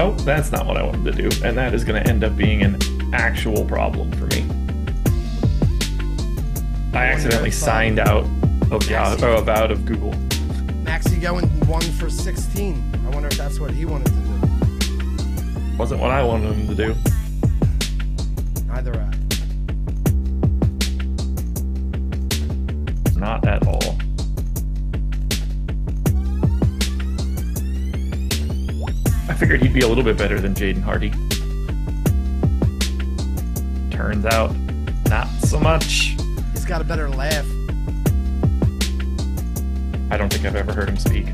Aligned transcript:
Oh, 0.00 0.12
that's 0.24 0.50
not 0.50 0.66
what 0.66 0.76
I 0.76 0.82
wanted 0.82 1.04
to 1.14 1.28
do. 1.28 1.46
And 1.46 1.56
that 1.56 1.72
is 1.72 1.84
going 1.84 2.02
to 2.02 2.10
end 2.10 2.24
up 2.24 2.36
being 2.36 2.62
an 2.62 2.78
actual 3.14 3.64
problem 3.64 4.10
for 4.12 4.26
me. 4.26 4.44
I 6.92 7.06
accidentally 7.06 7.52
signed 7.52 8.00
out 8.00 8.24
of 8.72 8.90
Yahoo, 8.90 9.24
oh, 9.24 9.48
out 9.48 9.70
of 9.70 9.84
Google. 9.84 10.12
Maxey 10.82 11.18
going 11.18 11.48
one 11.66 11.82
for 11.82 12.10
16. 12.10 12.92
I 13.06 13.10
wonder 13.10 13.28
if 13.28 13.36
that's 13.36 13.60
what 13.60 13.70
he 13.70 13.84
wanted 13.84 14.06
to 14.06 14.12
do. 14.12 15.76
Wasn't 15.78 16.00
what 16.00 16.10
I 16.10 16.24
wanted 16.24 16.54
him 16.54 16.66
to 16.68 16.74
do. 16.74 16.94
Neither 18.66 18.94
I. 18.94 19.10
Not 23.16 23.46
at 23.46 23.64
all. 23.66 23.93
Figured 29.44 29.60
he'd 29.60 29.74
be 29.74 29.82
a 29.82 29.86
little 29.86 30.02
bit 30.02 30.16
better 30.16 30.40
than 30.40 30.54
Jaden 30.54 30.80
Hardy. 30.80 31.10
Turns 33.94 34.24
out, 34.24 34.56
not 35.10 35.28
so 35.42 35.60
much. 35.60 36.16
He's 36.52 36.64
got 36.64 36.80
a 36.80 36.84
better 36.84 37.10
laugh. 37.10 37.44
I 40.10 40.16
don't 40.16 40.32
think 40.32 40.46
I've 40.46 40.56
ever 40.56 40.72
heard 40.72 40.88
him 40.88 40.96
speak. 40.96 41.26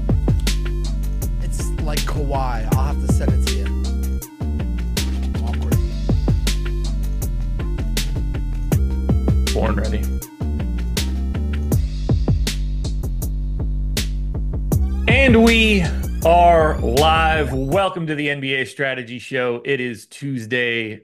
It's 1.40 1.70
like 1.82 2.00
Kawhi. 2.00 2.68
I'll 2.74 2.92
have 2.92 3.00
to 3.06 3.12
send 3.12 3.30
it 3.32 3.46
to 3.46 3.54
you. 3.54 3.66
Awkward. 5.46 5.76
Born 9.54 9.76
ready. 9.76 10.02
And 15.06 15.44
we 15.44 15.84
are 16.26 16.78
live. 16.78 17.52
Welcome 17.52 18.06
to 18.06 18.14
the 18.14 18.28
NBA 18.28 18.68
Strategy 18.68 19.18
Show. 19.18 19.62
It 19.64 19.80
is 19.80 20.06
Tuesday, 20.06 21.00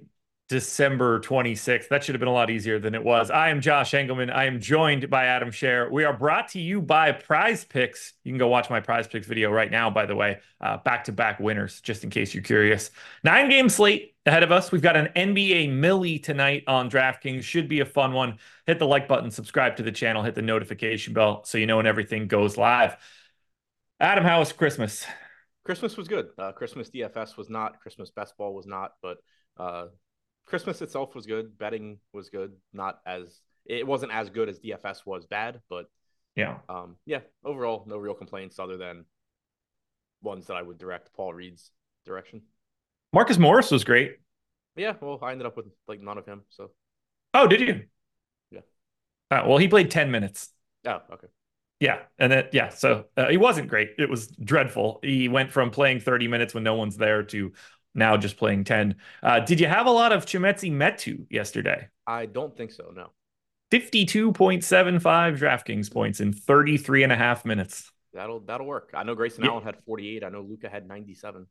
December 0.51 1.21
26th. 1.21 1.89
That 1.89 2.05
should 2.05 2.15
have 2.15 2.21
been 2.21 2.29
a 2.29 2.33
lot 2.33 2.51
easier 2.51 2.79
than 2.79 2.95
it 2.95 3.03
was. 3.03 3.31
I 3.31 3.49
am 3.49 3.63
Josh 3.63 3.93
Engleman. 3.93 4.31
I 4.31 4.45
am 4.45 4.61
joined 4.61 5.09
by 5.09 5.25
Adam 5.25 5.51
Scher. 5.51 5.91
We 5.91 6.05
are 6.05 6.13
brought 6.13 6.49
to 6.49 6.61
you 6.61 6.83
by 6.83 7.13
Prize 7.13 7.65
Picks. 7.65 8.13
You 8.25 8.33
can 8.33 8.39
go 8.39 8.49
watch 8.49 8.69
my 8.69 8.81
Prize 8.81 9.09
Picks 9.09 9.27
video 9.27 9.51
right 9.51 9.71
now, 9.71 9.89
by 9.89 10.05
the 10.05 10.15
way. 10.15 10.39
Back 10.61 11.05
to 11.05 11.13
back 11.13 11.41
winners, 11.41 11.81
just 11.81 12.05
in 12.05 12.11
case 12.11 12.35
you're 12.35 12.43
curious. 12.43 12.91
Nine 13.25 13.49
game 13.49 13.71
slate 13.71 14.15
ahead 14.27 14.43
of 14.43 14.53
us. 14.53 14.71
We've 14.71 14.83
got 14.83 14.97
an 14.97 15.09
NBA 15.17 15.73
Millie 15.73 16.19
tonight 16.19 16.65
on 16.67 16.91
DraftKings. 16.91 17.43
Should 17.43 17.69
be 17.69 17.81
a 17.81 17.87
fun 17.87 18.13
one. 18.13 18.39
Hit 18.67 18.79
the 18.79 18.87
like 18.87 19.09
button, 19.09 19.31
subscribe 19.31 19.77
to 19.77 19.83
the 19.83 19.93
channel, 19.93 20.23
hit 20.23 20.35
the 20.35 20.43
notification 20.43 21.15
bell 21.15 21.43
so 21.45 21.57
you 21.57 21.67
know 21.67 21.79
when 21.79 21.87
everything 21.87 22.29
goes 22.29 22.59
live. 22.59 22.97
Adam, 24.01 24.25
how 24.25 24.41
was 24.41 24.53
Christmas? 24.53 25.07
Christmas 25.65 25.97
was 25.97 26.09
good. 26.09 26.29
Uh, 26.39 26.53
Christmas 26.53 26.91
DFS 26.91 27.37
was 27.37 27.49
not. 27.49 27.81
Christmas 27.81 28.11
best 28.11 28.37
ball 28.37 28.55
was 28.55 28.67
not. 28.67 28.93
But 29.03 29.19
uh, 29.57 29.87
Christmas 30.45 30.83
itself 30.83 31.15
was 31.15 31.27
good. 31.27 31.59
Betting 31.59 31.99
was 32.13 32.29
good. 32.31 32.53
Not 32.73 33.01
as 33.07 33.41
it 33.65 33.87
wasn't 33.87 34.13
as 34.13 34.31
good 34.31 34.49
as 34.49 34.61
DFS 34.61 35.05
was 35.07 35.27
bad, 35.27 35.61
but 35.69 35.87
Yeah. 36.37 36.59
um, 36.69 36.97
yeah. 37.05 37.21
Overall, 37.45 37.85
no 37.89 37.97
real 37.97 38.15
complaints 38.15 38.59
other 38.59 38.77
than 38.77 39.07
ones 40.23 40.47
that 40.47 40.55
I 40.57 40.63
would 40.63 40.79
direct 40.79 41.13
Paul 41.15 41.35
Reed's 41.35 41.71
direction. 42.05 42.43
Marcus 43.13 43.39
Morris 43.39 43.71
was 43.71 43.83
great. 43.83 44.19
Yeah. 44.77 44.95
Well, 45.01 45.19
I 45.23 45.33
ended 45.33 45.47
up 45.47 45.57
with 45.57 45.67
like 45.89 46.01
none 46.01 46.19
of 46.19 46.27
him. 46.27 46.43
So 46.51 46.71
Oh, 47.35 47.47
did 47.47 47.61
you? 47.61 47.83
Yeah. 48.51 48.61
Uh, 49.31 49.43
well, 49.47 49.59
he 49.59 49.69
played 49.69 49.91
10 49.91 50.11
minutes. 50.11 50.51
oh, 50.87 51.01
okay. 51.13 51.27
Yeah. 51.81 51.99
And 52.19 52.33
then, 52.33 52.45
yeah. 52.53 52.71
So 52.71 53.07
uh, 53.17 53.29
he 53.29 53.37
wasn't 53.37 53.69
great. 53.69 53.91
It 53.99 54.09
was 54.09 54.29
dreadful. 54.29 54.99
He 55.03 55.29
went 55.29 55.53
from 55.53 55.71
playing 55.71 56.01
30 56.01 56.29
minutes 56.29 56.55
when 56.55 56.63
no 56.65 56.75
one's 56.75 56.97
there 56.97 57.23
to 57.25 57.53
now 57.95 58.17
just 58.17 58.37
playing 58.37 58.65
10. 58.65 58.97
Uh, 59.23 59.41
did 59.41 59.61
you 59.61 59.67
have 59.67 59.87
a 59.87 59.91
lot 59.91 60.13
of 60.13 60.25
Chimezie 60.27 60.73
Metu 60.73 61.27
yesterday? 61.31 61.89
I 62.07 62.27
don't 62.27 62.57
think 62.57 62.73
so. 62.73 62.93
No. 62.95 63.11
52.75 63.73 65.39
DraftKings 65.39 65.93
points 65.93 66.21
in 66.21 66.33
33 66.33 67.03
and 67.03 67.13
a 67.13 67.17
half 67.17 67.45
minutes. 67.45 67.91
That'll 68.15 68.41
that'll 68.41 68.67
work. 68.67 68.93
I 68.95 69.03
know 69.03 69.15
Grayson 69.15 69.45
Yeah. 69.45 69.51
Allen 69.51 69.65
had 69.65 69.77
48. 69.85 70.25
I 70.25 70.29
know 70.31 70.41
Luka 70.41 70.69
had 70.69 70.87
97. 70.89 71.47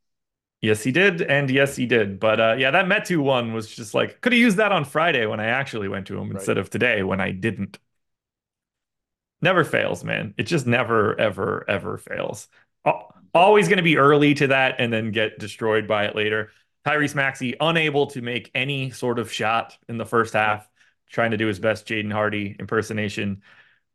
Yes, 0.62 0.82
he 0.82 0.90
did. 0.90 1.20
And 1.22 1.48
yes, 1.50 1.76
he 1.76 1.86
did. 1.86 2.18
But 2.18 2.40
uh, 2.40 2.54
yeah, 2.58 2.70
that 2.72 2.86
Metu 2.86 3.18
one 3.18 3.52
was 3.52 3.68
just 3.68 3.94
like, 3.94 4.20
could 4.22 4.32
have 4.32 4.40
used 4.40 4.56
that 4.56 4.72
on 4.72 4.84
Friday 4.84 5.26
when 5.26 5.38
I 5.38 5.46
actually 5.46 5.86
went 5.88 6.06
to 6.08 6.14
him 6.18 6.30
Right. 6.30 6.36
instead 6.36 6.58
of 6.58 6.70
today 6.70 7.02
when 7.02 7.20
I 7.20 7.30
didn't. 7.30 7.78
Never 9.42 9.64
fails, 9.64 10.02
man. 10.02 10.34
It 10.38 10.44
just 10.44 10.66
never, 10.66 11.18
ever, 11.20 11.64
ever 11.68 11.98
fails. 11.98 12.48
Always 13.34 13.68
going 13.68 13.76
to 13.76 13.82
be 13.82 13.98
early 13.98 14.32
to 14.34 14.46
that 14.46 14.76
and 14.78 14.92
then 14.92 15.10
get 15.10 15.38
destroyed 15.38 15.86
by 15.86 16.06
it 16.06 16.16
later. 16.16 16.50
Tyrese 16.86 17.14
Maxey 17.14 17.54
unable 17.60 18.06
to 18.08 18.22
make 18.22 18.50
any 18.54 18.90
sort 18.90 19.18
of 19.18 19.30
shot 19.30 19.76
in 19.88 19.98
the 19.98 20.06
first 20.06 20.32
half, 20.32 20.66
trying 21.10 21.32
to 21.32 21.36
do 21.36 21.46
his 21.46 21.58
best 21.58 21.86
Jaden 21.86 22.12
Hardy 22.12 22.56
impersonation. 22.58 23.42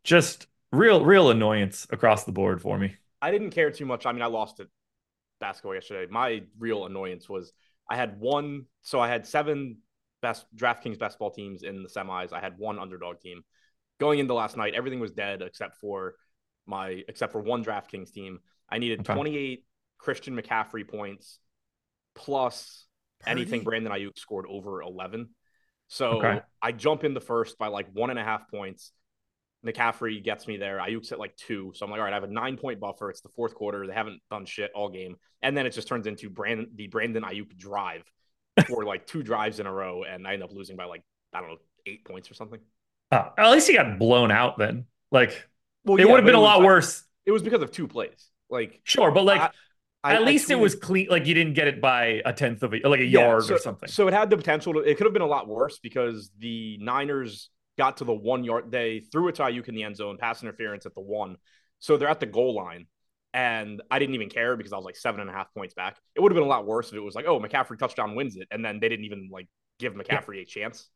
Just 0.04 0.46
real, 0.72 1.04
real 1.04 1.32
annoyance 1.32 1.88
across 1.90 2.26
the 2.26 2.32
board 2.32 2.62
for 2.62 2.78
me. 2.78 2.96
I 3.22 3.32
didn't 3.32 3.52
care 3.52 3.72
too 3.72 3.86
much. 3.86 4.06
I 4.06 4.12
mean, 4.12 4.22
I 4.22 4.28
lost 4.28 4.60
it 4.60 4.68
basketball 5.40 5.74
yesterday. 5.74 6.12
My 6.12 6.44
real 6.60 6.86
annoyance 6.86 7.28
was 7.28 7.54
I 7.90 7.96
had 7.96 8.20
one, 8.20 8.66
so 8.84 9.00
I 9.00 9.08
had 9.08 9.26
seven 9.26 9.78
best 10.22 10.46
DraftKings 10.56 11.00
best 11.00 11.18
ball 11.18 11.32
teams 11.32 11.64
in 11.64 11.82
the 11.82 11.90
semis. 11.90 12.32
I 12.32 12.40
had 12.40 12.58
one 12.58 12.78
underdog 12.78 13.20
team. 13.20 13.44
Going 14.02 14.18
into 14.18 14.34
last 14.34 14.58
night, 14.58 14.74
everything 14.74 15.00
was 15.00 15.12
dead 15.12 15.44
except 15.44 15.78
for 15.78 16.16
my 16.66 17.04
except 17.08 17.32
for 17.32 17.40
one 17.40 17.64
DraftKings 17.64 18.12
team. 18.12 18.40
I 18.68 18.80
needed 18.80 19.02
Okay. 19.02 19.14
28 19.14 19.64
Christian 20.00 20.36
McCaffrey 20.36 20.88
points 20.90 21.38
plus 22.16 22.88
anything 23.28 23.64
Brandon 23.64 23.92
Aiyuk 23.92 24.18
scored 24.18 24.46
over 24.50 24.82
11. 24.82 25.30
So 25.88 26.18
Okay. 26.18 26.42
I 26.64 26.72
jump 26.72 27.04
in 27.04 27.14
the 27.14 27.22
first 27.22 27.60
by 27.60 27.68
like 27.68 27.90
one 27.94 28.10
and 28.10 28.18
a 28.18 28.24
half 28.24 28.50
points. 28.50 28.92
McCaffrey 29.64 30.24
gets 30.24 30.48
me 30.48 30.58
there. 30.58 30.80
Aiyuk's 30.80 31.12
at 31.12 31.20
like 31.20 31.36
two. 31.36 31.72
So 31.76 31.86
I'm 31.86 31.92
like, 31.92 32.00
all 32.00 32.06
right, 32.06 32.14
I 32.14 32.16
have 32.16 32.24
a 32.24 32.34
nine 32.34 32.58
point 32.58 32.80
buffer. 32.80 33.12
It's 33.12 33.22
the 33.22 33.30
fourth 33.30 33.54
quarter. 33.54 33.86
They 33.86 33.94
haven't 33.94 34.20
done 34.32 34.46
shit 34.48 34.72
all 34.74 34.90
game. 34.90 35.18
And 35.44 35.56
then 35.56 35.68
it 35.68 35.74
just 35.74 35.88
turns 35.88 36.08
into 36.08 36.32
Brandon 36.32 36.72
the 36.74 36.88
Brandon 36.88 37.22
Aiyuk 37.22 37.56
drive 37.56 38.02
for 38.68 38.84
like 38.84 39.06
two 39.06 39.22
drives 39.22 39.60
in 39.60 39.68
a 39.68 39.72
row. 39.72 40.04
And 40.04 40.28
I 40.28 40.34
end 40.34 40.42
up 40.42 40.52
losing 40.52 40.76
by 40.76 40.86
like, 40.86 41.04
I 41.34 41.42
don't 41.42 41.50
know, 41.52 41.58
eight 41.86 42.04
points 42.04 42.32
or 42.32 42.34
something. 42.34 42.60
Uh, 43.12 43.30
at 43.38 43.52
least 43.52 43.68
he 43.68 43.74
got 43.76 44.00
blown 44.00 44.32
out 44.32 44.58
then. 44.58 44.86
Like, 45.12 45.48
Well, 45.84 46.00
it 46.00 46.06
would 46.08 46.18
have 46.18 46.26
been 46.26 46.36
a 46.36 46.40
lot 46.40 46.60
like- 46.60 46.66
worse. 46.66 47.04
It 47.26 47.32
was 47.32 47.44
because 47.44 47.62
of 47.62 47.72
two 47.72 47.88
plays. 47.88 48.30
Like, 48.50 48.82
Sure, 48.84 49.12
but 49.12 49.24
like 49.24 49.42
I- 49.42 49.52
I- 50.04 50.16
at 50.16 50.24
least 50.24 50.50
it 50.50 50.56
was 50.56 50.76
clean. 50.76 51.08
Like 51.10 51.26
you 51.28 51.34
didn't 51.34 51.54
get 51.54 51.68
it 51.68 51.80
by 51.82 52.22
a 52.26 52.34
tenth 52.34 52.64
of 52.64 52.74
a 52.74 52.80
like 52.88 53.00
a 53.02 53.06
Yeah, 53.06 53.22
yard 53.22 53.44
so, 53.44 53.56
or 53.56 53.60
something. 53.60 53.90
So 53.90 54.08
it 54.08 54.14
had 54.14 54.30
the 54.30 54.38
potential 54.38 54.74
to, 54.74 54.80
it 54.80 54.98
could 54.98 55.06
have 55.06 55.14
been 55.14 55.22
a 55.22 55.28
lot 55.28 55.48
worse 55.48 55.80
because 55.80 56.32
the 56.40 56.78
Niners 56.82 57.50
got 57.78 57.98
to 57.98 58.04
the 58.06 58.14
one 58.14 58.44
yard. 58.44 58.72
They 58.72 59.02
threw 59.12 59.28
it 59.28 59.36
to 59.36 59.44
Aiyuk 59.44 59.68
in 59.68 59.76
the 59.76 59.84
end 59.84 59.96
zone, 59.96 60.18
pass 60.18 60.42
interference 60.42 60.86
at 60.86 60.96
the 60.96 61.02
one. 61.02 61.38
So 61.80 61.98
they're 61.98 62.10
at 62.10 62.20
the 62.20 62.26
goal 62.26 62.56
line. 62.56 62.88
And 63.34 63.82
I 63.90 64.00
didn't 64.00 64.16
even 64.16 64.30
care 64.30 64.58
because 64.58 64.74
I 64.74 64.76
was 64.76 64.84
like 64.86 64.98
seven 64.98 65.22
and 65.22 65.30
a 65.30 65.34
half 65.34 65.54
points 65.54 65.74
back. 65.74 65.98
It 66.16 66.20
would 66.20 66.32
have 66.32 66.36
been 66.36 66.44
a 66.44 66.50
lot 66.50 66.66
worse 66.66 66.90
if 66.90 66.96
it 66.96 67.00
was 67.00 67.16
like, 67.16 67.26
oh, 67.28 67.40
McCaffrey 67.40 67.78
touchdown 67.80 68.16
wins 68.16 68.36
it. 68.36 68.48
And 68.52 68.64
then 68.66 68.80
they 68.82 68.90
didn't 68.90 69.06
even 69.06 69.30
like 69.32 69.48
give 69.80 69.94
McCaffrey 69.94 70.42
a 70.42 70.46
chance. 70.46 70.90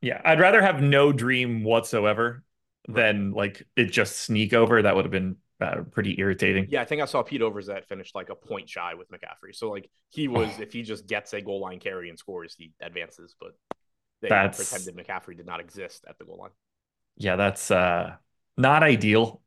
Yeah, 0.00 0.20
I'd 0.24 0.40
rather 0.40 0.62
have 0.62 0.82
no 0.82 1.12
dream 1.12 1.64
whatsoever 1.64 2.44
than 2.88 3.32
like 3.32 3.66
it 3.76 3.86
just 3.86 4.18
sneak 4.18 4.54
over. 4.54 4.82
That 4.82 4.94
would 4.96 5.04
have 5.04 5.12
been 5.12 5.36
uh, 5.60 5.82
pretty 5.90 6.18
irritating. 6.18 6.68
Yeah, 6.70 6.80
I 6.82 6.84
think 6.84 7.02
I 7.02 7.04
saw 7.04 7.22
Pete 7.22 7.40
Overzet 7.40 7.84
finished 7.86 8.14
like 8.14 8.30
a 8.30 8.34
point 8.34 8.68
shy 8.68 8.94
with 8.94 9.10
McCaffrey. 9.10 9.54
So 9.54 9.70
like 9.70 9.90
he 10.10 10.28
was, 10.28 10.60
if 10.60 10.72
he 10.72 10.82
just 10.82 11.06
gets 11.06 11.32
a 11.32 11.40
goal 11.40 11.60
line 11.60 11.80
carry 11.80 12.08
and 12.08 12.18
scores, 12.18 12.54
he 12.56 12.72
advances. 12.80 13.34
But 13.40 13.52
they 14.22 14.28
That's- 14.28 14.56
pretended 14.56 14.96
McCaffrey 15.06 15.36
did 15.36 15.46
not 15.46 15.60
exist 15.60 16.04
at 16.08 16.18
the 16.18 16.24
goal 16.24 16.38
line. 16.38 16.50
Yeah, 17.16 17.36
that's 17.36 17.70
uh 17.70 18.14
not 18.56 18.82
ideal. 18.82 19.42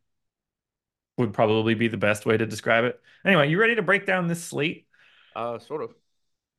Would 1.18 1.34
probably 1.34 1.76
be 1.76 1.88
the 1.88 1.98
best 1.98 2.26
way 2.26 2.36
to 2.38 2.46
describe 2.46 2.84
it. 2.84 3.00
Anyway, 3.26 3.50
you 3.50 3.60
ready 3.60 3.76
to 3.76 3.82
break 3.82 4.06
down 4.06 4.28
this 4.28 4.44
slate? 4.44 4.88
Uh, 5.36 5.60
sort 5.60 5.84
of. 5.84 5.94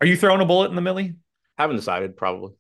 Are 0.01 0.07
you 0.07 0.17
throwing 0.17 0.41
a 0.41 0.45
bullet 0.45 0.71
in 0.71 0.77
the 0.77 0.83
millie? 0.83 1.17
Haven't 1.59 1.77
decided, 1.77 2.17
probably. 2.17 2.53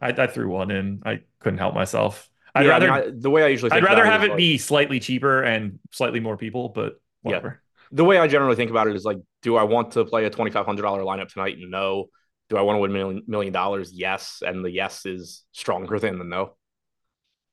I, 0.00 0.08
I 0.08 0.26
threw 0.26 0.48
one 0.48 0.70
in. 0.70 1.02
I 1.04 1.20
couldn't 1.40 1.58
help 1.58 1.74
myself. 1.74 2.28
I'd 2.54 2.64
Yeah, 2.66 2.70
I 2.70 2.72
rather 2.72 2.86
mean, 2.86 3.14
I- 3.16 3.20
the 3.20 3.30
way 3.30 3.44
I 3.44 3.48
usually 3.48 3.70
I'd 3.70 3.84
rather 3.84 4.04
have 4.04 4.24
it 4.24 4.30
like- 4.30 4.36
be 4.38 4.58
slightly 4.58 4.98
cheaper 4.98 5.42
and 5.42 5.78
slightly 5.92 6.18
more 6.20 6.36
people, 6.36 6.70
but 6.70 6.94
Yeah. 6.94 6.98
whatever. 7.22 7.62
the 7.92 8.04
way 8.04 8.18
I 8.18 8.26
generally 8.28 8.56
think 8.56 8.70
about 8.70 8.86
it 8.88 8.96
is 8.96 9.04
like, 9.04 9.18
do 9.42 9.56
I 9.56 9.64
want 9.64 9.92
to 9.92 10.04
play 10.04 10.24
a 10.24 10.30
twenty 10.30 10.50
five 10.50 10.64
hundred 10.66 10.82
dollar 10.82 11.02
lineup 11.02 11.28
tonight? 11.28 11.56
No. 11.58 12.06
Do 12.48 12.56
I 12.56 12.62
want 12.62 12.76
to 12.76 12.80
win 12.80 12.92
million 12.92 13.22
million 13.28 13.52
dollars? 13.52 13.92
Yes, 13.92 14.42
and 14.44 14.64
the 14.64 14.70
yes 14.70 15.06
is 15.06 15.44
stronger 15.52 15.98
than 16.00 16.18
the 16.18 16.24
no. 16.24 16.56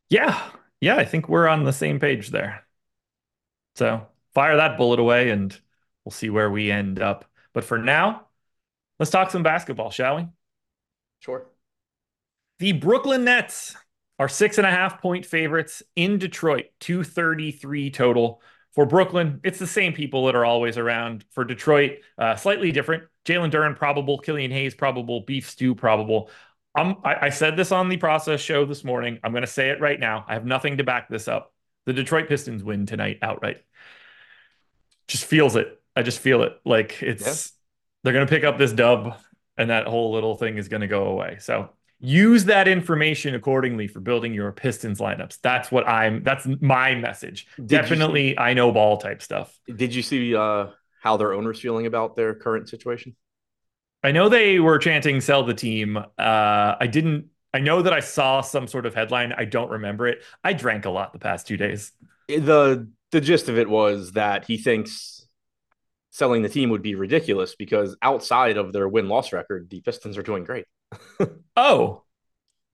Yeah, 0.09 0.39
yeah, 0.81 0.95
I 0.95 1.05
think 1.05 1.27
we're 1.29 1.47
on 1.47 1.63
the 1.63 1.73
same 1.73 1.99
page 1.99 2.29
there. 2.29 2.65
So 3.75 4.07
fire 4.33 4.57
that 4.57 4.77
bullet 4.77 4.99
away, 4.99 5.29
and 5.29 5.55
we'll 6.03 6.11
see 6.11 6.29
where 6.31 6.49
we 6.49 6.71
end 6.71 6.99
up. 6.99 7.25
But 7.53 7.63
for 7.63 7.77
now, 7.77 8.27
let's 8.99 9.11
talk 9.11 9.29
some 9.31 9.43
basketball, 9.43 9.91
shall 9.91 10.15
we? 10.17 10.27
Sure. 11.19 11.45
The 12.59 12.73
Brooklyn 12.73 13.23
Nets 13.23 13.75
are 14.19 14.27
six 14.27 14.57
and 14.57 14.65
a 14.65 14.71
half 14.71 15.01
point 15.01 15.25
favorites 15.25 15.83
in 15.95 16.17
Detroit, 16.17 16.65
233 16.79 17.91
total. 17.91 18.41
For 18.73 18.85
Brooklyn, 18.85 19.39
it's 19.43 19.57
the 19.59 19.67
same 19.67 19.93
people 19.93 20.25
that 20.27 20.35
are 20.35 20.45
always 20.45 20.77
around. 20.77 21.25
For 21.31 21.43
Detroit, 21.43 21.99
uh, 22.17 22.35
slightly 22.35 22.71
different. 22.71 23.03
Jalen 23.25 23.51
Duren 23.51 23.75
probable, 23.75 24.19
Killian 24.19 24.51
Hayes 24.51 24.75
probable, 24.75 25.21
Beef 25.21 25.49
Stew 25.49 25.73
probable. 25.75 26.29
Um, 26.75 26.97
I, 27.03 27.27
I 27.27 27.29
said 27.29 27.57
this 27.57 27.71
on 27.71 27.89
the 27.89 27.97
process 27.97 28.39
show 28.39 28.65
this 28.65 28.83
morning. 28.83 29.19
I'm 29.23 29.31
going 29.31 29.41
to 29.41 29.47
say 29.47 29.69
it 29.69 29.81
right 29.81 29.99
now. 29.99 30.25
I 30.27 30.33
have 30.35 30.45
nothing 30.45 30.77
to 30.77 30.83
back 30.83 31.09
this 31.09 31.27
up. 31.27 31.53
The 31.85 31.93
Detroit 31.93 32.27
Pistons 32.27 32.63
win 32.63 32.85
tonight 32.85 33.17
outright. 33.23 33.57
Just 35.07 35.25
feels 35.25 35.55
it. 35.55 35.81
I 35.95 36.03
just 36.03 36.19
feel 36.19 36.43
it. 36.43 36.59
Like 36.63 37.01
it's 37.01 37.25
Yeah. 37.25 37.51
they're 38.03 38.13
going 38.13 38.27
to 38.27 38.29
pick 38.29 38.43
up 38.43 38.59
this 38.59 38.73
dub, 38.73 39.15
and 39.57 39.71
that 39.71 39.87
whole 39.87 40.11
little 40.11 40.35
thing 40.35 40.57
is 40.57 40.67
going 40.67 40.81
to 40.81 40.87
go 40.87 41.05
away. 41.05 41.37
So 41.39 41.69
use 41.99 42.45
that 42.45 42.67
information 42.67 43.35
accordingly 43.35 43.87
for 43.87 43.99
building 43.99 44.33
your 44.33 44.51
Pistons 44.51 44.99
lineups. 44.99 45.39
That's 45.41 45.71
what 45.71 45.87
I'm. 45.87 46.23
That's 46.23 46.47
my 46.61 46.95
message. 46.95 47.47
Did 47.57 47.67
Definitely, 47.67 48.37
I 48.37 48.53
know 48.53 48.71
ball 48.71 48.97
type 48.97 49.21
stuff. 49.21 49.57
Did 49.73 49.93
you 49.95 50.01
see 50.01 50.35
uh, 50.35 50.67
how 51.01 51.17
their 51.17 51.33
owners 51.33 51.59
feeling 51.59 51.85
about 51.85 52.15
their 52.15 52.35
current 52.35 52.69
situation? 52.69 53.15
I 54.03 54.11
know 54.11 54.29
they 54.29 54.59
were 54.59 54.77
chanting 54.77 55.21
"sell 55.21 55.43
the 55.43 55.53
team." 55.53 55.97
Uh, 55.97 56.05
I 56.79 56.87
didn't. 56.87 57.27
I 57.53 57.59
know 57.59 57.81
that 57.81 57.93
I 57.93 58.01
saw 58.01 58.41
some 58.41 58.67
sort 58.67 58.85
of 58.85 58.93
headline. 58.93 59.33
I 59.33 59.45
don't 59.45 59.71
remember 59.71 60.07
it. 60.07 60.23
I 60.43 60.53
drank 60.53 60.85
a 60.85 60.89
lot 60.89 61.13
the 61.13 61.19
past 61.19 61.47
two 61.47 61.57
days. 61.57 61.91
the 62.27 62.89
The 63.11 63.21
gist 63.21 63.49
of 63.49 63.57
it 63.57 63.69
was 63.69 64.11
that 64.11 64.45
he 64.45 64.57
thinks 64.57 65.27
selling 66.11 66.41
the 66.41 66.49
team 66.49 66.69
would 66.71 66.81
be 66.81 66.95
ridiculous 66.95 67.55
because 67.55 67.95
outside 68.01 68.57
of 68.57 68.73
their 68.73 68.87
win 68.87 69.07
loss 69.07 69.31
record, 69.31 69.69
the 69.69 69.81
Pistons 69.81 70.17
are 70.17 70.23
doing 70.23 70.43
great. 70.43 70.65
Oh, 71.57 72.03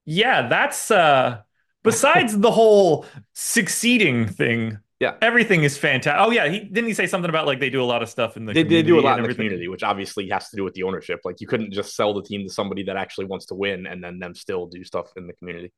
yeah, 0.04 0.48
that's 0.48 0.90
uh 0.90 1.40
besides 1.82 2.38
the 2.38 2.50
whole 2.50 3.06
succeeding 3.32 4.28
thing. 4.28 4.78
Yeah. 5.00 5.14
Everything 5.20 5.64
is 5.64 5.76
fantastic. 5.76 6.24
Oh 6.24 6.30
yeah, 6.30 6.48
he 6.48 6.60
didn't 6.60 6.88
he 6.88 6.94
say 6.94 7.06
something 7.06 7.28
about 7.28 7.46
like 7.46 7.60
they 7.60 7.70
do 7.70 7.82
a 7.82 7.84
lot 7.84 8.02
of 8.02 8.08
stuff 8.08 8.36
in 8.36 8.44
the 8.44 8.52
They, 8.52 8.62
they 8.62 8.82
do 8.82 8.98
a 8.98 9.02
lot 9.02 9.18
in 9.18 9.26
the 9.26 9.34
community, 9.34 9.68
which 9.68 9.82
obviously 9.82 10.28
has 10.28 10.50
to 10.50 10.56
do 10.56 10.64
with 10.64 10.74
the 10.74 10.82
ownership. 10.82 11.20
Like 11.24 11.40
you 11.40 11.46
couldn't 11.46 11.72
just 11.72 11.96
sell 11.96 12.14
the 12.14 12.22
team 12.22 12.46
to 12.46 12.52
somebody 12.52 12.84
that 12.84 12.96
actually 12.96 13.24
wants 13.24 13.46
to 13.46 13.54
win 13.54 13.86
and 13.86 14.04
then 14.04 14.18
them 14.18 14.34
still 14.34 14.66
do 14.66 14.84
stuff 14.84 15.10
in 15.16 15.26
the 15.26 15.32
community. 15.32 15.72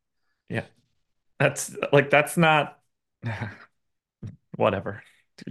Yeah, 0.49 0.65
that's 1.39 1.77
like 1.93 2.11
that's 2.11 2.37
not 2.37 2.79
whatever. 4.57 5.03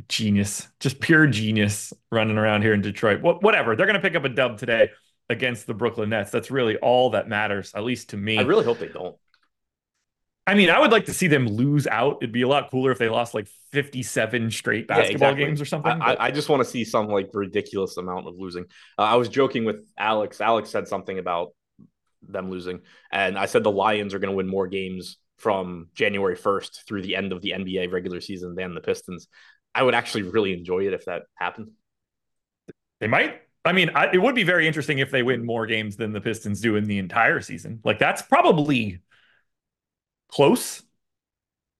Genius. 0.09 0.67
Just 0.79 0.99
pure 0.99 1.27
genius 1.27 1.93
running 2.11 2.37
around 2.37 2.63
here 2.63 2.73
in 2.73 2.81
Detroit. 2.81 3.21
What 3.21 3.41
whatever. 3.43 3.75
They're 3.75 3.87
gonna 3.87 4.01
pick 4.01 4.15
up 4.15 4.25
a 4.25 4.29
dub 4.29 4.57
today 4.57 4.89
against 5.29 5.67
the 5.67 5.73
Brooklyn 5.73 6.09
Nets. 6.09 6.31
That's 6.31 6.51
really 6.51 6.77
all 6.77 7.11
that 7.11 7.27
matters, 7.27 7.73
at 7.75 7.83
least 7.83 8.09
to 8.09 8.17
me. 8.17 8.37
I 8.37 8.43
really 8.43 8.65
hope 8.65 8.79
they 8.79 8.87
don't. 8.87 9.15
I 10.47 10.53
mean, 10.53 10.69
I 10.69 10.79
would 10.79 10.91
like 10.91 11.05
to 11.05 11.13
see 11.13 11.25
them 11.27 11.47
lose 11.47 11.87
out. 11.87 12.17
It'd 12.21 12.31
be 12.31 12.43
a 12.43 12.47
lot 12.47 12.69
cooler 12.69 12.91
if 12.91 12.99
they 12.99 13.09
lost 13.09 13.33
like 13.33 13.47
57 13.71 14.51
straight 14.51 14.85
Yeah, 14.87 14.97
basketball 14.97 15.29
exactly. 15.29 15.45
games 15.45 15.59
or 15.61 15.65
something. 15.65 15.91
I, 15.91 15.97
but- 15.97 16.21
I, 16.21 16.25
I 16.27 16.31
just 16.31 16.49
want 16.49 16.63
to 16.63 16.69
see 16.69 16.83
some 16.85 17.07
like 17.07 17.29
ridiculous 17.33 17.97
amount 17.97 18.27
of 18.27 18.35
losing. 18.37 18.65
Uh, 18.97 19.01
I 19.03 19.15
was 19.15 19.27
joking 19.27 19.65
with 19.65 19.83
Alex. 19.97 20.41
Alex 20.41 20.69
said 20.69 20.87
something 20.87 21.17
about 21.17 21.53
them 22.27 22.49
losing, 22.51 22.81
and 23.11 23.37
I 23.37 23.45
said 23.47 23.63
the 23.63 23.71
Lions 23.71 24.13
are 24.13 24.19
going 24.19 24.31
to 24.31 24.35
win 24.35 24.47
more 24.47 24.67
games 24.67 25.17
from 25.37 25.89
January 25.95 26.35
1st 26.37 26.85
through 26.87 27.01
the 27.01 27.15
end 27.15 27.31
of 27.33 27.41
the 27.41 27.51
NBA 27.51 27.91
regular 27.91 28.21
season 28.21 28.55
than 28.55 28.73
the 28.75 28.81
Pistons. 28.81 29.27
I 29.73 29.83
would 29.83 29.93
actually 29.95 30.23
really 30.23 30.53
enjoy 30.53 30.87
it 30.87 30.93
if 30.93 31.05
that 31.05 31.23
happened. 31.35 31.71
They 32.99 33.07
might. 33.07 33.41
I 33.65 33.71
mean, 33.71 33.89
I, 33.95 34.11
it 34.13 34.21
would 34.21 34.35
be 34.35 34.43
very 34.43 34.67
interesting 34.67 34.99
if 34.99 35.11
they 35.11 35.23
win 35.23 35.43
more 35.45 35.65
games 35.65 35.95
than 35.97 36.11
the 36.13 36.21
Pistons 36.21 36.61
do 36.61 36.75
in 36.75 36.85
the 36.85 36.99
entire 36.99 37.41
season. 37.41 37.81
Like 37.83 37.99
that's 37.99 38.21
probably 38.21 38.99
close. 40.27 40.83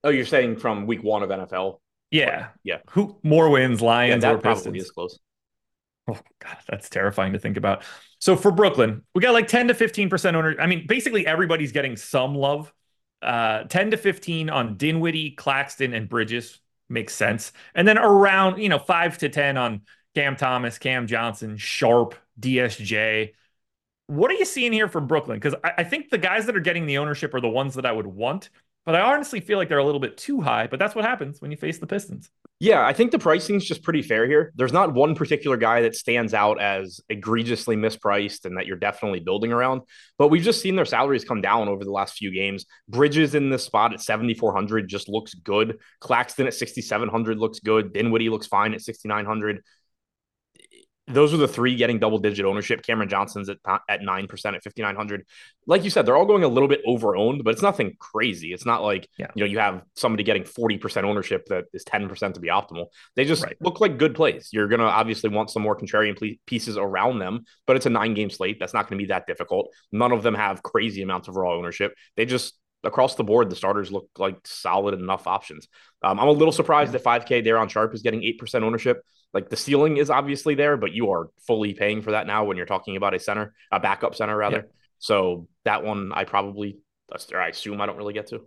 Oh, 0.04 0.08
you're 0.08 0.24
saying 0.24 0.56
from 0.56 0.86
week 0.86 1.02
one 1.02 1.22
of 1.22 1.30
NFL? 1.30 1.82
Yeah. 2.10 2.48
Yeah. 2.62 2.80
Who 2.90 3.18
more 3.22 3.48
wins, 3.50 3.80
Yeah, 4.06 4.16
Lions 4.16 4.24
or 4.24 4.38
that 4.38 4.42
probably 4.42 4.78
Pistons? 4.78 4.80
is 4.80 4.90
close. 4.90 5.18
Oh 6.08 6.18
God, 6.40 6.56
that's 6.68 6.88
terrifying 6.88 7.32
to 7.32 7.38
think 7.38 7.56
about. 7.56 7.84
So 8.20 8.36
for 8.36 8.52
Brooklyn, 8.52 9.02
we 9.14 9.20
got 9.20 9.32
like 9.34 9.48
10 9.48 9.68
to 9.68 9.74
15% 9.74 10.36
owner. 10.36 10.54
I 10.60 10.66
mean, 10.66 10.86
basically 10.86 11.26
everybody's 11.26 11.72
getting 11.72 11.96
some 11.96 12.34
love. 12.34 12.72
Uh, 13.22 13.64
10 13.64 13.90
to 13.90 13.96
15 13.96 14.48
on 14.50 14.76
Dinwiddie, 14.76 15.32
Claxton, 15.32 15.94
and 15.94 16.08
Bridges 16.08 16.60
makes 16.88 17.14
sense. 17.14 17.52
And 17.74 17.88
then 17.88 17.98
around, 17.98 18.58
you 18.62 18.68
know, 18.68 18.78
five 18.78 19.18
to 19.18 19.28
10 19.28 19.56
on 19.56 19.82
Cam 20.16 20.34
Thomas, 20.34 20.78
Cam 20.78 21.06
Johnson, 21.06 21.58
Sharpe, 21.58 22.14
DSJ. 22.40 23.34
What 24.06 24.30
are 24.30 24.34
you 24.34 24.46
seeing 24.46 24.72
here 24.72 24.88
from 24.88 25.06
Brooklyn? 25.06 25.36
Because 25.36 25.54
I, 25.62 25.72
I 25.78 25.84
think 25.84 26.08
the 26.08 26.16
guys 26.16 26.46
that 26.46 26.56
are 26.56 26.60
getting 26.60 26.86
the 26.86 26.96
ownership 26.96 27.34
are 27.34 27.40
the 27.42 27.50
ones 27.50 27.74
that 27.74 27.84
I 27.84 27.92
would 27.92 28.06
want, 28.06 28.48
but 28.86 28.94
I 28.94 29.02
honestly 29.02 29.40
feel 29.40 29.58
like 29.58 29.68
they're 29.68 29.76
a 29.76 29.84
little 29.84 30.00
bit 30.00 30.16
too 30.16 30.40
high. 30.40 30.68
But 30.68 30.78
that's 30.78 30.94
what 30.94 31.04
happens 31.04 31.42
when 31.42 31.50
you 31.50 31.58
face 31.58 31.76
the 31.76 31.86
Pistons. 31.86 32.30
Yeah, 32.58 32.86
I 32.86 32.94
think 32.94 33.10
the 33.10 33.18
pricing's 33.18 33.66
just 33.66 33.82
pretty 33.82 34.00
fair 34.00 34.26
here. 34.26 34.54
There's 34.56 34.72
not 34.72 34.94
one 34.94 35.14
particular 35.14 35.58
guy 35.58 35.82
that 35.82 35.94
stands 35.94 36.32
out 36.32 36.62
as 36.62 37.02
egregiously 37.10 37.76
mispriced 37.76 38.46
and 38.46 38.56
that 38.56 38.66
you're 38.66 38.78
definitely 38.78 39.20
building 39.20 39.52
around. 39.52 39.82
But 40.16 40.28
we've 40.28 40.42
just 40.42 40.62
seen 40.62 40.76
their 40.76 40.86
salaries 40.86 41.26
come 41.26 41.42
down 41.42 41.68
over 41.68 41.84
the 41.84 41.90
last 41.90 42.16
few 42.16 42.32
games. 42.32 42.64
Bridges 42.88 43.34
in 43.34 43.50
this 43.50 43.64
spot 43.64 43.92
at 43.92 44.00
7,400 44.00 44.88
just 44.88 45.10
looks 45.10 45.34
good. 45.34 45.78
Claxton 46.00 46.46
at 46.46 46.54
6,700 46.54 47.36
looks 47.36 47.60
good. 47.60 47.92
Dinwiddie 47.92 48.30
looks 48.30 48.46
fine 48.46 48.72
at 48.72 48.80
6,900. 48.80 49.62
Those 51.08 51.32
are 51.32 51.36
the 51.36 51.46
three 51.46 51.76
getting 51.76 52.00
double 52.00 52.18
digit 52.18 52.44
ownership. 52.44 52.82
Cameron 52.82 53.08
Johnson's 53.08 53.48
at 53.48 53.58
at 53.88 54.02
nine 54.02 54.26
percent 54.26 54.56
at 54.56 54.64
fifty 54.64 54.82
nine 54.82 54.96
hundred. 54.96 55.24
Like 55.66 55.84
you 55.84 55.90
said, 55.90 56.04
they're 56.04 56.16
all 56.16 56.26
going 56.26 56.42
a 56.42 56.48
little 56.48 56.68
bit 56.68 56.80
over 56.84 57.14
owned, 57.16 57.44
but 57.44 57.52
it's 57.54 57.62
nothing 57.62 57.94
crazy. 58.00 58.52
It's 58.52 58.66
not 58.66 58.82
like 58.82 59.08
Yeah. 59.16 59.28
you 59.36 59.44
know 59.44 59.50
you 59.50 59.58
have 59.60 59.82
somebody 59.94 60.24
getting 60.24 60.44
forty 60.44 60.78
percent 60.78 61.06
ownership 61.06 61.46
that 61.46 61.66
is 61.72 61.84
ten 61.84 62.08
percent 62.08 62.34
to 62.34 62.40
be 62.40 62.48
optimal. 62.48 62.86
They 63.14 63.24
just 63.24 63.44
Right. 63.44 63.56
look 63.60 63.80
like 63.80 63.98
good 63.98 64.14
plays. 64.16 64.48
You're 64.52 64.66
gonna 64.68 64.84
obviously 64.84 65.30
want 65.30 65.50
some 65.50 65.62
more 65.62 65.76
contrarian 65.78 66.38
pieces 66.46 66.76
around 66.76 67.20
them, 67.20 67.44
but 67.66 67.76
it's 67.76 67.86
a 67.86 67.90
nine 67.90 68.14
game 68.14 68.30
slate. 68.30 68.58
That's 68.58 68.74
not 68.74 68.88
going 68.88 68.98
to 68.98 69.02
be 69.04 69.08
that 69.08 69.26
difficult. 69.28 69.72
None 69.92 70.10
of 70.12 70.22
them 70.24 70.34
have 70.34 70.62
crazy 70.62 71.02
amounts 71.02 71.28
of 71.28 71.36
raw 71.36 71.54
ownership. 71.54 71.94
They 72.16 72.24
just 72.26 72.58
across 72.84 73.14
the 73.16 73.24
board, 73.24 73.50
the 73.50 73.56
starters 73.56 73.90
look 73.90 74.08
like 74.18 74.36
solid 74.44 74.94
enough 74.94 75.26
options. 75.26 75.66
Um, 76.02 76.20
I'm 76.20 76.28
a 76.28 76.32
little 76.32 76.52
surprised 76.52 76.92
that 76.92 77.02
5K 77.02 77.42
there 77.42 77.58
on 77.58 77.68
Sharpe 77.68 77.94
is 77.94 78.02
getting 78.02 78.22
8% 78.22 78.62
ownership. 78.62 79.02
Like 79.32 79.50
the 79.50 79.56
ceiling 79.56 79.96
is 79.98 80.10
obviously 80.10 80.54
there, 80.54 80.76
but 80.76 80.92
you 80.92 81.10
are 81.10 81.28
fully 81.46 81.74
paying 81.74 82.02
for 82.02 82.12
that 82.12 82.26
now 82.26 82.44
when 82.44 82.56
you're 82.56 82.66
talking 82.66 82.96
about 82.96 83.14
a 83.14 83.18
center, 83.18 83.54
a 83.70 83.80
backup 83.80 84.14
center 84.14 84.36
rather. 84.36 84.56
Yeah. 84.56 84.72
So 84.98 85.48
that 85.64 85.84
one 85.84 86.12
I 86.12 86.24
probably, 86.24 86.78
or 87.32 87.40
I 87.40 87.48
assume 87.48 87.80
I 87.80 87.86
don't 87.86 87.98
really 87.98 88.14
get 88.14 88.28
to. 88.28 88.42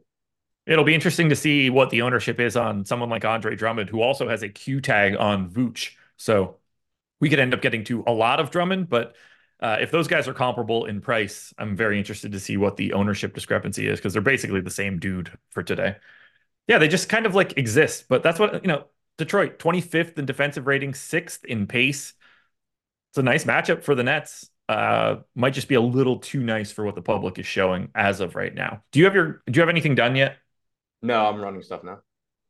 It'll 0.66 0.84
be 0.84 0.96
interesting 0.96 1.30
to 1.30 1.36
see 1.36 1.70
what 1.70 1.90
the 1.90 2.04
ownership 2.04 2.40
is 2.40 2.56
on 2.56 2.86
someone 2.86 3.10
like 3.10 3.26
Andre 3.26 3.56
Drummond, 3.56 3.90
who 3.90 4.02
also 4.02 4.28
has 4.30 4.44
a 4.44 4.50
Q 4.50 4.82
tag 4.82 5.16
on 5.16 5.50
Vooch. 5.50 5.92
So 6.18 6.58
we 7.20 7.30
could 7.30 7.40
end 7.40 7.54
up 7.54 7.62
getting 7.62 7.84
to 7.86 8.04
a 8.08 8.12
lot 8.12 8.40
of 8.40 8.52
Drummond, 8.52 8.90
but 8.90 9.16
uh, 9.62 9.78
if 9.82 9.92
those 9.92 10.08
guys 10.08 10.28
are 10.28 10.34
comparable 10.34 10.86
in 10.86 11.02
price, 11.02 11.54
I'm 11.58 11.76
very 11.76 11.98
interested 11.98 12.32
to 12.32 12.40
see 12.40 12.56
what 12.56 12.78
the 12.78 12.94
ownership 12.94 13.34
discrepancy 13.34 13.88
is 13.88 14.00
because 14.00 14.14
they're 14.14 14.22
basically 14.22 14.62
the 14.62 14.70
same 14.70 15.00
dude 15.00 15.32
for 15.50 15.64
today. 15.64 15.98
Yeah, 16.68 16.78
they 16.78 16.88
just 16.88 17.10
kind 17.10 17.26
of 17.26 17.36
like 17.36 17.58
exist, 17.58 18.06
but 18.08 18.24
that's 18.24 18.40
what, 18.40 18.64
you 18.64 18.68
know, 18.68 18.86
Detroit, 19.20 19.60
25th 19.60 20.18
in 20.18 20.26
defensive 20.26 20.66
rating, 20.66 20.94
sixth 20.96 21.46
in 21.46 21.68
pace. 21.68 22.14
It's 23.12 23.18
a 23.20 23.24
nice 23.24 23.44
matchup 23.44 23.84
for 23.84 23.94
the 23.94 24.04
Nets. 24.04 24.50
Uh, 24.68 25.18
might 25.36 25.54
just 25.54 25.68
be 25.68 25.76
a 25.76 25.82
little 25.82 26.18
too 26.20 26.42
nice 26.42 26.72
for 26.72 26.86
what 26.86 26.96
the 26.96 27.02
public 27.02 27.38
is 27.38 27.46
showing 27.46 27.90
as 27.94 28.20
of 28.22 28.36
right 28.36 28.54
now. 28.54 28.84
Do 28.92 29.00
you 29.00 29.06
have 29.06 29.16
your, 29.16 29.42
do 29.46 29.54
you 29.58 29.62
have 29.62 29.70
anything 29.70 29.96
done 29.96 30.16
yet? 30.16 30.38
No, 31.02 31.26
I'm 31.26 31.42
running 31.42 31.62
stuff 31.64 31.84
now. 31.84 32.00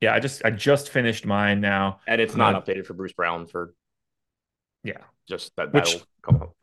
Yeah, 0.02 0.14
I 0.14 0.20
just 0.20 0.44
I 0.46 0.52
just 0.52 0.90
finished 0.90 1.26
mine 1.26 1.60
now. 1.60 2.00
And 2.08 2.22
it's 2.22 2.36
not 2.36 2.54
gonna- 2.54 2.62
updated 2.80 2.86
for 2.86 2.94
Bruce 2.94 3.14
Brown 3.14 3.48
for 3.48 3.74
Yeah. 4.84 5.02
just 5.28 5.56
that. 5.58 5.74
Which- 5.74 5.92
That'll 5.94 6.08
come 6.22 6.36
up. 6.42 6.56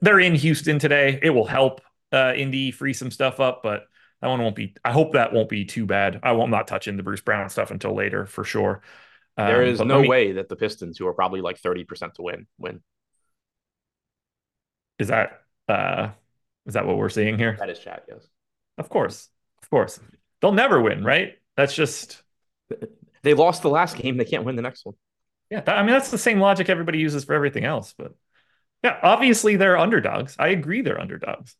They're 0.00 0.20
in 0.20 0.34
Houston 0.34 0.78
today. 0.78 1.18
It 1.22 1.30
will 1.30 1.46
help 1.46 1.80
uh 2.12 2.32
Indy 2.36 2.70
free 2.70 2.92
some 2.94 3.10
stuff 3.10 3.40
up, 3.40 3.62
but 3.62 3.86
that 4.22 4.28
one 4.28 4.40
won't 4.42 4.56
be 4.56 4.74
I 4.84 4.92
hope 4.92 5.12
that 5.12 5.32
won't 5.32 5.48
be 5.48 5.64
too 5.64 5.86
bad. 5.86 6.20
I 6.22 6.32
won't 6.32 6.50
not 6.50 6.68
touching 6.68 6.96
the 6.96 7.02
Bruce 7.02 7.20
Brown 7.20 7.48
stuff 7.50 7.70
until 7.70 7.94
later 7.94 8.26
for 8.26 8.44
sure. 8.44 8.82
There 9.36 9.62
Um, 9.62 9.68
is 9.68 9.78
but 9.78 9.86
no 9.86 10.02
me- 10.02 10.08
way 10.08 10.32
that 10.32 10.48
the 10.48 10.56
Pistons, 10.56 10.98
who 10.98 11.06
are 11.06 11.14
probably 11.14 11.40
like 11.42 11.58
30% 11.58 12.14
to 12.14 12.22
win, 12.22 12.46
win. 12.58 12.82
Is 14.98 15.08
that 15.08 15.42
uh 15.68 16.10
is 16.66 16.74
that 16.74 16.86
what 16.86 16.96
we're 16.96 17.08
seeing 17.08 17.38
here? 17.38 17.56
That 17.58 17.70
is 17.70 17.78
chat, 17.78 18.04
yes. 18.08 18.26
Of 18.78 18.88
course. 18.88 19.28
Of 19.62 19.70
course. 19.70 20.00
They'll 20.40 20.52
never 20.52 20.80
win, 20.80 21.04
right? 21.04 21.38
That's 21.56 21.74
just 21.74 22.22
They 23.22 23.34
lost 23.34 23.62
the 23.62 23.70
last 23.70 23.96
game. 23.96 24.16
They 24.16 24.24
can't 24.24 24.44
win 24.44 24.56
the 24.56 24.62
next 24.62 24.84
one. 24.84 24.94
Yeah, 25.50 25.60
that, 25.60 25.78
I 25.78 25.82
mean 25.82 25.92
that's 25.92 26.10
the 26.10 26.18
same 26.18 26.40
logic 26.40 26.68
everybody 26.68 26.98
uses 26.98 27.24
for 27.24 27.34
everything 27.34 27.64
else, 27.64 27.94
but 27.96 28.14
yeah, 28.84 28.98
obviously 29.02 29.56
they're 29.56 29.78
underdogs. 29.78 30.36
I 30.38 30.48
agree 30.48 30.82
they're 30.82 31.00
underdogs. 31.00 31.56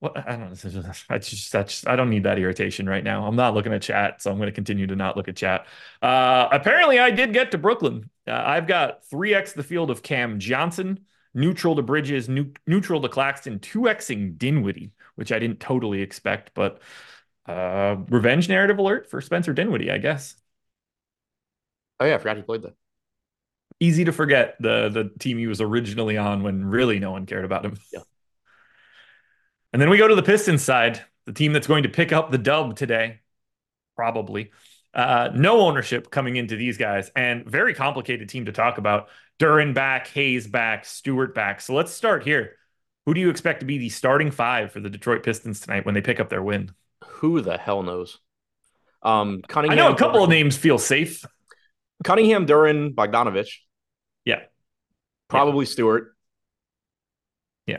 What 0.00 0.16
I 0.16 0.36
don't 0.36 0.64
know. 0.64 0.92
I 1.10 1.18
just 1.18 1.52
that's 1.52 1.86
I 1.86 1.94
don't 1.94 2.08
need 2.10 2.24
that 2.24 2.38
irritation 2.38 2.88
right 2.88 3.04
now. 3.04 3.26
I'm 3.26 3.36
not 3.36 3.54
looking 3.54 3.72
at 3.74 3.82
chat, 3.82 4.22
so 4.22 4.30
I'm 4.30 4.38
going 4.38 4.46
to 4.48 4.52
continue 4.52 4.86
to 4.86 4.96
not 4.96 5.16
look 5.16 5.28
at 5.28 5.36
chat. 5.36 5.66
Uh, 6.00 6.48
apparently, 6.50 6.98
I 6.98 7.10
did 7.10 7.32
get 7.34 7.50
to 7.50 7.58
Brooklyn. 7.58 8.08
Uh, 8.26 8.32
I've 8.32 8.66
got 8.66 9.04
three 9.04 9.34
x 9.34 9.52
the 9.52 9.62
field 9.62 9.90
of 9.90 10.02
Cam 10.02 10.38
Johnson, 10.38 11.00
neutral 11.34 11.76
to 11.76 11.82
Bridges, 11.82 12.28
new, 12.30 12.50
neutral 12.66 13.02
to 13.02 13.08
Claxton, 13.10 13.58
two 13.60 13.80
xing 13.82 14.38
Dinwiddie, 14.38 14.92
which 15.16 15.32
I 15.32 15.38
didn't 15.38 15.60
totally 15.60 16.00
expect, 16.00 16.52
but 16.54 16.80
uh, 17.46 17.96
revenge 18.08 18.48
narrative 18.48 18.78
alert 18.78 19.10
for 19.10 19.20
Spencer 19.20 19.52
Dinwiddie, 19.52 19.90
I 19.90 19.98
guess. 19.98 20.36
Oh 21.98 22.04
yeah, 22.06 22.14
I 22.14 22.18
forgot 22.18 22.36
he 22.36 22.42
played 22.42 22.62
that. 22.62 22.74
Easy 23.82 24.04
to 24.04 24.12
forget 24.12 24.56
the 24.60 24.90
the 24.90 25.10
team 25.18 25.38
he 25.38 25.46
was 25.46 25.60
originally 25.60 26.18
on 26.18 26.42
when 26.42 26.64
really 26.66 26.98
no 26.98 27.12
one 27.12 27.24
cared 27.24 27.44
about 27.46 27.64
him. 27.64 27.78
Yeah. 27.92 28.00
And 29.72 29.80
then 29.80 29.90
we 29.90 29.98
go 29.98 30.08
to 30.08 30.14
the 30.14 30.22
Pistons 30.22 30.62
side, 30.62 31.00
the 31.26 31.32
team 31.32 31.52
that's 31.52 31.66
going 31.66 31.84
to 31.84 31.88
pick 31.88 32.12
up 32.12 32.30
the 32.30 32.38
dub 32.38 32.76
today, 32.76 33.20
probably. 33.96 34.50
Uh, 34.92 35.30
no 35.34 35.60
ownership 35.60 36.10
coming 36.10 36.36
into 36.36 36.56
these 36.56 36.76
guys, 36.76 37.10
and 37.14 37.48
very 37.48 37.74
complicated 37.74 38.28
team 38.28 38.46
to 38.46 38.52
talk 38.52 38.78
about. 38.78 39.08
Duren 39.38 39.72
back, 39.72 40.08
Hayes 40.08 40.46
back, 40.48 40.84
Stewart 40.84 41.34
back. 41.34 41.60
So 41.60 41.74
let's 41.74 41.92
start 41.92 42.24
here. 42.24 42.56
Who 43.06 43.14
do 43.14 43.20
you 43.20 43.30
expect 43.30 43.60
to 43.60 43.66
be 43.66 43.78
the 43.78 43.88
starting 43.88 44.30
five 44.30 44.72
for 44.72 44.80
the 44.80 44.90
Detroit 44.90 45.22
Pistons 45.22 45.60
tonight 45.60 45.86
when 45.86 45.94
they 45.94 46.00
pick 46.00 46.20
up 46.20 46.28
their 46.28 46.42
win? 46.42 46.72
Who 47.04 47.40
the 47.40 47.56
hell 47.56 47.82
knows? 47.82 48.18
Um, 49.02 49.42
Cunningham. 49.46 49.78
I 49.78 49.82
know 49.82 49.92
a 49.92 49.96
couple 49.96 50.22
of 50.22 50.28
names 50.28 50.56
feel 50.56 50.78
safe. 50.78 51.24
Cunningham, 52.04 52.46
Duren, 52.46 52.94
Bogdanovich. 52.94 53.58
Yeah. 54.24 54.40
Probably 55.28 55.64
yeah. 55.64 55.70
Stewart. 55.70 56.16
Yeah. 57.66 57.78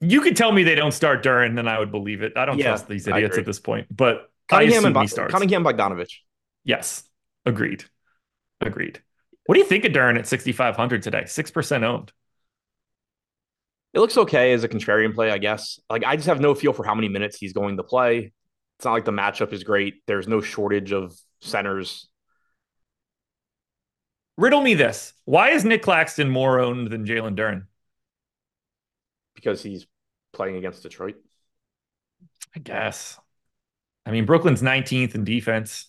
You 0.00 0.20
could 0.20 0.36
tell 0.36 0.52
me 0.52 0.64
they 0.64 0.74
don't 0.74 0.92
start 0.92 1.24
Duren, 1.24 1.56
then 1.56 1.68
I 1.68 1.78
would 1.78 1.90
believe 1.90 2.22
it. 2.22 2.36
I 2.36 2.44
don't 2.44 2.58
yeah, 2.58 2.66
trust 2.66 2.88
these 2.88 3.06
idiots 3.06 3.38
at 3.38 3.46
this 3.46 3.58
point. 3.58 3.86
But 3.94 4.30
Cunningham 4.48 4.84
and 4.84 4.94
Bo- 4.94 5.28
Cunningham 5.28 5.64
Bogdanovich. 5.64 6.12
Yes. 6.64 7.04
Agreed. 7.46 7.84
Agreed. 8.60 9.02
What 9.46 9.54
do 9.54 9.60
you 9.60 9.66
think 9.66 9.84
of 9.84 9.92
Duren 9.92 10.18
at 10.18 10.26
6,500 10.26 11.02
today? 11.02 11.22
6% 11.22 11.82
owned. 11.82 12.12
It 13.92 14.00
looks 14.00 14.16
okay 14.16 14.52
as 14.52 14.64
a 14.64 14.68
contrarian 14.68 15.14
play, 15.14 15.30
I 15.30 15.38
guess. 15.38 15.78
Like, 15.88 16.04
I 16.04 16.16
just 16.16 16.26
have 16.26 16.40
no 16.40 16.54
feel 16.54 16.72
for 16.72 16.84
how 16.84 16.94
many 16.94 17.08
minutes 17.08 17.36
he's 17.36 17.52
going 17.52 17.76
to 17.76 17.84
play. 17.84 18.32
It's 18.78 18.84
not 18.84 18.92
like 18.92 19.04
the 19.04 19.12
matchup 19.12 19.52
is 19.52 19.62
great. 19.62 20.02
There's 20.06 20.26
no 20.26 20.40
shortage 20.40 20.92
of 20.92 21.14
centers. 21.40 22.08
Riddle 24.36 24.62
me 24.62 24.74
this. 24.74 25.12
Why 25.26 25.50
is 25.50 25.64
Nick 25.64 25.82
Claxton 25.82 26.28
more 26.28 26.58
owned 26.58 26.90
than 26.90 27.06
Jalen 27.06 27.36
Duren? 27.36 27.66
Because 29.44 29.62
he's 29.62 29.86
playing 30.32 30.56
against 30.56 30.82
Detroit. 30.82 31.16
I 32.56 32.60
guess. 32.60 33.18
I 34.06 34.10
mean, 34.10 34.24
Brooklyn's 34.24 34.62
19th 34.62 35.14
in 35.14 35.24
defense. 35.24 35.88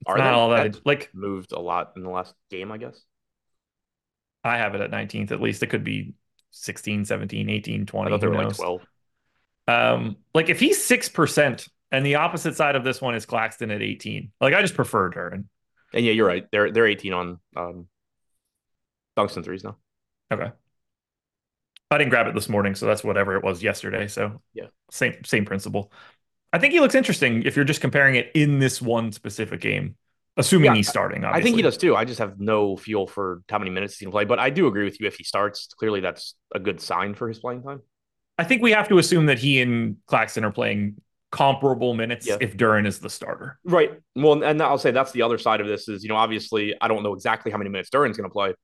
It's 0.00 0.10
Are 0.10 0.18
not 0.18 0.34
all 0.34 0.50
that 0.50 0.84
like 0.84 1.10
moved 1.14 1.52
a 1.52 1.60
lot 1.60 1.92
in 1.96 2.02
the 2.02 2.10
last 2.10 2.34
game, 2.50 2.72
I 2.72 2.78
guess. 2.78 3.00
I 4.42 4.58
have 4.58 4.74
it 4.74 4.80
at 4.80 4.90
19th 4.90 5.32
at 5.32 5.40
least. 5.40 5.62
It 5.62 5.68
could 5.68 5.84
be 5.84 6.14
16, 6.50 7.04
17, 7.04 7.50
18, 7.50 7.86
20. 7.86 8.10
who 8.10 8.30
knows? 8.30 8.58
Like 8.58 8.66
12. 8.66 8.86
Um, 9.66 10.16
like 10.34 10.48
if 10.48 10.60
he's 10.60 10.78
6% 10.78 11.68
and 11.90 12.06
the 12.06 12.16
opposite 12.16 12.56
side 12.56 12.76
of 12.76 12.84
this 12.84 13.00
one 13.00 13.14
is 13.14 13.26
Claxton 13.26 13.70
at 13.70 13.82
18, 13.82 14.32
like 14.40 14.54
I 14.54 14.62
just 14.62 14.74
prefer 14.74 15.10
Duren. 15.10 15.44
And 15.92 16.04
yeah, 16.04 16.12
you're 16.12 16.26
right. 16.26 16.46
They're 16.52 16.70
they're 16.70 16.86
18 16.86 17.12
on 17.12 17.38
um 17.56 17.86
dunks 19.16 19.36
and 19.36 19.44
threes 19.44 19.64
now. 19.64 19.76
Okay. 20.30 20.50
I 21.90 21.98
didn't 21.98 22.10
grab 22.10 22.26
it 22.26 22.34
this 22.34 22.48
morning, 22.48 22.74
so 22.74 22.86
that's 22.86 23.02
whatever 23.02 23.36
it 23.36 23.42
was 23.42 23.62
yesterday. 23.62 24.08
So 24.08 24.42
yeah, 24.54 24.66
same 24.90 25.24
same 25.24 25.44
principle. 25.44 25.92
I 26.52 26.58
think 26.58 26.72
he 26.72 26.80
looks 26.80 26.94
interesting 26.94 27.42
if 27.42 27.56
you're 27.56 27.64
just 27.64 27.80
comparing 27.80 28.14
it 28.14 28.30
in 28.34 28.58
this 28.58 28.80
one 28.80 29.12
specific 29.12 29.60
game, 29.60 29.96
assuming 30.36 30.72
yeah, 30.72 30.76
he's 30.76 30.88
starting. 30.88 31.24
Obviously. 31.24 31.40
I 31.40 31.42
think 31.42 31.56
he 31.56 31.62
does 31.62 31.76
too. 31.76 31.96
I 31.96 32.04
just 32.04 32.18
have 32.18 32.38
no 32.38 32.76
feel 32.76 33.06
for 33.06 33.42
how 33.48 33.58
many 33.58 33.70
minutes 33.70 33.98
he 33.98 34.04
can 34.04 34.12
play, 34.12 34.24
but 34.24 34.38
I 34.38 34.50
do 34.50 34.66
agree 34.66 34.84
with 34.84 35.00
you. 35.00 35.06
If 35.06 35.16
he 35.16 35.24
starts, 35.24 35.68
clearly 35.78 36.00
that's 36.00 36.34
a 36.54 36.58
good 36.58 36.80
sign 36.80 37.14
for 37.14 37.28
his 37.28 37.38
playing 37.38 37.62
time. 37.62 37.82
I 38.38 38.44
think 38.44 38.62
we 38.62 38.70
have 38.70 38.88
to 38.88 38.98
assume 38.98 39.26
that 39.26 39.38
he 39.38 39.60
and 39.60 39.96
Claxton 40.06 40.44
are 40.44 40.52
playing 40.52 41.00
comparable 41.30 41.92
minutes 41.92 42.26
yeah. 42.26 42.36
if 42.40 42.56
Duren 42.56 42.86
is 42.86 43.00
the 43.00 43.10
starter. 43.10 43.58
Right. 43.64 43.92
Well, 44.14 44.42
and 44.42 44.62
I'll 44.62 44.78
say 44.78 44.90
that's 44.90 45.12
the 45.12 45.22
other 45.22 45.38
side 45.38 45.60
of 45.60 45.66
this 45.66 45.88
is, 45.88 46.02
you 46.02 46.08
know, 46.08 46.16
obviously 46.16 46.74
I 46.80 46.88
don't 46.88 47.02
know 47.02 47.14
exactly 47.14 47.50
how 47.52 47.58
many 47.58 47.68
minutes 47.68 47.90
Duren's 47.90 48.16
going 48.16 48.28
to 48.28 48.32
play. 48.32 48.54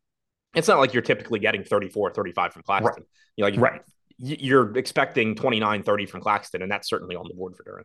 It's 0.54 0.68
not 0.68 0.78
like 0.78 0.92
you're 0.92 1.02
typically 1.02 1.38
getting 1.38 1.64
34, 1.64 2.12
35 2.12 2.52
from 2.52 2.62
Claxton. 2.62 2.90
Right. 2.94 3.02
You 3.37 3.44
know, 3.44 3.50
like 3.50 3.73
right. 3.73 3.82
you're 4.18 4.76
expecting 4.76 5.34
29, 5.34 5.82
30 5.82 6.06
from 6.06 6.20
Claxton, 6.20 6.62
and 6.62 6.70
that's 6.70 6.88
certainly 6.88 7.16
on 7.16 7.26
the 7.28 7.34
board 7.34 7.56
for 7.56 7.64
Duren. 7.64 7.84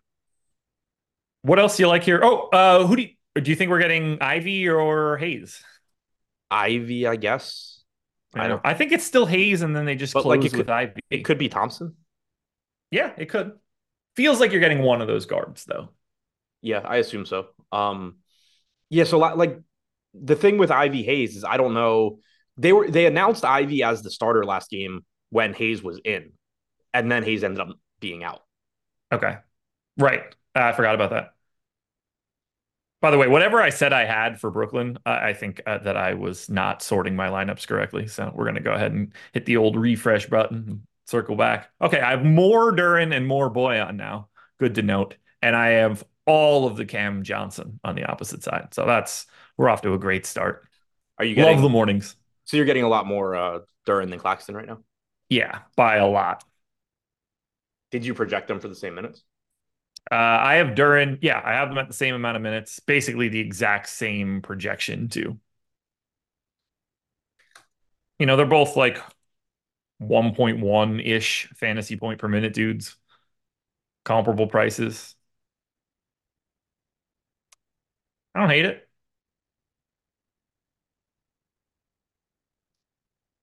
What 1.41 1.59
else 1.59 1.77
do 1.77 1.83
you 1.83 1.87
like 1.87 2.03
here? 2.03 2.19
Oh, 2.23 2.49
uh, 2.49 2.85
who 2.85 2.95
do 2.95 3.01
you, 3.03 3.09
do 3.41 3.49
you 3.49 3.55
think 3.55 3.69
we're 3.69 3.79
getting 3.79 4.21
Ivey 4.21 4.67
or 4.67 5.17
Hayes? 5.17 5.63
Ivey, 6.51 7.07
I 7.07 7.15
guess. 7.15 7.81
I 8.35 8.47
don't. 8.47 8.61
I 8.63 8.73
think 8.73 8.91
it's 8.91 9.05
still 9.05 9.25
Hayes, 9.25 9.61
and 9.61 9.75
then 9.75 9.85
they 9.85 9.95
just 9.95 10.13
close 10.13 10.25
like 10.25 10.41
with 10.41 10.53
could, 10.53 10.69
Ivey. 10.69 11.01
It 11.09 11.25
could 11.25 11.37
be 11.37 11.49
Thompson. 11.49 11.95
Yeah, 12.91 13.11
it 13.17 13.27
could. 13.27 13.53
Feels 14.15 14.39
like 14.39 14.51
you're 14.51 14.59
getting 14.59 14.81
one 14.81 15.01
of 15.01 15.07
those 15.07 15.25
guards, 15.25 15.65
though. 15.65 15.89
Yeah, 16.61 16.79
I 16.79 16.97
assume 16.97 17.25
so. 17.25 17.47
Um, 17.71 18.17
yeah, 18.89 19.05
so 19.05 19.17
like 19.17 19.59
the 20.13 20.35
thing 20.35 20.57
with 20.57 20.71
Ivey 20.71 21.03
Hayes 21.03 21.35
is 21.35 21.43
I 21.43 21.57
don't 21.57 21.73
know. 21.73 22.19
They 22.59 22.73
were 22.73 22.91
they 22.91 23.05
announced 23.05 23.45
Ivey 23.45 23.83
as 23.83 24.01
the 24.01 24.11
starter 24.11 24.43
last 24.43 24.69
game 24.69 25.05
when 25.29 25.53
Hayes 25.53 25.81
was 25.81 25.99
in, 26.03 26.33
and 26.93 27.09
then 27.09 27.23
Hayes 27.23 27.43
ended 27.43 27.61
up 27.61 27.69
being 28.01 28.23
out. 28.23 28.41
Okay, 29.11 29.37
right. 29.97 30.23
Uh, 30.55 30.63
I 30.63 30.73
forgot 30.73 30.93
about 30.93 31.11
that. 31.11 31.31
By 33.01 33.11
the 33.11 33.17
way, 33.17 33.29
whatever 33.29 33.61
I 33.61 33.69
said 33.69 33.93
I 33.93 34.03
had 34.03 34.41
for 34.41 34.51
Brooklyn, 34.51 34.97
uh, 35.05 35.19
I 35.21 35.31
think 35.31 35.61
uh, 35.65 35.77
that 35.79 35.95
I 35.95 36.15
was 36.15 36.49
not 36.49 36.83
sorting 36.83 37.15
my 37.15 37.29
lineups 37.29 37.65
correctly. 37.65 38.07
So 38.07 38.29
we're 38.35 38.43
going 38.43 38.55
to 38.55 38.61
go 38.61 38.73
ahead 38.73 38.91
and 38.91 39.13
hit 39.31 39.45
the 39.45 39.55
old 39.55 39.77
refresh 39.77 40.25
button, 40.25 40.85
circle 41.07 41.37
back. 41.37 41.69
Okay, 41.81 42.01
I 42.01 42.11
have 42.11 42.25
more 42.25 42.73
Duren 42.73 43.15
and 43.15 43.25
more 43.25 43.49
Bojan 43.49 43.95
now. 43.95 44.27
Good 44.59 44.75
to 44.75 44.81
note. 44.81 45.15
And 45.41 45.55
I 45.55 45.69
have 45.69 46.03
all 46.25 46.67
of 46.67 46.75
the 46.75 46.85
Cam 46.85 47.23
Johnson 47.23 47.79
on 47.85 47.95
the 47.95 48.03
opposite 48.03 48.43
side. 48.43 48.73
So 48.73 48.85
that's 48.85 49.27
we're 49.55 49.69
off 49.69 49.81
to 49.83 49.93
a 49.93 49.97
great 49.97 50.25
start. 50.25 50.67
Are 51.17 51.23
you 51.23 51.35
getting, 51.35 51.53
love 51.53 51.61
the 51.61 51.69
mornings? 51.69 52.17
So 52.49 52.57
you're 52.57 52.65
getting 52.65 52.83
a 52.83 52.89
lot 52.89 53.05
more 53.05 53.35
uh, 53.35 53.59
Duren 53.85 54.09
than 54.09 54.17
Claxton 54.17 54.55
right 54.55 54.65
now. 54.65 54.79
Yeah, 55.29 55.59
by 55.75 55.97
a 55.97 56.07
lot. 56.07 56.43
Did 57.91 58.05
you 58.05 58.15
project 58.15 58.47
them 58.47 58.59
for 58.59 58.67
the 58.67 58.75
same 58.75 58.95
minutes? 58.95 59.23
Uh, 60.11 60.15
I 60.15 60.55
have 60.55 60.69
Duren. 60.69 61.19
Yeah, 61.21 61.39
I 61.45 61.53
have 61.53 61.69
them 61.69 61.77
at 61.77 61.87
the 61.87 61.93
same 61.93 62.15
amount 62.15 62.37
of 62.37 62.41
minutes, 62.41 62.79
basically 62.79 63.27
the 63.29 63.39
exact 63.39 63.87
same 63.89 64.41
projection 64.41 65.09
too. 65.09 65.39
You 68.17 68.25
know, 68.25 68.35
they're 68.35 68.45
both 68.45 68.75
like 68.75 68.99
1.1 69.99 70.99
ish 71.01 71.49
fantasy 71.55 71.97
point 71.97 72.19
per 72.19 72.27
minute 72.27 72.53
dudes, 72.53 72.97
comparable 74.03 74.47
prices. 74.47 75.15
I 78.35 78.39
don't 78.41 78.49
hate 78.49 78.65
it. 78.65 78.88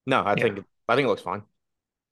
No, 0.06 0.20
I 0.20 0.34
yeah. 0.36 0.42
think 0.42 0.64
I 0.88 0.94
think 0.94 1.06
it 1.06 1.08
looks 1.08 1.22
fine. 1.22 1.42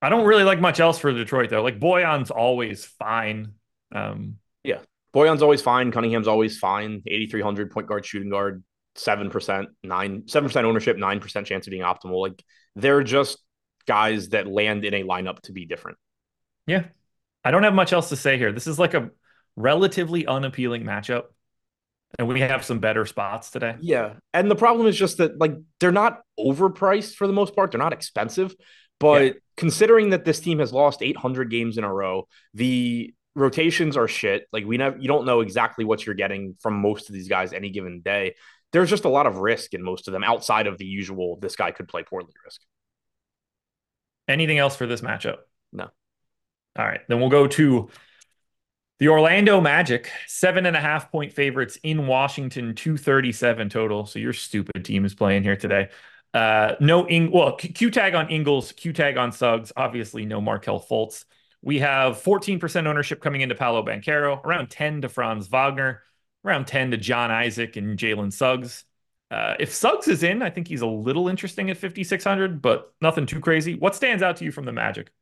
I 0.02 0.08
don't 0.08 0.26
really 0.26 0.44
like 0.44 0.60
much 0.60 0.80
else 0.80 0.98
for 0.98 1.12
Detroit 1.12 1.50
though. 1.50 1.62
Like 1.62 1.80
Bojan's 1.80 2.30
always 2.30 2.84
fine. 2.84 3.52
Um, 3.94 4.36
yeah, 4.62 4.78
Bojan's 5.14 5.42
always 5.42 5.62
fine. 5.62 5.92
Cunningham's 5.92 6.28
always 6.28 6.58
fine. 6.58 7.02
8,300 7.06 7.70
point 7.70 7.86
guard, 7.86 8.04
shooting 8.04 8.30
guard, 8.30 8.62
7%, 8.96 9.66
9, 9.82 10.22
7% 10.22 10.64
ownership, 10.64 10.96
9% 10.96 11.44
chance 11.46 11.66
of 11.66 11.70
being 11.70 11.82
optimal. 11.82 12.20
Like 12.20 12.42
they're 12.74 13.02
just 13.02 13.38
guys 13.86 14.30
that 14.30 14.46
land 14.46 14.84
in 14.84 14.94
a 14.94 15.04
lineup 15.04 15.40
to 15.42 15.52
be 15.52 15.66
different. 15.66 15.98
Yeah. 16.66 16.84
I 17.44 17.50
don't 17.50 17.62
have 17.62 17.74
much 17.74 17.92
else 17.92 18.08
to 18.08 18.16
say 18.16 18.38
here. 18.38 18.52
This 18.52 18.66
is 18.66 18.78
like 18.78 18.94
a 18.94 19.10
relatively 19.56 20.26
unappealing 20.26 20.82
matchup. 20.82 21.24
And 22.18 22.28
we 22.28 22.40
have 22.40 22.64
some 22.64 22.78
better 22.78 23.06
spots 23.06 23.50
today. 23.50 23.76
Yeah. 23.80 24.14
And 24.32 24.50
the 24.50 24.56
problem 24.56 24.86
is 24.86 24.96
just 24.96 25.18
that 25.18 25.38
like 25.38 25.54
they're 25.80 25.92
not 25.92 26.20
overpriced 26.38 27.14
for 27.14 27.26
the 27.26 27.32
most 27.32 27.56
part. 27.56 27.72
They're 27.72 27.78
not 27.78 27.92
expensive. 27.92 28.54
But 29.00 29.22
yeah. 29.22 29.32
considering 29.56 30.10
that 30.10 30.24
this 30.24 30.40
team 30.40 30.60
has 30.60 30.72
lost 30.72 31.02
800 31.02 31.50
games 31.50 31.78
in 31.78 31.84
a 31.84 31.92
row, 31.92 32.28
the 32.54 33.12
rotations 33.34 33.96
are 33.96 34.08
shit. 34.08 34.46
Like 34.52 34.64
we 34.64 34.76
never, 34.76 34.96
you 34.96 35.08
don't 35.08 35.26
know 35.26 35.40
exactly 35.40 35.84
what 35.84 36.06
you're 36.06 36.14
getting 36.14 36.56
from 36.60 36.74
most 36.74 37.08
of 37.08 37.14
these 37.14 37.28
guys 37.28 37.52
any 37.52 37.70
given 37.70 38.00
day. 38.00 38.34
There's 38.72 38.90
just 38.90 39.04
a 39.04 39.08
lot 39.08 39.26
of 39.26 39.38
risk 39.38 39.74
in 39.74 39.82
most 39.82 40.08
of 40.08 40.12
them 40.12 40.24
outside 40.24 40.66
of 40.66 40.78
the 40.78 40.86
usual. 40.86 41.38
This 41.40 41.56
guy 41.56 41.70
could 41.70 41.88
play 41.88 42.02
poorly 42.02 42.32
risk. 42.44 42.60
Anything 44.28 44.58
else 44.58 44.76
for 44.76 44.86
this 44.86 45.00
matchup? 45.00 45.36
No. 45.72 45.88
All 46.76 46.84
right, 46.84 47.00
then 47.08 47.20
we'll 47.20 47.28
go 47.28 47.46
to 47.46 47.88
The 49.04 49.10
Orlando 49.10 49.60
Magic, 49.60 50.10
seven 50.26 50.64
and 50.64 50.74
a 50.74 50.80
half 50.80 51.12
point 51.12 51.34
favorites 51.34 51.78
in 51.82 52.06
Washington, 52.06 52.74
237 52.74 53.68
total. 53.68 54.06
So 54.06 54.18
your 54.18 54.32
stupid 54.32 54.82
team 54.82 55.04
is 55.04 55.14
playing 55.14 55.42
here 55.42 55.56
today. 55.56 55.90
Uh, 56.32 56.76
no, 56.80 57.06
Ing- 57.06 57.30
well, 57.30 57.54
Q 57.56 57.90
tag 57.90 58.14
on 58.14 58.30
Ingles, 58.30 58.72
Q 58.72 58.94
tag 58.94 59.18
on 59.18 59.30
Suggs. 59.30 59.74
Obviously, 59.76 60.24
no 60.24 60.40
Markelle 60.40 60.80
Fultz. 60.80 61.26
We 61.60 61.80
have 61.80 62.22
14% 62.22 62.86
ownership 62.86 63.20
coming 63.20 63.42
into 63.42 63.54
Paolo 63.54 63.84
Banchero, 63.84 64.42
around 64.42 64.70
10 64.70 65.02
to 65.02 65.10
Franz 65.10 65.48
Wagner, 65.48 66.02
around 66.42 66.66
10 66.66 66.92
to 66.92 66.96
Jonathan 66.96 67.44
Isaac 67.44 67.76
and 67.76 67.98
Jalen 67.98 68.32
Suggs. 68.32 68.86
Uh, 69.30 69.54
if 69.60 69.74
Suggs 69.74 70.08
is 70.08 70.22
in, 70.22 70.40
I 70.40 70.48
think 70.48 70.66
he's 70.66 70.80
a 70.80 70.86
little 70.86 71.28
interesting 71.28 71.68
at 71.68 71.76
5,600, 71.76 72.62
but 72.62 72.94
nothing 73.02 73.26
too 73.26 73.40
crazy. 73.40 73.74
What 73.74 73.94
stands 73.94 74.22
out 74.22 74.38
to 74.38 74.46
you 74.46 74.50
from 74.50 74.64
the 74.64 74.72
Magic? 74.72 75.12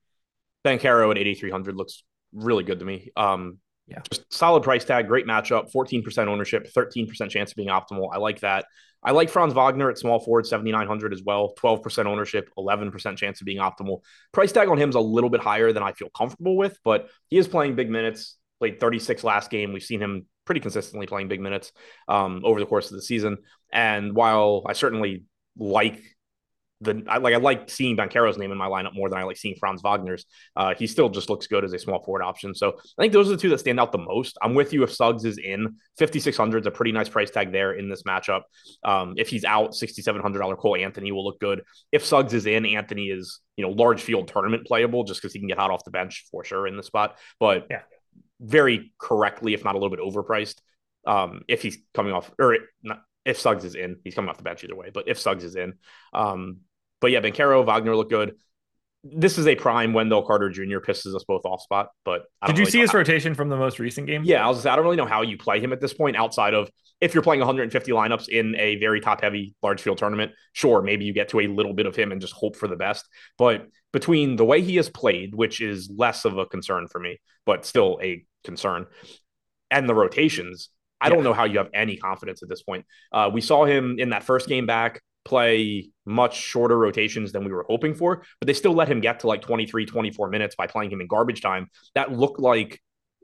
Banchero 0.64 1.10
at 1.10 1.18
8,300 1.18 1.74
looks 1.74 2.04
really 2.32 2.62
good 2.62 2.78
to 2.78 2.84
me. 2.84 3.10
Um, 3.16 3.58
yeah, 3.86 4.00
just 4.10 4.32
solid 4.32 4.62
price 4.62 4.84
tag, 4.84 5.08
great 5.08 5.26
matchup, 5.26 5.72
14% 5.72 6.28
ownership, 6.28 6.68
13% 6.72 7.30
chance 7.30 7.50
of 7.50 7.56
being 7.56 7.68
optimal. 7.68 8.08
I 8.12 8.18
like 8.18 8.40
that. 8.40 8.66
I 9.04 9.10
like 9.10 9.30
Franz 9.30 9.52
Wagner 9.52 9.90
at 9.90 9.98
small 9.98 10.20
forward, 10.20 10.46
7,900 10.46 11.12
as 11.12 11.22
well, 11.24 11.54
12% 11.58 12.06
ownership, 12.06 12.48
11% 12.56 13.16
chance 13.16 13.40
of 13.40 13.44
being 13.44 13.58
optimal. 13.58 14.00
Price 14.32 14.52
tag 14.52 14.68
on 14.68 14.78
him 14.78 14.88
is 14.88 14.94
a 14.94 15.00
little 15.00 15.30
bit 15.30 15.40
higher 15.40 15.72
than 15.72 15.82
I 15.82 15.92
feel 15.92 16.08
comfortable 16.16 16.56
with, 16.56 16.78
but 16.84 17.08
he 17.28 17.36
is 17.36 17.48
playing 17.48 17.74
big 17.74 17.90
minutes, 17.90 18.36
played 18.60 18.78
36 18.78 19.24
last 19.24 19.50
game. 19.50 19.72
We've 19.72 19.82
seen 19.82 20.00
him 20.00 20.26
pretty 20.44 20.60
consistently 20.60 21.06
playing 21.06 21.28
big 21.28 21.40
minutes 21.40 21.72
um, 22.08 22.42
over 22.44 22.60
the 22.60 22.66
course 22.66 22.90
of 22.90 22.96
the 22.96 23.02
season. 23.02 23.38
And 23.72 24.14
while 24.14 24.62
I 24.66 24.72
certainly 24.74 25.24
like 25.56 26.00
the 26.82 27.04
I 27.08 27.18
like 27.18 27.34
I 27.34 27.38
like 27.38 27.70
seeing 27.70 27.96
Banchero's 27.96 28.38
name 28.38 28.52
in 28.52 28.58
my 28.58 28.66
lineup 28.66 28.94
more 28.94 29.08
than 29.08 29.18
I 29.18 29.24
like 29.24 29.36
seeing 29.36 29.54
Franz 29.58 29.82
Wagner's. 29.82 30.26
Uh, 30.56 30.74
he 30.74 30.86
still 30.86 31.08
just 31.08 31.30
looks 31.30 31.46
good 31.46 31.64
as 31.64 31.72
a 31.72 31.78
small 31.78 32.02
forward 32.02 32.22
option. 32.22 32.54
So 32.54 32.72
I 32.98 33.02
think 33.02 33.12
those 33.12 33.28
are 33.28 33.32
the 33.32 33.36
two 33.36 33.48
that 33.50 33.60
stand 33.60 33.80
out 33.80 33.92
the 33.92 33.98
most. 33.98 34.36
I'm 34.42 34.54
with 34.54 34.72
you 34.72 34.82
if 34.82 34.92
Suggs 34.92 35.24
is 35.24 35.38
in 35.38 35.76
5600 35.98 36.60
is 36.60 36.66
a 36.66 36.70
pretty 36.70 36.92
nice 36.92 37.08
price 37.08 37.30
tag 37.30 37.52
there 37.52 37.72
in 37.72 37.88
this 37.88 38.02
matchup. 38.02 38.42
Um, 38.84 39.14
if 39.16 39.28
he's 39.28 39.44
out, 39.44 39.72
$6,700 39.72 40.58
Cole 40.58 40.76
Anthony 40.76 41.12
will 41.12 41.24
look 41.24 41.40
good. 41.40 41.62
If 41.92 42.04
Suggs 42.04 42.34
is 42.34 42.46
in, 42.46 42.66
Anthony 42.66 43.06
is 43.06 43.40
you 43.56 43.64
know 43.64 43.70
large 43.70 44.02
field 44.02 44.28
tournament 44.28 44.66
playable 44.66 45.04
just 45.04 45.20
because 45.20 45.32
he 45.32 45.38
can 45.38 45.48
get 45.48 45.58
hot 45.58 45.70
off 45.70 45.84
the 45.84 45.90
bench 45.90 46.24
for 46.30 46.44
sure 46.44 46.66
in 46.66 46.76
the 46.76 46.82
spot. 46.82 47.18
But 47.38 47.66
yeah, 47.70 47.82
very 48.40 48.92
correctly, 48.98 49.54
if 49.54 49.64
not 49.64 49.74
a 49.74 49.78
little 49.78 49.94
bit 49.94 50.00
overpriced. 50.00 50.56
Um, 51.06 51.42
if 51.48 51.62
he's 51.62 51.78
coming 51.94 52.12
off 52.12 52.30
or 52.38 52.58
not, 52.82 53.02
if 53.24 53.38
Suggs 53.38 53.64
is 53.64 53.74
in, 53.74 53.98
he's 54.04 54.14
coming 54.14 54.28
off 54.28 54.36
the 54.36 54.42
bench 54.42 54.64
either 54.64 54.76
way. 54.76 54.90
But 54.92 55.08
if 55.08 55.18
Suggs 55.18 55.44
is 55.44 55.56
in, 55.56 55.74
um, 56.12 56.58
but 57.02 57.10
yeah, 57.10 57.20
Banchero, 57.20 57.66
Wagner 57.66 57.94
look 57.94 58.08
good. 58.08 58.36
This 59.04 59.36
is 59.36 59.48
a 59.48 59.56
prime 59.56 59.92
Wendell 59.92 60.22
Carter 60.22 60.48
Jr. 60.48 60.78
pisses 60.78 61.14
us 61.16 61.24
both 61.24 61.44
off 61.44 61.60
spot. 61.60 61.88
But 62.04 62.22
did 62.46 62.56
you 62.56 62.62
really 62.62 62.70
see 62.70 62.78
his 62.78 62.92
how, 62.92 62.98
rotation 62.98 63.34
from 63.34 63.48
the 63.48 63.56
most 63.56 63.80
recent 63.80 64.06
game? 64.06 64.22
Yeah, 64.24 64.46
I 64.46 64.48
was. 64.48 64.64
I 64.64 64.76
don't 64.76 64.84
really 64.84 64.96
know 64.96 65.06
how 65.06 65.22
you 65.22 65.36
play 65.36 65.58
him 65.58 65.72
at 65.72 65.80
this 65.80 65.92
point 65.92 66.16
outside 66.16 66.54
of 66.54 66.70
if 67.00 67.12
you're 67.12 67.24
playing 67.24 67.40
150 67.40 67.90
lineups 67.90 68.28
in 68.28 68.54
a 68.56 68.76
very 68.76 69.00
top 69.00 69.20
heavy 69.20 69.56
large 69.60 69.82
field 69.82 69.98
tournament. 69.98 70.30
Sure, 70.52 70.80
maybe 70.80 71.04
you 71.04 71.12
get 71.12 71.30
to 71.30 71.40
a 71.40 71.48
little 71.48 71.74
bit 71.74 71.86
of 71.86 71.96
him 71.96 72.12
and 72.12 72.20
just 72.20 72.32
hope 72.32 72.54
for 72.54 72.68
the 72.68 72.76
best. 72.76 73.04
But 73.36 73.66
between 73.92 74.36
the 74.36 74.44
way 74.44 74.62
he 74.62 74.76
has 74.76 74.88
played, 74.88 75.34
which 75.34 75.60
is 75.60 75.90
less 75.94 76.24
of 76.24 76.38
a 76.38 76.46
concern 76.46 76.86
for 76.86 77.00
me, 77.00 77.20
but 77.44 77.66
still 77.66 77.98
a 78.00 78.24
concern, 78.44 78.86
and 79.68 79.88
the 79.88 79.96
rotations, 79.96 80.68
I 81.00 81.08
yeah. 81.08 81.14
don't 81.14 81.24
know 81.24 81.34
how 81.34 81.44
you 81.44 81.58
have 81.58 81.70
any 81.74 81.96
confidence 81.96 82.44
at 82.44 82.48
this 82.48 82.62
point. 82.62 82.86
Uh, 83.10 83.30
we 83.32 83.40
saw 83.40 83.64
him 83.64 83.96
in 83.98 84.10
that 84.10 84.22
first 84.22 84.48
game 84.48 84.66
back 84.66 85.02
play 85.24 85.90
much 86.04 86.36
shorter 86.36 86.78
rotations 86.78 87.32
than 87.32 87.44
we 87.44 87.52
were 87.52 87.64
hoping 87.68 87.94
for, 87.94 88.24
but 88.40 88.46
they 88.46 88.54
still 88.54 88.74
let 88.74 88.88
him 88.88 89.00
get 89.00 89.20
to 89.20 89.26
like 89.26 89.42
23, 89.42 89.86
24 89.86 90.28
minutes 90.28 90.54
by 90.54 90.66
playing 90.66 90.90
him 90.90 91.00
in 91.00 91.06
garbage 91.06 91.40
time. 91.40 91.68
That 91.94 92.12
looked 92.12 92.40
like, 92.40 92.80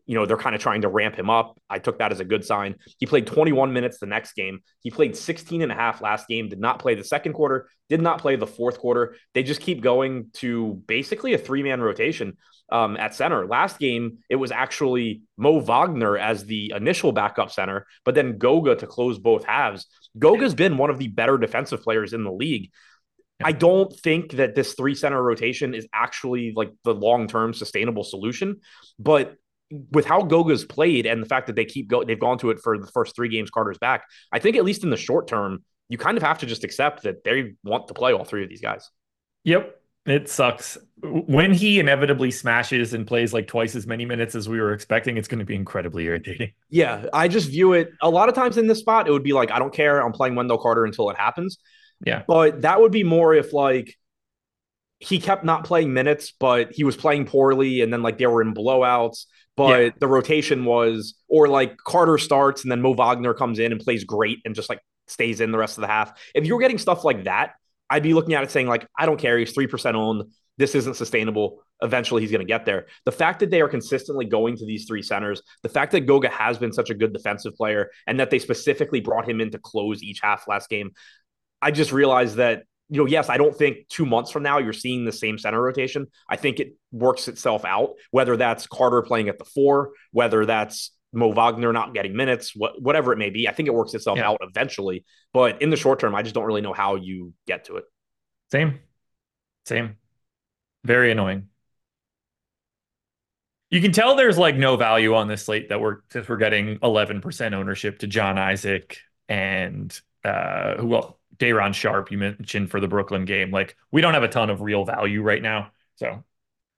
you 0.09 0.15
know, 0.15 0.25
they're 0.25 0.39
kind 0.39 0.57
of 0.57 0.63
trying 0.63 0.81
to 0.81 0.89
ramp 0.89 1.15
him 1.15 1.29
up. 1.29 1.61
I 1.69 1.79
took 1.79 1.99
that 1.99 2.13
as 2.13 2.19
a 2.19 2.25
good 2.25 2.43
sign. 2.43 2.77
He 2.97 3.05
played 3.05 3.27
21 3.27 3.75
minutes 3.75 3.99
the 3.99 4.07
next 4.07 4.33
game. 4.33 4.61
He 4.81 4.91
played 4.91 5.15
16 5.15 5.61
and 5.61 5.71
a 5.71 5.75
half 5.75 6.01
last 6.01 6.27
game, 6.27 6.49
did 6.49 6.59
not 6.59 6.79
play 6.79 6.95
the 6.95 7.05
second 7.05 7.35
quarter, 7.35 7.69
did 7.91 8.01
not 8.01 8.19
play 8.19 8.35
the 8.35 8.47
fourth 8.47 8.79
quarter. 8.79 9.17
They 9.35 9.43
just 9.43 9.61
keep 9.61 9.83
going 9.83 10.31
to 10.37 10.83
basically 10.87 11.35
a 11.35 11.39
three 11.39 11.63
man 11.63 11.83
rotation 11.83 12.39
um, 12.73 12.97
at 12.97 13.15
center. 13.15 13.47
Last 13.47 13.79
game, 13.79 14.19
it 14.31 14.37
was 14.37 14.51
actually 14.51 15.25
Mo 15.37 15.61
Wagner 15.61 16.17
as 16.17 16.47
the 16.47 16.73
initial 16.75 17.13
backup 17.13 17.51
center, 17.51 17.87
but 18.07 18.15
then 18.15 18.39
Goga 18.39 18.77
to 18.77 18.87
close 18.87 19.19
both 19.19 19.45
halves. 19.45 19.87
Goga's 20.19 20.55
been 20.55 20.79
one 20.79 20.89
of 20.89 20.99
the 20.99 21.09
better 21.09 21.37
defensive 21.37 21.83
players 21.83 22.15
in 22.15 22.25
the 22.25 22.33
league. 22.33 22.71
I 23.45 23.53
don't 23.53 23.95
think 24.01 24.33
that 24.33 24.55
this 24.55 24.73
three 24.73 24.95
center 24.95 25.23
rotation 25.23 25.75
is 25.75 25.87
actually 25.93 26.55
like 26.57 26.73
the 26.83 26.95
long 26.95 27.29
term 27.29 27.53
sustainable 27.53 28.05
solution, 28.05 28.63
but 28.99 29.37
with 29.91 30.07
how 30.07 30.23
Goga's 30.23 30.65
played 30.65 31.07
and 31.07 31.23
the 31.23 31.27
fact 31.27 31.47
that 31.47 31.57
they 31.57 31.65
keep 31.65 31.89
go 31.89 32.05
they've 32.05 32.19
gone 32.19 32.39
to 32.39 32.51
it 32.51 32.59
for 32.61 32.79
the 32.79 32.87
first 32.87 33.15
three 33.15 33.29
games 33.29 33.51
Carter's 33.51 33.79
back, 33.79 34.05
I 34.33 34.39
think 34.39 34.57
at 34.57 34.65
least 34.65 34.85
in 34.85 34.91
the 34.91 34.97
short 34.97 35.29
term, 35.29 35.65
you 35.89 35.99
kind 35.99 36.17
of 36.17 36.23
have 36.23 36.39
to 36.39 36.47
just 36.47 36.65
accept 36.65 37.03
that 37.03 37.25
they 37.25 37.55
want 37.65 37.89
to 37.89 37.95
play 37.95 38.13
all 38.13 38.25
three 38.25 38.43
of 38.43 38.49
these 38.49 38.61
guys. 38.61 38.91
Yep. 39.45 39.75
It 40.07 40.31
sucks. 40.31 40.79
When 41.03 41.53
he 41.53 41.79
inevitably 41.79 42.31
smashes 42.31 42.95
and 42.95 43.07
plays 43.07 43.35
like 43.35 43.47
twice 43.47 43.75
as 43.75 43.87
many 43.87 44.07
minutes 44.07 44.35
as 44.35 44.49
we 44.49 44.59
were 44.59 44.73
expecting, 44.73 45.19
it's 45.19 45.29
going 45.29 45.41
to 45.41 45.45
be 45.45 45.55
incredibly 45.55 46.05
irritating. 46.05 46.53
Yeah, 46.71 47.07
I 47.15 47.29
just 47.29 47.49
view 47.49 47.73
it 47.73 47.93
a 48.03 48.11
lot 48.11 48.29
of 48.29 48.35
times 48.35 48.59
in 48.59 48.67
this 48.67 48.79
spot, 48.79 49.09
it 49.09 49.11
would 49.11 49.23
be 49.23 49.33
like, 49.33 49.51
I 49.51 49.59
don't 49.59 49.73
care. 49.73 50.01
I'm 50.01 50.13
playing 50.13 50.35
Wendell 50.35 50.59
Carter 50.59 50.85
until 50.85 51.09
it 51.09 51.17
happens. 51.17 51.59
Yeah. 52.05 52.25
But 52.27 52.63
that 52.63 52.81
would 52.81 52.93
be 52.93 53.05
more 53.05 53.35
if 53.35 53.55
like 53.55 53.97
he 54.99 55.21
kept 55.21 55.45
not 55.45 55.65
playing 55.65 55.93
minutes, 55.93 56.33
but 56.39 56.73
he 56.73 56.85
was 56.85 56.97
playing 56.97 57.27
poorly 57.27 57.81
and 57.81 57.93
then 57.93 58.03
like 58.03 58.19
they 58.19 58.27
were 58.27 58.43
in 58.43 58.55
blowouts. 58.55 59.25
But 59.59 59.83
yeah. 59.83 59.91
the 59.99 60.07
rotation 60.07 60.65
was, 60.65 61.15
or 61.29 61.49
like 61.49 61.77
Carter 61.79 62.17
starts 62.17 62.63
and 62.63 62.71
then 62.71 62.81
Mo 62.81 62.95
Wagner 62.95 63.35
comes 63.35 63.59
in 63.59 63.73
and 63.73 63.81
plays 63.81 64.05
great 64.05 64.39
and 64.45 64.55
just 64.55 64.69
like 64.69 64.81
stays 65.09 65.41
in 65.41 65.51
the 65.51 65.59
rest 65.59 65.77
of 65.77 65.83
the 65.83 65.89
half. 65.89 66.19
If 66.35 66.47
you're 66.47 66.61
getting 66.61 66.79
stuff 66.79 67.05
like 67.05 67.25
that, 67.25 67.55
I'd 67.91 68.05
be 68.05 68.15
looking 68.15 68.35
at 68.35 68.45
it 68.45 68.51
saying, 68.53 68.69
like, 68.69 68.87
I 68.97 69.05
don't 69.05 69.19
care. 69.19 69.37
He's 69.37 69.53
3% 69.53 69.95
owned. 69.95 70.31
This 70.59 70.75
isn't 70.75 70.95
sustainable. 70.95 71.63
Eventually, 71.83 72.23
he's 72.23 72.31
going 72.31 72.47
to 72.47 72.47
get 72.47 72.65
there. 72.65 72.87
The 73.05 73.13
fact 73.13 73.41
that 73.41 73.51
they 73.51 73.61
are 73.61 73.69
consistently 73.69 74.27
going 74.27 74.57
to 74.57 74.67
these 74.67 74.87
three 74.87 75.03
centers, 75.03 75.43
the 75.63 75.69
fact 75.69 75.93
that 75.93 76.01
Goga 76.01 76.29
has 76.29 76.57
been 76.59 76.73
such 76.73 76.91
a 76.91 76.95
good 76.95 77.13
defensive 77.13 77.55
player, 77.55 77.91
and 78.07 78.21
that 78.21 78.31
they 78.31 78.39
specifically 78.39 79.01
brought 79.01 79.29
him 79.29 79.41
in 79.41 79.51
to 79.51 79.59
close 79.59 80.03
each 80.03 80.21
half 80.23 80.47
last 80.47 80.69
game, 80.69 80.93
I 81.61 81.71
just 81.73 81.93
realized 81.93 82.37
that 82.37 82.65
you 82.91 83.03
know, 83.03 83.07
yes, 83.07 83.29
I 83.29 83.37
don't 83.37 83.55
think 83.55 83.89
two 83.89 84.07
months 84.07 84.31
from 84.31 84.43
now 84.43 84.59
you're 84.59 84.73
seeing 84.73 85.05
the 85.05 85.13
same 85.13 85.39
center 85.39 85.61
rotation. 85.61 86.07
I 86.29 86.37
think 86.37 86.59
it 86.59 86.75
works 86.91 87.29
itself 87.29 87.65
out, 87.65 87.95
whether 88.11 88.37
that's 88.37 88.67
Carter 88.67 89.03
playing 89.03 89.29
at 89.29 89.39
the 89.39 89.45
four, 89.45 89.91
whether 90.11 90.47
that's 90.47 90.93
Mo 91.13 91.33
Wagner 91.33 91.73
not 91.73 91.95
getting 91.95 92.17
minutes, 92.17 92.55
what, 92.55 92.81
whatever 92.81 93.13
it 93.13 93.19
may 93.19 93.31
be. 93.31 93.49
I 93.49 93.53
think 93.53 93.69
it 93.69 93.75
works 93.75 93.95
itself 93.95 94.19
yeah. 94.19 94.29
out 94.29 94.39
eventually. 94.41 95.05
But 95.33 95.61
in 95.61 95.71
the 95.71 95.77
short 95.77 96.01
term, 96.01 96.15
I 96.15 96.23
just 96.23 96.35
don't 96.35 96.45
really 96.45 96.61
know 96.61 96.73
how 96.73 96.97
you 96.97 97.35
get 97.47 97.65
to 97.67 97.77
it. 97.77 97.85
Same. 98.51 98.81
Same. 99.67 99.97
Very 100.85 101.11
annoying. 101.11 101.49
You 103.71 103.83
can 103.83 103.93
tell 103.93 104.17
there's 104.17 104.39
like 104.39 104.57
no 104.57 104.77
value 104.77 105.15
on 105.15 105.29
this 105.29 105.45
slate 105.45 105.69
that 105.69 105.81
we're 105.81 105.99
since 106.11 106.27
we're 106.27 106.39
getting 106.39 106.79
11% 106.79 107.53
ownership 107.53 107.99
to 107.99 108.07
Jonathan 108.07 108.39
Isaac 108.39 108.99
and 109.29 110.01
uh 110.25 110.77
who 110.77 110.87
well 110.87 111.18
Day'Ron 111.39 111.73
Sharpe, 111.73 112.11
you 112.11 112.19
mentioned 112.19 112.71
for 112.71 112.81
the 112.81 112.89
Brooklyn 112.89 113.25
game. 113.25 113.51
Like 113.51 113.77
we 113.91 114.01
don't 114.01 114.15
have 114.15 114.23
a 114.23 114.29
ton 114.29 114.51
of 114.51 114.61
real 114.61 114.85
value 114.85 115.23
right 115.23 115.43
now. 115.43 115.71
So 115.97 116.25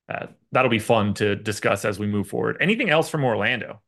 uh, 0.09 0.27
that'll 0.53 0.71
be 0.71 0.79
fun 0.79 1.15
to 1.15 1.37
discuss 1.37 1.85
as 1.85 1.99
we 1.99 2.07
move 2.07 2.29
forward. 2.29 2.59
Anything 2.61 2.91
else 2.91 3.09
from 3.09 3.25
Orlando? 3.25 3.81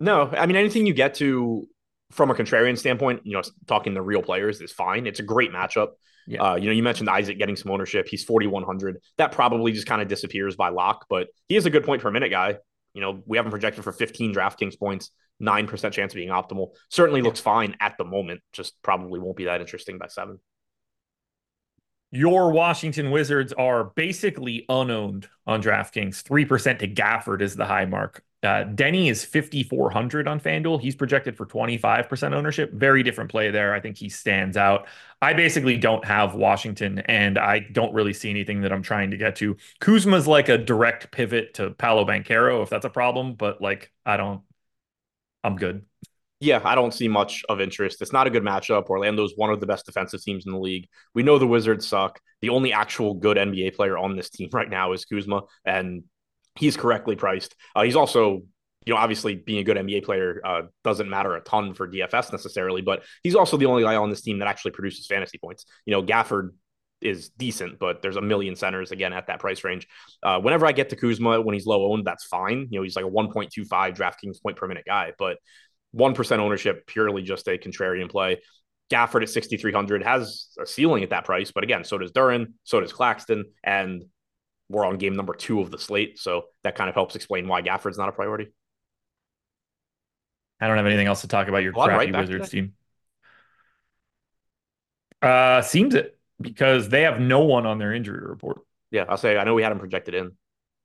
No, 0.00 0.28
I 0.28 0.46
mean 0.46 0.56
anything 0.56 0.86
you 0.86 0.94
get 0.94 1.14
to 1.16 1.68
from 2.10 2.30
a 2.30 2.34
contrarian 2.34 2.78
standpoint, 2.78 3.22
you 3.24 3.32
know, 3.32 3.42
talking 3.66 3.94
to 3.94 4.02
real 4.02 4.22
players 4.22 4.60
is 4.60 4.72
fine. 4.72 5.06
It's 5.06 5.20
a 5.20 5.24
great 5.24 5.52
matchup. 5.52 5.88
Yeah. 6.26 6.42
Uh, 6.42 6.54
you 6.56 6.66
know, 6.66 6.72
you 6.72 6.82
mentioned 6.82 7.08
Isaac 7.10 7.38
getting 7.38 7.56
some 7.56 7.70
ownership. 7.70 8.06
He's 8.08 8.24
4,100. 8.24 8.98
That 9.18 9.32
probably 9.32 9.72
just 9.72 9.86
kind 9.86 10.00
of 10.00 10.08
disappears 10.08 10.56
by 10.56 10.70
lock, 10.70 11.06
but 11.10 11.28
he 11.48 11.56
is 11.56 11.66
a 11.66 11.70
good 11.70 11.84
point 11.84 12.02
per 12.02 12.10
minute 12.10 12.30
guy. 12.30 12.58
You 12.94 13.00
know, 13.00 13.22
we 13.26 13.36
haven't 13.36 13.50
projected 13.50 13.84
for 13.84 13.92
15 13.92 14.34
DraftKings 14.34 14.78
points, 14.78 15.10
9% 15.42 15.92
chance 15.92 16.12
of 16.12 16.16
being 16.16 16.30
optimal. 16.30 16.68
Certainly 16.90 17.20
yeah. 17.20 17.26
looks 17.26 17.40
fine 17.40 17.76
at 17.80 17.96
the 17.98 18.04
moment, 18.04 18.40
just 18.52 18.80
probably 18.82 19.20
won't 19.20 19.36
be 19.36 19.44
that 19.44 19.60
interesting 19.60 19.98
by 19.98 20.06
seven. 20.06 20.38
Your 22.10 22.52
Washington 22.52 23.10
Wizards 23.10 23.52
are 23.52 23.90
basically 23.96 24.64
unowned 24.68 25.28
on 25.48 25.60
DraftKings. 25.60 26.22
3% 26.22 26.78
to 26.78 26.88
Gafford 26.88 27.42
is 27.42 27.56
the 27.56 27.66
high 27.66 27.86
mark. 27.86 28.22
Uh, 28.44 28.62
Deni 28.64 29.10
is 29.10 29.24
5,400 29.24 30.28
on 30.28 30.38
FanDuel. 30.38 30.78
He's 30.78 30.94
projected 30.94 31.34
for 31.34 31.46
25% 31.46 32.34
ownership. 32.34 32.74
Very 32.74 33.02
different 33.02 33.30
play 33.30 33.50
there. 33.50 33.72
I 33.72 33.80
think 33.80 33.96
he 33.96 34.10
stands 34.10 34.58
out. 34.58 34.86
I 35.22 35.32
basically 35.32 35.78
don't 35.78 36.04
have 36.04 36.34
Washington, 36.34 36.98
and 37.06 37.38
I 37.38 37.60
don't 37.60 37.94
really 37.94 38.12
see 38.12 38.28
anything 38.28 38.60
that 38.60 38.72
I'm 38.72 38.82
trying 38.82 39.12
to 39.12 39.16
get 39.16 39.36
to. 39.36 39.56
Kuzma's 39.80 40.28
like 40.28 40.50
a 40.50 40.58
direct 40.58 41.10
pivot 41.10 41.54
to 41.54 41.70
Paolo 41.70 42.04
Banchero, 42.04 42.62
if 42.62 42.68
that's 42.68 42.84
a 42.84 42.90
problem, 42.90 43.34
but 43.34 43.62
like, 43.62 43.90
I 44.04 44.18
don't, 44.18 44.42
I'm 45.42 45.56
good. 45.56 45.86
Yeah, 46.40 46.60
I 46.62 46.74
don't 46.74 46.92
see 46.92 47.08
much 47.08 47.42
of 47.48 47.62
interest. 47.62 48.02
It's 48.02 48.12
not 48.12 48.26
a 48.26 48.30
good 48.30 48.42
matchup. 48.42 48.90
Orlando's 48.90 49.32
one 49.36 49.48
of 49.48 49.60
the 49.60 49.66
best 49.66 49.86
defensive 49.86 50.22
teams 50.22 50.44
in 50.44 50.52
the 50.52 50.58
league. 50.58 50.88
We 51.14 51.22
know 51.22 51.38
the 51.38 51.46
Wizards 51.46 51.86
suck. 51.86 52.20
The 52.42 52.50
only 52.50 52.74
actual 52.74 53.14
good 53.14 53.38
NBA 53.38 53.74
player 53.74 53.96
on 53.96 54.16
this 54.16 54.28
team 54.28 54.50
right 54.52 54.68
now 54.68 54.92
is 54.92 55.06
Kuzma, 55.06 55.44
and 55.64 56.02
he's 56.56 56.76
correctly 56.76 57.16
priced. 57.16 57.54
Uh, 57.74 57.82
he's 57.82 57.96
also 57.96 58.42
you 58.86 58.92
know, 58.92 58.98
obviously 58.98 59.34
being 59.34 59.60
a 59.60 59.64
good 59.64 59.76
NBA 59.76 60.04
player 60.04 60.40
uh, 60.44 60.62
doesn't 60.82 61.08
matter 61.08 61.34
a 61.34 61.40
ton 61.40 61.74
for 61.74 61.88
DFS 61.88 62.32
necessarily, 62.32 62.82
but 62.82 63.02
he's 63.22 63.34
also 63.34 63.56
the 63.56 63.66
only 63.66 63.82
guy 63.82 63.96
on 63.96 64.10
this 64.10 64.20
team 64.20 64.40
that 64.40 64.48
actually 64.48 64.72
produces 64.72 65.06
fantasy 65.06 65.38
points. 65.38 65.64
You 65.86 65.92
know, 65.92 66.02
Gafford 66.02 66.50
is 67.00 67.30
decent, 67.30 67.78
but 67.78 68.02
there's 68.02 68.16
a 68.16 68.20
million 68.20 68.56
centers 68.56 68.90
again 68.90 69.12
at 69.12 69.26
that 69.28 69.38
price 69.38 69.64
range. 69.64 69.86
Uh, 70.22 70.40
whenever 70.40 70.66
I 70.66 70.72
get 70.72 70.90
to 70.90 70.96
Kuzma 70.96 71.40
when 71.40 71.54
he's 71.54 71.66
low 71.66 71.92
owned, 71.92 72.06
that's 72.06 72.24
fine. 72.24 72.68
You 72.70 72.78
know, 72.78 72.82
he's 72.82 72.96
like 72.96 73.04
a 73.04 73.10
1.25 73.10 73.68
DraftKings 73.68 74.42
point 74.42 74.56
per 74.56 74.66
minute 74.66 74.84
guy, 74.86 75.12
but 75.18 75.38
1% 75.96 76.38
ownership, 76.38 76.86
purely 76.86 77.22
just 77.22 77.46
a 77.48 77.56
contrarian 77.56 78.10
play. 78.10 78.40
Gafford 78.90 79.22
at 79.22 79.30
6,300 79.30 80.02
has 80.02 80.48
a 80.60 80.66
ceiling 80.66 81.02
at 81.02 81.10
that 81.10 81.24
price, 81.24 81.52
but 81.52 81.64
again, 81.64 81.84
so 81.84 81.96
does 81.96 82.12
Duren, 82.12 82.52
so 82.64 82.80
does 82.80 82.92
Claxton, 82.92 83.44
and 83.62 84.04
we're 84.68 84.84
on 84.84 84.98
game 84.98 85.14
number 85.14 85.34
two 85.34 85.60
of 85.60 85.70
the 85.70 85.78
slate. 85.78 86.18
So 86.18 86.46
that 86.62 86.74
kind 86.74 86.88
of 86.88 86.94
helps 86.94 87.16
explain 87.16 87.48
why 87.48 87.62
Gafford's 87.62 87.98
not 87.98 88.08
a 88.08 88.12
priority. 88.12 88.48
I 90.60 90.68
don't 90.68 90.76
have 90.76 90.86
anything 90.86 91.06
else 91.06 91.20
to 91.22 91.28
talk 91.28 91.48
about 91.48 91.62
your 91.62 91.72
crappy 91.72 92.10
right 92.10 92.16
Wizards 92.16 92.50
team. 92.50 92.74
Uh, 95.20 95.62
seems 95.62 95.94
it 95.94 96.18
because 96.40 96.88
they 96.88 97.02
have 97.02 97.20
no 97.20 97.40
one 97.40 97.66
on 97.66 97.78
their 97.78 97.92
injury 97.92 98.26
report. 98.26 98.60
Yeah, 98.90 99.04
I'll 99.08 99.16
say 99.16 99.36
I 99.36 99.44
know 99.44 99.54
we 99.54 99.62
had 99.62 99.72
him 99.72 99.78
projected 99.78 100.14
in. 100.14 100.32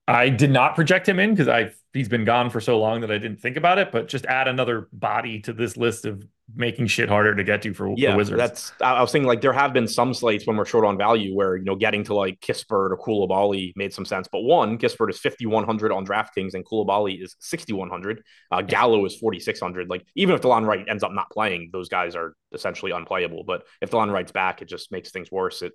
I 0.08 0.30
did 0.30 0.50
not 0.50 0.76
project 0.76 1.08
him 1.08 1.20
in 1.20 1.32
because 1.32 1.48
I 1.48 1.72
he's 1.94 2.10
been 2.10 2.26
gone 2.26 2.50
for 2.50 2.60
so 2.60 2.80
long 2.80 3.02
that 3.02 3.12
I 3.12 3.18
didn't 3.20 3.42
think 3.42 3.58
about 3.58 3.78
it. 3.78 3.92
But 3.92 4.08
just 4.08 4.26
add 4.26 4.48
another 4.48 4.88
body 4.92 5.40
to 5.42 5.54
this 5.54 5.78
list 5.78 6.06
of 6.06 6.26
making 6.56 6.88
shit 6.88 7.10
harder 7.10 7.36
to 7.36 7.44
get 7.44 7.62
to 7.62 7.74
for, 7.74 7.94
yeah, 7.96 8.12
for 8.12 8.18
Wizards. 8.18 8.38
That's 8.38 8.72
I 8.82 9.02
was 9.02 9.12
thinking 9.12 9.28
like 9.28 9.42
there 9.42 9.54
have 9.54 9.74
been 9.74 9.88
some 9.88 10.14
slates 10.14 10.48
when 10.48 10.58
we're 10.58 10.66
short 10.66 10.86
on 10.86 10.98
value 10.98 11.36
where 11.36 11.56
you 11.56 11.64
know 11.64 11.76
getting 11.76 12.04
to 12.06 12.14
like 12.14 12.40
Kispert 12.40 12.92
or 12.92 12.98
Coulibaly 12.98 13.74
made 13.76 13.94
some 13.94 14.06
sense. 14.06 14.28
But 14.32 14.42
one, 14.42 14.78
Kispert 14.78 15.10
is 15.10 15.20
fifty 15.20 15.46
one 15.46 15.64
hundred 15.64 15.92
on 15.92 16.06
DraftKings 16.06 16.54
and 16.54 16.66
Coulibaly 16.66 17.24
is 17.24 17.36
sixty 17.40 17.74
one 17.74 17.90
hundred. 17.90 18.24
Uh, 18.52 18.62
Gallo 18.62 19.06
is 19.06 19.16
forty 19.16 19.40
six 19.40 19.60
hundred. 19.60 19.90
Like 19.90 20.06
even 20.16 20.36
if 20.36 20.42
Delon 20.42 20.66
Wright 20.66 20.86
ends 20.88 21.04
up 21.04 21.14
not 21.14 21.30
playing, 21.30 21.70
those 21.72 21.90
guys 21.90 22.16
are 22.16 22.34
essentially 22.52 22.92
unplayable. 22.92 23.44
But 23.46 23.64
if 23.82 23.92
Delon 23.92 24.12
Wright's 24.12 24.32
back, 24.32 24.62
it 24.62 24.70
just 24.70 24.92
makes 24.92 25.12
things 25.12 25.32
worse. 25.32 25.62
It 25.62 25.74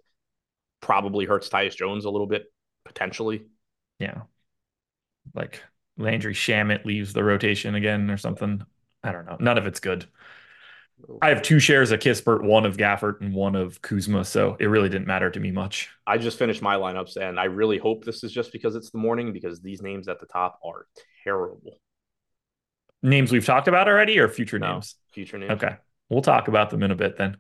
probably 0.81 1.25
hurts 1.25 1.49
Tyus 1.49 1.77
Jones 1.77 2.05
a 2.05 2.11
little 2.11 2.27
bit 2.27 2.45
potentially. 2.85 3.47
Yeah. 3.99 4.23
Like 5.35 5.63
Landry 5.97 6.35
Shamet 6.35 6.85
leaves 6.85 7.13
the 7.13 7.25
rotation 7.25 7.75
again 7.75 8.11
or 8.11 8.17
something. 8.17 8.63
I 9.03 9.13
don't 9.13 9.27
know. 9.27 9.37
None 9.39 9.59
of 9.59 9.67
it's 9.67 9.81
good. 9.81 10.07
I 11.23 11.29
have 11.29 11.43
two 11.43 11.59
shares 11.59 11.91
of 11.91 12.01
Kispert, 12.01 12.43
one 12.43 12.67
of 12.67 12.77
Gafford 12.77 13.21
and 13.21 13.35
one 13.35 13.55
of 13.55 13.81
Kuzma, 13.83 14.25
so 14.25 14.57
it 14.59 14.67
really 14.67 14.89
didn't 14.89 15.07
matter 15.07 15.31
to 15.31 15.41
me 15.41 15.51
much. 15.51 15.91
I 16.07 16.19
just 16.19 16.39
finished 16.39 16.63
my 16.63 16.77
lineups, 16.77 17.17
and 17.17 17.39
I 17.39 17.45
really 17.45 17.79
hope 17.79 18.05
this 18.05 18.25
is 18.25 18.33
just 18.33 18.53
because 18.53 18.75
it's 18.75 18.91
the 18.91 18.99
morning 18.99 19.33
because 19.33 19.61
these 19.61 19.83
names 19.83 20.09
at 20.09 20.21
the 20.21 20.27
top 20.27 20.61
are 20.65 20.87
terrible. 21.23 21.79
Names 23.03 23.33
we've 23.33 23.45
talked 23.45 23.69
about 23.69 23.89
already, 23.89 24.19
or 24.19 24.29
future 24.29 24.59
no, 24.59 24.73
names? 24.73 24.97
Future 25.13 25.39
names. 25.39 25.53
Okay, 25.53 25.77
we'll 26.09 26.23
talk 26.23 26.49
about 26.49 26.71
them 26.71 26.83
in 26.83 26.91
a 26.91 26.97
bit 26.97 27.19
then. 27.19 27.37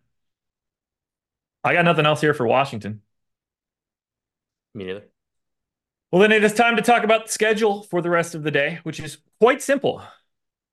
I 1.62 1.72
got 1.72 1.85
nothing 1.85 2.07
else 2.07 2.20
here 2.20 2.35
for 2.35 2.46
Washington. 2.46 3.00
Me 4.74 4.85
neither. 4.85 5.05
Well, 6.12 6.20
then 6.20 6.33
it 6.33 6.44
is 6.44 6.53
time 6.53 6.77
to 6.77 6.83
talk 6.83 7.03
about 7.03 7.27
the 7.27 7.33
schedule 7.33 7.83
for 7.83 8.03
the 8.03 8.11
rest 8.11 8.35
of 8.35 8.42
the 8.42 8.50
day, 8.50 8.79
which 8.83 9.00
is 9.00 9.18
quite 9.40 9.62
simple. 9.62 10.03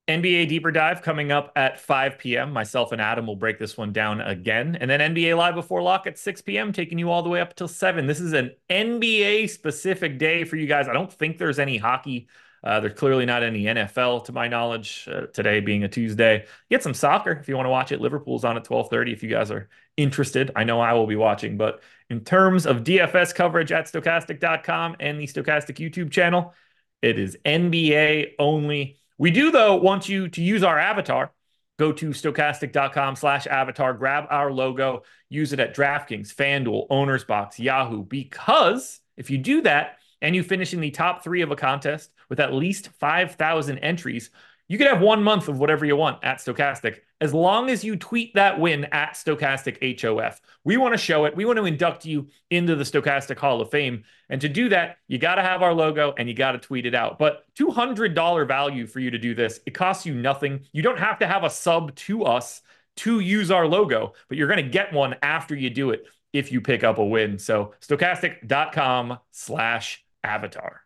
NBA 0.07 0.49
Deeper 0.49 0.71
Dive 0.71 1.01
coming 1.01 1.31
up 1.31 1.51
at 1.55 1.79
5 1.79 2.17
p.m. 2.17 2.51
Myself 2.51 2.91
and 2.91 3.01
Adam 3.01 3.27
will 3.27 3.35
break 3.35 3.59
this 3.59 3.77
one 3.77 3.93
down 3.93 4.19
again. 4.19 4.75
And 4.79 4.89
then 4.89 5.15
NBA 5.15 5.37
Live 5.37 5.55
Before 5.55 5.81
Lock 5.81 6.07
at 6.07 6.17
6 6.17 6.41
p.m., 6.41 6.73
taking 6.73 6.97
you 6.99 7.11
all 7.11 7.23
the 7.23 7.29
way 7.29 7.39
up 7.39 7.55
till 7.55 7.67
7. 7.67 8.07
This 8.07 8.19
is 8.19 8.33
an 8.33 8.51
NBA 8.69 9.49
specific 9.49 10.17
day 10.17 10.43
for 10.43 10.57
you 10.57 10.67
guys. 10.67 10.87
I 10.87 10.93
don't 10.93 11.11
think 11.11 11.37
there's 11.37 11.59
any 11.59 11.77
hockey. 11.77 12.27
Uh, 12.63 12.79
there's 12.79 12.93
clearly 12.93 13.25
not 13.25 13.41
any 13.41 13.63
NFL 13.63 14.25
to 14.25 14.31
my 14.31 14.47
knowledge. 14.47 15.07
Uh, 15.11 15.27
today 15.27 15.59
being 15.61 15.83
a 15.83 15.87
Tuesday, 15.87 16.45
get 16.69 16.83
some 16.83 16.93
soccer 16.93 17.31
if 17.31 17.47
you 17.47 17.55
want 17.55 17.65
to 17.65 17.71
watch 17.71 17.91
it. 17.91 18.01
Liverpool's 18.01 18.43
on 18.43 18.57
at 18.57 18.63
12:30 18.63 19.13
if 19.13 19.23
you 19.23 19.29
guys 19.29 19.49
are 19.49 19.69
interested. 19.97 20.51
I 20.55 20.63
know 20.63 20.79
I 20.79 20.93
will 20.93 21.07
be 21.07 21.15
watching, 21.15 21.57
but 21.57 21.81
in 22.09 22.23
terms 22.23 22.65
of 22.67 22.83
DFS 22.83 23.33
coverage 23.33 23.71
at 23.71 23.85
stokastic.com 23.85 24.97
and 24.99 25.19
the 25.19 25.25
Stokastic 25.25 25.77
YouTube 25.77 26.11
channel, 26.11 26.53
it 27.01 27.17
is 27.17 27.37
NBA 27.45 28.33
only. 28.37 29.00
We 29.21 29.29
do, 29.29 29.51
though, 29.51 29.75
want 29.75 30.09
you 30.09 30.29
to 30.29 30.41
use 30.41 30.63
our 30.63 30.79
avatar. 30.79 31.31
Go 31.77 31.91
to 31.91 32.09
stokastic.com 32.09 33.15
slash 33.15 33.45
avatar, 33.45 33.93
grab 33.93 34.25
our 34.31 34.51
logo, 34.51 35.03
use 35.29 35.53
it 35.53 35.59
at 35.59 35.75
DraftKings, 35.75 36.33
FanDuel, 36.33 36.87
Owners 36.89 37.23
Box, 37.23 37.59
Yahoo, 37.59 38.03
because 38.03 38.99
if 39.17 39.29
you 39.29 39.37
do 39.37 39.61
that 39.61 39.99
and 40.23 40.35
you 40.35 40.41
finish 40.41 40.73
in 40.73 40.81
the 40.81 40.89
top 40.89 41.23
three 41.23 41.43
of 41.43 41.51
a 41.51 41.55
contest 41.55 42.09
with 42.29 42.39
at 42.39 42.51
least 42.51 42.89
5,000 42.99 43.77
entries, 43.77 44.31
you 44.67 44.79
could 44.79 44.87
have 44.87 45.01
one 45.01 45.21
month 45.21 45.47
of 45.49 45.59
whatever 45.59 45.85
you 45.85 45.95
want 45.95 46.23
at 46.23 46.39
Stokastic 46.39 47.01
as 47.21 47.33
long 47.33 47.69
as 47.69 47.83
you 47.83 47.95
tweet 47.95 48.33
that 48.33 48.59
win 48.59 48.85
at 48.85 49.13
Stokastic 49.13 50.01
HOF. 50.01 50.41
We 50.63 50.75
want 50.75 50.95
to 50.95 50.97
show 50.97 51.25
it. 51.25 51.35
We 51.35 51.45
want 51.45 51.57
to 51.57 51.65
induct 51.65 52.03
you 52.03 52.27
into 52.49 52.75
the 52.75 52.83
Stokastic 52.83 53.37
Hall 53.37 53.61
of 53.61 53.69
Fame. 53.69 54.03
And 54.29 54.41
to 54.41 54.49
do 54.49 54.69
that, 54.69 54.97
you 55.07 55.19
got 55.19 55.35
to 55.35 55.43
have 55.43 55.61
our 55.61 55.73
logo 55.73 56.13
and 56.17 56.27
you 56.27 56.33
got 56.33 56.53
to 56.53 56.57
tweet 56.57 56.87
it 56.87 56.95
out. 56.95 57.19
But 57.19 57.45
$200 57.55 58.47
value 58.47 58.87
for 58.87 58.99
you 58.99 59.11
to 59.11 59.19
do 59.19 59.35
this. 59.35 59.59
It 59.67 59.75
costs 59.75 60.05
you 60.05 60.15
nothing. 60.15 60.61
You 60.73 60.81
don't 60.81 60.99
have 60.99 61.19
to 61.19 61.27
have 61.27 61.43
a 61.43 61.49
sub 61.49 61.95
to 61.95 62.25
us 62.25 62.61
to 62.97 63.19
use 63.19 63.51
our 63.51 63.67
logo, 63.67 64.13
but 64.27 64.37
you're 64.37 64.47
going 64.47 64.63
to 64.63 64.69
get 64.69 64.91
one 64.91 65.15
after 65.21 65.55
you 65.55 65.69
do 65.69 65.91
it 65.91 66.05
if 66.33 66.51
you 66.51 66.59
pick 66.59 66.83
up 66.83 66.97
a 66.97 67.05
win. 67.05 67.37
So 67.37 67.73
stokastic.com 67.81 69.19
slash 69.31 70.03
avatar. 70.23 70.81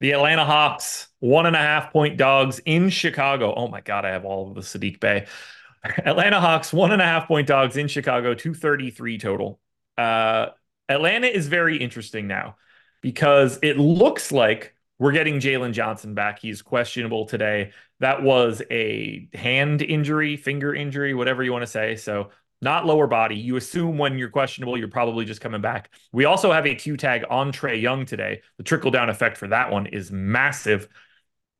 The 0.00 0.12
Atlanta 0.12 0.44
Hawks, 0.44 1.08
one 1.18 1.46
and 1.46 1.56
a 1.56 1.60
half 1.60 1.92
point 1.92 2.16
dogs 2.16 2.60
in 2.64 2.88
Chicago. 2.88 3.52
Oh 3.54 3.68
my 3.68 3.80
God, 3.80 4.04
I 4.04 4.10
have 4.10 4.24
all 4.24 4.48
of 4.48 4.54
the 4.54 4.60
Saddiq 4.60 5.00
Bey. 5.00 5.26
Atlanta 5.84 6.40
Hawks, 6.40 6.72
one 6.72 6.92
and 6.92 7.02
a 7.02 7.04
half 7.04 7.26
point 7.26 7.46
dogs 7.46 7.76
in 7.76 7.88
Chicago, 7.88 8.34
233 8.34 9.18
total. 9.18 9.60
Uh, 9.96 10.48
Atlanta 10.88 11.26
is 11.26 11.48
very 11.48 11.76
interesting 11.76 12.26
now 12.26 12.56
because 13.02 13.58
it 13.62 13.76
looks 13.76 14.32
like 14.32 14.74
we're 14.98 15.12
getting 15.12 15.40
Jalen 15.40 15.72
Johnson 15.72 16.14
back. 16.14 16.40
He's 16.40 16.62
questionable 16.62 17.26
today. 17.26 17.72
That 18.00 18.22
was 18.22 18.62
a 18.70 19.28
hand 19.34 19.82
injury, 19.82 20.36
finger 20.36 20.74
injury, 20.74 21.14
whatever 21.14 21.42
you 21.42 21.52
want 21.52 21.62
to 21.62 21.66
say. 21.66 21.96
So 21.96 22.30
not 22.60 22.86
lower 22.86 23.06
body. 23.06 23.36
You 23.36 23.56
assume 23.56 23.98
when 23.98 24.18
you're 24.18 24.30
questionable, 24.30 24.76
you're 24.76 24.88
probably 24.88 25.24
just 25.24 25.40
coming 25.40 25.60
back. 25.60 25.90
We 26.12 26.24
also 26.24 26.52
have 26.52 26.66
a 26.66 26.74
Q 26.74 26.96
tag 26.96 27.24
on 27.30 27.52
Trae 27.52 27.80
Young 27.80 28.04
today. 28.04 28.42
The 28.56 28.64
trickle 28.64 28.90
down 28.90 29.10
effect 29.10 29.36
for 29.36 29.48
that 29.48 29.70
one 29.70 29.86
is 29.86 30.10
massive. 30.10 30.88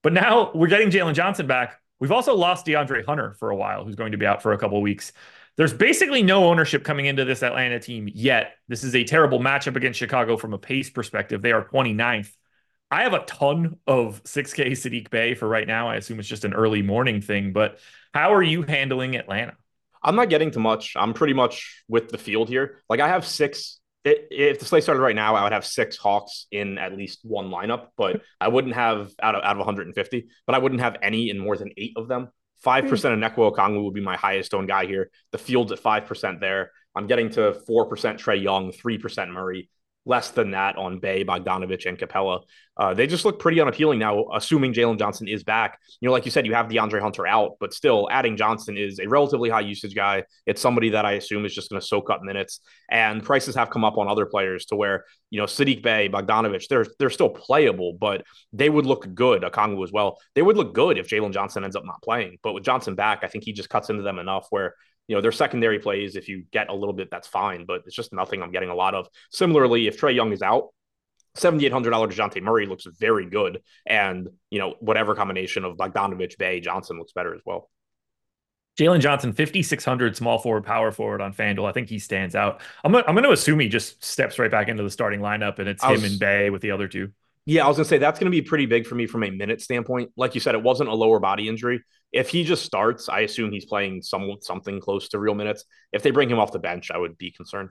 But 0.02 0.12
now 0.12 0.52
we're 0.54 0.68
getting 0.68 0.90
Jalen 0.90 1.14
Johnson 1.14 1.46
back. 1.46 1.80
We've 2.00 2.12
also 2.12 2.34
lost 2.34 2.66
DeAndre 2.66 3.04
Hunter 3.04 3.34
for 3.34 3.50
a 3.50 3.56
while, 3.56 3.84
who's 3.84 3.96
going 3.96 4.12
to 4.12 4.18
be 4.18 4.26
out 4.26 4.42
for 4.42 4.52
a 4.52 4.58
couple 4.58 4.80
weeks. 4.80 5.12
There's 5.56 5.74
basically 5.74 6.22
no 6.22 6.44
ownership 6.44 6.84
coming 6.84 7.06
into 7.06 7.24
this 7.24 7.42
Atlanta 7.42 7.80
team 7.80 8.08
yet. 8.12 8.54
This 8.68 8.84
is 8.84 8.94
a 8.94 9.02
terrible 9.02 9.40
matchup 9.40 9.74
against 9.74 9.98
Chicago 9.98 10.36
from 10.36 10.54
a 10.54 10.58
pace 10.58 10.88
perspective. 10.88 11.42
They 11.42 11.50
are 11.50 11.64
29th. 11.64 12.30
I 12.90 13.02
have 13.02 13.12
a 13.12 13.24
ton 13.24 13.76
of 13.86 14.22
6K 14.22 14.70
Saddiq 14.70 15.10
Bey 15.10 15.34
for 15.34 15.48
right 15.48 15.66
now. 15.66 15.88
I 15.88 15.96
assume 15.96 16.20
it's 16.20 16.28
just 16.28 16.44
an 16.44 16.54
early 16.54 16.82
morning 16.82 17.20
thing, 17.20 17.52
but 17.52 17.80
how 18.14 18.32
are 18.32 18.42
you 18.42 18.62
handling 18.62 19.16
Atlanta? 19.16 19.56
I'm 20.08 20.16
not 20.16 20.30
getting 20.30 20.50
to 20.52 20.58
much. 20.58 20.94
I'm 20.96 21.12
pretty 21.12 21.34
much 21.34 21.84
with 21.86 22.08
the 22.08 22.16
field 22.16 22.48
here. 22.48 22.80
Like 22.88 23.00
I 23.00 23.08
have 23.08 23.26
six. 23.26 23.78
If 24.06 24.58
the 24.58 24.64
slate 24.64 24.82
started 24.82 25.02
right 25.02 25.14
now, 25.14 25.34
I 25.34 25.42
would 25.42 25.52
have 25.52 25.66
six 25.66 25.98
Hawks 25.98 26.46
in 26.50 26.78
at 26.78 26.96
least 26.96 27.20
one 27.24 27.50
lineup, 27.50 27.88
but 27.98 28.22
I 28.40 28.48
wouldn't 28.48 28.74
have 28.74 29.12
out 29.22 29.34
of 29.34 29.44
out 29.44 29.52
of 29.52 29.58
150. 29.58 30.28
But 30.46 30.54
I 30.54 30.58
wouldn't 30.60 30.80
have 30.80 30.96
any 31.02 31.28
in 31.28 31.38
more 31.38 31.58
than 31.58 31.72
eight 31.76 31.92
of 31.96 32.08
them. 32.08 32.28
Five 32.62 32.84
hmm. 32.84 32.90
percent 32.90 33.22
of 33.22 33.32
Onyeka 33.32 33.54
Okongwu 33.54 33.84
would 33.84 33.92
be 33.92 34.00
my 34.00 34.16
highest 34.16 34.54
owned 34.54 34.68
guy 34.68 34.86
here. 34.86 35.10
The 35.32 35.38
field's 35.38 35.72
at 35.72 35.78
five 35.78 36.06
percent 36.06 36.40
there. 36.40 36.70
I'm 36.94 37.06
getting 37.06 37.28
to 37.32 37.52
four 37.66 37.84
percent 37.84 38.18
Trae 38.18 38.42
Young, 38.42 38.72
three 38.72 38.96
percent 38.96 39.30
Murray, 39.30 39.68
less 40.08 40.30
than 40.30 40.52
that 40.52 40.76
on 40.76 40.98
Bey, 40.98 41.24
Bogdanovich, 41.24 41.86
and 41.86 41.98
Capela. 41.98 42.42
Uh, 42.78 42.94
they 42.94 43.06
just 43.06 43.24
look 43.24 43.38
pretty 43.38 43.60
unappealing 43.60 43.98
now, 43.98 44.24
assuming 44.32 44.72
Jalen 44.72 44.98
Johnson 44.98 45.28
is 45.28 45.44
back. 45.44 45.78
You 46.00 46.08
know, 46.08 46.12
like 46.12 46.24
you 46.24 46.30
said, 46.30 46.46
you 46.46 46.54
have 46.54 46.66
DeAndre 46.68 47.00
Hunter 47.00 47.26
out, 47.26 47.56
but 47.60 47.74
still 47.74 48.08
adding 48.10 48.36
Johnson 48.36 48.76
is 48.78 49.00
a 49.00 49.08
relatively 49.08 49.50
high 49.50 49.60
usage 49.60 49.94
guy. 49.94 50.24
It's 50.46 50.62
somebody 50.62 50.90
that 50.90 51.04
I 51.04 51.12
assume 51.12 51.44
is 51.44 51.54
just 51.54 51.70
going 51.70 51.80
to 51.80 51.86
soak 51.86 52.08
up 52.08 52.22
minutes. 52.22 52.60
And 52.88 53.22
prices 53.22 53.54
have 53.56 53.70
come 53.70 53.84
up 53.84 53.98
on 53.98 54.08
other 54.08 54.26
players 54.26 54.64
to 54.66 54.76
where, 54.76 55.04
you 55.30 55.40
know, 55.40 55.46
Saddiq 55.46 55.82
Bey, 55.82 56.08
Bogdanovich, 56.08 56.68
they're, 56.68 56.86
they're 56.98 57.10
still 57.10 57.30
playable, 57.30 57.92
but 58.00 58.24
they 58.52 58.70
would 58.70 58.86
look 58.86 59.12
good. 59.12 59.42
Okongwu 59.42 59.84
as 59.84 59.92
well. 59.92 60.18
They 60.34 60.42
would 60.42 60.56
look 60.56 60.72
good 60.72 60.98
if 60.98 61.08
Jalen 61.08 61.32
Johnson 61.32 61.64
ends 61.64 61.76
up 61.76 61.84
not 61.84 62.00
playing. 62.02 62.38
But 62.42 62.54
with 62.54 62.64
Johnson 62.64 62.94
back, 62.94 63.24
I 63.24 63.28
think 63.28 63.44
he 63.44 63.52
just 63.52 63.68
cuts 63.68 63.90
into 63.90 64.02
them 64.02 64.18
enough 64.18 64.46
where 64.50 64.74
you 65.08 65.16
know, 65.16 65.22
their 65.22 65.32
secondary 65.32 65.78
plays, 65.78 66.14
if 66.14 66.28
you 66.28 66.44
get 66.52 66.68
a 66.68 66.74
little 66.74 66.92
bit, 66.92 67.10
that's 67.10 67.26
fine, 67.26 67.64
but 67.64 67.82
it's 67.86 67.96
just 67.96 68.12
nothing 68.12 68.42
I'm 68.42 68.52
getting 68.52 68.68
a 68.68 68.74
lot 68.74 68.94
of. 68.94 69.08
Similarly, 69.32 69.86
if 69.86 69.98
Trae 69.98 70.14
Young 70.14 70.32
is 70.32 70.42
out, 70.42 70.68
$7,800 71.36 71.84
Dejounte 72.10 72.42
Murray 72.42 72.66
looks 72.66 72.84
very 72.84 73.28
good. 73.28 73.62
And, 73.86 74.28
you 74.50 74.58
know, 74.58 74.74
whatever 74.80 75.14
combination 75.14 75.64
of 75.64 75.76
Bogdanovich, 75.76 76.36
Bey, 76.36 76.60
Johnson 76.60 76.98
looks 76.98 77.12
better 77.12 77.34
as 77.34 77.40
well. 77.44 77.70
Jalen 78.78 79.00
Johnson, 79.00 79.32
5,600 79.32 80.16
small 80.16 80.38
forward, 80.38 80.64
power 80.64 80.92
forward 80.92 81.20
on 81.20 81.32
FanDuel. 81.32 81.68
I 81.68 81.72
think 81.72 81.88
he 81.88 81.98
stands 81.98 82.36
out. 82.36 82.60
I'm, 82.84 82.94
I'm 82.94 83.14
going 83.14 83.24
to 83.24 83.32
assume 83.32 83.58
he 83.58 83.68
just 83.68 84.04
steps 84.04 84.38
right 84.38 84.50
back 84.50 84.68
into 84.68 84.82
the 84.82 84.90
starting 84.90 85.20
lineup 85.20 85.58
and 85.58 85.68
it's 85.68 85.82
was, 85.82 85.98
him 85.98 86.10
and 86.10 86.20
Bey 86.20 86.50
with 86.50 86.62
the 86.62 86.70
other 86.70 86.86
two. 86.86 87.12
Yeah, 87.48 87.64
I 87.64 87.68
was 87.68 87.78
gonna 87.78 87.86
say 87.86 87.96
that's 87.96 88.18
gonna 88.18 88.30
be 88.30 88.42
pretty 88.42 88.66
big 88.66 88.86
for 88.86 88.94
me 88.94 89.06
from 89.06 89.24
a 89.24 89.30
minute 89.30 89.62
standpoint. 89.62 90.10
Like 90.16 90.34
you 90.34 90.40
said, 90.40 90.54
it 90.54 90.62
wasn't 90.62 90.90
a 90.90 90.94
lower 90.94 91.18
body 91.18 91.48
injury. 91.48 91.82
If 92.12 92.30
he 92.30 92.44
just 92.44 92.64
starts, 92.64 93.08
I 93.08 93.20
assume 93.20 93.52
he's 93.52 93.66
playing 93.66 94.02
some 94.02 94.36
something 94.40 94.80
close 94.80 95.08
to 95.10 95.18
real 95.18 95.34
minutes. 95.34 95.64
If 95.92 96.02
they 96.02 96.10
bring 96.10 96.30
him 96.30 96.38
off 96.38 96.52
the 96.52 96.58
bench, 96.58 96.90
I 96.90 96.98
would 96.98 97.18
be 97.18 97.30
concerned. 97.30 97.70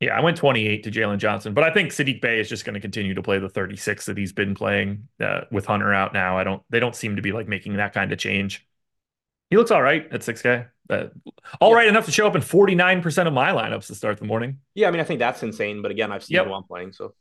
Yeah, 0.00 0.16
I 0.16 0.20
went 0.20 0.36
28 0.36 0.82
to 0.82 0.90
Jalen 0.90 1.18
Johnson, 1.18 1.54
but 1.54 1.62
I 1.62 1.72
think 1.72 1.90
Saddiq 1.92 2.20
Bey 2.20 2.40
is 2.40 2.48
just 2.48 2.64
going 2.64 2.74
to 2.74 2.80
continue 2.80 3.14
to 3.14 3.22
play 3.22 3.38
the 3.38 3.48
36 3.48 4.06
that 4.06 4.16
he's 4.16 4.32
been 4.32 4.52
playing 4.52 5.06
uh, 5.20 5.42
with 5.52 5.64
Hunter 5.64 5.94
out 5.94 6.12
now. 6.12 6.36
I 6.36 6.42
don't, 6.42 6.60
they 6.70 6.80
don't 6.80 6.96
seem 6.96 7.16
to 7.16 7.22
be 7.22 7.30
like 7.30 7.46
making 7.46 7.76
that 7.76 7.92
kind 7.92 8.10
of 8.12 8.18
change. 8.18 8.66
He 9.48 9.56
looks 9.56 9.70
all 9.70 9.80
right 9.80 10.12
at 10.12 10.22
6K. 10.22 10.66
Uh, 10.90 11.04
all 11.60 11.70
yeah. 11.70 11.76
right 11.76 11.86
enough 11.86 12.06
to 12.06 12.10
show 12.10 12.26
up 12.26 12.34
in 12.34 12.42
49% 12.42 13.26
of 13.28 13.32
my 13.32 13.50
lineups 13.50 13.86
to 13.86 13.94
start 13.94 14.18
the 14.18 14.24
morning. 14.24 14.58
Yeah, 14.74 14.88
I 14.88 14.90
mean, 14.90 15.00
I 15.00 15.04
think 15.04 15.20
that's 15.20 15.42
insane. 15.44 15.82
But 15.82 15.92
again, 15.92 16.10
I've 16.10 16.24
seen 16.24 16.34
yep. 16.34 16.48
him 16.48 16.62
playing, 16.64 16.94
so 16.94 17.14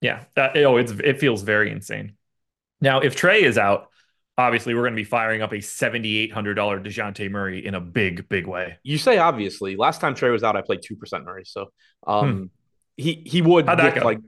yeah, 0.00 0.24
that, 0.34 0.56
oh, 0.56 0.78
it's 0.78 0.92
it 0.92 1.20
feels 1.20 1.42
very 1.42 1.70
insane. 1.70 2.16
Now, 2.80 3.00
if 3.00 3.16
Trae 3.16 3.42
is 3.42 3.56
out, 3.56 3.90
obviously 4.38 4.74
we're 4.74 4.82
going 4.82 4.92
to 4.92 4.96
be 4.96 5.04
firing 5.04 5.42
up 5.42 5.52
a 5.52 5.56
$7,800 5.56 6.32
DeJounte 6.32 7.30
Murray 7.30 7.64
in 7.64 7.74
a 7.74 7.80
big, 7.80 8.28
big 8.28 8.46
way. 8.46 8.78
You 8.82 8.98
say 8.98 9.18
obviously. 9.18 9.76
Last 9.76 10.00
time 10.00 10.14
Trae 10.14 10.32
was 10.32 10.42
out, 10.42 10.56
I 10.56 10.62
played 10.62 10.80
2% 10.80 11.24
Murray. 11.24 11.44
So 11.44 11.66
um, 12.06 12.36
hmm. 12.36 12.44
he, 12.96 13.22
he 13.26 13.42
would 13.42 13.66
How'd 13.66 13.78
that 13.78 13.94
go? 13.94 14.04
like, 14.04 14.20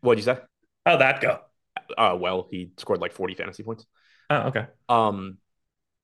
what'd 0.00 0.24
you 0.24 0.32
say? 0.32 0.40
How'd 0.84 1.00
that 1.00 1.20
go? 1.20 1.40
Uh, 1.96 2.16
well, 2.18 2.48
he 2.50 2.70
scored 2.76 3.00
like 3.00 3.12
40 3.12 3.34
fantasy 3.34 3.62
points. 3.62 3.86
Oh, 4.28 4.48
okay. 4.48 4.66
Um, 4.88 5.38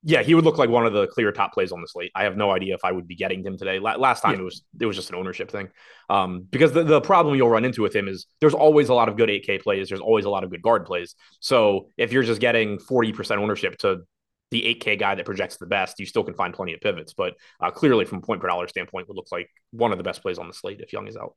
yeah, 0.02 0.22
he 0.22 0.34
would 0.34 0.44
look 0.44 0.58
like 0.58 0.70
one 0.70 0.86
of 0.86 0.92
the 0.92 1.06
clear 1.08 1.32
top 1.32 1.52
plays 1.52 1.72
on 1.72 1.80
the 1.80 1.88
slate. 1.88 2.12
I 2.14 2.24
have 2.24 2.36
no 2.36 2.52
idea 2.52 2.74
if 2.74 2.84
I 2.84 2.92
would 2.92 3.08
be 3.08 3.16
getting 3.16 3.44
him 3.44 3.58
today. 3.58 3.78
last 3.78 4.20
time 4.20 4.34
yeah. 4.34 4.40
it 4.40 4.44
was 4.44 4.62
it 4.80 4.86
was 4.86 4.96
just 4.96 5.10
an 5.10 5.16
ownership 5.16 5.50
thing. 5.50 5.68
Um, 6.08 6.46
because 6.48 6.72
the, 6.72 6.84
the 6.84 7.00
problem 7.00 7.34
you'll 7.34 7.50
run 7.50 7.64
into 7.64 7.82
with 7.82 7.94
him 7.94 8.06
is 8.06 8.26
there's 8.40 8.54
always 8.54 8.88
a 8.88 8.94
lot 8.94 9.08
of 9.08 9.16
good 9.16 9.28
8K 9.28 9.62
plays. 9.62 9.88
There's 9.88 10.00
always 10.00 10.24
a 10.24 10.30
lot 10.30 10.44
of 10.44 10.50
good 10.50 10.62
guard 10.62 10.86
plays. 10.86 11.14
So 11.40 11.90
if 11.96 12.12
you're 12.12 12.22
just 12.22 12.40
getting 12.40 12.78
40% 12.78 13.38
ownership 13.38 13.78
to 13.78 14.02
the 14.50 14.62
8K 14.80 14.98
guy 14.98 15.14
that 15.16 15.24
projects 15.24 15.56
the 15.56 15.66
best, 15.66 15.98
you 15.98 16.06
still 16.06 16.22
can 16.22 16.34
find 16.34 16.54
plenty 16.54 16.74
of 16.74 16.80
pivots. 16.80 17.14
But 17.14 17.34
uh, 17.60 17.70
clearly, 17.70 18.04
from 18.04 18.22
point 18.22 18.40
per 18.40 18.46
dollar 18.46 18.68
standpoint, 18.68 19.08
would 19.08 19.16
look 19.16 19.32
like 19.32 19.50
one 19.72 19.92
of 19.92 19.98
the 19.98 20.04
best 20.04 20.22
plays 20.22 20.38
on 20.38 20.46
the 20.46 20.54
slate 20.54 20.80
if 20.80 20.92
Young 20.92 21.08
is 21.08 21.16
out. 21.16 21.34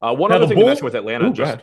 Uh, 0.00 0.14
one 0.14 0.30
now 0.30 0.36
other 0.36 0.46
thing 0.46 0.56
Bulls... 0.56 0.64
to 0.64 0.68
mention 0.68 0.84
with 0.84 0.94
Atlanta, 0.94 1.26
Ooh, 1.26 1.32
just 1.32 1.58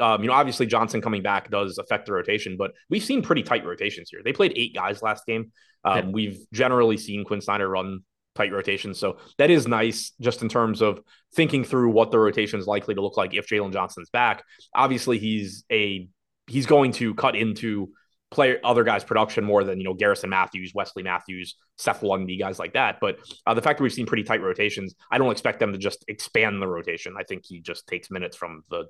um, 0.00 0.22
you 0.22 0.28
know, 0.28 0.34
obviously 0.34 0.66
Johnson 0.66 1.00
coming 1.00 1.22
back 1.22 1.50
does 1.50 1.78
affect 1.78 2.06
the 2.06 2.12
rotation, 2.12 2.56
but 2.56 2.72
we've 2.88 3.04
seen 3.04 3.22
pretty 3.22 3.42
tight 3.42 3.64
rotations 3.64 4.10
here. 4.10 4.20
They 4.24 4.32
played 4.32 4.52
eight 4.56 4.74
guys 4.74 5.02
last 5.02 5.26
game. 5.26 5.52
Um, 5.84 5.96
yeah. 5.96 6.12
We've 6.12 6.46
generally 6.52 6.96
seen 6.96 7.24
Quin 7.24 7.40
Snyder 7.40 7.68
run 7.68 8.00
tight 8.34 8.52
rotations, 8.52 8.98
so 8.98 9.18
that 9.38 9.50
is 9.50 9.66
nice 9.66 10.12
just 10.20 10.42
in 10.42 10.48
terms 10.48 10.82
of 10.82 11.00
thinking 11.34 11.64
through 11.64 11.90
what 11.90 12.10
the 12.10 12.18
rotation 12.18 12.58
is 12.58 12.66
likely 12.66 12.94
to 12.94 13.00
look 13.00 13.16
like 13.16 13.34
if 13.34 13.48
Jalen 13.48 13.72
Johnson's 13.72 14.10
back. 14.10 14.44
Obviously, 14.74 15.18
he's 15.18 15.64
a 15.70 16.08
he's 16.46 16.66
going 16.66 16.92
to 16.92 17.14
cut 17.14 17.36
into 17.36 17.90
player 18.30 18.60
other 18.62 18.84
guys' 18.84 19.04
production 19.04 19.44
more 19.44 19.64
than 19.64 19.78
you 19.78 19.84
know 19.84 19.94
Garrison 19.94 20.30
Matthews, 20.30 20.72
Wesley 20.74 21.02
Matthews, 21.02 21.56
Seth 21.78 22.02
Lundy, 22.02 22.36
guys 22.36 22.58
like 22.58 22.74
that. 22.74 22.98
But 23.00 23.18
uh, 23.46 23.54
the 23.54 23.62
fact 23.62 23.78
that 23.78 23.82
we've 23.82 23.92
seen 23.92 24.06
pretty 24.06 24.22
tight 24.22 24.42
rotations, 24.42 24.94
I 25.10 25.18
don't 25.18 25.32
expect 25.32 25.60
them 25.60 25.72
to 25.72 25.78
just 25.78 26.04
expand 26.08 26.62
the 26.62 26.68
rotation. 26.68 27.14
I 27.18 27.24
think 27.24 27.44
he 27.46 27.60
just 27.60 27.86
takes 27.86 28.10
minutes 28.10 28.36
from 28.36 28.62
the 28.70 28.84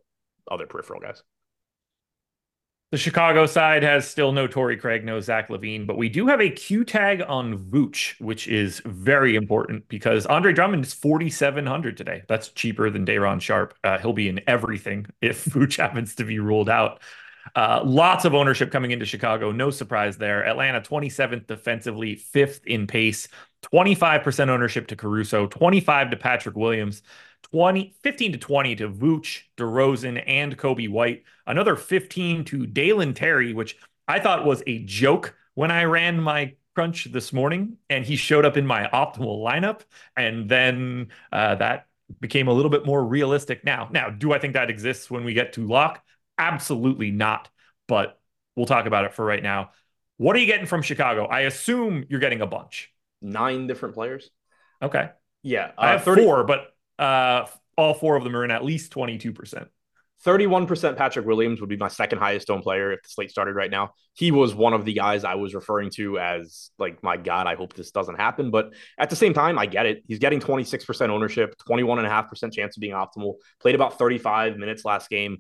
other 0.51 0.67
peripheral 0.67 1.01
guys. 1.01 1.23
The 2.91 2.99
Chicago 2.99 3.47
side 3.47 3.85
has 3.85 4.09
still 4.09 4.33
no 4.33 4.49
Torrey 4.49 4.77
Craig, 4.77 5.05
no 5.05 5.21
Zach 5.21 5.49
LaVine, 5.49 5.87
but 5.87 5.97
we 5.97 6.09
do 6.09 6.27
have 6.27 6.41
a 6.41 6.51
Q 6.51 6.85
tag 6.85 7.23
on 7.29 7.57
Vooch, 7.57 8.21
which 8.21 8.49
is 8.49 8.83
very 8.85 9.37
important 9.37 9.87
because 9.87 10.27
Andre 10.27 10.53
Drummond 10.53 10.85
is 10.85 10.93
4,700 10.93 11.97
today. 11.97 12.25
That's 12.29 12.49
cheaper 12.49 12.91
than 12.91 13.05
Day'Ron 13.05 13.39
Sharpe. 13.39 13.75
Uh, 13.85 13.99
he'll 13.99 14.13
be 14.13 14.29
in 14.29 14.41
everything 14.49 15.07
if 15.21 15.45
Vooch 15.45 15.77
happens 15.77 16.17
to 16.17 16.25
be 16.25 16.41
ruled 16.41 16.69
out. 16.69 17.01
Uh, 17.55 17.81
lots 17.85 18.25
of 18.25 18.35
ownership 18.35 18.73
coming 18.73 18.91
into 18.91 19.05
Chicago. 19.05 19.53
No 19.53 19.71
surprise 19.71 20.19
there. 20.19 20.45
Atlanta 20.45 20.81
27th 20.81 21.47
defensively, 21.47 22.17
fifth 22.17 22.67
in 22.67 22.89
pace, 22.89 23.29
25% 23.73 24.49
ownership 24.49 24.89
to 24.89 24.97
Caruso, 24.97 25.47
25 25.47 26.11
to 26.11 26.17
Patrick 26.17 26.57
Williams. 26.57 27.03
20, 27.43 27.95
15 28.03 28.33
to 28.33 28.39
20 28.39 28.77
to 28.77 28.89
Vooch, 28.89 29.43
DeRozan, 29.57 30.23
and 30.27 30.57
Coby 30.57 30.89
White. 30.89 31.25
Another 31.47 31.77
15 31.77 32.45
to 32.47 32.67
Dalen 32.67 33.15
Terry, 33.15 33.53
which 33.53 33.77
I 34.07 34.21
thought 34.21 34.45
was 34.45 34.63
a 34.67 34.81
joke 34.85 35.35
when 35.55 35.71
I 35.71 35.85
ran 35.85 36.21
my 36.21 36.55
crunch 36.75 37.05
this 37.13 37.33
morning, 37.33 37.77
and 37.89 38.05
he 38.05 38.17
showed 38.17 38.45
up 38.45 38.57
in 38.57 38.67
my 38.67 38.89
optimal 38.93 39.43
lineup. 39.43 39.81
And 40.17 40.49
then 40.49 41.09
uh, 41.33 41.57
that 41.57 41.87
became 42.21 42.49
a 42.49 42.53
little 42.53 42.71
bit 42.71 42.87
more 42.87 43.05
realistic 43.05 43.65
now. 43.65 43.89
Now, 43.91 44.11
do 44.11 44.33
I 44.33 44.39
think 44.39 44.55
that 44.55 44.71
exists 44.71 45.11
when 45.11 45.25
we 45.25 45.35
get 45.35 45.55
to 45.55 45.67
lock? 45.67 46.03
Absolutely 46.39 47.11
not. 47.11 47.49
But 47.87 48.19
we'll 48.57 48.67
talk 48.67 48.87
about 48.87 49.05
it 49.05 49.15
for 49.15 49.25
right 49.25 49.43
now. 49.43 49.71
What 50.17 50.37
are 50.37 50.39
you 50.39 50.47
getting 50.47 50.67
from 50.67 50.83
Chicago? 50.83 51.27
I 51.27 51.41
assume 51.41 52.05
you're 52.09 52.21
getting 52.21 52.41
a 52.41 52.47
bunch. 52.47 52.93
Nine 53.23 53.67
different 53.67 53.95
players. 53.95 54.31
Okay. 54.83 55.11
Yeah. 55.43 55.73
Uh, 55.79 55.81
I 55.81 55.91
have 55.93 56.05
30... 56.05 56.25
four, 56.25 56.45
but 56.45 56.75
uh, 57.01 57.47
all 57.77 57.95
four 57.95 58.17
of 58.17 58.25
them 58.25 58.37
are 58.37 58.45
in 58.45 58.51
at 58.51 58.65
least 58.65 58.93
22%. 58.93 59.67
31% 60.25 60.97
Patrick 60.99 61.25
Williams 61.25 61.61
would 61.61 61.71
be 61.71 61.79
my 61.79 61.89
second 61.89 62.19
highest 62.19 62.51
owned 62.51 62.63
player 62.63 62.93
if 62.93 63.03
the 63.03 63.09
slate 63.09 63.31
started 63.31 63.55
right 63.55 63.71
now. 63.71 63.95
He 64.13 64.31
was 64.31 64.55
one 64.55 64.75
of 64.75 64.85
the 64.85 64.93
guys 64.93 65.25
I 65.25 65.37
was 65.37 65.55
referring 65.55 65.89
to 65.93 66.19
as 66.19 66.71
like, 66.79 67.03
my 67.03 67.17
God, 67.17 67.47
I 67.47 67.55
hope 67.55 67.73
this 67.73 67.91
doesn't 67.91 68.17
happen. 68.17 68.51
But 68.51 68.75
at 68.99 69.09
the 69.09 69.17
same 69.17 69.33
time, 69.33 69.59
I 69.59 69.65
get 69.65 69.87
it. 69.87 70.05
He's 70.07 70.19
getting 70.19 70.39
26% 70.39 71.09
ownership, 71.09 71.55
21.5% 71.67 72.53
chance 72.53 72.77
of 72.77 72.81
being 72.83 72.93
optimal. 72.93 73.37
Played 73.61 73.77
about 73.77 73.97
35 73.99 74.59
minutes 74.59 74.85
last 74.85 75.09
game. 75.09 75.39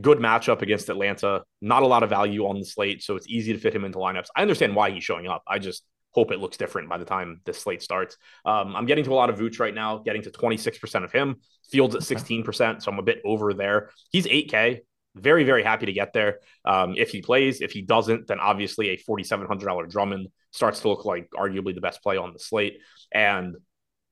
Good 0.00 0.18
matchup 0.18 0.62
against 0.62 0.88
Atlanta. 0.88 1.42
Not 1.60 1.82
a 1.82 1.86
lot 1.86 2.02
of 2.02 2.08
value 2.08 2.46
on 2.46 2.58
the 2.58 2.64
slate, 2.64 3.02
so 3.02 3.14
it's 3.16 3.28
easy 3.28 3.52
to 3.52 3.58
fit 3.58 3.74
him 3.74 3.84
into 3.84 3.98
lineups. 3.98 4.28
I 4.34 4.40
understand 4.40 4.74
why 4.74 4.90
he's 4.90 5.04
showing 5.04 5.26
up. 5.26 5.42
I 5.46 5.58
just 5.58 5.82
hope 6.18 6.32
it 6.32 6.40
looks 6.40 6.56
different 6.56 6.88
by 6.88 6.98
the 6.98 7.04
time 7.04 7.40
this 7.44 7.60
slate 7.60 7.80
starts. 7.80 8.16
Um, 8.44 8.74
I'm 8.74 8.86
getting 8.86 9.04
to 9.04 9.12
a 9.12 9.14
lot 9.14 9.30
of 9.30 9.38
Vooch 9.38 9.60
right 9.60 9.72
now, 9.72 9.98
getting 9.98 10.22
to 10.22 10.30
26% 10.30 11.04
of 11.04 11.12
him. 11.12 11.36
Fields 11.70 11.94
at 11.94 12.02
16%, 12.02 12.82
so 12.82 12.90
I'm 12.90 12.98
a 12.98 13.02
bit 13.02 13.20
over 13.24 13.54
there. 13.54 13.90
He's 14.10 14.26
8K. 14.26 14.80
Very, 15.14 15.44
very 15.44 15.62
happy 15.62 15.86
to 15.86 15.92
get 15.92 16.12
there. 16.12 16.40
Um, 16.64 16.94
if 16.96 17.10
he 17.10 17.22
plays, 17.22 17.60
if 17.60 17.70
he 17.70 17.82
doesn't, 17.82 18.26
then 18.26 18.40
obviously 18.40 18.88
a 18.88 18.96
$4,700 18.96 19.88
Drummond 19.88 20.26
starts 20.50 20.80
to 20.80 20.88
look 20.88 21.04
like 21.04 21.28
arguably 21.30 21.72
the 21.72 21.80
best 21.80 22.02
play 22.02 22.16
on 22.16 22.32
the 22.32 22.40
slate. 22.40 22.80
And, 23.12 23.54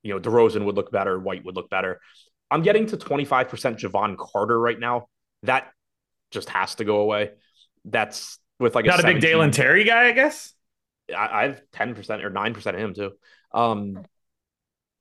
you 0.05 0.15
know, 0.15 0.21
DeRozan 0.21 0.65
would 0.65 0.77
look 0.77 0.93
better, 0.93 1.19
White 1.19 1.45
would 1.45 1.57
look 1.57 1.71
better. 1.71 2.01
I'm 2.53 2.63
getting 2.63 2.87
to 2.87 2.97
25% 2.97 3.49
Jevon 3.81 4.17
Carter 4.17 4.59
right 4.59 4.79
now. 4.79 5.09
That 5.43 5.73
just 6.31 6.51
has 6.51 6.77
to 6.77 6.85
go 6.85 6.99
away. 6.99 7.33
That's 7.85 8.39
with 8.61 8.77
like 8.77 8.87
not 8.87 9.01
a, 9.01 9.09
a 9.09 9.13
big 9.13 9.21
Dalen 9.21 9.51
Terry 9.51 9.83
guy, 9.83 10.07
I 10.07 10.13
guess. 10.13 10.53
I, 11.15 11.27
I 11.27 11.43
have 11.45 11.63
10% 11.73 12.25
or 12.25 12.31
9% 12.31 12.67
of 12.67 12.75
him 12.81 12.95
too. 12.95 13.13
Um, 13.53 14.05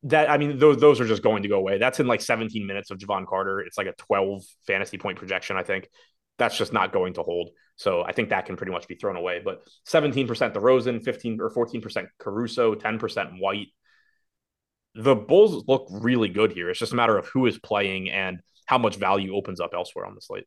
that 0.04 0.30
I 0.30 0.38
mean, 0.38 0.60
those 0.60 0.78
those 0.78 1.02
are 1.02 1.08
just 1.08 1.24
going 1.24 1.44
to 1.44 1.50
go 1.50 1.58
away. 1.58 1.78
That's 1.78 2.00
in 2.00 2.08
like 2.08 2.22
17 2.22 2.65
minutes 2.65 2.91
of 2.91 3.00
Jevon 3.00 3.26
Carter. 3.26 3.60
It's 3.62 3.78
like 3.78 3.88
a 3.88 3.94
12 3.94 4.44
fantasy 4.68 4.98
point 4.98 5.18
projection, 5.18 5.58
I 5.58 5.63
think. 5.63 5.88
That's 6.38 6.58
just 6.58 6.74
not 6.74 6.94
going 6.94 7.13
to 7.13 7.24
hold. 7.24 7.50
So 7.76 8.04
I 8.04 8.12
think 8.12 8.30
that 8.30 8.46
can 8.46 8.56
pretty 8.56 8.72
much 8.72 8.88
be 8.88 8.96
thrown 8.96 9.15
away. 9.15 9.41
But 9.44 9.62
17% 9.88 10.28
DeRozan, 10.54 11.04
15 11.04 11.39
or 11.41 11.50
14% 11.50 12.08
Caruso, 12.20 12.76
10% 12.76 13.39
White. 13.39 13.68
The 14.96 15.15
Bulls 15.15 15.65
look 15.68 15.88
really 15.89 16.30
good 16.30 16.52
here. 16.52 16.70
It's 16.70 16.80
just 16.80 16.94
a 16.94 16.96
matter 16.96 17.18
of 17.18 17.28
who 17.28 17.48
is 17.48 17.58
playing 17.58 18.12
and 18.12 18.39
how 18.65 18.78
much 18.78 18.98
value 18.98 19.36
opens 19.36 19.60
up 19.60 19.74
elsewhere 19.74 20.06
on 20.06 20.15
the 20.15 20.22
slate. 20.22 20.46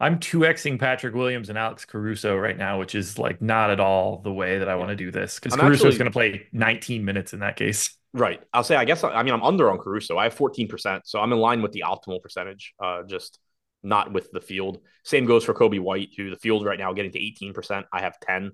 I'm 0.00 0.18
2xing 0.18 0.80
Patrick 0.80 1.14
Williams 1.14 1.48
and 1.48 1.58
Alex 1.58 1.84
Caruso 1.84 2.36
right 2.36 2.56
now, 2.56 2.78
which 2.78 2.94
is 2.94 3.18
like 3.18 3.40
not 3.40 3.70
at 3.70 3.80
all 3.80 4.20
the 4.22 4.32
way 4.32 4.58
that 4.58 4.68
I 4.68 4.74
want 4.74 4.90
to 4.90 4.96
do 4.96 5.10
this 5.10 5.38
because 5.38 5.58
Caruso 5.58 5.86
is 5.86 5.98
going 5.98 6.10
to 6.10 6.12
play 6.12 6.46
19 6.52 7.04
minutes 7.04 7.32
in 7.32 7.40
that 7.40 7.56
case. 7.56 7.96
Right. 8.12 8.40
I'll 8.52 8.64
say, 8.64 8.76
I 8.76 8.84
guess, 8.84 9.02
I 9.04 9.22
mean, 9.22 9.32
I'm 9.32 9.42
under 9.42 9.70
on 9.70 9.78
Caruso. 9.78 10.18
I 10.18 10.24
have 10.24 10.34
14%. 10.34 11.00
So 11.04 11.20
I'm 11.20 11.32
in 11.32 11.38
line 11.38 11.62
with 11.62 11.72
the 11.72 11.84
optimal 11.86 12.22
percentage, 12.22 12.74
uh, 12.82 13.02
just 13.04 13.38
not 13.82 14.12
with 14.12 14.30
the 14.32 14.40
field. 14.40 14.78
Same 15.04 15.26
goes 15.26 15.44
for 15.44 15.54
Coby 15.54 15.80
White, 15.80 16.10
who 16.16 16.30
the 16.30 16.36
field 16.36 16.64
right 16.64 16.78
now 16.78 16.92
getting 16.92 17.12
to 17.12 17.18
18%. 17.18 17.84
I 17.92 18.00
have 18.00 18.18
10. 18.20 18.52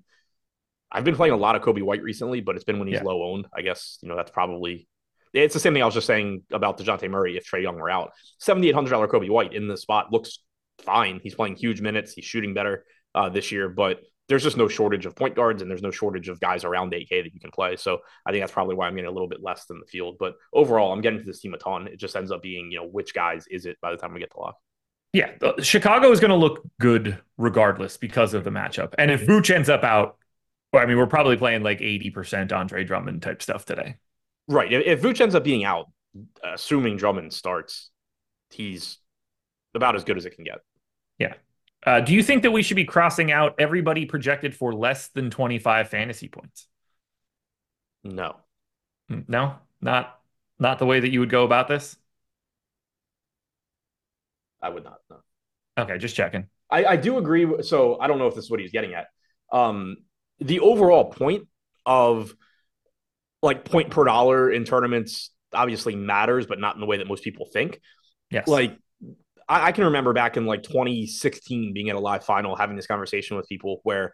I've 0.91 1.03
been 1.03 1.15
playing 1.15 1.33
a 1.33 1.37
lot 1.37 1.55
of 1.55 1.61
Coby 1.61 1.81
White 1.81 2.03
recently, 2.03 2.41
but 2.41 2.55
it's 2.55 2.65
been 2.65 2.79
when 2.79 2.87
he's 2.87 2.97
yeah. 2.97 3.03
low 3.03 3.23
owned. 3.23 3.47
I 3.53 3.61
guess, 3.61 3.97
you 4.01 4.09
know, 4.09 4.15
that's 4.15 4.31
probably 4.31 4.87
it's 5.33 5.53
the 5.53 5.59
same 5.59 5.73
thing 5.73 5.81
I 5.81 5.85
was 5.85 5.93
just 5.93 6.07
saying 6.07 6.43
about 6.51 6.77
DeJounte 6.77 7.09
Murray 7.09 7.37
if 7.37 7.49
Trae 7.49 7.61
Young 7.61 7.77
were 7.77 7.89
out. 7.89 8.11
$7,800 8.41 9.07
Coby 9.07 9.29
White 9.29 9.53
in 9.53 9.67
the 9.67 9.77
spot 9.77 10.11
looks 10.11 10.39
fine. 10.81 11.19
He's 11.23 11.35
playing 11.35 11.55
huge 11.55 11.81
minutes. 11.81 12.13
He's 12.13 12.25
shooting 12.25 12.53
better 12.53 12.85
uh, 13.15 13.29
this 13.29 13.51
year, 13.51 13.69
but 13.69 14.01
there's 14.27 14.43
just 14.43 14.57
no 14.57 14.67
shortage 14.67 15.05
of 15.05 15.15
point 15.15 15.35
guards 15.35 15.61
and 15.61 15.69
there's 15.69 15.81
no 15.81 15.91
shortage 15.91 16.29
of 16.29 16.39
guys 16.39 16.63
around 16.63 16.93
8K 16.93 17.23
that 17.23 17.33
you 17.33 17.39
can 17.39 17.51
play. 17.51 17.75
So 17.75 17.99
I 18.25 18.31
think 18.31 18.41
that's 18.41 18.53
probably 18.53 18.75
why 18.75 18.87
I'm 18.87 18.95
getting 18.95 19.09
a 19.09 19.11
little 19.11 19.27
bit 19.27 19.43
less 19.43 19.65
than 19.65 19.79
the 19.79 19.85
field. 19.85 20.15
But 20.19 20.35
overall, 20.53 20.93
I'm 20.93 21.01
getting 21.01 21.19
to 21.19 21.25
this 21.25 21.41
team 21.41 21.53
a 21.53 21.57
ton. 21.57 21.87
It 21.87 21.99
just 21.99 22.15
ends 22.15 22.31
up 22.31 22.41
being, 22.41 22.71
you 22.71 22.77
know, 22.77 22.87
which 22.87 23.13
guys 23.13 23.45
is 23.47 23.65
it 23.65 23.77
by 23.81 23.91
the 23.91 23.97
time 23.97 24.13
we 24.13 24.19
get 24.19 24.31
to 24.31 24.39
lock? 24.39 24.55
Yeah, 25.13 25.31
Chicago 25.59 26.09
is 26.11 26.21
going 26.21 26.29
to 26.29 26.37
look 26.37 26.61
good 26.79 27.17
regardless 27.37 27.97
because 27.97 28.33
of 28.33 28.45
the 28.45 28.49
matchup. 28.49 28.93
And 28.97 29.11
if 29.11 29.27
Vooch 29.27 29.53
ends 29.53 29.67
up 29.67 29.83
out, 29.83 30.17
well, 30.71 30.81
I 30.81 30.85
mean, 30.85 30.97
we're 30.97 31.07
probably 31.07 31.35
playing 31.35 31.63
like 31.63 31.79
80% 31.79 32.53
Andre 32.53 32.85
Drummond 32.85 33.21
type 33.21 33.41
stuff 33.41 33.65
today. 33.65 33.97
Right. 34.47 34.71
If, 34.71 35.01
Vooch 35.01 35.19
ends 35.19 35.35
up 35.35 35.43
being 35.43 35.65
out, 35.65 35.87
assuming 36.41 36.95
Drummond 36.95 37.33
starts, 37.33 37.89
he's 38.51 38.99
about 39.75 39.97
as 39.97 40.05
good 40.05 40.15
as 40.15 40.25
it 40.25 40.35
can 40.35 40.45
get. 40.45 40.59
Yeah. 41.21 41.33
Uh, 41.85 41.99
do 42.01 42.13
you 42.13 42.23
think 42.23 42.43
that 42.43 42.51
we 42.51 42.63
should 42.63 42.75
be 42.75 42.85
crossing 42.85 43.31
out 43.31 43.55
everybody 43.59 44.05
projected 44.05 44.55
for 44.55 44.73
less 44.73 45.09
than 45.09 45.29
25 45.29 45.89
fantasy 45.89 46.27
points? 46.27 46.67
No. 48.03 48.35
Mm, 49.09 49.27
no, 49.27 49.55
not 49.81 50.19
not 50.59 50.79
the 50.79 50.85
way 50.85 50.99
that 50.99 51.09
you 51.09 51.19
would 51.19 51.29
go 51.29 51.43
about 51.43 51.67
this. 51.67 51.95
I 54.61 54.69
would 54.69 54.83
not. 54.83 54.97
No. 55.09 55.17
Okay, 55.77 55.97
just 55.97 56.15
checking. 56.15 56.47
I, 56.69 56.85
I 56.85 56.95
do 56.95 57.17
agree. 57.17 57.63
So 57.63 57.99
I 57.99 58.07
don't 58.07 58.19
know 58.19 58.27
if 58.27 58.35
this 58.35 58.45
is 58.45 58.51
what 58.51 58.59
he's 58.59 58.71
getting 58.71 58.93
at. 58.93 59.07
Um, 59.51 59.97
the 60.39 60.59
overall 60.59 61.05
point 61.05 61.47
of 61.85 62.35
like 63.41 63.65
point 63.65 63.89
per 63.89 64.05
dollar 64.05 64.51
in 64.51 64.65
tournaments 64.65 65.31
obviously 65.53 65.95
matters, 65.95 66.45
but 66.45 66.59
not 66.59 66.75
in 66.75 66.81
the 66.81 66.87
way 66.87 66.97
that 66.97 67.07
most 67.07 67.23
people 67.23 67.47
think. 67.51 67.79
Yes. 68.29 68.47
Like 68.47 68.77
I, 69.47 69.67
I 69.67 69.71
can 69.71 69.85
remember 69.85 70.13
back 70.13 70.37
in 70.37 70.45
like 70.45 70.63
2016 70.63 71.73
being 71.73 71.89
at 71.89 71.95
a 71.95 71.99
live 71.99 72.23
final, 72.23 72.55
having 72.55 72.75
this 72.75 72.87
conversation 72.87 73.37
with 73.37 73.47
people 73.47 73.79
where 73.83 74.13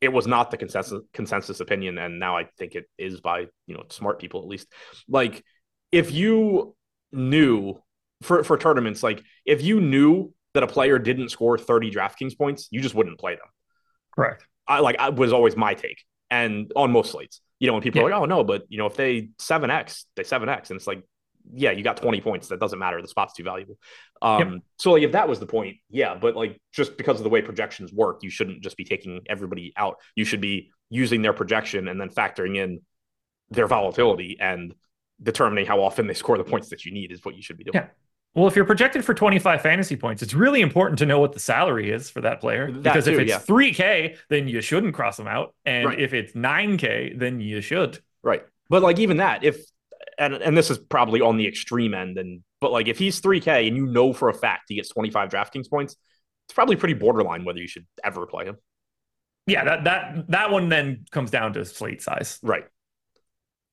it 0.00 0.12
was 0.12 0.26
not 0.26 0.50
the 0.50 0.56
consensus 0.56 1.00
consensus 1.12 1.60
opinion, 1.60 1.98
and 1.98 2.18
now 2.18 2.36
I 2.36 2.48
think 2.58 2.74
it 2.74 2.86
is 2.98 3.20
by 3.20 3.46
you 3.66 3.74
know 3.74 3.84
smart 3.90 4.20
people 4.20 4.40
at 4.40 4.46
least. 4.46 4.68
Like 5.08 5.44
if 5.92 6.12
you 6.12 6.76
knew 7.12 7.80
for 8.22 8.44
for 8.44 8.56
tournaments, 8.58 9.02
like 9.02 9.22
if 9.44 9.62
you 9.62 9.80
knew 9.80 10.32
that 10.54 10.62
a 10.62 10.66
player 10.66 10.98
didn't 10.98 11.28
score 11.30 11.58
30 11.58 11.90
DraftKings 11.90 12.36
points, 12.38 12.68
you 12.70 12.80
just 12.80 12.94
wouldn't 12.94 13.18
play 13.18 13.34
them. 13.34 13.46
Correct. 14.14 14.44
I 14.66 14.80
like 14.80 14.96
I 14.98 15.08
was 15.10 15.32
always 15.32 15.56
my 15.56 15.74
take, 15.74 16.02
and 16.30 16.70
on 16.76 16.92
most 16.92 17.10
slates, 17.12 17.40
you 17.58 17.66
know, 17.66 17.72
when 17.72 17.82
people 17.82 18.00
Yeah. 18.00 18.06
are 18.08 18.10
like, 18.10 18.20
"Oh 18.22 18.24
no," 18.26 18.44
but 18.44 18.64
you 18.68 18.78
know, 18.78 18.86
if 18.86 18.96
they 18.96 19.30
seven 19.38 19.70
x, 19.70 20.06
they 20.16 20.24
seven 20.24 20.48
x, 20.48 20.70
and 20.70 20.76
it's 20.78 20.86
like, 20.86 21.02
yeah, 21.52 21.70
you 21.70 21.82
got 21.82 21.96
20 21.96 22.20
points. 22.20 22.48
That 22.48 22.60
doesn't 22.60 22.78
matter. 22.78 23.00
The 23.00 23.08
spot's 23.08 23.34
too 23.34 23.44
valuable. 23.44 23.78
Um, 24.22 24.62
so 24.78 24.92
like 24.92 25.02
if 25.02 25.12
that 25.12 25.28
was 25.28 25.40
the 25.40 25.46
point, 25.46 25.76
yeah, 25.90 26.14
but 26.14 26.36
like 26.36 26.60
just 26.72 26.96
because 26.96 27.18
of 27.18 27.24
the 27.24 27.30
way 27.30 27.42
projections 27.42 27.92
work, 27.92 28.22
you 28.22 28.30
shouldn't 28.30 28.62
just 28.62 28.76
be 28.76 28.84
taking 28.84 29.22
everybody 29.28 29.72
out. 29.76 29.96
You 30.14 30.24
should 30.24 30.40
be 30.40 30.70
using 30.90 31.22
their 31.22 31.32
projection 31.32 31.88
and 31.88 32.00
then 32.00 32.08
factoring 32.08 32.56
in 32.56 32.80
their 33.50 33.66
volatility 33.66 34.36
and 34.40 34.74
determining 35.22 35.66
how 35.66 35.82
often 35.82 36.06
they 36.06 36.14
score 36.14 36.38
the 36.38 36.44
points 36.44 36.68
that 36.68 36.84
you 36.84 36.92
need 36.92 37.12
is 37.12 37.24
what 37.24 37.34
you 37.34 37.42
should 37.42 37.56
be 37.56 37.64
doing. 37.64 37.74
Yeah. 37.74 37.86
Well, 38.34 38.46
if 38.46 38.54
you're 38.54 38.64
projected 38.66 39.04
for 39.04 39.14
25 39.14 39.62
fantasy 39.62 39.96
points, 39.96 40.22
it's 40.22 40.34
really 40.34 40.60
important 40.60 40.98
to 40.98 41.06
know 41.06 41.18
what 41.18 41.32
the 41.32 41.40
salary 41.40 41.90
is 41.90 42.10
for 42.10 42.20
that 42.20 42.40
player. 42.40 42.70
That 42.70 42.82
because 42.82 43.08
if 43.08 43.18
it's 43.18 43.30
yeah. 43.30 43.38
3K, 43.40 44.16
then 44.28 44.46
you 44.48 44.60
shouldn't 44.60 44.94
cross 44.94 45.16
them 45.16 45.26
out. 45.26 45.54
And 45.64 45.86
Right. 45.86 45.98
if 46.00 46.12
it's 46.14 46.34
9K, 46.34 47.18
then 47.18 47.40
you 47.40 47.60
should. 47.60 47.98
Right. 48.22 48.44
But 48.68 48.82
like 48.82 48.98
even 48.98 49.16
that, 49.16 49.44
if 49.44 49.64
and 50.18 50.34
and 50.34 50.56
this 50.56 50.70
is 50.70 50.78
probably 50.78 51.20
on 51.20 51.36
the 51.36 51.46
extreme 51.46 51.94
end, 51.94 52.18
and 52.18 52.42
but 52.60 52.72
like 52.72 52.88
if 52.88 52.98
he's 52.98 53.20
3K 53.20 53.68
and 53.68 53.76
you 53.76 53.86
know 53.86 54.12
for 54.12 54.28
a 54.28 54.34
fact 54.34 54.64
he 54.68 54.76
gets 54.76 54.88
25 54.88 55.30
DraftKings 55.30 55.68
points, 55.70 55.96
it's 56.46 56.54
probably 56.54 56.76
pretty 56.76 56.94
borderline 56.94 57.44
whether 57.44 57.60
you 57.60 57.68
should 57.68 57.86
ever 58.04 58.26
play 58.26 58.46
him. 58.46 58.56
Yeah, 59.46 59.64
that 59.64 59.84
that 59.84 60.30
that 60.30 60.50
one 60.50 60.68
then 60.68 61.04
comes 61.10 61.30
down 61.30 61.52
to 61.54 61.64
slate 61.64 62.02
size. 62.02 62.38
Right. 62.42 62.64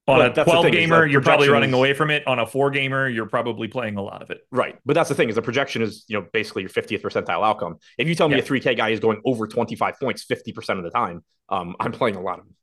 On 0.07 0.19
But 0.19 0.37
a 0.37 0.43
12 0.43 0.65
thing, 0.65 0.73
is 0.75 0.79
gamer, 0.81 1.05
you're 1.07 1.19
probably 1.21 1.49
running 1.49 1.73
away 1.73 1.93
from 1.95 2.11
it. 2.11 2.27
On 2.27 2.37
a 2.37 2.45
four 2.45 2.69
gamer, 2.69 3.09
you're 3.09 3.25
probably 3.25 3.67
playing 3.67 3.97
a 3.97 4.03
lot 4.03 4.21
of 4.21 4.29
it. 4.29 4.41
Right. 4.51 4.77
But 4.85 4.93
that's 4.93 5.09
the 5.09 5.15
thing 5.15 5.29
is 5.29 5.35
the 5.35 5.41
projection 5.41 5.81
is, 5.81 6.05
you 6.07 6.19
know, 6.19 6.27
basically 6.31 6.61
your 6.61 6.69
50th 6.69 7.01
percentile 7.01 7.43
outcome. 7.43 7.77
If 7.97 8.07
you 8.07 8.13
tell 8.13 8.29
me 8.29 8.35
Yeah. 8.35 8.43
a 8.43 8.45
3K 8.45 8.77
guy 8.77 8.89
is 8.89 8.99
going 8.99 9.19
over 9.25 9.47
25 9.47 9.99
points 9.99 10.23
50% 10.23 10.77
of 10.77 10.83
the 10.83 10.91
time, 10.91 11.23
um, 11.49 11.75
I'm 11.79 11.91
playing 11.91 12.17
a 12.17 12.21
lot 12.21 12.37
of 12.37 12.45
them. 12.45 12.55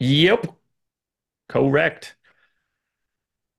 Yep. 0.00 0.48
Correct. 1.48 2.16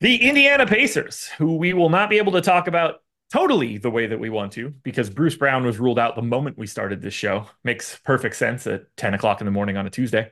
The 0.02 0.16
Indiana 0.30 0.66
Pacers, 0.66 1.28
who 1.38 1.58
we 1.58 1.74
will 1.74 1.90
not 1.90 2.10
be 2.10 2.20
able 2.20 2.32
to 2.34 2.42
talk 2.42 2.68
about 2.68 3.02
totally 3.34 3.78
the 3.78 3.92
way 3.92 4.08
that 4.08 4.20
we 4.20 4.30
want 4.30 4.54
to 4.54 4.70
because 4.84 5.10
Bruce 5.10 5.36
Brown 5.36 5.66
was 5.66 5.78
ruled 5.78 6.00
out 6.00 6.16
the 6.16 6.22
moment 6.22 6.58
we 6.58 6.68
started 6.68 7.02
this 7.02 7.14
show. 7.14 7.48
Makes 7.66 8.00
perfect 8.06 8.38
sense 8.38 8.66
at 8.66 8.96
10 8.96 9.14
o'clock 9.14 9.42
in 9.42 9.46
the 9.46 9.52
morning 9.52 9.76
on 9.76 9.86
a 9.86 9.90
Tuesday. 9.90 10.32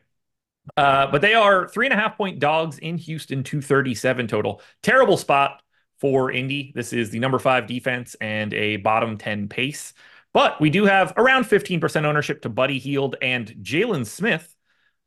Uh, 0.75 1.11
but 1.11 1.21
they 1.21 1.33
are 1.33 1.67
three 1.67 1.85
and 1.85 1.93
a 1.93 1.97
half 1.97 2.17
point 2.17 2.39
dogs 2.39 2.79
in 2.79 2.97
Houston, 2.97 3.43
237 3.43 4.27
total. 4.27 4.61
Terrible 4.83 5.17
spot 5.17 5.61
for 5.99 6.31
Indy. 6.31 6.71
This 6.73 6.93
is 6.93 7.09
the 7.09 7.19
number 7.19 7.39
five 7.39 7.67
defense 7.67 8.15
and 8.21 8.53
a 8.53 8.77
bottom 8.77 9.17
10 9.17 9.49
pace. 9.49 9.93
But 10.33 10.61
we 10.61 10.69
do 10.69 10.85
have 10.85 11.13
around 11.17 11.43
15% 11.43 12.05
ownership 12.05 12.41
to 12.43 12.49
Buddy 12.49 12.79
Hield 12.79 13.15
and 13.21 13.47
Jalen 13.61 14.05
Smith, 14.05 14.55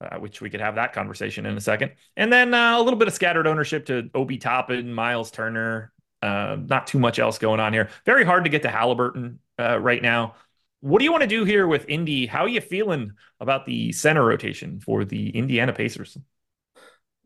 uh, 0.01 0.19
which 0.19 0.41
we 0.41 0.51
could 0.51 0.61
have 0.61 0.77
that 0.77 0.93
conversation 0.93 1.47
in 1.47 1.57
a 1.57 1.61
second. 1.61 1.93
And 2.17 2.33
then 2.33 2.55
uh, 2.55 2.79
a 2.79 2.83
little 2.83 2.99
bit 2.99 3.09
of 3.09 3.15
scattered 3.15 3.47
ownership 3.47 3.87
to 3.87 4.11
Obi 4.15 4.39
Toppin, 4.39 4.93
Miles 4.93 5.31
Turner. 5.31 5.93
Uh, 6.23 6.57
not 6.67 6.87
too 6.87 6.99
much 6.99 7.19
else 7.19 7.39
going 7.39 7.61
on 7.61 7.73
here. 7.73 7.89
Very 8.05 8.25
hard 8.25 8.45
to 8.45 8.51
get 8.51 8.63
to 8.63 8.71
Halliburton 8.71 9.39
uh, 9.59 9.79
right 9.79 10.03
now. 10.03 10.35
What 10.81 10.99
do 10.99 11.05
you 11.05 11.13
want 11.13 11.23
to 11.23 11.29
do 11.29 11.45
here 11.45 11.67
with 11.67 11.89
Indy? 11.89 12.27
How 12.27 12.41
are 12.45 12.49
you 12.49 12.61
feeling 12.61 13.13
about 13.39 13.67
the 13.67 13.93
center 13.93 14.25
rotation 14.25 14.81
for 14.81 15.05
the 15.05 15.31
Indiana 15.31 15.73
Pacers? 15.73 16.17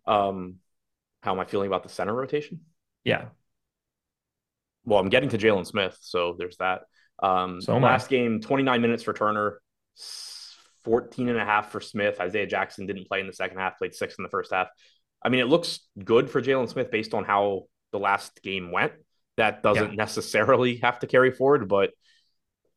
Um, 0.06 0.56
how 1.22 1.32
am 1.32 1.40
I 1.40 1.44
feeling 1.44 1.66
about 1.68 1.82
the 1.82 1.88
center 1.88 2.14
rotation? 2.14 2.60
Yeah. 3.04 3.26
Well, 4.84 4.98
I'm 4.98 5.08
getting 5.08 5.30
to 5.30 5.38
Jalen 5.38 5.66
Smith, 5.66 5.96
so 6.00 6.34
there's 6.38 6.56
that. 6.58 6.82
Um, 7.22 7.60
So 7.60 7.76
am 7.76 7.84
I. 7.84 7.92
last 7.92 8.08
game, 8.08 8.40
29 8.40 8.80
minutes 8.82 9.02
for 9.02 9.12
Turner, 9.12 9.60
14 10.84 11.28
and 11.28 11.38
a 11.38 11.44
half 11.44 11.70
for 11.72 11.80
Smith. 11.80 12.20
Isaiah 12.20 12.46
Jackson 12.46 12.86
didn't 12.86 13.08
play 13.08 13.20
in 13.20 13.26
the 13.26 13.32
second 13.32 13.58
half, 13.58 13.78
played 13.78 13.94
six 13.94 14.16
in 14.18 14.22
the 14.22 14.28
first 14.30 14.52
half. 14.52 14.68
I 15.22 15.28
mean, 15.30 15.40
it 15.40 15.46
looks 15.48 15.80
good 16.04 16.30
for 16.30 16.42
Jalen 16.42 16.68
Smith 16.68 16.90
based 16.90 17.14
on 17.14 17.24
how 17.24 17.64
the 17.92 17.98
last 17.98 18.42
game 18.42 18.70
went. 18.70 18.92
That 19.36 19.62
doesn't 19.62 19.96
necessarily 19.96 20.76
have 20.76 20.98
to 21.00 21.06
carry 21.06 21.30
forward, 21.30 21.68
but 21.68 21.90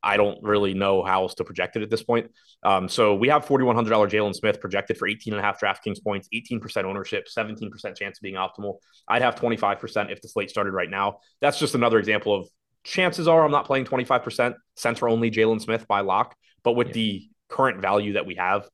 I 0.02 0.16
don't 0.16 0.42
really 0.44 0.74
know 0.74 1.04
how 1.04 1.24
else 1.24 1.36
to 1.36 1.44
project 1.44 1.76
it 1.76 1.82
at 1.84 1.90
this 1.90 2.04
point. 2.04 2.32
Um, 2.64 2.88
so 2.88 3.16
we 3.16 3.28
have 3.30 3.46
$4,100 3.46 4.10
Jalen 4.10 4.36
Smith 4.36 4.62
projected 4.62 4.98
for 4.98 5.08
18 5.08 5.34
and 5.34 5.40
a 5.40 5.44
half 5.44 5.60
DraftKings 5.60 6.02
points, 6.04 6.30
18% 6.34 6.86
ownership, 6.86 7.28
17% 7.28 7.96
chance 7.96 8.18
of 8.18 8.22
being 8.22 8.36
optimal. 8.36 8.76
I'd 9.08 9.22
have 9.22 9.36
25% 9.36 10.12
if 10.12 10.22
the 10.22 10.30
slate 10.30 10.50
started 10.50 10.72
right 10.72 10.90
now. 10.90 11.18
That's 11.42 11.60
just 11.60 11.76
another 11.76 12.00
example 12.00 12.34
of 12.34 12.48
chances 12.84 13.28
are 13.28 13.44
I'm 13.44 13.52
not 13.52 13.66
playing 13.66 13.86
25% 13.86 14.54
center 14.76 15.10
only 15.10 15.30
Jalen 15.30 15.62
Smith 15.62 15.86
by 15.88 16.00
lock, 16.02 16.36
but 16.64 16.74
with 16.74 16.88
Yeah. 16.90 16.94
the 16.94 17.30
current 17.50 17.82
value 17.82 18.14
that 18.14 18.26
we 18.26 18.36
have, 18.36 18.68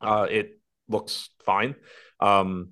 uh, 0.00 0.26
it 0.30 0.58
looks 0.88 1.30
fine. 1.44 1.74
Um, 2.20 2.70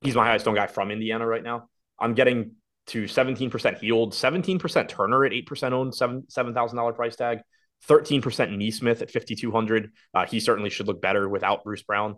he's 0.00 0.14
my 0.14 0.26
highest 0.26 0.46
owned 0.46 0.56
guy 0.56 0.66
from 0.66 0.90
Indiana 0.90 1.26
right 1.26 1.42
now. 1.42 1.68
I'm 1.98 2.14
getting 2.14 2.52
to 2.88 3.04
17% 3.04 3.78
Hield, 3.78 4.12
17% 4.12 4.88
Turner 4.88 5.24
at 5.24 5.32
8% 5.32 5.72
owned, 5.72 5.94
seven 5.94 6.22
$7,000 6.30 6.94
price 6.96 7.16
tag, 7.16 7.40
13% 7.88 8.56
Nesmith 8.56 9.02
at 9.02 9.10
5,200. 9.10 9.92
Uh, 10.14 10.26
he 10.26 10.40
certainly 10.40 10.70
should 10.70 10.86
look 10.86 11.00
better 11.00 11.28
without 11.28 11.64
Bruce 11.64 11.82
Brown. 11.82 12.16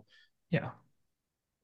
Yeah. 0.49 0.69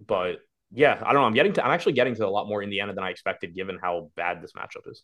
But 0.05 0.39
yeah, 0.71 1.01
I 1.01 1.13
don't 1.13 1.21
know. 1.21 1.27
I'm 1.27 1.33
getting 1.33 1.53
to, 1.53 1.65
I'm 1.65 1.71
actually 1.71 1.93
getting 1.93 2.15
to 2.15 2.27
a 2.27 2.29
lot 2.29 2.47
more 2.47 2.63
Indiana 2.63 2.93
than 2.93 3.03
I 3.03 3.09
expected 3.09 3.55
given 3.55 3.79
how 3.81 4.11
bad 4.15 4.41
this 4.41 4.53
matchup 4.53 4.89
is. 4.89 5.03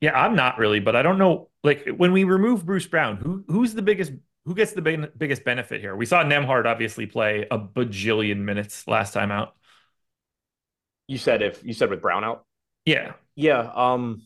Yeah, 0.00 0.18
I'm 0.18 0.34
not 0.34 0.58
really, 0.58 0.80
but 0.80 0.96
I 0.96 1.02
don't 1.02 1.18
know. 1.18 1.50
Like 1.62 1.86
when 1.86 2.12
we 2.12 2.24
remove 2.24 2.64
Bruce 2.64 2.86
Brown, 2.86 3.16
who 3.16 3.44
who's 3.48 3.74
the 3.74 3.82
biggest 3.82 4.12
who 4.50 4.56
gets 4.56 4.72
the 4.72 4.82
big, 4.82 5.16
biggest 5.16 5.44
benefit 5.44 5.80
here? 5.80 5.94
We 5.94 6.06
saw 6.06 6.24
Nembhard 6.24 6.66
obviously 6.66 7.06
play 7.06 7.46
a 7.52 7.56
bajillion 7.56 8.38
minutes 8.38 8.88
last 8.88 9.12
time 9.12 9.30
out. 9.30 9.54
You 11.06 11.18
said 11.18 11.40
if 11.40 11.62
you 11.62 11.72
said 11.72 11.88
with 11.88 12.02
Brown 12.02 12.24
out. 12.24 12.44
Yeah. 12.84 13.12
Yeah. 13.36 13.70
Um, 13.72 14.22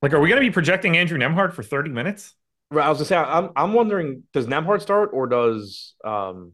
Like, 0.00 0.12
are 0.12 0.20
we 0.20 0.28
going 0.28 0.40
to 0.40 0.46
be 0.46 0.52
projecting 0.52 0.96
Andrew 0.96 1.18
Nembhard 1.18 1.54
for 1.54 1.64
30 1.64 1.90
minutes? 1.90 2.34
I 2.70 2.88
was 2.88 2.98
gonna 2.98 3.04
say 3.04 3.16
I'm 3.16 3.50
I'm 3.56 3.72
wondering 3.72 4.22
does 4.32 4.46
Nembhard 4.46 4.80
start 4.80 5.10
or 5.12 5.26
does 5.26 5.94
um 6.04 6.52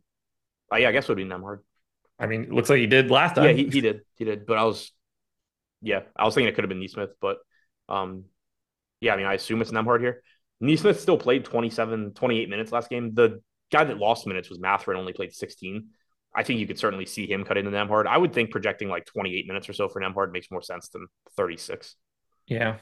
uh, 0.73 0.77
yeah 0.77 0.89
I 0.89 0.93
guess 0.93 1.05
it 1.05 1.09
would 1.09 1.17
be 1.17 1.25
Nembhard. 1.25 1.59
I 2.19 2.27
mean, 2.27 2.45
it 2.45 2.53
looks 2.53 2.71
like 2.71 2.79
he 2.79 2.87
did 2.87 3.11
last 3.11 3.35
time. 3.35 3.45
Yeah, 3.45 3.53
he, 3.53 3.69
he 3.69 3.81
did. 3.83 4.01
He 4.17 4.25
did. 4.25 4.47
But 4.47 4.57
I 4.57 4.65
was 4.65 4.93
yeah, 5.83 6.01
I 6.17 6.25
was 6.25 6.35
thinking 6.35 6.49
it 6.49 6.55
could 6.55 6.65
have 6.65 6.71
been 6.71 6.81
Nesmith, 6.81 7.11
but 7.21 7.39
um 7.89 8.25
yeah, 9.01 9.15
I 9.15 9.17
mean 9.17 9.27
I 9.27 9.35
assume 9.35 9.61
it's 9.61 9.71
Nembhard 9.71 10.01
here. 10.01 10.23
Nesmith 10.61 11.01
still 11.01 11.17
played 11.19 11.45
27, 11.45 12.13
28 12.15 12.49
minutes 12.49 12.73
last 12.73 12.91
game. 12.91 13.15
The 13.15 13.43
guy 13.73 13.85
that 13.85 13.99
lost 13.99 14.27
minutes 14.27 14.51
was 14.51 14.61
Mathurin, 14.61 14.99
only 14.99 15.13
played 15.13 15.33
16. 15.35 15.89
I 16.35 16.43
think 16.45 16.61
you 16.61 16.67
could 16.67 16.79
certainly 16.79 17.07
see 17.07 17.27
him 17.31 17.45
cut 17.45 17.59
into 17.59 17.71
Nembhard. 17.71 18.07
I 18.07 18.17
would 18.19 18.33
think 18.33 18.51
projecting 18.51 18.89
like 18.89 19.07
28 19.07 19.47
minutes 19.47 19.69
or 19.69 19.73
so 19.73 19.89
for 19.89 20.01
Nembhard 20.01 20.33
makes 20.33 20.51
more 20.51 20.63
sense 20.63 20.89
than 20.91 21.07
36. 21.37 21.97
Yeah. 22.47 22.79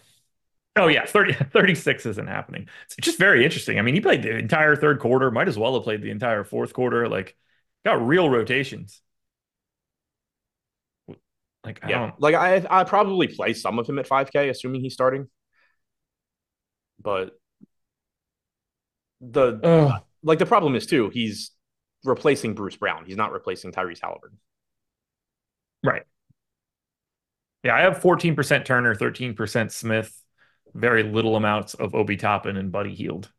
Oh, 0.76 0.88
yeah. 0.88 1.06
30, 1.06 1.32
36 1.52 2.06
isn't 2.06 2.26
happening. 2.26 2.68
It's 2.86 2.96
just 2.96 3.18
very 3.18 3.44
interesting. 3.44 3.78
I 3.78 3.82
mean, 3.82 3.94
he 3.94 4.00
played 4.00 4.22
the 4.22 4.36
entire 4.36 4.76
third 4.76 5.00
quarter, 5.00 5.30
might 5.30 5.48
as 5.48 5.58
well 5.58 5.74
have 5.74 5.84
played 5.84 6.02
the 6.02 6.10
entire 6.10 6.44
fourth 6.44 6.72
quarter. 6.72 7.08
Like, 7.08 7.36
got 7.84 8.06
real 8.06 8.30
rotations. 8.30 9.02
Like, 11.64 11.80
I 11.84 11.90
Yeah, 11.90 11.98
don't. 11.98 12.14
like 12.18 12.34
I 12.34 12.64
I 12.70 12.84
probably 12.84 13.28
play 13.28 13.54
some 13.54 13.78
of 13.78 13.88
him 13.88 13.98
at 13.98 14.06
5K, 14.06 14.48
assuming 14.48 14.80
he's 14.80 14.94
starting. 14.94 15.28
But 17.00 17.37
the 19.20 19.60
Ugh. 19.62 20.02
like 20.22 20.38
the 20.38 20.46
problem 20.46 20.74
is 20.74 20.86
too, 20.86 21.10
he's 21.10 21.50
replacing 22.04 22.54
Bruce 22.54 22.76
Brown. 22.76 23.04
He's 23.04 23.16
not 23.16 23.32
replacing 23.32 23.72
Tyrese 23.72 24.00
Halliburton. 24.00 24.38
Right. 25.84 26.02
Yeah, 27.64 27.74
I 27.74 27.80
have 27.80 27.98
14% 27.98 28.64
Turner, 28.64 28.94
13% 28.94 29.72
Smith, 29.72 30.22
very 30.74 31.02
little 31.02 31.36
amounts 31.36 31.74
of 31.74 31.94
Obi 31.94 32.16
Toppin 32.16 32.56
and 32.56 32.70
Buddy 32.70 32.94
Hield. 32.94 33.30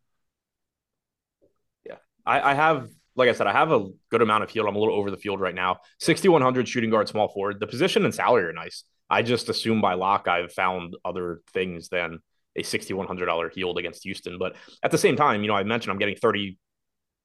I, 2.30 2.52
I 2.52 2.54
have, 2.54 2.90
like 3.16 3.28
I 3.28 3.34
said, 3.34 3.48
I 3.48 3.52
have 3.52 3.72
a 3.72 3.88
good 4.12 4.22
amount 4.22 4.44
of 4.44 4.52
field. 4.52 4.68
I'm 4.68 4.76
a 4.76 4.80
little 4.80 4.96
over 4.96 5.10
the 5.10 5.18
field 5.18 5.40
right 5.40 5.56
now. 5.56 5.80
6,100 6.00 6.68
shooting 6.68 6.92
guard, 6.92 7.08
small 7.08 7.28
forward. 7.28 7.60
The 7.60 7.68
position 7.68 8.06
and 8.06 8.14
salary 8.14 8.46
are 8.46 8.54
nice. 8.54 8.84
I 9.10 9.24
just 9.24 9.50
assume 9.50 9.82
by 9.82 9.96
lock 9.96 10.28
I've 10.28 10.54
found 10.54 10.96
other 11.04 11.42
things 11.54 11.90
than 11.90 12.20
a 12.60 12.64
$6,100 12.64 13.53
Hield 13.53 13.78
against 13.78 14.03
Houston. 14.03 14.38
But 14.38 14.55
at 14.84 14.91
the 14.91 14.97
same 14.97 15.16
time, 15.16 15.41
you 15.41 15.47
know, 15.47 15.55
I 15.55 15.64
mentioned 15.64 15.91
I'm 15.91 15.99
getting 15.99 16.16
30 16.16 16.57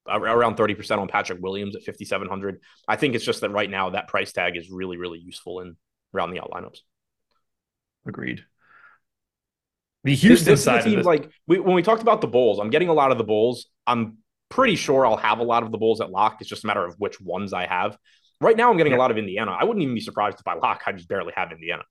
around 0.09 0.57
30% 0.57 0.99
on 0.99 1.09
Patrick 1.09 1.41
Williams 1.41 1.77
at 1.77 1.83
5,700. 1.85 2.61
I 2.87 2.97
think 2.97 3.15
it's 3.15 3.25
just 3.25 3.41
that 3.41 3.51
right 3.51 3.71
now 3.71 3.91
that 3.91 4.09
price 4.09 4.33
tag 4.33 4.57
is 4.57 4.71
really, 4.71 4.97
really 4.97 5.19
useful 5.19 5.61
in 5.61 5.77
around 6.15 6.31
the 6.31 6.41
out 6.41 6.51
lineups. 6.51 6.79
Agreed. 8.07 8.45
The 10.05 10.15
Houston 10.15 10.53
this, 10.53 10.61
this 10.61 10.65
side 10.65 10.85
team, 10.85 11.01
like 11.01 11.31
we, 11.47 11.59
when 11.59 11.75
we 11.75 11.83
talked 11.83 12.03
about 12.03 12.21
the 12.21 12.27
Bulls, 12.27 12.59
I'm 12.59 12.69
getting 12.69 12.89
a 12.89 12.93
lot 12.93 13.11
of 13.11 13.17
the 13.19 13.25
Bulls. 13.25 13.67
I'm 13.87 14.19
pretty 14.51 14.77
sure 14.77 15.07
I'll 15.07 15.17
have 15.17 15.39
a 15.39 15.43
lot 15.43 15.63
of 15.63 15.73
the 15.73 15.79
Bulls 15.79 16.03
at 16.03 16.11
lock. 16.11 16.37
It's 16.41 16.51
just 16.51 16.65
a 16.65 16.67
matter 16.67 16.85
of 16.85 16.95
which 16.99 17.19
ones 17.21 17.55
I 17.55 17.67
have. 17.67 17.97
Right 18.41 18.57
now, 18.57 18.71
I'm 18.71 18.77
getting 18.77 18.93
yeah. 18.93 18.99
a 18.99 19.01
lot 19.01 19.11
of 19.11 19.17
Indiana. 19.17 19.57
I 19.59 19.65
wouldn't 19.65 19.83
even 19.83 19.95
be 19.95 20.03
surprised 20.03 20.39
if 20.39 20.47
I 20.47 20.55
lock. 20.55 20.83
I 20.87 20.93
just 20.93 21.09
barely 21.09 21.33
have 21.35 21.51
Indiana. 21.51 21.85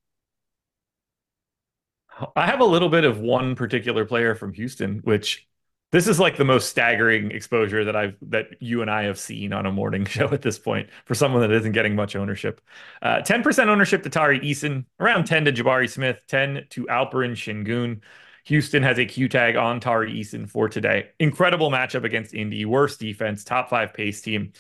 I 2.36 2.46
have 2.46 2.60
a 2.60 2.66
little 2.66 2.90
bit 2.90 3.04
of 3.04 3.20
one 3.20 3.56
particular 3.56 4.06
player 4.06 4.36
from 4.36 4.54
Houston, 4.54 5.00
which 5.00 5.48
this 5.92 6.08
is 6.08 6.20
like 6.20 6.38
the 6.38 6.46
most 6.46 6.70
staggering 6.70 7.32
exposure 7.32 7.86
that 7.86 7.96
I've 7.96 8.16
that 8.24 8.48
you 8.60 8.82
and 8.82 8.90
I 8.90 9.04
have 9.04 9.20
seen 9.20 9.54
on 9.54 9.66
a 9.66 9.72
morning 9.72 10.06
show 10.08 10.28
at 10.34 10.42
this 10.42 10.58
point 10.60 10.90
for 11.06 11.16
someone 11.16 11.42
that 11.42 11.52
isn't 11.52 11.72
getting 11.72 11.96
much 11.96 12.16
ownership. 12.16 12.62
Uh, 13.02 13.22
10% 13.22 13.68
ownership 13.68 14.04
to 14.04 14.10
Tari 14.10 14.40
Eason, 14.40 14.86
around 15.00 15.26
10 15.26 15.46
to 15.46 15.52
Jabari 15.52 15.90
Smith, 15.90 16.22
10 16.28 16.66
to 16.72 16.86
Alperen 16.86 17.34
Sengun. 17.34 18.02
Houston 18.46 18.84
has 18.84 19.00
a 19.00 19.06
Q 19.06 19.30
tag 19.30 19.56
on 19.56 19.80
Tari 19.80 20.14
Eason 20.14 20.50
for 20.50 20.68
today. 20.68 21.10
Incredible 21.20 21.72
matchup 21.72 22.04
against 22.04 22.34
Indy, 22.34 22.66
worst 22.66 23.00
defense, 23.00 23.44
top 23.44 23.70
five 23.70 23.94
pace 23.94 24.22
team. 24.22 24.52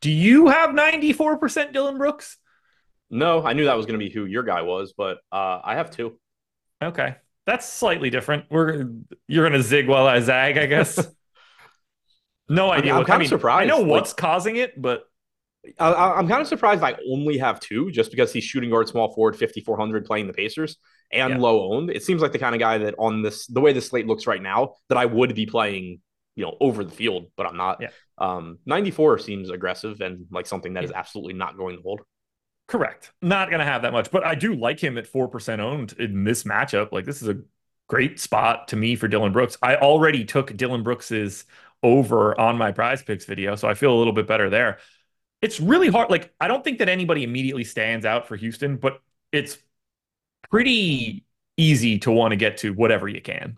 Do 0.00 0.10
you 0.10 0.48
have 0.48 0.70
94% 0.70 1.72
Dillon 1.72 1.98
Brooks? 1.98 2.38
No, 3.10 3.44
I 3.44 3.52
knew 3.52 3.64
that 3.64 3.76
was 3.76 3.86
going 3.86 3.98
to 3.98 4.04
be 4.04 4.10
who 4.12 4.26
your 4.26 4.42
guy 4.42 4.62
was, 4.62 4.92
but 4.92 5.18
uh, 5.32 5.60
I 5.64 5.76
have 5.76 5.90
two. 5.90 6.18
Okay 6.82 7.16
that's 7.48 7.66
slightly 7.66 8.10
different. 8.10 8.44
We're 8.50 8.90
you're 9.26 9.48
gonna 9.48 9.62
zig 9.62 9.88
while 9.88 10.06
I 10.06 10.20
zag, 10.20 10.58
I 10.58 10.66
guess. 10.66 10.98
no 12.50 12.70
idea. 12.70 12.92
I'm, 12.92 12.98
I'm 12.98 13.04
kind 13.06 13.14
I 13.14 13.18
mean, 13.20 13.24
of 13.24 13.28
surprised. 13.30 13.70
I 13.70 13.74
know 13.74 13.82
what's 13.82 14.10
like, 14.10 14.18
causing 14.18 14.56
it, 14.56 14.80
but 14.80 15.04
I, 15.80 16.18
am 16.18 16.28
kind 16.28 16.42
of 16.42 16.46
surprised 16.46 16.82
I 16.82 16.96
only 17.10 17.38
have 17.38 17.58
two, 17.58 17.90
just 17.90 18.10
because 18.10 18.34
he's 18.34 18.44
shooting 18.44 18.68
guard, 18.68 18.86
small 18.86 19.14
forward, 19.14 19.34
5400, 19.34 20.04
playing 20.04 20.26
the 20.26 20.34
Pacers, 20.34 20.76
and 21.10 21.30
yeah. 21.30 21.38
low 21.38 21.72
owned. 21.72 21.88
It 21.88 22.02
seems 22.02 22.20
like 22.20 22.32
the 22.32 22.38
kind 22.38 22.54
of 22.54 22.58
guy 22.58 22.76
that 22.76 22.94
on 22.98 23.22
this, 23.22 23.46
the 23.46 23.62
way 23.62 23.72
the 23.72 23.80
slate 23.80 24.06
looks 24.06 24.26
right 24.26 24.42
now, 24.42 24.74
that 24.90 24.98
I 24.98 25.06
would 25.06 25.34
be 25.34 25.46
playing, 25.46 26.02
you 26.36 26.44
know, 26.44 26.54
over 26.60 26.84
the 26.84 26.94
field, 26.94 27.30
but 27.34 27.46
I'm 27.46 27.56
not. 27.56 27.80
Yeah. 27.80 27.88
Um, 28.18 28.58
94 28.66 29.20
seems 29.20 29.48
aggressive 29.48 30.02
and 30.02 30.26
like 30.30 30.46
something 30.46 30.74
that 30.74 30.82
yeah. 30.82 30.90
is 30.90 30.92
absolutely 30.94 31.32
not 31.32 31.56
going 31.56 31.76
to 31.76 31.82
hold. 31.82 32.02
Correct. 32.68 33.12
Not 33.22 33.48
going 33.48 33.60
to 33.60 33.64
have 33.64 33.82
that 33.82 33.92
much, 33.92 34.10
but 34.10 34.24
I 34.24 34.34
do 34.34 34.54
like 34.54 34.78
him 34.78 34.98
at 34.98 35.10
4% 35.10 35.58
owned 35.58 35.94
in 35.98 36.22
this 36.22 36.44
matchup. 36.44 36.92
Like, 36.92 37.06
this 37.06 37.22
is 37.22 37.28
a 37.28 37.38
great 37.88 38.20
spot 38.20 38.68
to 38.68 38.76
me 38.76 38.94
for 38.94 39.08
Dillon 39.08 39.32
Brooks. 39.32 39.56
I 39.62 39.76
already 39.76 40.24
took 40.24 40.54
Dillon 40.54 40.82
Brooks's 40.82 41.46
over 41.82 42.38
on 42.38 42.58
my 42.58 42.70
prize 42.72 43.02
picks 43.02 43.24
video, 43.24 43.56
so 43.56 43.68
I 43.68 43.74
feel 43.74 43.94
a 43.94 43.96
little 43.96 44.12
bit 44.12 44.26
better 44.26 44.50
there. 44.50 44.78
It's 45.40 45.60
really 45.60 45.88
hard. 45.88 46.10
Like, 46.10 46.34
I 46.40 46.46
don't 46.46 46.62
think 46.62 46.78
that 46.80 46.90
anybody 46.90 47.24
immediately 47.24 47.64
stands 47.64 48.04
out 48.04 48.28
for 48.28 48.36
Houston, 48.36 48.76
but 48.76 49.00
it's 49.32 49.56
pretty 50.50 51.24
easy 51.56 51.98
to 52.00 52.10
want 52.10 52.32
to 52.32 52.36
get 52.36 52.58
to 52.58 52.74
whatever 52.74 53.08
you 53.08 53.22
can. 53.22 53.56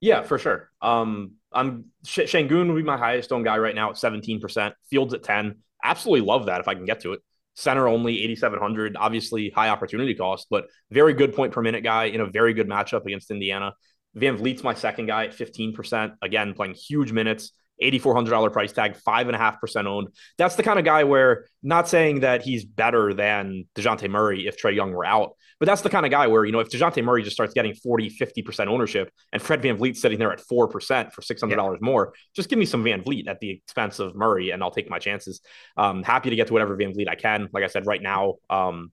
Yeah, 0.00 0.22
for 0.22 0.38
sure. 0.38 0.70
Um, 0.80 1.32
I'm 1.52 1.86
Sh- 2.06 2.20
Sengun 2.20 2.68
would 2.68 2.76
be 2.76 2.82
my 2.82 2.96
highest 2.96 3.32
owned 3.32 3.44
guy 3.44 3.58
right 3.58 3.74
now 3.74 3.90
at 3.90 3.98
17%. 3.98 4.72
Fields 4.88 5.12
at 5.12 5.22
10. 5.22 5.56
Absolutely 5.84 6.26
love 6.26 6.46
that 6.46 6.60
if 6.60 6.68
I 6.68 6.74
can 6.74 6.86
get 6.86 7.00
to 7.00 7.12
it 7.12 7.20
center 7.60 7.86
only 7.88 8.22
8700 8.24 8.96
obviously 8.96 9.50
high 9.50 9.68
opportunity 9.68 10.14
cost 10.14 10.46
but 10.50 10.66
very 10.90 11.12
good 11.12 11.34
point 11.34 11.52
per 11.52 11.62
minute 11.62 11.84
guy 11.84 12.04
in 12.04 12.20
a 12.20 12.26
very 12.26 12.54
good 12.54 12.68
matchup 12.68 13.04
against 13.04 13.30
indiana 13.30 13.74
vanvleet's 14.16 14.64
my 14.64 14.74
second 14.74 15.06
guy 15.06 15.26
at 15.26 15.36
15% 15.36 16.14
again 16.22 16.54
playing 16.54 16.74
huge 16.74 17.12
minutes 17.12 17.52
$8,400 17.82 18.52
price 18.52 18.72
tag, 18.72 18.94
5.5% 18.94 19.86
owned. 19.86 20.08
That's 20.38 20.56
the 20.56 20.62
kind 20.62 20.78
of 20.78 20.84
guy 20.84 21.04
where, 21.04 21.46
not 21.62 21.88
saying 21.88 22.20
that 22.20 22.42
he's 22.42 22.64
better 22.64 23.14
than 23.14 23.64
DeJounte 23.74 24.10
Murray 24.10 24.46
if 24.46 24.60
Trae 24.60 24.74
Young 24.74 24.92
were 24.92 25.06
out, 25.06 25.36
but 25.60 25.66
that's 25.66 25.82
the 25.82 25.90
kind 25.90 26.06
of 26.06 26.10
guy 26.10 26.26
where, 26.26 26.44
you 26.46 26.52
know, 26.52 26.60
if 26.60 26.70
DeJounte 26.70 27.04
Murray 27.04 27.22
just 27.22 27.36
starts 27.36 27.52
getting 27.52 27.74
40, 27.74 28.16
50% 28.18 28.66
ownership 28.66 29.12
and 29.32 29.42
Fred 29.42 29.60
Van 29.60 29.76
VanVleet 29.76 29.94
sitting 29.94 30.18
there 30.18 30.32
at 30.32 30.40
4% 30.40 31.12
for 31.12 31.20
$600 31.20 31.50
yeah. 31.50 31.76
more, 31.82 32.14
just 32.34 32.48
give 32.48 32.58
me 32.58 32.64
some 32.64 32.82
Van 32.82 33.02
VanVleet 33.02 33.28
at 33.28 33.40
the 33.40 33.50
expense 33.50 33.98
of 33.98 34.16
Murray 34.16 34.50
and 34.50 34.62
I'll 34.62 34.70
take 34.70 34.88
my 34.88 34.98
chances. 34.98 35.42
Um, 35.76 36.02
happy 36.02 36.30
to 36.30 36.36
get 36.36 36.46
to 36.46 36.54
whatever 36.54 36.74
Van 36.76 36.94
VanVleet 36.94 37.08
I 37.08 37.14
can. 37.14 37.48
Like 37.52 37.62
I 37.62 37.66
said, 37.66 37.86
right 37.86 38.02
now, 38.02 38.36
um, 38.48 38.90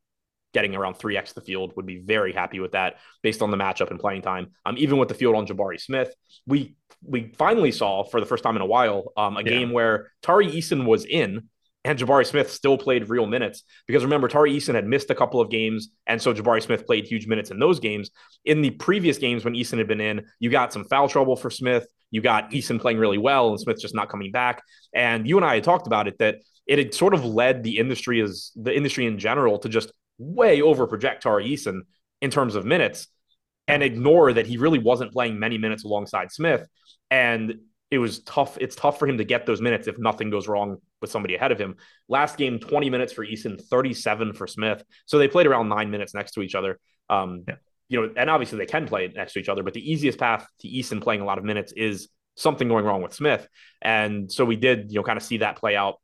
getting 0.54 0.76
around 0.76 0.96
3x 0.96 1.34
the 1.34 1.42
field 1.42 1.74
would 1.76 1.86
be 1.86 2.00
very 2.00 2.34
happy 2.34 2.60
with 2.60 2.74
that 2.74 2.96
based 3.22 3.42
on 3.42 3.52
the 3.52 3.58
matchup 3.58 3.90
and 3.90 4.00
playing 4.00 4.22
time. 4.22 4.52
Um, 4.66 4.76
even 4.78 4.98
with 4.98 5.08
the 5.08 5.14
field 5.14 5.36
on 5.36 5.48
Jabari 5.48 5.80
Smith, 5.80 6.14
we 6.46 6.76
we 7.04 7.32
finally 7.38 7.72
saw 7.72 8.04
for 8.04 8.20
the 8.20 8.26
first 8.26 8.44
time 8.44 8.56
in 8.56 8.62
a 8.62 8.66
while 8.66 9.14
um, 9.16 9.38
a 9.38 9.42
yeah. 9.42 9.50
game 9.50 9.72
where 9.72 10.12
Tari 10.22 10.48
Eason 10.48 10.86
was 10.86 11.06
in 11.06 11.48
and 11.88 11.98
Jabari 11.98 12.26
Smith 12.26 12.52
still 12.52 12.78
played 12.78 13.08
real 13.08 13.26
minutes 13.26 13.64
because 13.88 14.04
remember 14.04 14.28
Tari 14.28 14.52
Eason 14.52 14.76
had 14.76 14.86
missed 14.86 15.10
a 15.10 15.16
couple 15.16 15.40
of 15.40 15.50
games 15.50 15.88
and 16.06 16.22
so 16.22 16.34
Jabari 16.34 16.62
Smith 16.62 16.86
played 16.86 17.06
huge 17.06 17.28
minutes 17.28 17.50
in 17.50 17.60
those 17.60 17.80
games. 17.80 18.12
In 18.44 18.62
the 18.62 18.72
previous 18.72 19.18
games 19.18 19.46
when 19.46 19.54
Eason 19.54 19.78
had 19.78 19.88
been 19.88 20.02
in, 20.02 20.26
you 20.42 20.50
got 20.50 20.74
some 20.74 20.84
foul 20.84 21.08
trouble 21.08 21.38
for 21.38 21.50
Smith. 21.50 21.88
You 22.12 22.20
got 22.22 22.52
Eason 22.52 22.80
playing 22.80 22.98
really 22.98 23.18
well 23.18 23.50
and 23.50 23.60
Smith 23.60 23.80
just 23.80 23.96
not 23.96 24.10
coming 24.10 24.34
back. 24.34 24.62
And 24.94 25.26
you 25.26 25.38
and 25.38 25.46
I 25.46 25.56
had 25.56 25.64
talked 25.64 25.88
about 25.88 26.10
it 26.10 26.18
that 26.20 26.40
it 26.68 26.78
had 26.78 26.94
sort 26.94 27.14
of 27.14 27.24
led 27.24 27.64
the 27.64 27.78
industry 27.78 28.22
as 28.22 28.52
the 28.58 28.76
industry 28.76 29.06
in 29.06 29.18
general 29.18 29.58
to 29.60 29.70
just 29.70 29.94
way 30.18 30.62
over 30.62 30.88
project 30.88 31.24
Tari 31.24 31.48
Eason 31.48 31.84
in 32.22 32.32
terms 32.32 32.56
of 32.56 32.66
minutes 32.66 33.08
and 33.70 33.82
ignore 33.82 34.34
that 34.34 34.46
he 34.46 34.58
really 34.58 34.80
wasn't 34.80 35.14
playing 35.14 35.40
many 35.40 35.58
minutes 35.58 35.86
alongside 35.86 36.34
Smith. 36.34 36.68
And 37.10 37.60
it 37.92 38.00
was 38.00 38.20
tough. 38.24 38.58
It's 38.60 38.76
tough 38.76 39.00
for 39.00 39.08
him 39.08 39.20
to 39.20 39.24
get 39.24 39.46
those 39.46 39.62
minutes 39.62 39.88
if 39.88 39.98
nothing 39.98 40.30
goes 40.30 40.50
wrong 40.50 40.82
with 41.02 41.12
somebody 41.12 41.36
ahead 41.36 41.52
of 41.52 41.60
him. 41.60 41.76
Last 42.08 42.38
game, 42.38 42.60
20 42.60 42.90
minutes 42.90 43.14
for 43.14 43.26
Eason, 43.26 43.62
37 43.62 44.34
for 44.34 44.48
Smith. 44.48 44.84
So 45.06 45.18
they 45.18 45.28
played 45.28 45.48
around 45.48 45.70
nine 45.70 45.92
minutes 45.92 46.14
next 46.14 46.32
to 46.32 46.42
each 46.42 46.56
other. 46.56 46.80
Um, 47.10 47.44
yeah. 47.48 47.56
You 47.90 48.02
know, 48.02 48.14
and 48.18 48.30
obviously 48.30 48.58
they 48.58 48.66
can 48.66 48.86
play 48.86 49.12
next 49.16 49.34
to 49.34 49.40
each 49.40 49.48
other, 49.48 49.64
but 49.64 49.74
the 49.74 49.92
easiest 49.92 50.20
path 50.20 50.46
to 50.60 50.68
Eason 50.68 51.02
playing 51.02 51.22
a 51.22 51.26
lot 51.26 51.38
of 51.38 51.46
minutes 51.46 51.72
is 51.72 52.10
something 52.36 52.68
going 52.68 52.84
wrong 52.84 53.02
with 53.02 53.14
Smith. 53.14 53.48
And 53.82 54.30
so 54.32 54.44
we 54.44 54.58
did, 54.58 54.92
you 54.92 55.00
know, 55.00 55.04
kind 55.04 55.18
of 55.18 55.24
see 55.24 55.38
that 55.38 55.58
play 55.58 55.76
out 55.76 55.96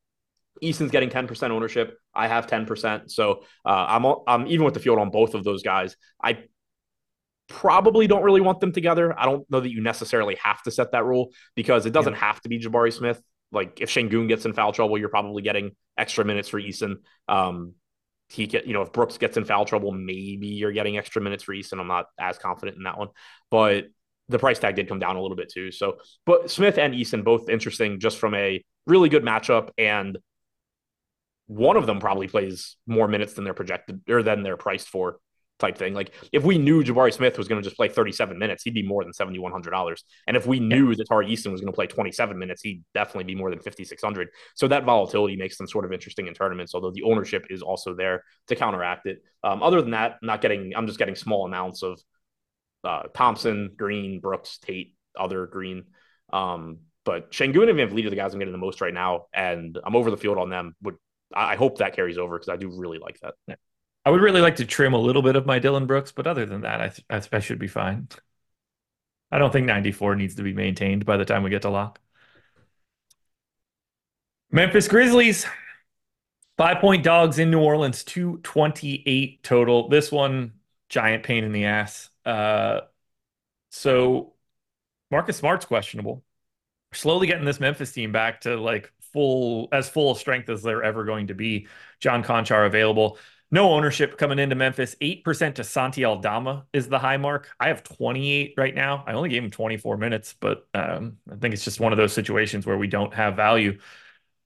Eason's 0.62 0.92
getting 0.92 1.10
10% 1.10 1.50
ownership. 1.50 1.98
I 2.14 2.28
have 2.28 2.48
10%. 2.48 3.10
So 3.12 3.44
uh, 3.66 3.86
I'm, 3.90 4.06
I'm 4.28 4.48
even 4.48 4.66
with 4.66 4.74
the 4.74 4.80
field 4.80 5.00
on 5.00 5.10
both 5.10 5.34
of 5.34 5.44
those 5.44 5.64
guys. 5.64 5.96
I 6.24 6.44
probably 7.48 8.08
don't 8.08 8.24
really 8.24 8.42
want 8.42 8.60
them 8.60 8.72
together. 8.72 9.18
I 9.18 9.26
don't 9.26 9.50
know 9.50 9.60
that 9.60 9.72
you 9.72 9.82
necessarily 9.82 10.38
have 10.42 10.62
to 10.64 10.72
set 10.72 10.92
that 10.92 11.06
rule 11.06 11.32
because 11.56 11.86
it 11.86 11.92
doesn't 11.92 12.14
yeah. 12.14 12.20
have 12.20 12.42
to 12.42 12.50
be 12.50 12.60
Jabari 12.60 12.94
Smith. 12.94 13.22
Like 13.54 13.80
if 13.80 13.90
Sengun 13.90 14.28
gets 14.28 14.46
in 14.46 14.54
foul 14.54 14.74
trouble, 14.74 14.98
you're 14.98 15.10
probably 15.10 15.42
getting 15.42 15.72
extra 15.98 16.26
minutes 16.26 16.50
for 16.50 16.60
Eason. 16.60 16.98
Um, 17.28 17.74
he 18.30 18.48
get, 18.48 18.66
you 18.66 18.74
know, 18.74 18.82
if 18.82 18.92
Brooks 18.92 19.18
gets 19.18 19.38
in 19.38 19.46
foul 19.46 19.66
trouble, 19.66 19.92
maybe 19.92 20.48
you're 20.48 20.72
getting 20.72 20.98
extra 20.98 21.22
minutes 21.22 21.44
for 21.44 21.54
Eason. 21.54 21.80
I'm 21.80 21.88
not 21.88 22.08
as 22.20 22.38
confident 22.38 22.78
in 22.78 22.84
that 22.84 22.98
one, 22.98 23.10
but 23.52 23.86
the 24.30 24.40
price 24.40 24.60
tag 24.60 24.76
did 24.76 24.88
come 24.88 25.00
down 25.00 25.16
a 25.16 25.22
little 25.22 25.38
bit 25.38 25.52
too. 25.52 25.72
So, 25.72 25.98
but 26.26 26.50
Smith 26.50 26.78
and 26.78 26.94
Eason 26.94 27.24
both 27.24 27.50
interesting 27.50 28.00
just 28.00 28.18
from 28.18 28.34
a 28.34 28.64
really 28.88 29.10
good 29.10 29.24
matchup 29.24 29.70
and 29.78 30.18
one 31.48 31.78
of 31.78 31.86
them 31.86 32.00
probably 32.00 32.28
plays 32.28 32.78
more 32.88 33.08
minutes 33.08 33.34
than 33.34 33.44
they're 33.44 33.54
projected 33.54 34.02
or 34.10 34.24
than 34.24 34.44
they're 34.44 34.58
priced 34.58 34.88
for 34.88 35.18
type 35.64 35.78
thing. 35.78 35.94
Like 35.94 36.14
if 36.32 36.44
we 36.44 36.58
knew 36.58 36.84
Jabari 36.84 37.14
Smith 37.14 37.38
was 37.38 37.48
going 37.48 37.62
to 37.62 37.64
just 37.64 37.78
play 37.78 37.88
37 37.88 38.38
minutes, 38.38 38.64
he'd 38.64 38.74
be 38.74 38.84
more 38.84 39.04
than 39.04 39.14
$7,100. 39.14 40.04
And 40.28 40.38
if 40.38 40.46
we 40.46 40.60
knew 40.60 40.90
yeah. 40.90 40.96
that 40.98 41.08
Tari 41.08 41.28
Eason 41.28 41.52
was 41.52 41.62
going 41.62 41.72
to 41.72 41.76
play 41.76 41.88
27 41.88 42.38
minutes, 42.38 42.62
he'd 42.62 42.84
definitely 42.94 43.24
be 43.24 43.36
more 43.36 43.50
than 43.50 43.60
5,600. 43.60 44.30
So 44.56 44.68
that 44.68 44.84
volatility 44.84 45.36
makes 45.36 45.58
them 45.58 45.68
sort 45.68 45.86
of 45.86 45.94
interesting 45.94 46.28
in 46.28 46.34
tournaments, 46.34 46.76
although 46.76 46.92
the 46.92 47.04
ownership 47.04 47.48
is 47.50 47.62
also 47.62 47.96
there 47.96 48.24
to 48.48 48.56
counteract 48.56 49.06
it. 49.06 49.24
Um, 49.44 49.64
other 49.64 49.82
than 49.82 49.92
that, 49.92 50.18
I'm 50.22 50.28
not 50.28 50.42
getting, 50.42 50.74
I'm 50.76 50.88
just 50.88 51.00
getting 51.00 51.16
small 51.16 51.46
amounts 51.46 51.84
of 51.84 52.00
uh, 52.84 53.04
Thompson, 53.14 53.72
Green, 53.78 54.20
Brooks, 54.20 54.58
Tate, 54.58 54.96
other 55.18 55.48
Green. 55.48 55.86
Um, 56.32 56.80
but 57.06 57.32
Sengun 57.32 57.70
and 57.70 57.78
VanVleet 57.78 58.06
are 58.06 58.10
the 58.10 58.16
guys 58.16 58.34
I'm 58.34 58.40
getting 58.40 58.54
the 58.54 58.58
most 58.58 58.82
right 58.82 58.94
now, 58.94 59.26
and 59.34 59.78
I'm 59.84 59.96
over 59.96 60.10
the 60.10 60.18
field 60.18 60.38
on 60.38 60.50
them. 60.50 60.76
Would 60.84 60.96
I 61.36 61.56
hope 61.56 61.80
that 61.80 61.96
carries 61.96 62.18
over 62.18 62.38
because 62.38 62.50
I 62.50 62.56
do 62.58 62.70
really 62.70 63.00
like 63.00 63.20
that. 63.22 63.58
I 64.06 64.10
would 64.10 64.22
really 64.22 64.42
like 64.42 64.58
to 64.58 64.66
trim 64.66 64.94
a 64.94 64.98
little 64.98 65.22
bit 65.22 65.36
of 65.36 65.46
my 65.46 65.60
Dillon 65.60 65.86
Brooks, 65.86 66.12
but 66.12 66.28
other 66.28 66.46
than 66.46 66.62
that, 66.62 66.82
I, 66.82 66.90
th- 66.90 67.28
I, 67.32 67.40
should 67.40 67.60
be 67.60 67.68
fine. 67.68 68.10
I 69.32 69.38
don't 69.38 69.52
think 69.52 69.66
94 69.66 70.16
needs 70.16 70.36
to 70.36 70.44
be 70.44 70.54
maintained 70.54 71.06
by 71.06 71.18
the 71.18 71.26
time 71.26 71.44
we 71.44 71.50
get 71.50 71.62
to 71.64 71.70
lock. 71.70 72.00
Memphis 74.52 74.88
Grizzlies, 74.88 75.48
five 76.58 76.80
point 76.80 77.04
dogs 77.04 77.40
in 77.40 77.50
New 77.50 77.62
Orleans, 77.62 78.04
228 78.04 79.42
total. 79.42 79.90
This 79.90 80.12
one, 80.12 80.54
giant 80.90 81.24
pain 81.24 81.44
in 81.44 81.52
the 81.52 81.66
ass. 81.66 82.10
Uh, 82.26 82.82
so 83.72 84.34
Marcus 85.10 85.38
Smart's 85.38 85.66
questionable. 85.66 86.24
slowly 86.94 87.26
getting 87.26 87.46
this 87.46 87.60
Memphis 87.60 87.92
team 87.92 88.12
back 88.12 88.42
to 88.42 88.58
like 88.58 88.92
full 89.14 89.70
as 89.72 89.90
full 89.90 90.14
strength 90.16 90.50
as 90.50 90.62
they're 90.62 90.84
ever 90.84 91.06
going 91.06 91.28
to 91.28 91.34
be. 91.34 91.68
John 92.00 92.24
Konchar 92.24 92.68
available. 92.68 93.18
No 93.54 93.72
ownership 93.72 94.18
coming 94.18 94.40
into 94.40 94.56
Memphis. 94.56 94.96
8% 95.00 95.54
to 95.54 95.64
Santi 95.64 96.04
Aldama 96.04 96.66
is 96.74 96.90
the 96.90 96.98
high 96.98 97.18
mark. 97.18 97.52
I 97.60 97.68
have 97.68 97.84
28 97.84 98.56
right 98.58 98.74
now. 98.74 99.04
I 99.06 99.14
only 99.14 99.30
gave 99.30 99.44
him 99.44 99.52
24 99.52 99.96
minutes, 99.98 100.34
but 100.40 100.68
um, 100.74 101.18
I 101.32 101.36
think 101.36 101.54
it's 101.54 101.64
just 101.64 101.80
one 101.80 101.92
of 101.94 101.98
those 101.98 102.14
situations 102.14 102.66
where 102.66 102.80
we 102.80 102.88
don't 102.88 103.14
have 103.14 103.36
value. 103.36 103.78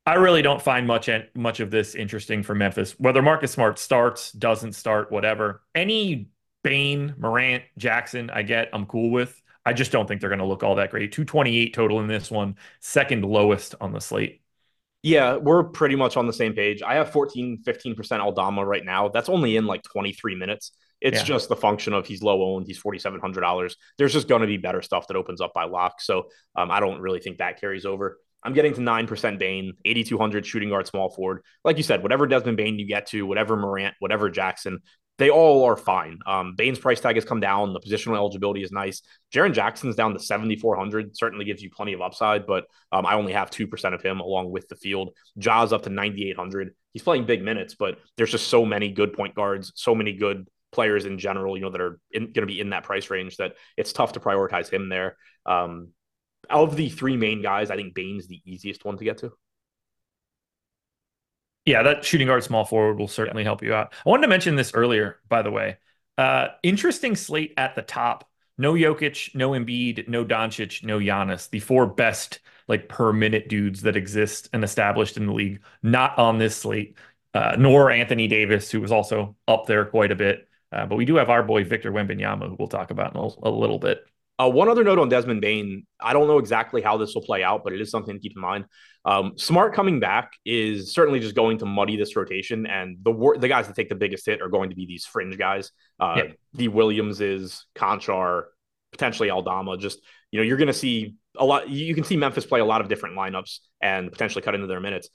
I 0.06 0.16
really 0.16 0.42
don't 0.42 0.62
find 0.62 0.86
much 0.86 1.10
much 1.36 1.62
of 1.62 1.72
this 1.72 1.96
interesting 1.96 2.44
for 2.44 2.54
Memphis. 2.54 3.00
Whether 3.00 3.22
Marcus 3.22 3.54
Smart 3.54 3.80
starts, 3.80 4.34
doesn't 4.34 4.74
start, 4.74 5.10
whatever. 5.10 5.62
Any 5.74 6.28
Bane, 6.62 7.16
Morant, 7.18 7.64
Jackson, 7.78 8.30
I 8.30 8.42
get, 8.42 8.68
I'm 8.74 8.86
cool 8.88 9.10
with. 9.10 9.42
I 9.66 9.72
just 9.72 9.94
don't 9.94 10.06
think 10.06 10.20
they're 10.20 10.30
going 10.30 10.40
to 10.40 10.46
look 10.46 10.64
all 10.64 10.76
that 10.76 10.92
great. 10.92 11.14
228 11.14 11.74
total 11.74 12.02
in 12.02 12.08
this 12.08 12.30
one, 12.30 12.58
second 12.82 13.24
lowest 13.24 13.74
on 13.80 13.94
the 13.94 14.02
slate. 14.02 14.42
Yeah, 15.04 15.38
we're 15.38 15.64
pretty 15.64 15.96
much 15.96 16.18
on 16.18 16.28
the 16.28 16.34
same 16.34 16.54
page. 16.54 16.82
I 16.82 16.96
have 16.96 17.12
14, 17.12 17.64
15% 17.66 18.20
Aldama 18.20 18.66
right 18.66 18.84
now. 18.84 19.10
That's 19.10 19.30
only 19.30 19.56
in 19.56 19.66
like 19.66 19.84
23 19.84 20.36
minutes. 20.36 20.72
It's 21.00 21.20
yeah. 21.20 21.24
just 21.24 21.50
the 21.50 21.56
function 21.56 21.94
of 21.94 22.08
he's 22.08 22.24
low 22.24 22.56
owned. 22.56 22.66
He's 22.66 22.82
$4,700. 22.82 23.76
There's 23.98 24.14
just 24.14 24.28
going 24.28 24.42
to 24.42 24.48
be 24.48 24.58
better 24.58 24.82
stuff 24.82 25.08
that 25.08 25.18
opens 25.18 25.42
up 25.42 25.54
by 25.54 25.66
lock. 25.66 26.02
So 26.02 26.30
um, 26.56 26.72
I 26.72 26.80
don't 26.80 27.00
really 27.00 27.20
think 27.20 27.38
that 27.38 27.60
carries 27.60 27.86
over. 27.86 28.18
I'm 28.44 28.54
getting 28.54 28.74
to 28.74 28.82
9% 28.82 29.40
Bane, 29.40 29.74
8,200 29.86 30.46
shooting 30.46 30.70
guard, 30.70 30.88
small 30.88 31.10
forward. 31.10 31.42
Like 31.64 31.78
you 31.78 31.84
said, 31.84 32.02
whatever 32.02 32.28
Desmond 32.28 32.58
Bane 32.58 32.80
you 32.80 32.88
get 32.88 33.08
to, 33.08 33.26
whatever 33.26 33.56
Morant, 33.56 33.96
whatever 34.00 34.30
Jackson, 34.30 34.80
they 35.18 35.30
all 35.30 35.66
are 35.66 35.76
fine. 35.76 36.20
Um, 36.26 36.54
Bane's 36.56 36.78
price 36.78 37.00
tag 37.00 37.16
has 37.16 37.26
come 37.26 37.40
down. 37.40 37.74
The 37.74 37.80
positional 37.80 38.16
eligibility 38.16 38.62
is 38.62 38.72
nice. 38.72 39.02
Jaren 39.34 39.54
Jackson's 39.54 39.96
down 39.96 40.14
to 40.14 40.20
7,400. 40.20 41.18
Certainly 41.18 41.46
gives 41.46 41.62
you 41.62 41.70
plenty 41.72 41.94
of 41.94 42.02
upside, 42.02 42.46
but 42.46 42.66
um, 42.92 43.06
I 43.06 43.16
only 43.16 43.34
have 43.34 43.50
2% 43.50 43.94
of 43.94 44.02
him 44.02 44.20
along 44.20 44.52
with 44.52 44.68
the 44.68 44.76
field. 44.76 45.12
Jaws 45.38 45.74
up 45.74 45.84
to 45.84 45.90
9,800. 45.90 46.76
He's 46.94 47.02
playing 47.02 47.26
big 47.26 47.44
minutes, 47.44 47.76
but 47.76 47.98
there's 48.16 48.32
just 48.32 48.48
so 48.48 48.66
many 48.66 48.92
good 48.92 49.14
point 49.14 49.34
guards, 49.34 49.72
so 49.76 49.96
many 49.96 50.14
good 50.14 50.48
players 50.72 51.06
in 51.06 51.18
general, 51.18 51.58
you 51.58 51.64
know, 51.64 51.72
that 51.72 51.82
are 51.82 52.00
going 52.14 52.34
to 52.34 52.46
be 52.46 52.60
in 52.60 52.70
that 52.70 52.84
price 52.84 53.10
range 53.10 53.38
that 53.38 53.54
it's 53.76 53.94
tough 53.94 54.14
to 54.14 54.20
prioritize 54.20 54.70
him 54.70 54.90
there. 54.90 55.18
Um, 55.46 55.90
of 56.50 56.76
the 56.76 56.90
three 56.90 57.18
main 57.18 57.42
guys, 57.42 57.72
I 57.72 57.76
think 57.76 57.96
Bane's 57.96 58.28
the 58.28 58.42
easiest 58.46 58.86
one 58.86 58.98
to 58.98 59.04
get 59.04 59.18
to. 59.20 59.32
Yeah, 61.68 61.84
that 61.84 62.06
shooting 62.06 62.28
guard 62.28 62.46
small 62.46 62.64
forward 62.64 62.98
will 62.98 63.10
certainly 63.10 63.44
yeah. 63.44 63.50
help 63.50 63.62
you 63.62 63.74
out. 63.74 63.94
I 64.06 64.10
wanted 64.10 64.22
to 64.22 64.30
mention 64.30 64.56
this 64.56 64.74
earlier, 64.74 65.20
by 65.28 65.42
the 65.42 65.52
way. 65.52 65.76
Uh, 66.18 66.48
interesting 66.64 67.14
slate 67.18 67.54
at 67.58 67.76
the 67.76 67.82
top. 67.82 68.30
No 68.58 68.74
Jokic, 68.74 69.36
no 69.36 69.50
Embiid, 69.50 70.08
no 70.08 70.24
Doncic, 70.24 70.82
no 70.86 70.98
Giannis. 70.98 71.50
The 71.50 71.60
four 71.60 71.86
best 71.86 72.40
like 72.70 72.88
per 72.88 73.12
minute 73.12 73.50
dudes 73.50 73.82
that 73.82 73.98
exist 73.98 74.50
and 74.54 74.64
established 74.64 75.18
in 75.18 75.26
the 75.26 75.34
league. 75.34 75.62
Not 75.84 76.18
on 76.18 76.38
this 76.38 76.56
slate, 76.56 76.98
uh, 77.34 77.58
nor 77.60 77.92
Anthony 77.92 78.30
Davis, 78.30 78.72
who 78.72 78.80
was 78.80 78.94
also 78.94 79.36
up 79.46 79.66
there 79.66 79.84
quite 79.84 80.14
a 80.14 80.16
bit. 80.16 80.48
Uh, 80.72 80.86
but 80.86 80.96
we 80.96 81.04
do 81.04 81.16
have 81.18 81.30
our 81.30 81.44
boy 81.44 81.66
Victor 81.66 81.92
Wembanyama, 81.92 82.48
who 82.48 82.56
we'll 82.58 82.70
talk 82.70 82.92
about 82.92 83.14
in 83.14 83.20
a, 83.20 83.50
a 83.50 83.52
little 83.52 83.78
bit. 83.78 84.06
Uh, 84.40 84.50
one 84.50 84.70
other 84.70 84.84
note 84.84 85.00
on 85.00 85.10
Desmond 85.10 85.42
Bane. 85.42 85.88
I 86.00 86.14
don't 86.14 86.28
know 86.28 86.38
exactly 86.38 86.82
how 86.82 86.98
this 86.98 87.16
will 87.16 87.24
play 87.24 87.44
out, 87.44 87.64
but 87.64 87.74
it 87.74 87.82
is 87.82 87.90
something 87.90 88.16
to 88.16 88.20
keep 88.20 88.34
in 88.36 88.42
mind. 88.42 88.66
Um, 89.04 89.34
Smart 89.38 89.74
coming 89.74 90.00
back 90.00 90.34
is 90.46 90.94
certainly 90.94 91.20
just 91.20 91.36
going 91.36 91.58
to 91.60 91.66
muddy 91.66 91.98
this 91.98 92.16
rotation, 92.16 92.68
and 92.68 92.98
the 93.02 93.38
the 93.40 93.48
guys 93.48 93.68
that 93.68 93.76
take 93.76 93.90
the 93.90 93.96
biggest 93.96 94.26
hit 94.26 94.42
are 94.42 94.50
going 94.50 94.70
to 94.70 94.76
be 94.76 94.86
these 94.86 95.06
fringe 95.06 95.38
guys. 95.38 95.72
Uh, 96.00 96.16
yeah. 96.18 96.32
The 96.54 96.68
Williamses, 96.68 97.66
Konchar, 97.76 98.44
potentially 98.92 99.32
Aldama. 99.32 99.78
Just 99.78 100.00
you 100.32 100.40
know, 100.40 100.44
you're 100.44 100.58
going 100.58 100.68
to 100.68 100.74
see 100.74 101.16
a 101.38 101.46
lot. 101.46 101.70
You 101.70 101.96
can 101.96 102.04
see 102.04 102.18
Memphis 102.18 102.46
play 102.46 102.60
a 102.60 102.66
lot 102.66 102.82
of 102.82 102.90
different 102.90 103.18
lineups 103.18 103.60
and 103.82 104.12
potentially 104.12 104.44
cut 104.44 104.54
into 104.54 104.68
their 104.68 104.82
minutes. 104.82 105.10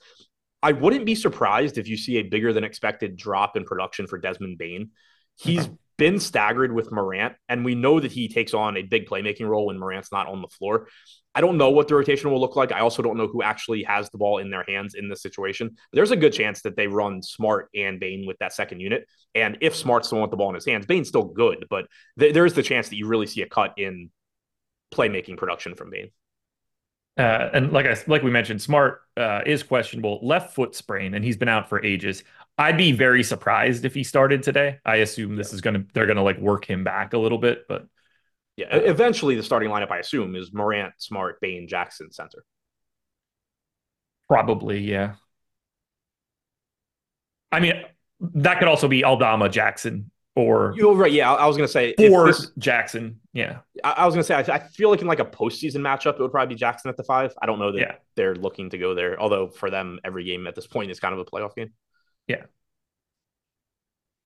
I 0.61 0.71
wouldn't 0.71 1.05
be 1.05 1.15
surprised 1.15 1.77
if 1.77 1.87
you 1.87 1.97
see 1.97 2.17
a 2.17 2.23
bigger 2.23 2.53
than 2.53 2.63
expected 2.63 3.17
drop 3.17 3.57
in 3.57 3.65
production 3.65 4.07
for 4.07 4.17
Desmond 4.17 4.57
Bane. 4.57 4.91
He's 5.35 5.69
been 5.97 6.19
staggered 6.19 6.73
with 6.73 6.91
Morant, 6.91 7.35
and 7.49 7.63
we 7.63 7.75
know 7.75 7.99
that 7.99 8.11
he 8.11 8.27
takes 8.27 8.53
on 8.53 8.77
a 8.77 8.81
big 8.81 9.05
playmaking 9.05 9.47
role 9.47 9.67
when 9.67 9.79
Morant's 9.79 10.11
not 10.11 10.27
on 10.27 10.41
the 10.41 10.47
floor. 10.47 10.87
I 11.35 11.41
don't 11.41 11.57
know 11.57 11.71
what 11.71 11.87
the 11.87 11.95
rotation 11.95 12.29
will 12.29 12.39
look 12.39 12.55
like. 12.55 12.71
I 12.71 12.81
also 12.81 13.01
don't 13.01 13.17
know 13.17 13.27
who 13.27 13.41
actually 13.41 13.83
has 13.83 14.09
the 14.09 14.17
ball 14.17 14.37
in 14.37 14.51
their 14.51 14.63
hands 14.67 14.93
in 14.93 15.09
this 15.09 15.21
situation. 15.21 15.77
There's 15.91 16.11
a 16.11 16.15
good 16.15 16.33
chance 16.33 16.61
that 16.61 16.75
they 16.75 16.87
run 16.87 17.23
Smart 17.23 17.69
and 17.75 17.99
Bane 17.99 18.25
with 18.27 18.37
that 18.39 18.53
second 18.53 18.81
unit. 18.81 19.07
And 19.33 19.57
if 19.61 19.75
Smart's 19.75 20.09
the 20.09 20.15
one 20.15 20.21
with 20.21 20.31
the 20.31 20.37
ball 20.37 20.49
in 20.49 20.55
his 20.55 20.65
hands, 20.65 20.85
Bane's 20.85 21.07
still 21.07 21.23
good, 21.23 21.65
but 21.69 21.87
th- 22.19 22.33
there 22.33 22.45
is 22.45 22.53
the 22.53 22.61
chance 22.61 22.89
that 22.89 22.97
you 22.97 23.07
really 23.07 23.25
see 23.25 23.41
a 23.41 23.49
cut 23.49 23.73
in 23.77 24.11
playmaking 24.93 25.37
production 25.37 25.75
from 25.75 25.89
Bane. 25.89 26.11
Uh, 27.17 27.49
and 27.53 27.71
like 27.71 27.85
I 27.85 27.95
like 28.07 28.23
we 28.23 28.31
mentioned, 28.31 28.61
Smart 28.61 29.01
uh, 29.17 29.41
is 29.45 29.61
questionable, 29.61 30.19
left 30.23 30.55
foot 30.55 30.75
sprain, 30.75 31.13
and 31.13 31.23
he's 31.23 31.37
been 31.37 31.47
out 31.47 31.69
for 31.69 31.83
ages. 31.83 32.23
I'd 32.57 32.77
be 32.77 32.91
very 32.91 33.23
surprised 33.23 33.83
if 33.83 33.93
he 33.93 34.03
started 34.03 34.43
today. 34.43 34.79
I 34.85 34.97
assume 34.97 35.35
this 35.35 35.53
is 35.53 35.61
gonna 35.61 35.85
they're 35.93 36.05
gonna 36.05 36.23
like 36.23 36.37
work 36.37 36.65
him 36.65 36.83
back 36.83 37.13
a 37.13 37.17
little 37.17 37.39
bit, 37.39 37.63
but 37.67 37.87
yeah, 38.55 38.67
eventually 38.75 39.35
the 39.35 39.43
starting 39.43 39.69
lineup 39.69 39.91
I 39.91 39.97
assume 39.97 40.35
is 40.35 40.53
Morant, 40.53 40.93
Smart, 40.99 41.41
Bane, 41.41 41.67
Jackson, 41.67 42.11
center. 42.11 42.45
Probably, 44.27 44.79
yeah. 44.79 45.15
I 47.51 47.59
mean, 47.59 47.83
that 48.35 48.59
could 48.59 48.67
also 48.67 48.87
be 48.87 49.03
Aldama, 49.03 49.49
Jackson, 49.49 50.11
or 50.35 50.73
you're 50.77 50.93
right. 50.93 51.11
Yeah, 51.11 51.33
I 51.33 51.47
was 51.47 51.57
gonna 51.57 51.67
say 51.67 51.95
or 51.97 52.27
this, 52.27 52.51
Jackson. 52.59 53.19
Yeah, 53.33 53.59
I, 53.83 53.91
I 53.91 54.05
was 54.05 54.13
gonna 54.13 54.23
say 54.23 54.35
I, 54.35 54.55
I, 54.55 54.59
feel 54.59 54.91
like 54.91 55.01
in 55.01 55.07
like 55.07 55.19
a 55.19 55.25
postseason 55.25 55.77
matchup, 55.77 56.15
it 56.15 56.19
would 56.19 56.31
probably 56.31 56.53
be 56.53 56.59
Jackson 56.59 56.89
at 56.89 56.97
the 56.97 57.03
five. 57.03 57.33
I 57.41 57.47
don't 57.47 57.57
know 57.57 57.71
that 57.71 57.79
yeah. 57.79 57.95
they're 58.15 58.35
looking 58.35 58.69
to 58.71 58.77
go 58.77 58.93
there. 58.93 59.19
Although 59.19 59.49
for 59.49 59.71
them, 59.71 59.99
every 60.03 60.23
game 60.23 60.45
at 60.45 60.53
this 60.53 60.67
point 60.67 60.91
is 60.91 60.99
kind 60.99 61.13
of 61.13 61.19
a 61.19 61.25
playoff 61.25 61.55
game. 61.55 61.71
Yeah. 62.27 62.43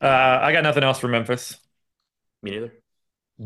Uh, 0.02 0.40
I 0.42 0.54
got 0.54 0.64
nothing 0.64 0.84
else 0.84 1.00
for 1.00 1.08
Memphis. 1.08 1.58
Me 2.44 2.52
neither. 2.52 2.74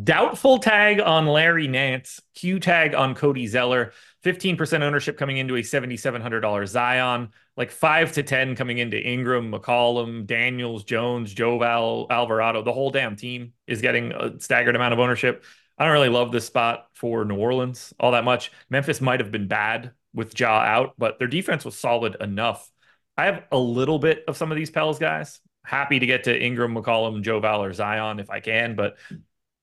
Doubtful 0.04 0.60
tag 0.60 1.02
on 1.02 1.28
Larry 1.28 1.68
Nance, 1.68 2.22
Q 2.34 2.62
tag 2.62 2.96
on 2.96 3.14
Cody 3.14 3.46
Zeller, 3.46 3.92
15% 4.24 4.84
ownership 4.84 5.18
coming 5.18 5.36
into 5.36 5.58
a 5.58 5.62
$7,700 5.62 6.66
Zion, 6.68 7.30
like 7.58 7.72
5 7.72 8.14
to 8.14 8.24
10 8.24 8.56
coming 8.56 8.78
into 8.78 8.98
Ingram, 8.98 9.52
McCollum, 9.52 10.26
Daniels, 10.26 10.86
Jones, 10.86 11.34
Joe 11.34 11.60
Val, 11.60 12.08
Alvarado. 12.10 12.64
The 12.64 12.72
whole 12.72 12.92
damn 12.92 13.18
team 13.18 13.52
is 13.68 13.82
getting 13.82 14.14
a 14.14 14.40
staggered 14.40 14.78
amount 14.78 14.94
of 14.94 15.00
ownership. 15.00 15.44
I 15.78 15.84
don't 15.84 15.94
really 15.94 16.10
love 16.10 16.32
this 16.32 16.46
spot 16.46 16.88
for 16.94 17.26
New 17.26 17.36
Orleans 17.36 17.94
all 18.00 18.12
that 18.12 18.24
much. 18.24 18.52
Memphis 18.70 19.02
might 19.02 19.20
have 19.20 19.32
been 19.32 19.50
bad 19.50 19.92
with 20.14 20.34
Jaw 20.34 20.60
out, 20.62 20.94
but 20.98 21.20
their 21.20 21.28
defense 21.28 21.66
was 21.66 21.78
solid 21.78 22.16
enough 22.22 22.72
I 23.22 23.26
have 23.26 23.44
a 23.52 23.58
little 23.58 24.00
bit 24.00 24.24
of 24.28 24.36
some 24.36 24.52
of 24.52 24.58
these 24.58 24.72
Pels 24.72 24.98
guys. 24.98 25.42
Happy 25.64 26.00
to 26.00 26.08
get 26.08 26.24
to 26.24 26.44
Ingram, 26.44 26.74
McCollum, 26.74 27.22
Joe 27.22 27.40
Val, 27.40 27.64
or 27.64 27.72
Zion 27.72 28.20
if 28.20 28.32
I 28.32 28.40
can, 28.40 28.76
but 28.76 28.98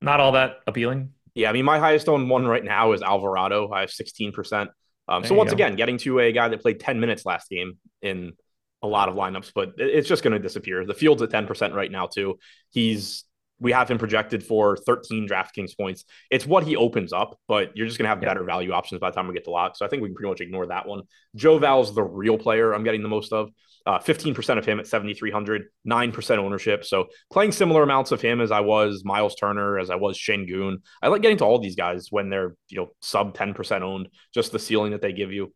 not 0.00 0.20
all 0.20 0.32
that 0.32 0.58
appealing. 0.68 1.10
Yeah, 1.34 1.50
I 1.50 1.52
mean, 1.52 1.64
my 1.64 1.80
highest 1.80 2.08
owned 2.08 2.30
one 2.30 2.46
right 2.46 2.62
now 2.62 2.92
is 2.92 3.02
Alvarado. 3.02 3.68
I 3.72 3.80
have 3.80 3.90
16%. 3.90 4.68
Um, 5.08 5.24
so 5.24 5.34
once 5.34 5.50
go. 5.50 5.54
again, 5.54 5.74
getting 5.74 5.98
to 5.98 6.20
a 6.20 6.30
guy 6.30 6.46
that 6.46 6.62
played 6.62 6.78
10 6.78 7.00
minutes 7.00 7.26
last 7.26 7.48
game 7.50 7.78
in 8.00 8.34
a 8.80 8.86
lot 8.86 9.08
of 9.08 9.16
lineups, 9.16 9.50
but 9.52 9.72
it's 9.76 10.06
just 10.06 10.22
going 10.22 10.34
to 10.34 10.38
disappear. 10.38 10.86
The 10.86 10.94
field's 10.94 11.22
at 11.22 11.30
10% 11.30 11.74
right 11.74 11.90
now, 11.90 12.06
too. 12.06 12.38
He's 12.70 13.24
we 13.60 13.72
have 13.72 13.90
him 13.90 13.98
projected 13.98 14.44
for 14.44 14.76
13 14.76 15.28
DraftKings 15.28 15.76
points. 15.76 16.04
It's 16.30 16.46
what 16.46 16.64
he 16.64 16.76
opens 16.76 17.12
up, 17.12 17.38
but 17.48 17.76
you're 17.76 17.86
just 17.86 17.98
going 17.98 18.04
to 18.04 18.10
have 18.10 18.22
yeah. 18.22 18.28
better 18.28 18.44
value 18.44 18.72
options 18.72 19.00
by 19.00 19.10
the 19.10 19.16
time 19.16 19.26
we 19.26 19.34
get 19.34 19.44
to 19.44 19.50
lock. 19.50 19.76
So 19.76 19.84
I 19.84 19.88
think 19.88 20.02
we 20.02 20.08
can 20.08 20.14
pretty 20.14 20.30
much 20.30 20.40
ignore 20.40 20.66
that 20.66 20.86
one. 20.86 21.02
Joe 21.34 21.58
Val's 21.58 21.94
the 21.94 22.02
real 22.02 22.38
player 22.38 22.72
I'm 22.72 22.84
getting 22.84 23.02
the 23.02 23.08
most 23.08 23.32
of. 23.32 23.50
Uh, 23.86 23.98
15% 23.98 24.58
of 24.58 24.66
him 24.66 24.78
at 24.78 24.86
7,300, 24.86 25.64
9% 25.88 26.38
ownership. 26.38 26.84
So 26.84 27.06
playing 27.30 27.52
similar 27.52 27.82
amounts 27.82 28.12
of 28.12 28.20
him 28.20 28.40
as 28.40 28.50
I 28.50 28.60
was 28.60 29.02
Miles 29.04 29.34
Turner, 29.34 29.78
as 29.78 29.88
I 29.88 29.94
was 29.94 30.18
Sengun. 30.18 30.82
I 31.00 31.08
like 31.08 31.22
getting 31.22 31.38
to 31.38 31.44
all 31.44 31.58
these 31.58 31.76
guys 31.76 32.08
when 32.10 32.28
they're, 32.28 32.54
you 32.68 32.76
know, 32.76 32.88
sub 33.00 33.34
10% 33.34 33.80
owned, 33.80 34.08
just 34.34 34.52
the 34.52 34.58
ceiling 34.58 34.92
that 34.92 35.00
they 35.00 35.12
give 35.12 35.32
you. 35.32 35.54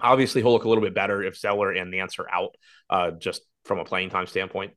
Obviously, 0.00 0.40
he'll 0.40 0.52
look 0.52 0.64
a 0.64 0.68
little 0.68 0.84
bit 0.84 0.94
better 0.94 1.22
if 1.22 1.36
Zeller 1.36 1.70
and 1.70 1.90
Nance 1.90 2.18
are 2.18 2.30
out, 2.30 2.54
uh, 2.88 3.10
just 3.10 3.42
from 3.64 3.78
a 3.78 3.84
playing 3.84 4.08
time 4.10 4.26
standpoint. 4.26 4.72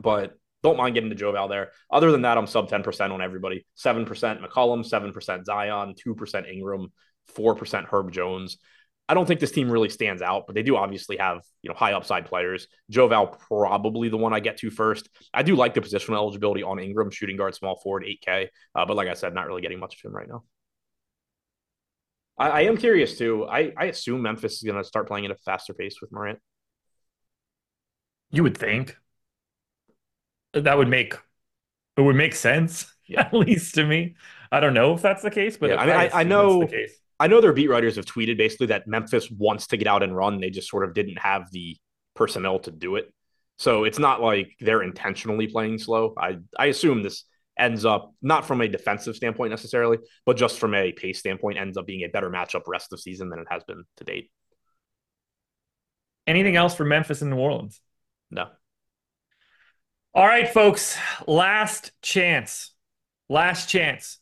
But 0.00 0.34
don't 0.64 0.76
mind 0.76 0.94
getting 0.94 1.10
to 1.10 1.14
Joe 1.14 1.30
Val 1.30 1.46
there. 1.46 1.70
Other 1.90 2.10
than 2.10 2.22
that, 2.22 2.36
I'm 2.36 2.48
sub 2.48 2.68
10% 2.68 3.12
on 3.12 3.22
everybody. 3.22 3.66
7% 3.76 4.06
McCollum, 4.08 4.84
7% 4.84 5.44
Zion, 5.44 5.94
2% 5.94 6.52
Ingram, 6.52 6.92
4% 7.36 7.86
Herb 7.88 8.10
Jones. 8.10 8.56
I 9.06 9.12
don't 9.12 9.26
think 9.26 9.38
this 9.38 9.52
team 9.52 9.70
really 9.70 9.90
stands 9.90 10.22
out, 10.22 10.44
but 10.46 10.54
they 10.54 10.62
do 10.62 10.76
obviously 10.76 11.18
have 11.18 11.42
you 11.62 11.68
know 11.68 11.76
high 11.76 11.92
upside 11.92 12.24
players. 12.24 12.66
Joe 12.88 13.06
Val 13.06 13.26
probably 13.26 14.08
the 14.08 14.16
one 14.16 14.32
I 14.32 14.40
get 14.40 14.56
to 14.58 14.70
first. 14.70 15.10
I 15.34 15.42
do 15.42 15.54
like 15.56 15.74
the 15.74 15.82
positional 15.82 16.14
eligibility 16.14 16.62
on 16.62 16.78
Ingram, 16.78 17.10
shooting 17.10 17.36
guard, 17.36 17.54
small 17.54 17.76
forward, 17.76 18.04
8K. 18.04 18.48
Uh, 18.74 18.86
but 18.86 18.96
like 18.96 19.08
I 19.08 19.14
said, 19.14 19.34
not 19.34 19.46
really 19.46 19.60
getting 19.60 19.78
much 19.78 19.96
of 19.96 20.08
him 20.08 20.16
right 20.16 20.26
now. 20.26 20.44
I, 22.38 22.48
I 22.48 22.60
am 22.62 22.78
curious 22.78 23.18
too. 23.18 23.46
I, 23.46 23.74
I 23.76 23.84
assume 23.86 24.22
Memphis 24.22 24.54
is 24.54 24.62
going 24.62 24.78
to 24.78 24.84
start 24.84 25.06
playing 25.06 25.26
at 25.26 25.30
a 25.30 25.36
faster 25.36 25.74
pace 25.74 26.00
with 26.00 26.10
Morant. 26.10 26.38
You 28.30 28.42
would 28.42 28.56
think 28.56 28.96
that 30.54 30.78
would 30.78 30.88
make 30.88 31.14
it 31.96 32.00
would 32.00 32.16
make 32.16 32.34
sense 32.34 32.92
yeah. 33.06 33.22
at 33.22 33.34
least 33.34 33.74
to 33.74 33.84
me. 33.84 34.16
I 34.50 34.60
don't 34.60 34.74
know 34.74 34.94
if 34.94 35.02
that's 35.02 35.22
the 35.22 35.30
case, 35.30 35.56
but 35.56 35.70
yeah, 35.70 35.76
I 35.76 35.86
mean, 35.86 35.96
I, 35.96 36.20
I 36.20 36.22
know 36.22 36.68
I 37.20 37.28
know 37.28 37.40
their 37.40 37.52
beat 37.52 37.70
writers 37.70 37.96
have 37.96 38.06
tweeted 38.06 38.36
basically 38.36 38.68
that 38.68 38.86
Memphis 38.86 39.30
wants 39.30 39.68
to 39.68 39.76
get 39.76 39.86
out 39.86 40.02
and 40.02 40.16
run. 40.16 40.40
They 40.40 40.50
just 40.50 40.68
sort 40.68 40.84
of 40.84 40.94
didn't 40.94 41.18
have 41.18 41.50
the 41.52 41.76
personnel 42.14 42.58
to 42.60 42.70
do 42.70 42.96
it. 42.96 43.12
So 43.56 43.84
it's 43.84 43.98
not 43.98 44.20
like 44.20 44.56
they're 44.60 44.82
intentionally 44.82 45.46
playing 45.46 45.78
slow. 45.78 46.14
I 46.18 46.38
I 46.58 46.66
assume 46.66 47.02
this 47.02 47.24
ends 47.56 47.84
up 47.84 48.12
not 48.20 48.44
from 48.44 48.60
a 48.60 48.68
defensive 48.68 49.14
standpoint 49.14 49.50
necessarily, 49.50 49.98
but 50.26 50.36
just 50.36 50.58
from 50.58 50.74
a 50.74 50.92
pace 50.92 51.20
standpoint 51.20 51.58
ends 51.58 51.76
up 51.76 51.86
being 51.86 52.02
a 52.02 52.08
better 52.08 52.30
matchup 52.30 52.62
rest 52.66 52.92
of 52.92 53.00
season 53.00 53.28
than 53.28 53.38
it 53.38 53.46
has 53.48 53.62
been 53.64 53.84
to 53.98 54.04
date. 54.04 54.30
Anything 56.26 56.56
else 56.56 56.74
for 56.74 56.84
Memphis 56.84 57.22
and 57.22 57.30
New 57.30 57.36
Orleans? 57.36 57.80
No. 58.30 58.48
All 60.16 60.24
right, 60.24 60.48
folks. 60.48 60.96
Last 61.26 61.90
chance. 62.00 62.70
Last 63.28 63.68
chance. 63.68 64.18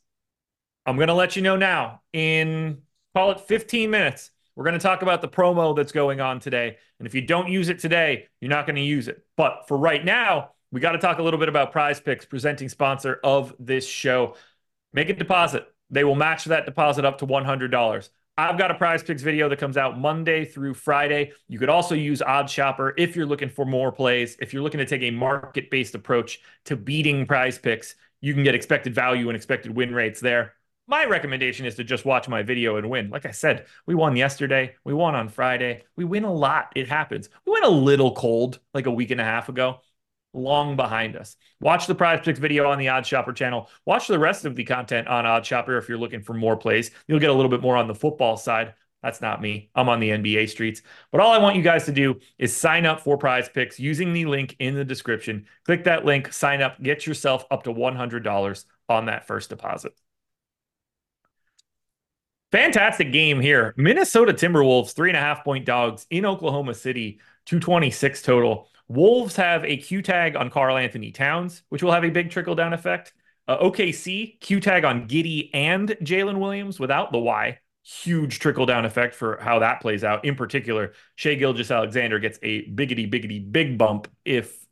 I'm 0.87 0.97
going 0.97 1.09
to 1.09 1.15
let 1.15 1.37
you 1.37 1.43
know 1.43 1.57
now 1.57 2.01
in 2.15 2.81
call 3.15 3.33
it 3.33 3.41
15 3.41 3.91
minutes. 3.91 4.31
We're 4.57 4.65
going 4.65 4.73
to 4.73 4.81
talk 4.81 5.03
about 5.03 5.21
the 5.21 5.29
promo 5.29 5.77
that's 5.77 5.93
going 5.93 6.19
on 6.23 6.41
today. 6.41 6.79
And 6.99 7.07
if 7.07 7.15
you 7.15 7.21
don't 7.21 7.49
use 7.49 7.69
it 7.69 7.79
today, 7.79 8.29
you're 8.41 8.49
not 8.49 8.67
going 8.67 8.77
to 8.77 8.83
use 8.83 9.07
it. 9.07 9.23
But 9.37 9.69
for 9.69 9.77
right 9.77 10.03
now, 10.03 10.53
we 10.71 10.81
got 10.81 10.93
to 10.93 10.99
talk 10.99 11.19
a 11.19 11.23
little 11.23 11.39
bit 11.39 11.51
about 11.51 11.73
Prize 11.73 12.01
Picks, 12.01 12.25
presenting 12.25 12.71
sponsor 12.71 13.21
of 13.23 13.55
this 13.59 13.87
show. 13.87 14.37
Make 14.95 15.11
a 15.11 15.15
deposit. 15.15 15.67
They 15.91 16.05
will 16.05 16.15
match 16.15 16.47
that 16.47 16.65
deposit 16.65 17.05
up 17.05 17.19
to 17.19 17.27
$100. 17.27 18.09
I've 18.43 18.59
got 18.59 18.73
a 18.73 18.75
Prize 18.75 19.05
Picks 19.05 19.23
video 19.23 19.49
that 19.49 19.61
comes 19.61 19.77
out 19.77 20.01
Monday 20.01 20.45
through 20.45 20.75
Friday. 20.75 21.31
You 21.47 21.61
could 21.61 21.69
also 21.69 21.95
use 21.95 22.21
Odd 22.21 22.51
Shopper 22.51 22.93
if 22.99 23.15
you're 23.15 23.25
looking 23.25 23.49
for 23.49 23.65
more 23.65 23.93
plays. 23.93 24.37
If 24.41 24.53
you're 24.53 24.65
looking 24.65 24.81
to 24.81 24.85
take 24.85 25.03
a 25.03 25.13
market 25.13 25.71
based 25.71 25.95
approach 25.95 26.41
to 26.65 26.75
beating 26.75 27.25
Prize 27.25 27.57
Picks, 27.57 27.95
you 28.21 28.35
can 28.35 28.43
get 28.43 28.57
expected 28.57 28.97
value 28.97 29.29
and 29.29 29.37
expected 29.37 29.77
win 29.77 29.95
rates 29.95 30.19
there. 30.19 30.55
My 30.89 31.05
recommendation 31.05 31.67
is 31.67 31.77
to 31.77 31.85
just 31.85 32.05
watch 32.05 32.29
my 32.29 32.43
video 32.43 32.79
and 32.79 32.91
win. 32.91 33.11
Like 33.11 33.27
I 33.27 33.31
said, 33.31 33.67
we 33.87 33.95
won 33.95 34.17
yesterday. 34.17 34.75
We 34.83 34.93
won 34.93 35.15
on 35.15 35.29
Friday. 35.29 35.85
We 35.95 36.05
win 36.05 36.25
a 36.25 36.35
lot. 36.35 36.73
It 36.75 36.89
happens. 36.89 37.29
We 37.47 37.53
went 37.53 37.65
a 37.65 37.71
little 37.71 38.13
cold 38.13 38.59
like 38.75 38.87
a 38.87 38.91
week 38.91 39.13
and 39.13 39.21
a 39.21 39.25
half 39.25 39.51
ago 39.51 39.83
long 40.35 40.77
behind 40.77 41.17
us. 41.17 41.37
Watch 41.61 41.87
the 41.87 41.95
Prize 41.95 42.21
Picks 42.25 42.39
video 42.39 42.69
on 42.69 42.79
the 42.79 42.89
Odd 42.89 43.07
Shopper 43.07 43.33
channel. 43.33 43.69
Watch 43.85 44.09
the 44.09 44.19
rest 44.19 44.45
of 44.45 44.57
the 44.57 44.65
content 44.65 45.09
on 45.09 45.27
Odd 45.27 45.45
Shopper 45.45 45.77
if 45.79 45.89
you're 45.89 45.99
looking 45.99 46.23
for 46.23 46.35
more 46.35 46.57
plays. 46.57 46.91
You'll 47.07 47.21
get 47.21 47.31
a 47.31 47.35
little 47.35 47.51
bit 47.51 47.61
more 47.61 47.77
on 47.77 47.89
the 47.89 47.95
football 47.95 48.37
side. 48.37 48.75
That's 49.03 49.21
not 49.21 49.43
me. 49.43 49.69
I'm 49.75 49.89
on 49.89 49.99
the 49.99 50.11
NBA 50.11 50.49
streets. 50.49 50.83
But 51.11 51.21
all 51.21 51.33
I 51.33 51.39
want 51.39 51.57
you 51.57 51.63
guys 51.63 51.87
to 51.87 51.93
do 51.93 52.21
is 52.39 52.57
sign 52.57 52.87
up 52.87 53.01
for 53.01 53.19
Prize 53.19 53.49
Picks 53.49 53.81
using 53.81 54.13
the 54.13 54.27
link 54.27 54.55
in 54.61 54.75
the 54.75 54.85
description. 54.85 55.47
Click 55.65 55.85
that 55.85 56.05
link, 56.05 56.33
sign 56.33 56.63
up, 56.63 56.81
get 56.81 57.07
yourself 57.07 57.45
up 57.51 57.65
to 57.65 57.73
$100 57.73 58.65
on 58.89 59.07
that 59.07 59.27
first 59.27 59.51
deposit. 59.51 59.93
Fantastic 62.53 63.13
game 63.13 63.41
here. 63.41 63.73
Minnesota 63.77 64.35
Timberwolves, 64.35 64.93
three 64.93 65.09
and 65.09 65.17
a 65.17 65.21
half 65.21 65.43
point 65.43 65.65
dogs 65.65 66.07
in 66.11 66.27
Oklahoma 66.27 66.75
City, 66.75 67.19
226 67.47 68.23
total. 68.23 68.69
Wolves 68.89 69.37
have 69.37 69.65
a 69.65 69.77
Q 69.77 70.03
tag 70.03 70.37
on 70.37 70.51
Karl-Anthony 70.51 71.13
Towns, 71.13 71.63
which 71.69 71.83
will 71.83 71.93
have 71.93 72.05
a 72.05 72.11
big 72.11 72.31
trickle 72.31 72.55
down 72.55 72.73
effect. 72.73 73.13
Uh, 73.49 73.59
OKC, 73.59 74.39
Q 74.41 74.61
tag 74.61 74.85
on 74.85 75.09
Giddey 75.09 75.51
and 75.53 75.91
Jalen 76.03 76.39
Williams 76.39 76.79
without 76.79 77.13
the 77.13 77.19
Y. 77.19 77.59
Huge 77.85 78.39
trickle 78.39 78.67
down 78.67 78.85
effect 78.85 79.15
for 79.15 79.39
how 79.41 79.59
that 79.59 79.81
plays 79.81 80.05
out. 80.05 80.25
In 80.25 80.37
particular, 80.37 80.93
Shai 81.17 81.35
Gilgeous-Alexander 81.35 82.21
gets 82.21 82.39
a 82.43 82.65
biggity, 82.71 83.13
biggity, 83.13 83.51
big 83.51 83.77
bump 83.77 84.09
if 84.25 84.63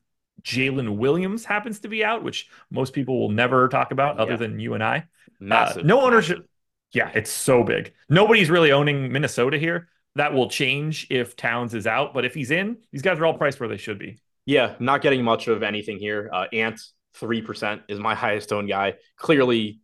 Jalen 0.42 0.96
Williams 0.96 1.44
happens 1.44 1.80
to 1.80 1.88
be 1.88 2.04
out, 2.04 2.22
which 2.22 2.48
most 2.70 2.92
people 2.92 3.18
will 3.18 3.30
never 3.30 3.68
talk 3.68 3.90
about 3.90 4.18
other 4.18 4.32
yeah. 4.32 4.36
than 4.36 4.60
you 4.60 4.74
and 4.74 4.84
I. 4.84 5.06
Massive. 5.40 5.84
Uh, 5.84 5.86
no 5.86 6.02
ownership. 6.02 6.48
Yeah, 6.92 7.10
it's 7.14 7.30
so 7.30 7.62
big. 7.62 7.92
Nobody's 8.08 8.50
really 8.50 8.72
owning 8.72 9.12
Minnesota 9.12 9.58
here. 9.58 9.88
That 10.16 10.34
will 10.34 10.48
change 10.48 11.06
if 11.10 11.36
Towns 11.36 11.74
is 11.74 11.86
out, 11.86 12.14
but 12.14 12.24
if 12.24 12.34
he's 12.34 12.50
in, 12.50 12.78
these 12.92 13.02
guys 13.02 13.18
are 13.18 13.26
all 13.26 13.38
priced 13.38 13.60
where 13.60 13.68
they 13.68 13.76
should 13.76 13.98
be. 13.98 14.18
Yeah, 14.44 14.74
not 14.80 15.02
getting 15.02 15.22
much 15.22 15.46
of 15.48 15.62
anything 15.62 15.98
here. 15.98 16.28
Uh, 16.32 16.46
Ant 16.52 16.80
three 17.14 17.42
percent 17.42 17.82
is 17.88 17.98
my 17.98 18.14
highest 18.14 18.52
owned 18.52 18.68
guy. 18.68 18.94
Clearly, 19.16 19.80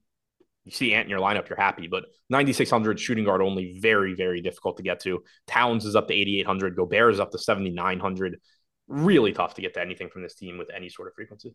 you 0.65 0.73
see 0.73 0.95
Ant 0.95 1.05
in 1.05 1.11
your 1.11 1.21
lineup, 1.21 1.49
you're 1.49 1.61
happy, 1.61 1.87
but 1.87 2.05
9600 2.31 2.99
shooting 2.99 3.25
guard 3.25 3.41
only 3.41 3.79
very 3.79 4.15
very 4.15 4.41
difficult 4.41 4.79
to 4.79 4.83
get 4.83 5.01
to. 5.03 5.23
Towns 5.47 5.85
is 5.85 5.95
up 5.95 6.09
to 6.09 6.15
8800. 6.15 6.75
Gobert 6.75 7.15
is 7.15 7.21
up 7.21 7.31
to 7.31 7.39
7900. 7.39 8.41
Really 8.89 9.33
tough 9.33 9.55
to 9.55 9.63
get 9.63 9.75
to 9.75 9.81
anything 9.81 10.09
from 10.09 10.23
this 10.23 10.35
team 10.35 10.59
with 10.59 10.69
any 10.75 10.89
sort 10.89 11.09
of 11.09 11.15
frequency. 11.15 11.55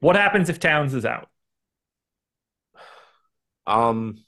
What 0.00 0.14
happens 0.14 0.48
if 0.48 0.60
Towns 0.60 0.94
is 0.94 1.04
out? 1.04 1.28
Um, 3.66 4.18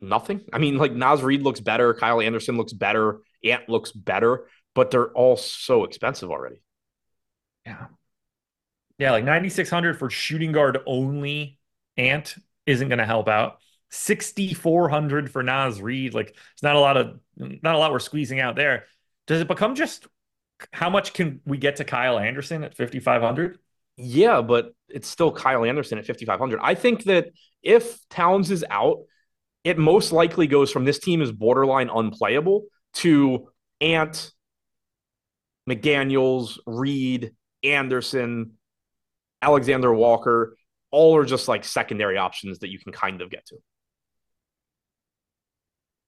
nothing. 0.00 0.42
I 0.52 0.58
mean, 0.58 0.76
like 0.76 0.92
Naz 0.92 1.22
Reid 1.22 1.42
looks 1.42 1.60
better, 1.60 1.94
Kyle 1.94 2.20
Anderson 2.20 2.56
looks 2.56 2.72
better, 2.72 3.20
Ant 3.44 3.68
looks 3.68 3.92
better, 3.92 4.48
but 4.74 4.90
they're 4.90 5.10
all 5.12 5.36
so 5.36 5.84
expensive 5.84 6.30
already. 6.30 6.62
Yeah. 7.66 7.86
Yeah, 8.98 9.12
like 9.12 9.24
9600 9.24 9.98
for 9.98 10.10
shooting 10.10 10.52
guard 10.52 10.78
only 10.86 11.58
Ant 11.96 12.34
isn't 12.66 12.88
going 12.88 12.98
to 12.98 13.06
help 13.06 13.28
out. 13.28 13.58
6400 13.90 15.30
for 15.30 15.42
Naz 15.42 15.80
Reid, 15.80 16.14
like 16.14 16.36
it's 16.52 16.62
not 16.62 16.76
a 16.76 16.80
lot 16.80 16.96
of 16.96 17.18
not 17.36 17.74
a 17.74 17.78
lot 17.78 17.92
we're 17.92 18.00
squeezing 18.00 18.40
out 18.40 18.56
there. 18.56 18.84
Does 19.26 19.40
it 19.40 19.48
become 19.48 19.74
just 19.74 20.06
how 20.72 20.90
much 20.90 21.12
can 21.12 21.40
we 21.46 21.56
get 21.58 21.76
to 21.76 21.84
Kyle 21.84 22.18
Anderson 22.18 22.64
at 22.64 22.76
5500? 22.76 23.58
Yeah, 23.96 24.42
but 24.42 24.74
it's 24.88 25.08
still 25.08 25.32
Kyle 25.32 25.64
Anderson 25.64 25.98
at 25.98 26.06
5500. 26.06 26.60
I 26.62 26.74
think 26.74 27.04
that 27.04 27.30
if 27.62 27.98
Towns 28.08 28.50
is 28.50 28.64
out, 28.70 29.04
it 29.64 29.78
most 29.78 30.12
likely 30.12 30.46
goes 30.46 30.70
from 30.70 30.84
this 30.84 30.98
team 30.98 31.20
is 31.20 31.32
borderline 31.32 31.90
unplayable 31.90 32.64
to 32.94 33.48
Ant, 33.80 34.30
McDaniels, 35.68 36.58
Reid, 36.66 37.32
Anderson, 37.62 38.52
Alexander 39.42 39.92
Walker. 39.92 40.56
All 40.90 41.16
are 41.16 41.24
just 41.24 41.48
like 41.48 41.64
secondary 41.64 42.16
options 42.16 42.60
that 42.60 42.70
you 42.70 42.78
can 42.78 42.92
kind 42.92 43.20
of 43.20 43.30
get 43.30 43.44
to. 43.46 43.56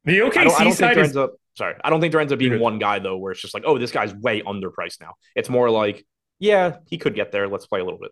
The 0.04 0.18
OKC 0.20 0.36
I 0.38 0.44
don't, 0.44 0.60
I 0.60 0.64
don't 0.64 0.72
side 0.72 0.98
is... 0.98 1.16
up, 1.16 1.34
sorry, 1.54 1.74
I 1.84 1.90
don't 1.90 2.00
think 2.00 2.12
there 2.12 2.20
ends 2.20 2.32
up 2.32 2.38
being 2.38 2.58
one 2.58 2.78
guy 2.78 2.98
though 2.98 3.18
where 3.18 3.32
it's 3.32 3.40
just 3.42 3.52
like, 3.52 3.64
oh, 3.66 3.78
this 3.78 3.90
guy's 3.90 4.14
way 4.14 4.40
underpriced 4.40 5.00
now. 5.00 5.14
It's 5.36 5.50
more 5.50 5.68
like, 5.68 6.06
yeah, 6.38 6.76
he 6.86 6.96
could 6.96 7.14
get 7.14 7.32
there. 7.32 7.48
Let's 7.48 7.66
play 7.66 7.80
a 7.80 7.84
little 7.84 7.98
bit. 7.98 8.10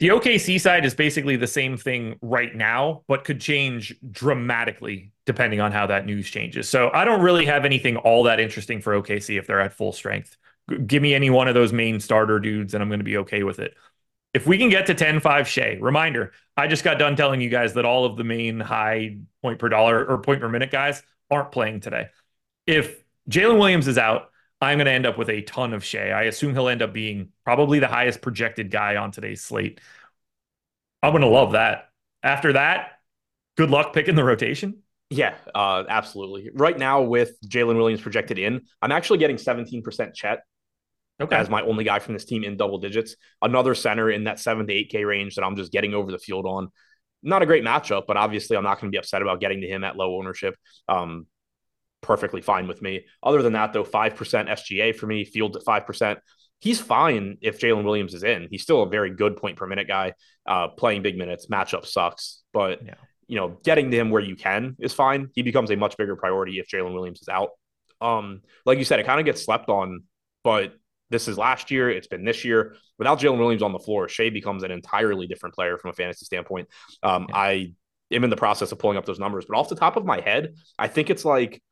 The 0.00 0.08
OKC 0.08 0.60
side 0.60 0.84
is 0.84 0.94
basically 0.94 1.36
the 1.36 1.46
same 1.46 1.76
thing 1.76 2.18
right 2.20 2.54
now, 2.54 3.02
but 3.06 3.24
could 3.24 3.40
change 3.40 3.94
dramatically 4.10 5.12
depending 5.24 5.60
on 5.60 5.72
how 5.72 5.86
that 5.86 6.04
news 6.04 6.28
changes. 6.28 6.68
So 6.68 6.90
I 6.92 7.04
don't 7.04 7.22
really 7.22 7.46
have 7.46 7.64
anything 7.64 7.96
all 7.96 8.24
that 8.24 8.40
interesting 8.40 8.80
for 8.80 9.00
OKC 9.00 9.38
if 9.38 9.46
they're 9.46 9.60
at 9.60 9.72
full 9.72 9.92
strength. 9.92 10.36
Give 10.86 11.00
me 11.00 11.14
any 11.14 11.30
one 11.30 11.46
of 11.46 11.54
those 11.54 11.72
main 11.72 12.00
starter 12.00 12.40
dudes 12.40 12.74
and 12.74 12.82
I'm 12.82 12.88
going 12.88 13.00
to 13.00 13.04
be 13.04 13.18
okay 13.18 13.44
with 13.44 13.60
it. 13.60 13.74
If 14.34 14.48
we 14.48 14.58
can 14.58 14.68
get 14.68 14.86
to 14.86 14.94
10 14.94 15.20
5 15.20 15.46
Shai, 15.46 15.78
reminder, 15.80 16.32
I 16.56 16.66
just 16.66 16.82
got 16.82 16.98
done 16.98 17.14
telling 17.14 17.40
you 17.40 17.48
guys 17.48 17.74
that 17.74 17.84
all 17.84 18.04
of 18.04 18.16
the 18.16 18.24
main 18.24 18.58
high 18.58 19.18
point 19.42 19.60
per 19.60 19.68
dollar 19.68 20.04
or 20.04 20.18
point 20.18 20.40
per 20.40 20.48
minute 20.48 20.72
guys 20.72 21.02
aren't 21.30 21.52
playing 21.52 21.80
today. 21.80 22.08
If 22.66 23.04
Jalen 23.30 23.58
Williams 23.58 23.86
is 23.86 23.96
out, 23.96 24.30
I'm 24.64 24.78
going 24.78 24.86
to 24.86 24.92
end 24.92 25.06
up 25.06 25.18
with 25.18 25.28
a 25.28 25.42
ton 25.42 25.74
of 25.74 25.84
Shai. 25.84 26.10
I 26.10 26.22
assume 26.24 26.54
he'll 26.54 26.68
end 26.68 26.82
up 26.82 26.92
being 26.92 27.28
probably 27.44 27.78
the 27.78 27.88
highest 27.88 28.20
projected 28.20 28.70
guy 28.70 28.96
on 28.96 29.10
today's 29.10 29.42
slate. 29.42 29.80
I'm 31.02 31.12
going 31.12 31.22
to 31.22 31.28
love 31.28 31.52
that. 31.52 31.90
After 32.22 32.54
that, 32.54 32.92
good 33.56 33.70
luck 33.70 33.92
picking 33.92 34.14
the 34.14 34.24
rotation. 34.24 34.82
Yeah, 35.10 35.34
uh, 35.54 35.84
absolutely. 35.88 36.50
Right 36.54 36.78
now, 36.78 37.02
with 37.02 37.36
Jalen 37.46 37.76
Williams 37.76 38.00
projected 38.00 38.38
in, 38.38 38.62
I'm 38.80 38.90
actually 38.90 39.18
getting 39.18 39.36
17% 39.36 40.14
Chet 40.14 40.40
okay. 41.20 41.36
as 41.36 41.48
my 41.50 41.62
only 41.62 41.84
guy 41.84 41.98
from 41.98 42.14
this 42.14 42.24
team 42.24 42.42
in 42.42 42.56
double 42.56 42.78
digits. 42.78 43.16
Another 43.42 43.74
center 43.74 44.10
in 44.10 44.24
that 44.24 44.40
seven 44.40 44.66
to 44.66 44.72
8K 44.72 45.06
range 45.06 45.34
that 45.34 45.44
I'm 45.44 45.56
just 45.56 45.72
getting 45.72 45.94
over 45.94 46.10
the 46.10 46.18
field 46.18 46.46
on. 46.46 46.70
Not 47.22 47.42
a 47.42 47.46
great 47.46 47.64
matchup, 47.64 48.04
but 48.06 48.16
obviously 48.16 48.56
I'm 48.56 48.64
not 48.64 48.80
going 48.80 48.90
to 48.90 48.94
be 48.94 48.98
upset 48.98 49.22
about 49.22 49.40
getting 49.40 49.60
to 49.60 49.68
him 49.68 49.84
at 49.84 49.96
low 49.96 50.18
ownership. 50.18 50.56
Um, 50.88 51.26
perfectly 52.04 52.42
fine 52.42 52.68
with 52.68 52.82
me. 52.82 53.06
Other 53.22 53.42
than 53.42 53.54
that, 53.54 53.72
though, 53.72 53.84
5% 53.84 54.14
SGA 54.14 54.94
for 54.94 55.06
me, 55.06 55.24
field 55.24 55.56
at 55.56 55.64
5%. 55.64 56.18
He's 56.60 56.80
fine 56.80 57.38
if 57.40 57.58
Jalen 57.58 57.84
Williams 57.84 58.14
is 58.14 58.22
in. 58.22 58.48
He's 58.50 58.62
still 58.62 58.82
a 58.82 58.88
very 58.88 59.10
good 59.10 59.36
point 59.36 59.56
per 59.56 59.66
minute 59.66 59.88
guy, 59.88 60.12
uh, 60.46 60.68
playing 60.68 61.02
big 61.02 61.18
minutes. 61.18 61.46
Matchup 61.46 61.86
sucks, 61.86 62.42
but 62.52 62.84
yeah. 62.84 62.94
you 63.26 63.36
know, 63.36 63.58
getting 63.64 63.90
to 63.90 63.96
him 63.96 64.10
where 64.10 64.22
you 64.22 64.36
can 64.36 64.76
is 64.78 64.92
fine. 64.92 65.30
He 65.34 65.42
becomes 65.42 65.70
a 65.70 65.76
much 65.76 65.96
bigger 65.96 66.16
priority 66.16 66.58
if 66.58 66.68
Jalen 66.68 66.94
Williams 66.94 67.22
is 67.22 67.28
out. 67.28 67.50
Um, 68.00 68.42
like 68.64 68.78
you 68.78 68.84
said, 68.84 69.00
it 69.00 69.06
kind 69.06 69.20
of 69.20 69.26
gets 69.26 69.44
slept 69.44 69.68
on, 69.68 70.04
but 70.42 70.74
this 71.10 71.28
is 71.28 71.36
last 71.36 71.70
year. 71.70 71.90
It's 71.90 72.06
been 72.06 72.24
this 72.24 72.44
year. 72.44 72.76
Without 72.98 73.20
Jalen 73.20 73.38
Williams 73.38 73.62
on 73.62 73.72
the 73.72 73.78
floor, 73.78 74.08
Shai 74.08 74.30
becomes 74.30 74.62
an 74.62 74.70
entirely 74.70 75.26
different 75.26 75.54
player 75.54 75.76
from 75.78 75.90
a 75.90 75.94
fantasy 75.94 76.24
standpoint. 76.24 76.68
Um, 77.02 77.26
yeah. 77.28 77.36
I 77.36 77.72
am 78.10 78.24
in 78.24 78.30
the 78.30 78.36
process 78.36 78.72
of 78.72 78.78
pulling 78.78 78.96
up 78.96 79.04
those 79.04 79.18
numbers, 79.18 79.44
but 79.48 79.58
off 79.58 79.68
the 79.68 79.76
top 79.76 79.96
of 79.96 80.04
my 80.04 80.20
head, 80.20 80.54
I 80.78 80.88
think 80.88 81.10
it's 81.10 81.24
like 81.24 81.62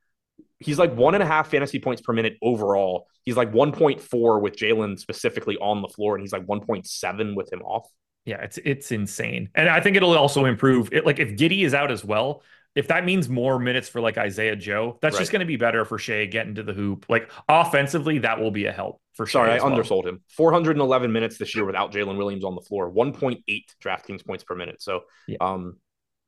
he's 0.65 0.79
like 0.79 0.95
one 0.95 1.15
and 1.15 1.23
a 1.23 1.27
half 1.27 1.51
fantasy 1.51 1.79
points 1.79 2.01
per 2.03 2.13
minute 2.13 2.35
overall. 2.43 3.07
He's 3.25 3.37
like 3.37 3.53
1.4 3.53 4.41
with 4.41 4.57
Jalen 4.57 4.99
specifically 4.99 5.57
on 5.59 5.83
the 5.83 5.89
floor, 5.89 6.15
and 6.15 6.23
he's 6.23 6.33
like 6.33 6.47
1.7 6.47 7.37
with 7.37 7.53
him 7.53 7.63
off. 7.63 7.89
Yeah, 8.25 8.41
it's 8.43 8.59
it's 8.65 8.93
insane, 8.93 9.49
and 9.55 9.69
I 9.69 9.81
think 9.81 9.97
it'll 9.97 10.17
also 10.17 10.45
improve. 10.45 10.91
It, 10.93 11.05
like 11.05 11.19
if 11.19 11.31
Giddey 11.31 11.65
is 11.65 11.75
out 11.75 11.91
as 11.91 12.05
well, 12.05 12.43
if 12.77 12.87
that 12.89 13.05
means 13.05 13.29
more 13.29 13.59
minutes 13.59 13.89
for 13.89 14.01
like 14.01 14.17
Isaiah 14.17 14.55
Joe, 14.57 14.99
that's 15.03 15.15
Right. 15.15 15.21
just 15.21 15.33
going 15.33 15.41
to 15.41 15.47
be 15.47 15.57
better 15.57 15.85
for 15.85 15.99
Shai 15.99 16.27
getting 16.27 16.55
to 16.55 16.63
the 16.63 16.73
hoop. 16.73 17.07
Like 17.09 17.31
offensively, 17.49 18.19
that 18.21 18.39
will 18.41 18.53
be 18.53 18.67
a 18.67 18.73
help 18.73 19.01
for 19.15 19.27
Shai. 19.27 19.33
Sorry, 19.33 19.51
I 19.51 19.57
well. 19.57 19.67
undersold 19.67 20.07
him. 20.07 20.23
411 20.37 21.13
minutes 21.13 21.37
this 21.37 21.55
year 21.55 21.65
without 21.65 21.93
Jalen 21.93 22.17
Williams 22.17 22.45
on 22.45 22.55
the 22.55 22.61
floor, 22.63 22.91
1.8 22.91 23.43
DraftKings 23.85 24.25
points 24.25 24.45
per 24.45 24.55
minute. 24.55 24.81
So, 24.81 25.01
Yeah. 25.27 25.39
um, 25.41 25.79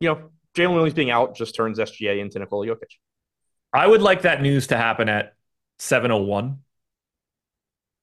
you 0.00 0.08
know, 0.08 0.30
Jalen 0.56 0.74
Williams 0.74 0.94
being 0.94 1.10
out 1.10 1.36
just 1.36 1.54
turns 1.54 1.78
SGA 1.78 2.18
into 2.20 2.38
Nikola 2.40 2.66
Jokic. 2.66 2.90
I 3.74 3.86
would 3.86 4.02
like 4.02 4.22
that 4.22 4.40
news 4.40 4.68
to 4.68 4.76
happen 4.76 5.08
at 5.08 5.34
701 5.78 6.58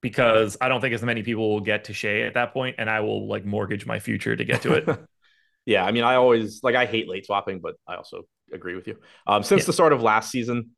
because 0.01 0.57
I 0.59 0.67
don't 0.67 0.81
think 0.81 0.93
as 0.93 1.03
many 1.03 1.23
people 1.23 1.49
will 1.49 1.61
get 1.61 1.85
to 1.85 1.93
Shai 1.93 2.21
at 2.21 2.33
that 2.33 2.53
point, 2.53 2.75
and 2.79 2.89
I 2.89 3.01
will 3.01 3.27
like 3.27 3.45
mortgage 3.45 3.85
my 3.85 3.99
future 3.99 4.35
to 4.35 4.43
get 4.43 4.61
to 4.63 4.73
it. 4.73 4.99
yeah, 5.65 5.85
I 5.85 5.91
mean, 5.91 6.03
I 6.03 6.15
always 6.15 6.61
like 6.63 6.75
I 6.75 6.85
hate 6.85 7.07
late 7.07 7.25
swapping, 7.25 7.59
but 7.59 7.75
I 7.87 7.95
also 7.95 8.23
agree 8.51 8.75
with 8.75 8.87
you. 8.87 8.97
Um, 9.27 9.43
since 9.43 9.61
Yeah. 9.61 9.67
the 9.67 9.73
start 9.73 9.93
of 9.93 10.01
last 10.01 10.31
season, 10.31 10.71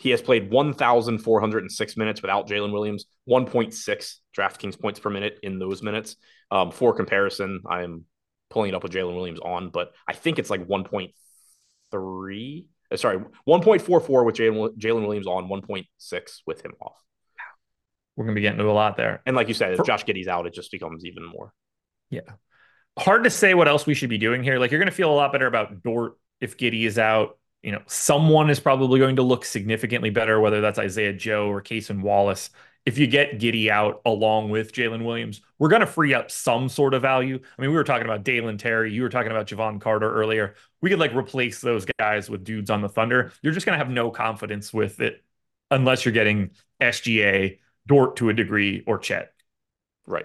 he 0.00 0.10
has 0.10 0.20
played 0.20 0.50
1,406 0.50 1.96
minutes 1.96 2.20
without 2.20 2.46
Jalen 2.46 2.72
Williams, 2.72 3.06
1.6 3.24 4.20
DraftKings 4.36 4.78
points 4.78 5.00
per 5.00 5.10
minute 5.10 5.38
in 5.42 5.58
those 5.58 5.82
minutes. 5.82 6.16
Um, 6.50 6.70
for 6.70 6.94
comparison, 6.94 7.62
I 7.68 7.82
am 7.82 8.04
pulling 8.50 8.68
it 8.68 8.74
up 8.74 8.82
with 8.82 8.92
Jalen 8.92 9.14
Williams 9.14 9.40
on, 9.40 9.70
but 9.70 9.92
I 10.06 10.12
think 10.12 10.38
it's 10.38 10.50
like 10.50 10.66
1.3. 10.66 12.66
uh, 12.90 12.96
Sorry, 12.96 13.18
1.44 13.18 14.24
with 14.24 14.36
Jalen 14.36 15.02
Williams 15.02 15.26
on, 15.26 15.48
1.6 15.48 16.40
with 16.46 16.64
him 16.64 16.72
off. 16.80 16.96
We're 18.16 18.24
going 18.24 18.34
to 18.34 18.38
be 18.38 18.42
getting 18.42 18.58
to 18.58 18.68
a 18.68 18.72
lot 18.72 18.96
there. 18.96 19.22
And 19.26 19.36
like 19.36 19.46
you 19.46 19.54
said, 19.54 19.72
if 19.72 19.76
For- 19.76 19.84
Josh 19.84 20.04
Giddey's 20.04 20.26
out, 20.26 20.46
it 20.46 20.52
just 20.52 20.72
becomes 20.72 21.04
even 21.04 21.24
more. 21.24 21.52
Yeah. 22.10 22.22
Hard 22.98 23.24
to 23.24 23.30
say 23.30 23.54
what 23.54 23.68
else 23.68 23.86
we 23.86 23.94
should 23.94 24.10
be 24.10 24.18
doing 24.18 24.42
here. 24.42 24.58
Like 24.58 24.72
you're 24.72 24.80
going 24.80 24.90
to 24.90 24.94
feel 24.94 25.12
a 25.12 25.14
lot 25.14 25.30
better 25.30 25.46
about 25.46 25.84
Dort 25.84 26.14
if 26.40 26.56
Giddey 26.56 26.84
is 26.84 26.98
out. 26.98 27.38
You 27.62 27.72
know, 27.72 27.82
someone 27.86 28.50
is 28.50 28.58
probably 28.58 28.98
going 28.98 29.16
to 29.16 29.22
look 29.22 29.44
significantly 29.44 30.10
better, 30.10 30.40
whether 30.40 30.60
that's 30.60 30.78
Isaiah 30.78 31.12
Joe 31.12 31.48
or 31.48 31.62
Cason 31.62 32.02
Wallace. 32.02 32.50
If 32.88 32.96
you 32.96 33.06
get 33.06 33.38
Giddey 33.38 33.68
out 33.68 34.00
along 34.06 34.48
with 34.48 34.72
Jalen 34.72 35.04
Williams, 35.04 35.42
we're 35.58 35.68
going 35.68 35.80
to 35.80 35.86
free 35.86 36.14
up 36.14 36.30
some 36.30 36.70
sort 36.70 36.94
of 36.94 37.02
value. 37.02 37.34
I 37.36 37.60
mean, 37.60 37.70
we 37.70 37.76
were 37.76 37.84
talking 37.84 38.06
about 38.06 38.24
Dalen 38.24 38.56
Terry. 38.56 38.90
You 38.90 39.02
were 39.02 39.10
talking 39.10 39.30
about 39.30 39.46
Jevon 39.46 39.78
Carter 39.78 40.10
earlier. 40.10 40.54
We 40.80 40.88
could 40.88 40.98
like 40.98 41.12
replace 41.12 41.60
those 41.60 41.84
guys 41.98 42.30
with 42.30 42.44
dudes 42.44 42.70
on 42.70 42.80
the 42.80 42.88
Thunder. 42.88 43.30
You're 43.42 43.52
just 43.52 43.66
going 43.66 43.78
to 43.78 43.84
have 43.84 43.92
no 43.92 44.10
confidence 44.10 44.72
with 44.72 45.02
it 45.02 45.22
unless 45.70 46.06
you're 46.06 46.14
getting 46.14 46.52
SGA, 46.80 47.58
Dort 47.86 48.16
to 48.16 48.30
a 48.30 48.32
degree, 48.32 48.84
or 48.86 48.98
Chet. 48.98 49.34
Right. 50.06 50.24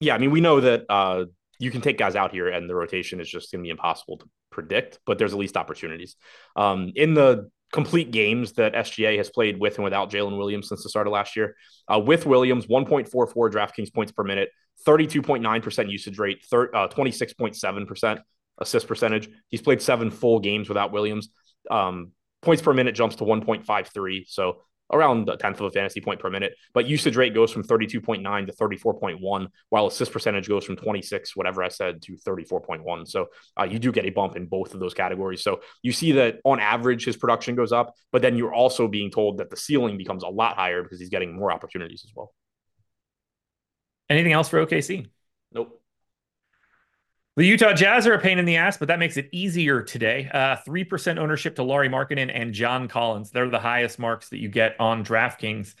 Yeah, 0.00 0.14
I 0.14 0.18
mean, 0.18 0.32
we 0.32 0.42
know 0.42 0.60
that 0.60 0.84
uh, 0.90 1.24
you 1.58 1.70
can 1.70 1.80
take 1.80 1.96
guys 1.96 2.16
out 2.16 2.32
here, 2.32 2.50
and 2.50 2.68
the 2.68 2.74
rotation 2.74 3.18
is 3.18 3.30
just 3.30 3.50
going 3.50 3.62
to 3.62 3.66
be 3.66 3.70
impossible 3.70 4.18
to 4.18 4.28
predict. 4.50 4.98
But 5.06 5.16
there's 5.16 5.32
at 5.32 5.38
least 5.38 5.56
opportunities. 5.56 6.16
Um, 6.54 6.92
in 6.94 7.14
the 7.14 7.50
complete 7.76 8.10
games 8.10 8.52
that 8.52 8.72
SGA 8.72 9.18
has 9.18 9.28
played 9.28 9.60
with 9.60 9.74
and 9.74 9.84
without 9.84 10.10
Jalen 10.10 10.38
Williams 10.38 10.66
since 10.66 10.82
the 10.82 10.88
start 10.88 11.06
of 11.06 11.12
last 11.12 11.36
year, 11.36 11.56
uh, 11.92 11.98
with 11.98 12.24
Williams, 12.24 12.66
1.44 12.68 13.52
DraftKings 13.52 13.92
points 13.92 14.12
per 14.12 14.24
minute, 14.24 14.48
32.9% 14.86 15.90
usage 15.90 16.18
rate, 16.18 16.42
thir- 16.50 16.74
uh, 16.74 16.88
26.7% 16.88 18.20
assist 18.62 18.88
percentage. 18.88 19.28
He's 19.50 19.60
played 19.60 19.82
seven 19.82 20.10
full 20.10 20.40
games 20.40 20.70
without 20.70 20.90
Williams. 20.90 21.28
Um, 21.70 22.12
points 22.40 22.62
per 22.62 22.72
minute 22.72 22.94
jumps 22.94 23.16
to 23.16 23.24
1.53. 23.24 24.24
So 24.26 24.62
around 24.92 25.28
a 25.28 25.36
tenth 25.36 25.60
of 25.60 25.66
a 25.66 25.70
fantasy 25.70 26.00
point 26.00 26.20
per 26.20 26.30
minute. 26.30 26.54
But 26.74 26.86
usage 26.86 27.16
rate 27.16 27.34
goes 27.34 27.52
from 27.52 27.64
32.9 27.64 28.46
to 28.46 28.52
34.1, 28.52 29.48
while 29.68 29.86
assist 29.86 30.12
percentage 30.12 30.48
goes 30.48 30.64
from 30.64 30.76
26, 30.76 31.36
whatever 31.36 31.62
I 31.62 31.68
said, 31.68 32.02
to 32.02 32.16
34.1. 32.16 33.08
So 33.08 33.26
uh, 33.58 33.64
you 33.64 33.78
do 33.78 33.92
get 33.92 34.04
a 34.04 34.10
bump 34.10 34.36
in 34.36 34.46
both 34.46 34.74
of 34.74 34.80
those 34.80 34.94
categories. 34.94 35.42
So 35.42 35.60
you 35.82 35.92
see 35.92 36.12
that 36.12 36.40
on 36.44 36.60
average, 36.60 37.04
his 37.04 37.16
production 37.16 37.54
goes 37.54 37.72
up, 37.72 37.94
but 38.12 38.22
then 38.22 38.36
you're 38.36 38.54
also 38.54 38.88
being 38.88 39.10
told 39.10 39.38
that 39.38 39.50
the 39.50 39.56
ceiling 39.56 39.96
becomes 39.96 40.22
a 40.22 40.28
lot 40.28 40.56
higher 40.56 40.82
because 40.82 41.00
he's 41.00 41.10
getting 41.10 41.34
more 41.34 41.52
opportunities 41.52 42.04
as 42.06 42.12
well. 42.14 42.32
Anything 44.08 44.32
else 44.32 44.48
for 44.48 44.64
OKC? 44.64 45.08
Nope. 45.52 45.80
The 47.36 47.44
Utah 47.44 47.74
Jazz 47.74 48.06
are 48.06 48.14
a 48.14 48.18
pain 48.18 48.38
in 48.38 48.46
the 48.46 48.56
ass, 48.56 48.78
but 48.78 48.88
that 48.88 48.98
makes 48.98 49.18
it 49.18 49.28
easier 49.30 49.82
today. 49.82 50.30
Uh, 50.32 50.56
3% 50.66 51.18
ownership 51.18 51.56
to 51.56 51.62
Lauri 51.62 51.90
Markkanen 51.90 52.30
and 52.34 52.54
John 52.54 52.88
Collins. 52.88 53.30
They're 53.30 53.50
the 53.50 53.58
highest 53.58 53.98
marks 53.98 54.30
that 54.30 54.38
you 54.38 54.48
get 54.48 54.74
on 54.80 55.04
DraftKings. 55.04 55.74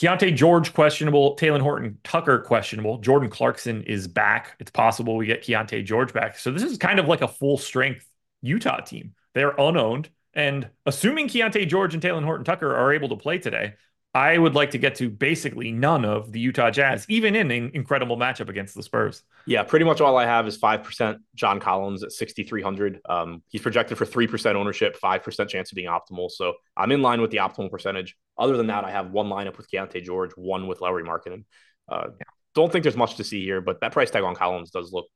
Keyonte 0.00 0.36
George 0.36 0.72
questionable, 0.72 1.36
Talen 1.36 1.60
Horton-Tucker 1.60 2.42
questionable. 2.42 2.98
Jordan 2.98 3.30
Clarkson 3.30 3.82
is 3.82 4.06
back. 4.06 4.54
It's 4.60 4.70
possible 4.70 5.16
we 5.16 5.26
get 5.26 5.42
Keyonte 5.42 5.84
George 5.84 6.12
back. 6.12 6.38
So 6.38 6.52
this 6.52 6.62
is 6.62 6.78
kind 6.78 7.00
of 7.00 7.08
like 7.08 7.20
a 7.20 7.28
full 7.28 7.58
strength 7.58 8.08
Utah 8.40 8.80
team. 8.80 9.14
They're 9.34 9.56
unowned. 9.58 10.08
And 10.34 10.70
assuming 10.86 11.26
Keyonte 11.26 11.66
George 11.66 11.94
and 11.94 12.02
Talen 12.02 12.22
Horton-Tucker 12.22 12.76
are 12.76 12.92
able 12.92 13.08
to 13.08 13.16
play 13.16 13.38
today, 13.38 13.74
I 14.14 14.36
would 14.36 14.54
like 14.54 14.72
to 14.72 14.78
get 14.78 14.96
to 14.96 15.08
basically 15.08 15.72
none 15.72 16.04
of 16.04 16.32
the 16.32 16.40
Utah 16.40 16.70
Jazz, 16.70 17.06
even 17.08 17.34
in 17.34 17.50
an 17.50 17.70
incredible 17.72 18.18
matchup 18.18 18.50
against 18.50 18.74
the 18.74 18.82
Spurs. 18.82 19.22
Yeah, 19.46 19.62
pretty 19.62 19.86
much 19.86 20.02
all 20.02 20.18
I 20.18 20.26
have 20.26 20.46
is 20.46 20.58
5% 20.58 21.18
John 21.34 21.60
Collins 21.60 22.02
at 22.02 22.12
6,300. 22.12 23.00
Um, 23.08 23.42
he's 23.48 23.62
projected 23.62 23.96
for 23.96 24.04
3% 24.04 24.54
ownership, 24.54 24.98
5% 25.02 25.48
chance 25.48 25.72
of 25.72 25.76
being 25.76 25.88
optimal. 25.88 26.30
So 26.30 26.54
I'm 26.76 26.92
in 26.92 27.00
line 27.00 27.22
with 27.22 27.30
the 27.30 27.38
optimal 27.38 27.70
percentage. 27.70 28.14
Other 28.36 28.58
than 28.58 28.66
that, 28.66 28.84
I 28.84 28.90
have 28.90 29.12
one 29.12 29.28
lineup 29.28 29.56
with 29.56 29.70
Keyonte 29.70 30.02
George, 30.02 30.32
one 30.36 30.66
with 30.66 30.82
Lauri 30.82 31.04
Markkanen. 31.04 31.44
Uh, 31.88 32.08
Don't 32.54 32.70
think 32.70 32.82
there's 32.82 32.96
much 32.96 33.16
to 33.16 33.24
see 33.24 33.42
here, 33.42 33.62
but 33.62 33.80
that 33.80 33.92
price 33.92 34.10
tag 34.10 34.24
on 34.24 34.34
Collins 34.34 34.70
does 34.70 34.92
look 34.92 35.06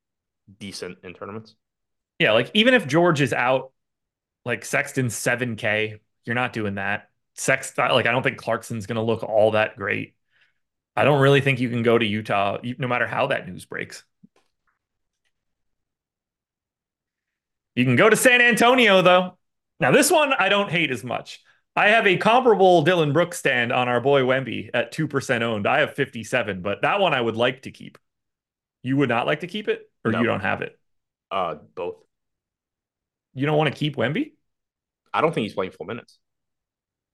decent 0.59 0.99
in 1.03 1.13
tournaments. 1.13 1.55
Yeah, 2.19 2.33
like 2.33 2.51
even 2.55 2.73
if 2.73 2.87
George 2.87 3.21
is 3.21 3.35
out, 3.35 3.73
like 4.47 4.65
Sexton 4.65 5.09
7K, 5.09 5.99
you're 6.25 6.35
not 6.35 6.55
doing 6.55 6.77
that. 6.77 7.09
Sexton, 7.37 7.91
like 7.91 8.07
I 8.07 8.13
don't 8.13 8.23
think 8.23 8.39
Clarkson's 8.39 8.87
going 8.87 8.97
to 8.97 9.03
look 9.03 9.23
all 9.23 9.53
that 9.53 9.77
great. 9.77 10.15
I 10.97 11.05
don't 11.05 11.21
really 11.21 11.41
think 11.43 11.61
you 11.61 11.69
can 11.69 11.83
go 11.83 11.99
to 11.99 12.05
Utah, 12.07 12.59
no 12.79 12.89
matter 12.89 13.07
how 13.07 13.27
that 13.29 13.47
news 13.47 13.67
breaks. 13.67 14.03
You 17.75 17.85
can 17.85 17.97
go 17.97 18.09
to 18.09 18.17
San 18.17 18.41
Antonio, 18.41 19.03
though. 19.03 19.37
Now, 19.81 19.91
this 19.91 20.11
one 20.11 20.33
I 20.33 20.49
don't 20.49 20.71
hate 20.71 20.91
as 20.91 21.05
much. 21.05 21.43
I 21.75 21.89
have 21.89 22.07
a 22.07 22.17
comparable 22.17 22.81
Dillon 22.83 23.13
Brooks 23.13 23.39
stand 23.39 23.71
on 23.71 23.87
our 23.89 24.01
boy 24.01 24.23
Wemby 24.23 24.71
at 24.73 24.93
2% 24.93 25.43
owned. 25.43 25.67
I 25.67 25.81
have 25.81 25.93
57, 25.95 26.63
but 26.63 26.81
that 26.81 27.01
one 27.01 27.13
I 27.13 27.21
would 27.21 27.37
like 27.37 27.63
to 27.63 27.71
keep. 27.71 27.99
You 28.83 28.97
would 28.97 29.11
not 29.11 29.27
like 29.27 29.41
to 29.41 29.47
keep 29.47 29.69
it, 29.69 29.91
or 30.03 30.13
No. 30.13 30.21
you 30.21 30.27
don't 30.27 30.41
have 30.41 30.63
it? 30.63 30.79
Uh, 31.31 31.57
both. 31.75 31.97
You 33.35 33.45
don't 33.45 33.59
want 33.59 33.71
to 33.71 33.79
keep 33.79 33.97
Wemby? 33.97 34.33
I 35.13 35.21
don't 35.21 35.35
think 35.35 35.45
he's 35.45 35.55
playing 35.55 35.73
full 35.73 35.85
minutes. 35.87 36.19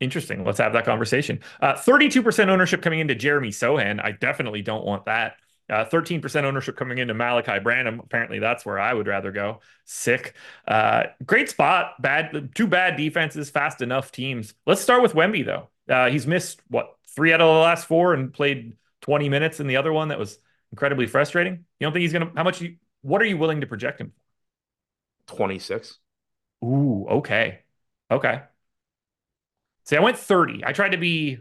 Interesting. 0.03 0.45
Let's 0.45 0.59
have 0.59 0.73
that 0.73 0.85
conversation. 0.85 1.39
Uh, 1.61 1.75
32% 1.75 2.49
ownership 2.49 2.83
coming 2.83 2.99
into 2.99 3.15
Jeremy 3.15 3.51
Sochan. 3.51 4.05
I 4.05 4.11
definitely 4.11 4.61
don't 4.61 4.85
want 4.85 5.05
that. 5.05 5.37
Uh, 5.71 5.85
13% 5.85 6.43
ownership 6.43 6.77
coming 6.77 6.99
into 6.99 7.15
Malachi 7.15 7.61
Branham. 7.61 8.01
Apparently, 8.01 8.41
that's 8.41 8.67
where 8.67 8.81
I 8.81 8.93
would 8.93 9.07
rather 9.07 9.31
go. 9.31 9.61
Sick. 9.85 10.35
Uh, 10.67 11.05
great 11.25 11.49
spot. 11.49 12.03
Bad. 12.03 12.51
Two 12.57 12.67
bad 12.67 12.97
defenses. 12.97 13.49
Fast 13.49 13.81
enough 13.81 14.11
teams. 14.11 14.55
Let's 14.67 14.81
start 14.81 15.03
with 15.03 15.13
Wemby 15.13 15.47
though. 15.47 15.69
Uh, 15.89 16.11
he's 16.11 16.27
missed 16.27 16.61
what 16.67 16.97
three 17.15 17.33
out 17.33 17.41
of 17.41 17.47
the 17.47 17.61
last 17.61 17.87
four 17.87 18.13
and 18.13 18.35
played 18.35 18.77
20 19.03 19.29
minutes 19.29 19.61
in 19.61 19.69
the 19.69 19.77
other 19.77 19.93
one. 19.93 20.09
That 20.09 20.19
was 20.19 20.37
incredibly 20.73 21.07
frustrating. 21.07 21.65
You 21.79 21.87
don't 21.87 21.93
think 21.93 22.03
he's 22.03 22.13
gonna? 22.13 22.33
How 22.35 22.43
much? 22.43 22.61
You, 22.61 22.75
what 23.03 23.23
are 23.23 23.27
you 23.27 23.39
willing 23.39 23.61
to 23.61 23.69
project 23.69 24.01
him? 24.01 24.13
26. 25.29 26.01
Ooh. 26.65 27.07
Okay. 27.09 27.61
Okay. 28.11 28.43
See, 29.85 29.97
I 29.97 30.01
went 30.01 30.19
30. 30.19 30.63
I 30.65 30.73
tried 30.73 30.93
to 30.93 30.99
be 30.99 31.39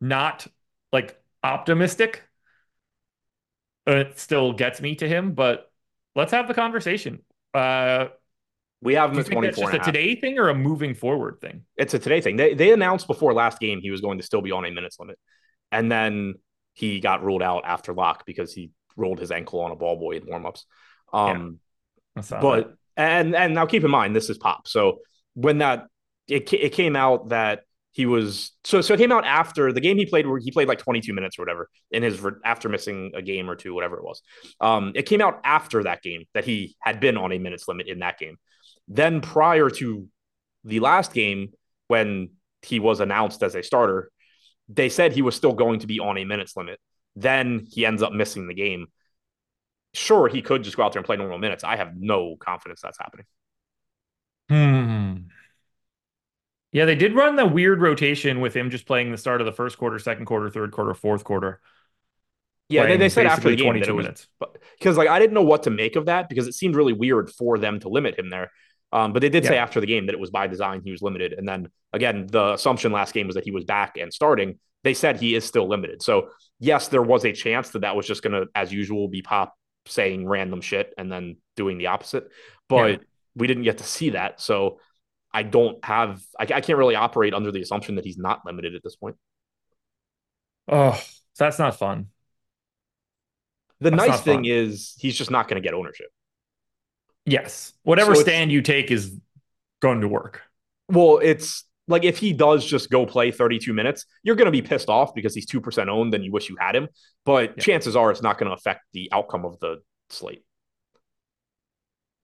not 0.00 0.46
like 0.92 1.20
optimistic. 1.42 2.22
It 3.86 4.18
still 4.18 4.52
gets 4.52 4.80
me 4.80 4.94
to 4.96 5.08
him, 5.08 5.32
but 5.32 5.70
let's 6.14 6.32
have 6.32 6.48
the 6.48 6.54
conversation. 6.54 7.20
Uh, 7.54 8.08
We 8.82 8.94
have 8.94 9.12
him 9.12 9.18
at 9.18 9.26
24 9.26 9.42
that's 9.42 9.60
just 9.60 9.74
a 9.74 9.92
today 9.92 10.16
thing 10.16 10.38
or 10.38 10.48
a 10.48 10.54
moving 10.54 10.94
forward 10.94 11.40
thing? 11.40 11.62
It's 11.76 11.94
a 11.94 11.98
today 11.98 12.20
thing. 12.20 12.36
They 12.36 12.54
they 12.54 12.72
announced 12.72 13.06
before 13.06 13.32
last 13.32 13.58
game 13.58 13.80
he 13.80 13.90
was 13.90 14.00
going 14.00 14.18
to 14.18 14.24
still 14.24 14.42
be 14.42 14.52
on 14.52 14.64
a 14.64 14.70
minutes 14.70 14.98
limit, 14.98 15.18
and 15.72 15.90
then 15.90 16.34
he 16.74 17.00
got 17.00 17.22
ruled 17.22 17.42
out 17.42 17.64
after 17.64 17.92
lock 17.92 18.24
because 18.26 18.54
he 18.54 18.70
rolled 18.96 19.18
his 19.18 19.30
ankle 19.30 19.60
on 19.60 19.70
a 19.70 19.76
ball 19.76 19.96
boy 19.96 20.12
in 20.12 20.22
warmups. 20.22 20.64
Um, 21.12 21.58
saw 22.22 22.40
but 22.40 22.68
that. 22.68 22.76
and 22.96 23.34
and 23.34 23.54
now 23.54 23.66
keep 23.66 23.84
in 23.84 23.90
mind 23.90 24.14
this 24.14 24.30
is 24.30 24.38
pop. 24.38 24.68
So 24.68 25.00
when 25.34 25.58
that 25.58 25.86
it 26.30 26.52
it 26.52 26.72
came 26.72 26.96
out 26.96 27.30
that 27.30 27.60
he 27.92 28.06
was 28.06 28.52
so 28.64 28.80
so 28.80 28.94
it 28.94 28.98
came 28.98 29.12
out 29.12 29.24
after 29.24 29.72
the 29.72 29.80
game 29.80 29.96
he 29.96 30.06
played 30.06 30.26
where 30.26 30.38
he 30.38 30.52
played 30.52 30.68
like 30.68 30.78
22 30.78 31.12
minutes 31.12 31.38
or 31.38 31.42
whatever 31.42 31.68
in 31.90 32.02
his 32.02 32.24
after 32.44 32.68
missing 32.68 33.12
a 33.14 33.22
game 33.22 33.50
or 33.50 33.56
two 33.56 33.74
whatever 33.74 33.96
it 33.96 34.04
was. 34.04 34.22
Um, 34.60 34.92
it 34.94 35.02
came 35.02 35.20
out 35.20 35.40
after 35.44 35.82
that 35.84 36.02
game 36.02 36.24
that 36.34 36.44
he 36.44 36.76
had 36.80 37.00
been 37.00 37.16
on 37.16 37.32
a 37.32 37.38
minutes 37.38 37.66
limit 37.66 37.88
in 37.88 37.98
that 38.00 38.18
game. 38.18 38.36
Then 38.86 39.20
prior 39.20 39.70
to 39.70 40.08
the 40.64 40.80
last 40.80 41.12
game 41.12 41.48
when 41.88 42.30
he 42.62 42.78
was 42.78 43.00
announced 43.00 43.42
as 43.42 43.54
a 43.54 43.62
starter, 43.62 44.10
they 44.68 44.88
said 44.88 45.12
he 45.12 45.22
was 45.22 45.34
still 45.34 45.52
going 45.52 45.80
to 45.80 45.86
be 45.86 45.98
on 45.98 46.16
a 46.16 46.24
minutes 46.24 46.56
limit. 46.56 46.78
Then 47.16 47.66
he 47.68 47.84
ends 47.84 48.02
up 48.02 48.12
missing 48.12 48.46
the 48.46 48.54
game. 48.54 48.86
Sure, 49.94 50.28
he 50.28 50.42
could 50.42 50.62
just 50.62 50.76
go 50.76 50.84
out 50.84 50.92
there 50.92 51.00
and 51.00 51.06
play 51.06 51.16
normal 51.16 51.38
minutes. 51.38 51.64
I 51.64 51.76
have 51.76 51.96
no 51.96 52.36
confidence 52.36 52.80
that's 52.80 52.98
happening. 52.98 53.26
Hmm. 54.48 54.79
Yeah, 56.72 56.84
they 56.84 56.94
did 56.94 57.14
run 57.14 57.36
the 57.36 57.46
weird 57.46 57.80
rotation 57.80 58.40
with 58.40 58.54
him 58.54 58.70
just 58.70 58.86
playing 58.86 59.10
the 59.10 59.18
start 59.18 59.40
of 59.40 59.44
the 59.44 59.52
first 59.52 59.76
quarter, 59.76 59.98
second 59.98 60.26
quarter, 60.26 60.48
third 60.50 60.70
quarter, 60.70 60.94
fourth 60.94 61.24
quarter. 61.24 61.60
Yeah, 62.68 62.86
they, 62.86 62.96
they 62.96 63.08
said 63.08 63.26
after 63.26 63.50
the 63.50 63.56
basically 63.56 63.80
game 63.80 63.80
that 63.80 63.88
it 63.88 63.92
22 63.92 63.96
minutes. 63.96 64.28
because 64.78 64.96
like 64.96 65.08
I 65.08 65.18
didn't 65.18 65.34
know 65.34 65.42
what 65.42 65.64
to 65.64 65.70
make 65.70 65.96
of 65.96 66.06
that 66.06 66.28
because 66.28 66.46
it 66.46 66.54
seemed 66.54 66.76
really 66.76 66.92
weird 66.92 67.28
for 67.30 67.58
them 67.58 67.80
to 67.80 67.88
limit 67.88 68.16
him 68.16 68.30
there. 68.30 68.52
Um, 68.92 69.12
but 69.12 69.22
they 69.22 69.28
did 69.28 69.44
say 69.44 69.56
after 69.56 69.80
the 69.80 69.86
game 69.86 70.06
that 70.06 70.12
it 70.14 70.20
was 70.20 70.30
by 70.30 70.46
design 70.46 70.82
he 70.84 70.90
was 70.92 71.02
limited, 71.02 71.32
and 71.32 71.48
then 71.48 71.68
again 71.92 72.26
the 72.28 72.54
assumption 72.54 72.92
last 72.92 73.12
game 73.14 73.26
was 73.26 73.34
that 73.34 73.44
he 73.44 73.50
was 73.50 73.64
back 73.64 73.96
and 73.96 74.12
starting. 74.12 74.58
They 74.84 74.94
said 74.94 75.18
he 75.20 75.34
is 75.34 75.44
still 75.44 75.68
limited. 75.68 76.02
So 76.02 76.30
yes, 76.60 76.88
there 76.88 77.02
was 77.02 77.24
a 77.24 77.32
chance 77.32 77.70
that 77.70 77.80
that 77.80 77.96
was 77.96 78.06
just 78.06 78.22
going 78.22 78.32
to, 78.32 78.46
as 78.54 78.72
usual, 78.72 79.08
be 79.08 79.20
pop 79.22 79.54
saying 79.86 80.26
random 80.26 80.60
shit 80.60 80.94
and 80.96 81.10
then 81.10 81.36
doing 81.56 81.76
the 81.78 81.88
opposite. 81.88 82.28
But 82.68 82.90
Yeah. 82.90 82.96
we 83.34 83.46
didn't 83.46 83.64
get 83.64 83.78
to 83.78 83.84
see 83.84 84.10
that, 84.10 84.40
so 84.40 84.78
I 85.32 85.42
don't 85.42 85.82
have. 85.84 86.22
I, 86.38 86.42
I 86.44 86.60
can't 86.60 86.78
really 86.78 86.94
operate 86.96 87.34
under 87.34 87.52
the 87.52 87.60
assumption 87.62 87.96
that 87.96 88.04
he's 88.04 88.18
not 88.18 88.40
limited 88.44 88.74
at 88.74 88.82
this 88.82 88.96
point. 88.96 89.16
Oh, 90.68 91.00
that's 91.38 91.58
not 91.58 91.76
fun. 91.78 92.10
The 93.80 93.90
That's 93.90 94.04
nice 94.08 94.20
thing 94.20 94.44
fun. 94.44 94.44
is 94.44 94.94
he's 94.98 95.16
just 95.16 95.30
not 95.30 95.48
going 95.48 95.60
to 95.60 95.66
get 95.66 95.74
ownership. 95.74 96.08
Yes. 97.26 97.72
Whatever 97.82 98.14
So 98.14 98.22
stand 98.22 98.52
you 98.52 98.62
take 98.62 98.90
is 98.90 99.16
going 99.80 100.00
to 100.02 100.08
work. 100.08 100.42
Well, 100.88 101.18
it's 101.22 101.64
like 101.88 102.04
if 102.04 102.18
he 102.18 102.32
does 102.32 102.64
just 102.64 102.90
go 102.90 103.06
play 103.06 103.30
32 103.30 103.72
minutes, 103.72 104.06
you're 104.22 104.36
going 104.36 104.46
to 104.46 104.52
be 104.52 104.62
pissed 104.62 104.88
off 104.88 105.14
because 105.14 105.34
he's 105.34 105.46
2% 105.46 105.88
owned 105.88 106.14
and 106.14 106.24
you 106.24 106.32
wish 106.32 106.48
you 106.48 106.56
had 106.58 106.74
him. 106.76 106.88
But 107.24 107.56
Yeah. 107.56 107.62
chances 107.62 107.96
are 107.96 108.10
it's 108.10 108.22
not 108.22 108.38
going 108.38 108.48
to 108.48 108.54
affect 108.56 108.80
the 108.92 109.08
outcome 109.12 109.44
of 109.44 109.58
the 109.60 109.78
slate. 110.10 110.44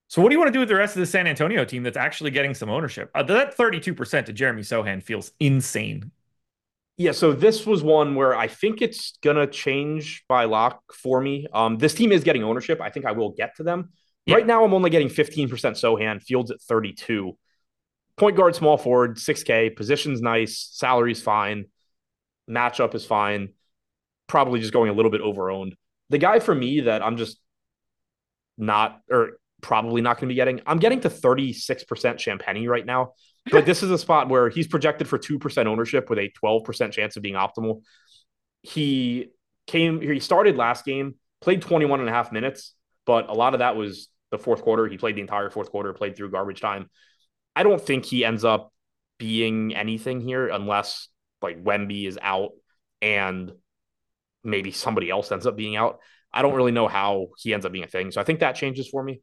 So 0.09 0.23
what 0.23 0.29
do 0.29 0.35
you 0.35 0.39
want 0.39 0.49
to 0.49 0.53
do 0.53 0.61
with 0.61 0.69
the 0.69 0.77
rest 0.77 0.97
of 0.97 1.01
the 1.01 1.07
San 1.07 1.27
Antonio 1.27 1.65
team 1.65 1.83
that's 1.83 1.97
actually 1.97 2.31
getting 2.31 2.55
some 2.55 2.71
ownership? 2.71 3.11
Uh, 3.15 3.23
that 3.25 3.57
32% 3.57 4.27
to 4.27 4.33
Jeremy 4.33 4.63
Sochan 4.63 5.03
feels 5.03 5.33
insane. 5.41 6.13
Yeah, 6.97 7.13
so 7.13 7.33
this 7.33 7.67
was 7.67 7.83
one 7.83 8.15
where 8.15 8.35
I 8.35 8.47
think 8.47 8.81
it's 8.81 9.19
going 9.23 9.37
to 9.37 9.47
change 9.47 10.25
by 10.29 10.45
lock 10.45 10.81
for 10.95 11.21
me. 11.21 11.47
Um, 11.53 11.77
this 11.77 11.93
team 11.93 12.11
is 12.11 12.25
getting 12.25 12.43
ownership. 12.43 12.81
I 12.81 12.89
think 12.89 13.05
I 13.05 13.13
will 13.13 13.31
get 13.31 13.57
to 13.57 13.65
them. 13.65 13.91
Yeah. 14.25 14.37
Right 14.37 14.47
now, 14.47 14.65
I'm 14.65 14.73
only 14.73 14.91
getting 14.91 15.09
15% 15.09 15.49
Sochan, 15.51 16.23
Fields 16.23 16.51
at 16.51 16.61
32. 16.63 17.37
Point 18.17 18.37
guard, 18.37 18.55
small 18.55 18.79
forward, 18.79 19.19
6K, 19.19 19.77
position's 19.77 20.23
nice, 20.23 20.71
salary's 20.73 21.21
fine, 21.21 21.67
matchup 22.49 22.95
is 22.95 23.05
fine. 23.05 23.51
Probably 24.27 24.59
just 24.59 24.73
going 24.73 24.89
a 24.89 24.95
little 24.95 25.11
bit 25.11 25.21
over 25.21 25.51
owned. 25.51 25.77
The 26.09 26.19
guy 26.19 26.39
for 26.39 26.55
me 26.55 26.81
that 26.83 27.03
I'm 27.03 27.19
just 27.19 27.39
not, 28.57 29.03
or 29.11 29.39
probably 29.63 30.01
not 30.03 30.17
going 30.17 30.29
to 30.29 30.33
be 30.33 30.35
getting, 30.35 30.61
I'm 30.67 30.79
getting 30.79 31.01
to 31.01 31.11
36% 31.11 31.57
Champagnie 31.65 32.69
right 32.69 32.85
now. 32.87 33.13
But 33.51 33.65
this 33.65 33.83
is 33.83 33.91
a 33.91 33.99
spot 33.99 34.29
where 34.29 34.49
he's 34.49 34.67
projected 34.67 35.09
for 35.09 35.19
2% 35.19 35.67
ownership 35.67 36.11
with 36.11 36.19
a 36.19 36.33
12% 36.43 36.93
chance 36.93 37.17
of 37.17 37.23
being 37.23 37.37
optimal. 37.37 37.83
He 38.63 39.29
came, 39.67 40.01
he 40.01 40.19
started 40.19 40.57
last 40.57 40.85
game, 40.85 41.15
played 41.41 41.63
21 41.63 42.01
and 42.01 42.09
a 42.09 42.13
half 42.13 42.33
minutes, 42.33 42.75
but 43.05 43.29
a 43.29 43.33
lot 43.33 43.55
of 43.55 43.61
that 43.61 43.77
was 43.77 44.09
the 44.31 44.39
fourth 44.39 44.63
quarter. 44.63 44.89
He 44.89 44.99
played 44.99 45.17
the 45.17 45.21
entire 45.21 45.49
fourth 45.49 45.71
quarter, 45.71 45.93
played 45.93 46.17
through 46.17 46.31
garbage 46.31 46.61
time. 46.61 46.91
I 47.55 47.63
don't 47.63 47.81
think 47.81 48.05
he 48.05 48.25
ends 48.25 48.45
up 48.45 48.73
being 49.19 49.75
anything 49.75 50.21
here 50.21 50.49
unless 50.49 51.09
like 51.41 51.63
Wemby 51.63 52.07
is 52.07 52.19
out 52.21 52.51
and 53.01 53.53
maybe 54.43 54.73
somebody 54.73 55.11
else 55.11 55.31
ends 55.31 55.47
up 55.47 55.57
being 55.57 55.77
out. 55.77 56.01
I 56.33 56.43
don't 56.43 56.55
really 56.55 56.73
know 56.73 56.89
how 56.89 57.29
he 57.39 57.55
ends 57.55 57.65
up 57.65 57.73
being 57.73 57.85
a 57.85 57.89
thing. 57.89 58.11
So 58.11 58.21
I 58.21 58.25
think 58.25 58.41
that 58.41 58.57
changes 58.57 58.89
for 58.89 59.03
me. 59.03 59.23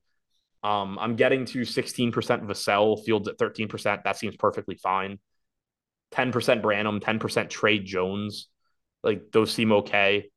Um, 0.63 0.97
I'm 0.99 1.15
getting 1.15 1.45
to 1.45 1.61
16% 1.61 2.11
Vassell, 2.13 3.03
Fields 3.03 3.27
at 3.27 3.37
13%. 3.37 4.03
That 4.03 4.17
seems 4.17 4.37
perfectly 4.37 4.75
fine. 4.75 5.19
10% 6.13 6.61
Branham, 6.61 6.99
10% 6.99 7.49
Tre 7.49 7.79
Jones. 7.79 8.47
Like 9.03 9.31
those 9.31 9.51
seem 9.51 9.71
okay. 9.73 10.29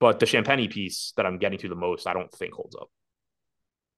But 0.00 0.18
the 0.18 0.26
Champagnie 0.26 0.70
piece 0.70 1.12
that 1.16 1.26
I'm 1.26 1.38
getting 1.38 1.58
to 1.60 1.68
the 1.68 1.74
most, 1.74 2.06
I 2.06 2.14
don't 2.14 2.32
think 2.32 2.54
holds 2.54 2.76
up. 2.76 2.88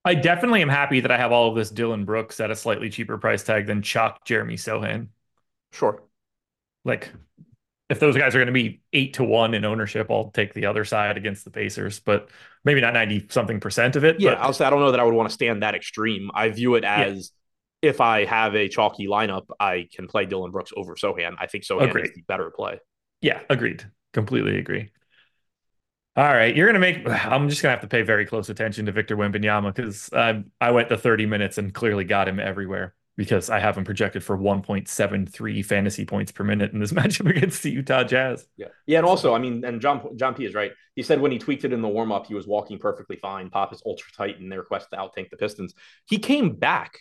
I 0.05 0.15
definitely 0.15 0.63
am 0.63 0.69
happy 0.69 1.01
that 1.01 1.11
I 1.11 1.17
have 1.17 1.33
all 1.33 1.49
of 1.49 1.57
this 1.57 1.71
Dillon 1.71 2.05
Brooks 2.05 2.39
at 2.39 2.51
a 2.51 2.57
slightly 2.57 2.91
cheaper 2.91 3.19
price 3.19 3.43
tag 3.43 3.67
than 3.67 3.83
Chuck 3.83 4.25
Jeremy 4.25 4.55
Sochan. 4.55 5.09
Sure. 5.73 6.03
Like, 6.85 7.11
if 7.89 8.01
those 8.01 8.17
guys 8.17 8.35
are 8.35 8.39
going 8.39 8.47
to 8.47 8.53
be 8.53 8.81
eight 8.93 9.15
to 9.15 9.25
one 9.25 9.55
in 9.55 9.65
ownership, 9.65 10.11
I'll 10.11 10.31
take 10.31 10.55
the 10.55 10.67
other 10.67 10.85
side 10.85 11.17
against 11.17 11.45
the 11.45 11.51
Pacers, 11.51 12.01
but 12.01 12.31
maybe 12.65 12.81
not 12.81 12.95
90 12.95 13.27
something 13.31 13.61
percent 13.61 13.95
of 13.97 14.05
it. 14.05 14.21
Yeah, 14.21 14.31
but 14.35 14.41
I'll 14.41 14.53
say 14.53 14.65
I 14.65 14.71
don't 14.71 14.81
know 14.81 14.91
that 14.91 15.01
I 15.01 15.05
would 15.05 15.15
want 15.15 15.29
to 15.29 15.35
stand 15.35 15.63
that 15.63 15.75
extreme. 15.75 16.31
I 16.35 16.49
view 16.51 16.75
it 16.75 16.85
as 16.85 17.31
if 17.83 18.01
I 18.01 18.25
have 18.25 18.57
a 18.57 18.69
chalky 18.69 19.07
lineup, 19.07 19.47
I 19.61 19.89
can 19.95 20.09
play 20.09 20.27
Dillon 20.27 20.51
Brooks 20.51 20.73
over 20.77 20.97
Sochan. 20.97 21.37
I 21.39 21.47
think 21.47 21.65
Sochan 21.65 21.91
Agreed. 21.91 22.07
is 22.07 22.15
the 22.15 22.23
better 22.23 22.51
play. 22.51 22.81
yeah, 23.21 23.41
agreed. 23.49 23.89
Completely 24.13 24.59
agree. 24.59 24.91
All 26.17 26.25
right, 26.25 26.57
you're 26.57 26.67
gonna 26.67 26.79
make. 26.81 27.07
I'm 27.09 27.49
just 27.49 27.63
gonna 27.63 27.73
have 27.73 27.83
to 27.83 27.89
pay 27.89 28.03
very 28.03 28.27
close 28.27 28.49
attention 28.49 28.87
to 28.87 28.93
Victor 28.93 29.17
Wembanyama 29.17 29.75
because 29.75 30.11
I 30.13 30.43
I 30.61 30.73
went 30.73 30.89
the 30.89 30.99
30 30.99 31.27
minutes 31.27 31.59
and 31.59 31.73
clearly 31.73 32.05
got 32.05 32.27
him 32.29 32.41
everywhere 32.41 32.95
because 33.17 33.49
I 33.49 33.59
have 33.59 33.79
him 33.79 33.85
projected 33.85 34.23
for 34.23 34.37
1.73 34.37 35.65
fantasy 35.65 36.05
points 36.05 36.33
per 36.33 36.45
minute 36.45 36.73
in 36.73 36.81
this 36.81 36.93
matchup 36.95 37.31
against 37.31 37.63
the 37.63 37.71
Utah 37.71 38.05
Jazz. 38.05 38.47
Yeah, 38.57 38.69
yeah, 38.87 38.99
and 38.99 39.07
also, 39.07 39.35
I 39.35 39.39
mean, 39.39 39.65
and 39.65 39.81
John 39.81 40.17
John 40.17 40.35
P 40.35 40.45
is 40.45 40.55
right. 40.55 40.73
He 40.95 41.03
said 41.03 41.21
when 41.21 41.33
he 41.33 41.39
tweaked 41.39 41.65
it 41.65 41.73
in 41.73 41.83
the 41.83 41.89
warm 41.89 42.13
up, 42.13 42.27
he 42.27 42.35
was 42.35 42.47
walking 42.47 42.79
perfectly 42.79 43.17
fine. 43.17 43.51
Pop 43.51 43.73
is 43.73 43.83
ultra 43.85 44.11
tight 44.17 44.39
in 44.39 44.49
their 44.49 44.63
quest 44.63 44.91
to 44.91 44.97
outtank 44.97 45.31
the 45.31 45.37
Pistons. 45.37 45.75
He 46.07 46.19
came 46.19 46.57
back 46.57 46.99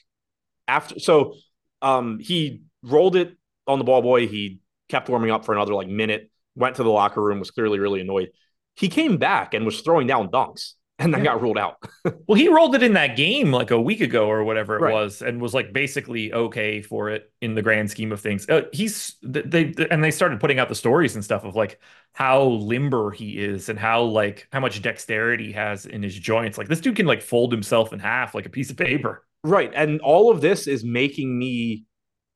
after, 0.68 1.00
so 1.00 1.36
um, 1.82 2.20
he 2.20 2.64
rolled 2.82 3.16
it 3.16 3.38
on 3.68 3.80
the 3.80 3.86
ball 3.86 4.02
boy. 4.02 4.28
He 4.28 4.60
kept 4.90 5.10
warming 5.10 5.32
up 5.32 5.46
for 5.46 5.54
another 5.54 5.74
like 5.74 5.88
minute. 5.88 6.30
Went 6.56 6.78
to 6.78 6.84
the 6.84 6.90
locker 6.90 7.22
room, 7.22 7.40
was 7.40 7.52
clearly 7.52 7.80
really 7.80 8.00
annoyed. 8.00 8.30
He 8.76 8.88
came 8.88 9.18
back 9.18 9.54
and 9.54 9.66
was 9.66 9.82
throwing 9.82 10.08
down 10.08 10.30
dunks, 10.30 10.74
and 11.00 11.14
then 11.14 11.22
Yeah. 11.24 11.34
got 11.34 11.42
ruled 11.42 11.58
out. 11.58 11.78
Well, 12.28 12.38
he 12.40 12.48
rolled 12.48 12.74
it 12.76 12.82
in 12.84 12.94
that 12.94 13.16
game 13.18 13.52
like 13.52 13.70
a 13.72 13.80
week 13.82 14.02
ago 14.02 14.28
or 14.28 14.44
whatever 14.44 14.76
it 14.78 14.82
Right. 14.82 14.94
was, 14.94 15.22
and 15.22 15.42
was 15.42 15.54
like 15.54 15.74
basically 15.74 16.34
okay 16.34 16.82
for 16.82 17.10
it 17.10 17.32
in 17.42 17.54
the 17.56 17.62
grand 17.62 17.92
scheme 17.92 18.12
of 18.12 18.20
things. 18.22 18.48
Uh, 18.50 18.64
he's 18.72 19.16
they 19.22 19.74
and 19.92 20.04
they 20.04 20.12
started 20.12 20.40
putting 20.40 20.58
out 20.60 20.70
the 20.70 20.76
stories 20.76 21.14
and 21.16 21.24
stuff 21.24 21.44
of 21.44 21.56
like 21.56 21.80
how 22.14 22.44
limber 22.44 23.12
he 23.12 23.38
is 23.38 23.70
and 23.70 23.78
how 23.78 24.04
like 24.04 24.48
how 24.52 24.60
much 24.60 24.82
dexterity 24.82 25.48
he 25.48 25.52
has 25.54 25.86
in 25.86 26.02
his 26.02 26.18
joints. 26.18 26.58
Like 26.58 26.68
this 26.68 26.80
dude 26.82 26.96
can 26.96 27.06
like 27.06 27.22
fold 27.22 27.52
himself 27.52 27.92
in 27.94 28.00
half 28.00 28.34
like 28.34 28.46
a 28.46 28.50
piece 28.50 28.70
of 28.72 28.78
paper. 28.78 29.24
Right. 29.44 29.72
And 29.76 30.02
all 30.02 30.32
of 30.32 30.42
this 30.42 30.66
is 30.68 30.84
making 30.84 31.38
me 31.38 31.86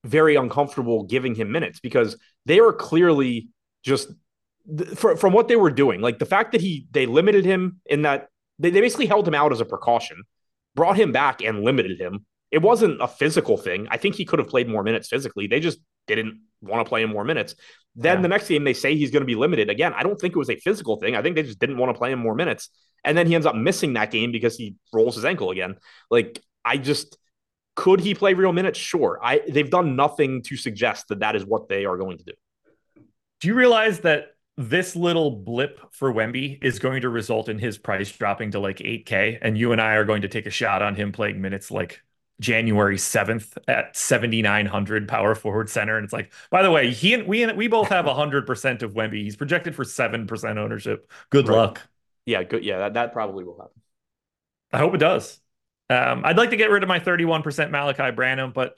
very 0.05 0.35
uncomfortable 0.35 1.03
giving 1.03 1.33
him 1.35 1.51
minutes 1.51 1.79
because 1.79 2.15
they 2.45 2.59
are 2.59 2.71
clearly 2.73 3.49
just 3.83 4.09
th- 4.77 4.89
from 4.97 5.33
what 5.33 5.47
they 5.47 5.55
were 5.55 5.71
doing. 5.71 6.01
Like 6.01 6.19
the 6.19 6.25
fact 6.25 6.51
that 6.51 6.61
he 6.61 6.87
they 6.91 7.05
limited 7.05 7.45
him 7.45 7.79
in 7.85 8.03
that 8.03 8.27
they, 8.59 8.69
they 8.69 8.81
basically 8.81 9.05
held 9.07 9.27
him 9.27 9.35
out 9.35 9.51
as 9.51 9.61
a 9.61 9.65
precaution, 9.65 10.23
brought 10.75 10.97
him 10.97 11.11
back 11.11 11.41
and 11.41 11.63
limited 11.63 11.99
him. 11.99 12.25
It 12.51 12.61
wasn't 12.61 13.01
a 13.01 13.07
physical 13.07 13.57
thing. 13.57 13.87
I 13.91 13.97
think 13.97 14.15
he 14.15 14.25
could 14.25 14.39
have 14.39 14.47
played 14.47 14.67
more 14.67 14.83
minutes 14.83 15.07
physically. 15.07 15.47
They 15.47 15.59
just 15.59 15.79
didn't 16.07 16.41
want 16.61 16.85
to 16.85 16.89
play 16.89 17.03
him 17.03 17.11
more 17.11 17.23
minutes. 17.23 17.55
Then 17.95 18.17
Yeah. 18.17 18.21
the 18.23 18.27
next 18.27 18.47
game 18.47 18.63
they 18.63 18.73
say 18.73 18.95
he's 18.95 19.11
going 19.11 19.21
to 19.21 19.25
be 19.27 19.35
limited 19.35 19.69
again. 19.69 19.93
I 19.95 20.03
don't 20.03 20.19
think 20.19 20.35
it 20.35 20.39
was 20.39 20.49
a 20.49 20.55
physical 20.55 20.97
thing. 20.97 21.15
I 21.15 21.21
think 21.21 21.35
they 21.35 21.43
just 21.43 21.59
didn't 21.59 21.77
want 21.77 21.93
to 21.93 21.97
play 21.97 22.11
him 22.11 22.19
more 22.19 22.35
minutes. 22.35 22.69
And 23.05 23.17
then 23.17 23.27
he 23.27 23.35
ends 23.35 23.45
up 23.45 23.55
missing 23.55 23.93
that 23.93 24.11
game 24.11 24.31
because 24.31 24.57
he 24.57 24.75
rolls 24.91 25.15
his 25.15 25.25
ankle 25.25 25.51
again. 25.51 25.75
Like 26.09 26.41
I 26.65 26.77
just 26.77 27.17
could 27.75 28.01
he 28.01 28.13
play 28.13 28.33
real 28.33 28.51
minutes? 28.51 28.77
Sure. 28.77 29.19
I 29.23 29.41
they've 29.47 29.69
done 29.69 29.95
nothing 29.95 30.41
to 30.43 30.57
suggest 30.57 31.07
that 31.09 31.19
that 31.19 31.35
is 31.35 31.45
what 31.45 31.69
they 31.69 31.85
are 31.85 31.97
going 31.97 32.17
to 32.17 32.23
do. 32.25 32.33
Do 33.39 33.47
you 33.47 33.53
realize 33.53 34.01
that 34.01 34.25
this 34.59 34.95
little 34.95 35.31
blip 35.31 35.79
for 35.93 36.13
Wemby 36.13 36.63
is 36.63 36.79
going 36.79 37.01
to 37.01 37.09
result 37.09 37.49
in 37.49 37.59
his 37.59 37.77
price 37.77 38.11
dropping 38.11 38.51
to 38.51 38.59
like 38.59 38.81
8K? 38.81 39.39
And 39.41 39.57
you 39.57 39.71
and 39.71 39.81
I 39.81 39.93
are 39.95 40.05
going 40.05 40.23
to 40.23 40.27
take 40.27 40.45
a 40.45 40.51
shot 40.51 40.81
on 40.81 40.95
him 40.95 41.11
playing 41.11 41.41
minutes 41.41 41.71
like 41.71 42.01
January 42.41 42.97
7th 42.97 43.57
at 43.67 43.95
7,900 43.97 45.07
power 45.07 45.35
forward 45.35 45.69
center. 45.69 45.97
And 45.97 46.03
it's 46.03 46.13
like, 46.13 46.31
by 46.51 46.63
the 46.63 46.71
way, 46.71 46.91
he 46.91 47.13
and 47.13 47.27
we 47.27 47.43
and 47.43 47.57
we 47.57 47.67
both 47.67 47.89
have 47.89 48.05
100% 48.05 48.81
of 48.83 48.93
Wemby. 48.93 49.23
He's 49.23 49.35
projected 49.37 49.75
for 49.75 49.83
7% 49.85 50.57
ownership. 50.57 51.11
Good 51.31 51.47
Right. 51.47 51.49
luck. 51.49 51.81
Yeah, 52.25 52.43
good. 52.43 52.63
Yeah, 52.63 52.79
that, 52.79 52.93
that 52.95 53.13
probably 53.13 53.43
will 53.43 53.59
happen. 53.59 53.81
I 54.71 54.77
hope 54.77 54.93
it 54.93 54.99
does. 54.99 55.39
Um, 55.89 56.23
I'd 56.23 56.37
like 56.37 56.51
to 56.51 56.57
get 56.57 56.69
rid 56.69 56.83
of 56.83 56.89
my 56.89 56.99
31% 56.99 57.71
Malachi 57.71 58.11
Branham, 58.11 58.51
but 58.53 58.77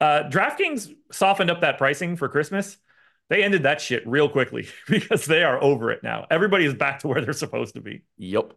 uh, 0.00 0.24
DraftKings 0.30 0.94
softened 1.12 1.50
up 1.50 1.62
that 1.62 1.78
pricing 1.78 2.16
for 2.16 2.28
Christmas. 2.28 2.78
They 3.28 3.42
ended 3.42 3.64
that 3.64 3.80
shit 3.80 4.06
real 4.06 4.28
quickly 4.28 4.68
because 4.88 5.26
they 5.26 5.42
are 5.42 5.62
over 5.62 5.90
it 5.90 6.02
now. 6.02 6.26
Everybody 6.30 6.64
is 6.64 6.74
back 6.74 7.00
to 7.00 7.08
where 7.08 7.20
they're 7.20 7.32
supposed 7.32 7.74
to 7.74 7.80
be. 7.80 8.02
Yep. 8.18 8.52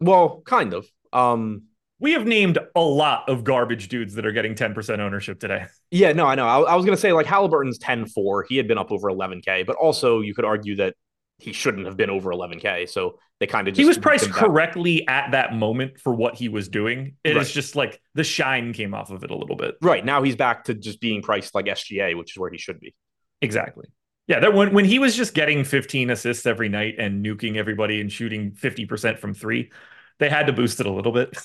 Well, 0.00 0.42
kind 0.44 0.74
of. 0.74 0.86
Um, 1.12 1.64
We 2.00 2.12
have 2.12 2.26
named 2.26 2.58
a 2.74 2.80
lot 2.80 3.28
of 3.28 3.44
garbage 3.44 3.88
dudes 3.88 4.14
that 4.14 4.26
are 4.26 4.32
getting 4.32 4.54
10% 4.54 4.98
ownership 4.98 5.38
today. 5.38 5.66
yeah, 5.90 6.12
no, 6.12 6.26
I 6.26 6.34
know. 6.34 6.46
I, 6.46 6.72
I 6.72 6.74
was 6.74 6.84
gonna 6.84 6.96
say 6.96 7.12
like 7.12 7.26
Halliburton's 7.26 7.78
10-4. 7.78 8.44
He 8.48 8.56
had 8.56 8.66
been 8.66 8.78
up 8.78 8.90
over 8.90 9.08
11K, 9.08 9.66
but 9.66 9.76
also 9.76 10.20
you 10.20 10.34
could 10.34 10.44
argue 10.44 10.76
that 10.76 10.94
he 11.38 11.52
shouldn't 11.52 11.86
have 11.86 11.96
been 11.96 12.10
over 12.10 12.30
11k. 12.30 12.88
So 12.88 13.18
they 13.40 13.46
kind 13.46 13.68
of 13.68 13.76
he 13.76 13.84
was 13.84 13.98
priced 13.98 14.30
correctly 14.30 15.06
at 15.08 15.32
that 15.32 15.52
moment 15.54 15.98
for 15.98 16.14
what 16.14 16.36
he 16.36 16.48
was 16.48 16.68
doing. 16.68 17.16
It 17.24 17.34
right. 17.34 17.42
is 17.42 17.52
just 17.52 17.76
like 17.76 18.00
the 18.14 18.24
shine 18.24 18.72
came 18.72 18.94
off 18.94 19.10
of 19.10 19.24
it 19.24 19.30
a 19.30 19.36
little 19.36 19.56
bit. 19.56 19.74
Right 19.82 20.04
now 20.04 20.22
he's 20.22 20.36
back 20.36 20.64
to 20.64 20.74
just 20.74 21.00
being 21.00 21.22
priced 21.22 21.54
like 21.54 21.66
SGA, 21.66 22.16
which 22.16 22.32
is 22.32 22.38
where 22.38 22.50
he 22.50 22.58
should 22.58 22.80
be. 22.80 22.94
Exactly. 23.42 23.86
Yeah, 24.26 24.40
that 24.40 24.54
when 24.54 24.72
when 24.72 24.84
he 24.84 24.98
was 24.98 25.14
just 25.16 25.34
getting 25.34 25.64
15 25.64 26.10
assists 26.10 26.46
every 26.46 26.68
night 26.68 26.94
and 26.98 27.24
nuking 27.24 27.56
everybody 27.56 28.00
and 28.00 28.10
shooting 28.10 28.52
50% 28.52 29.18
from 29.18 29.34
three, 29.34 29.70
they 30.18 30.30
had 30.30 30.46
to 30.46 30.52
boost 30.52 30.80
it 30.80 30.86
a 30.86 30.92
little 30.92 31.12
bit. 31.12 31.36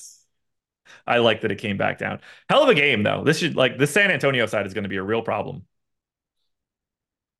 I 1.07 1.17
like 1.17 1.41
that 1.41 1.51
it 1.51 1.57
came 1.57 1.77
back 1.77 1.97
down. 1.99 2.19
Hell 2.49 2.63
of 2.63 2.69
a 2.69 2.75
game 2.75 3.03
though. 3.03 3.23
This 3.23 3.39
should 3.39 3.55
like 3.55 3.77
the 3.77 3.87
San 3.87 4.11
Antonio 4.11 4.45
side 4.45 4.65
is 4.65 4.73
going 4.73 4.83
to 4.83 4.89
be 4.89 4.97
a 4.97 5.03
real 5.03 5.21
problem. 5.21 5.65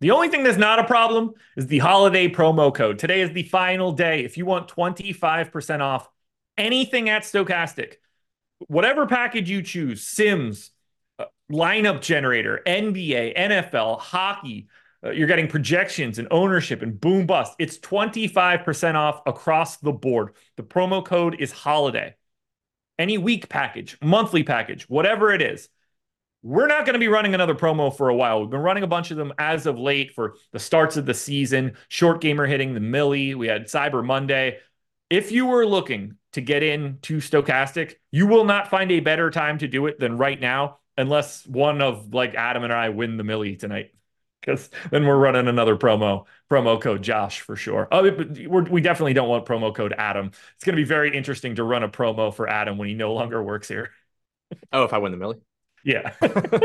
The 0.02 0.12
only 0.12 0.30
thing 0.30 0.44
that's 0.44 0.58
not 0.58 0.80
a 0.80 0.86
problem 0.86 1.34
is 1.58 1.68
the 1.68 1.80
holiday 1.80 2.30
promo 2.30 2.74
code. 2.74 3.00
Today 3.00 3.22
is 3.22 3.32
the 3.32 3.44
final 3.44 3.92
day. 3.92 4.24
If 4.24 4.38
you 4.38 4.46
want 4.46 4.70
25% 4.70 5.82
off 5.82 6.08
anything 6.58 7.10
at 7.10 7.24
Stokastic, 7.24 7.96
whatever 8.68 9.08
package 9.08 9.50
you 9.50 9.62
choose, 9.62 10.06
Sims, 10.08 10.72
uh, 11.18 11.26
lineup 11.52 12.02
generator, 12.02 12.62
NBA, 12.66 13.34
NFL, 13.36 14.00
hockey, 14.00 14.68
uh, 15.04 15.12
you're 15.12 15.28
getting 15.28 15.48
projections 15.48 16.20
and 16.20 16.28
ownership 16.32 16.82
and 16.82 17.00
boom 17.00 17.26
bust. 17.26 17.54
It's 17.60 17.78
25% 17.78 18.96
off 18.96 19.22
across 19.26 19.78
the 19.78 19.94
board. 19.94 20.36
The 20.58 20.64
promo 20.64 21.04
code 21.04 21.38
is 21.40 21.52
holiday. 21.52 22.16
Any 22.98 23.18
week 23.18 23.48
package, 23.48 23.98
monthly 24.02 24.44
package, 24.44 24.90
whatever 24.90 25.32
it 25.32 25.42
is, 25.42 25.70
we're 26.42 26.68
not 26.68 26.86
going 26.86 26.94
to 26.94 27.00
be 27.00 27.08
running 27.08 27.34
another 27.34 27.56
promo 27.56 27.96
for 27.96 28.10
a 28.10 28.16
while. 28.16 28.42
We've 28.42 28.50
been 28.50 28.62
running 28.62 28.84
a 28.84 28.88
bunch 28.88 29.12
of 29.12 29.18
them 29.18 29.34
as 29.38 29.66
of 29.66 29.78
late 29.78 30.14
for 30.14 30.36
the 30.52 30.60
starts 30.60 30.96
of 30.96 31.06
the 31.06 31.14
season. 31.14 31.76
Short 31.90 32.22
gamer 32.22 32.46
hitting 32.46 32.74
the 32.74 32.80
millie. 32.80 33.36
We 33.36 33.48
had 33.48 33.66
Cyber 33.66 34.06
Monday. 34.06 34.60
If 35.10 35.32
you 35.32 35.48
were 35.48 35.66
looking 35.66 36.16
to 36.34 36.42
get 36.42 36.64
into 36.64 37.20
Stokastic, 37.20 37.96
you 38.12 38.28
will 38.28 38.46
not 38.46 38.70
find 38.70 38.92
a 38.92 39.00
better 39.00 39.32
time 39.32 39.58
to 39.58 39.68
do 39.68 39.88
it 39.88 40.00
than 40.00 40.18
right 40.18 40.40
now, 40.40 40.80
unless 40.98 41.46
one 41.46 41.82
of 41.82 42.14
like 42.14 42.36
Adam 42.36 42.64
and 42.64 42.72
I 42.72 42.90
win 42.90 43.18
the 43.18 43.24
millie 43.24 43.56
tonight. 43.56 43.92
Because 44.50 44.70
then 44.90 45.06
we're 45.06 45.18
running 45.18 45.48
another 45.48 45.76
promo, 45.76 46.26
promo 46.50 46.82
code 46.82 47.04
Josh 47.04 47.42
for 47.42 47.56
sure. 47.56 47.88
Oh, 47.92 48.02
we 48.04 48.82
definitely 48.82 49.14
don't 49.14 49.30
want 49.30 49.46
promo 49.46 49.74
code 49.74 49.94
Adam. 49.96 50.32
It's 50.56 50.64
going 50.64 50.76
to 50.76 50.82
be 50.82 50.88
very 50.88 51.16
interesting 51.16 51.56
to 51.56 51.64
run 51.64 51.84
a 51.84 51.90
promo 51.90 52.34
for 52.34 52.50
Adam 52.50 52.78
when 52.78 52.88
he 52.88 52.96
no 52.96 53.14
longer 53.14 53.44
works 53.44 53.68
here. 53.68 53.92
Oh, 54.74 54.84
if 54.84 54.94
I 54.94 54.98
win 54.98 55.12
the 55.12 55.18
millie. 55.18 55.40
Yeah. 55.84 56.14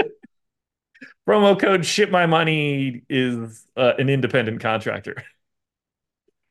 Promo 1.29 1.59
code 1.59 1.85
ship 1.85 2.11
my 2.11 2.27
money 2.27 3.03
is 3.09 3.67
uh, 3.77 3.93
an 3.99 4.09
independent 4.09 4.61
contractor. 4.61 5.23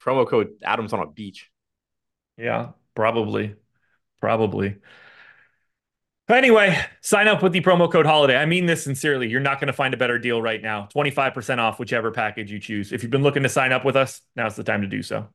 Promo 0.02 0.28
code 0.28 0.54
Adams 0.64 0.94
on 0.94 1.00
a 1.00 1.08
beach. 1.08 1.50
Yeah, 2.38 2.70
probably. 2.96 3.56
Probably. 4.20 4.78
Anyway, 6.30 6.80
sign 7.02 7.28
up 7.28 7.44
with 7.44 7.52
the 7.52 7.60
promo 7.60 7.92
code 7.92 8.06
holiday. 8.06 8.38
I 8.38 8.46
mean 8.46 8.66
this 8.66 8.84
sincerely. 8.84 9.30
You're 9.30 9.42
not 9.42 9.60
going 9.60 9.68
to 9.68 9.74
find 9.74 9.94
a 9.94 9.98
better 9.98 10.18
deal 10.18 10.42
right 10.42 10.62
now. 10.62 10.88
25% 10.96 11.58
off 11.58 11.80
whichever 11.80 12.12
package 12.12 12.50
you 12.50 12.60
choose. 12.60 12.94
If 12.94 13.04
you've 13.04 13.12
been 13.12 13.24
looking 13.24 13.44
to 13.44 13.50
sign 13.50 13.74
up 13.74 13.84
with 13.84 13.98
us, 13.98 14.22
now's 14.36 14.56
the 14.56 14.64
time 14.64 14.82
to 14.82 14.88
do 14.88 15.02
so. 15.02 15.28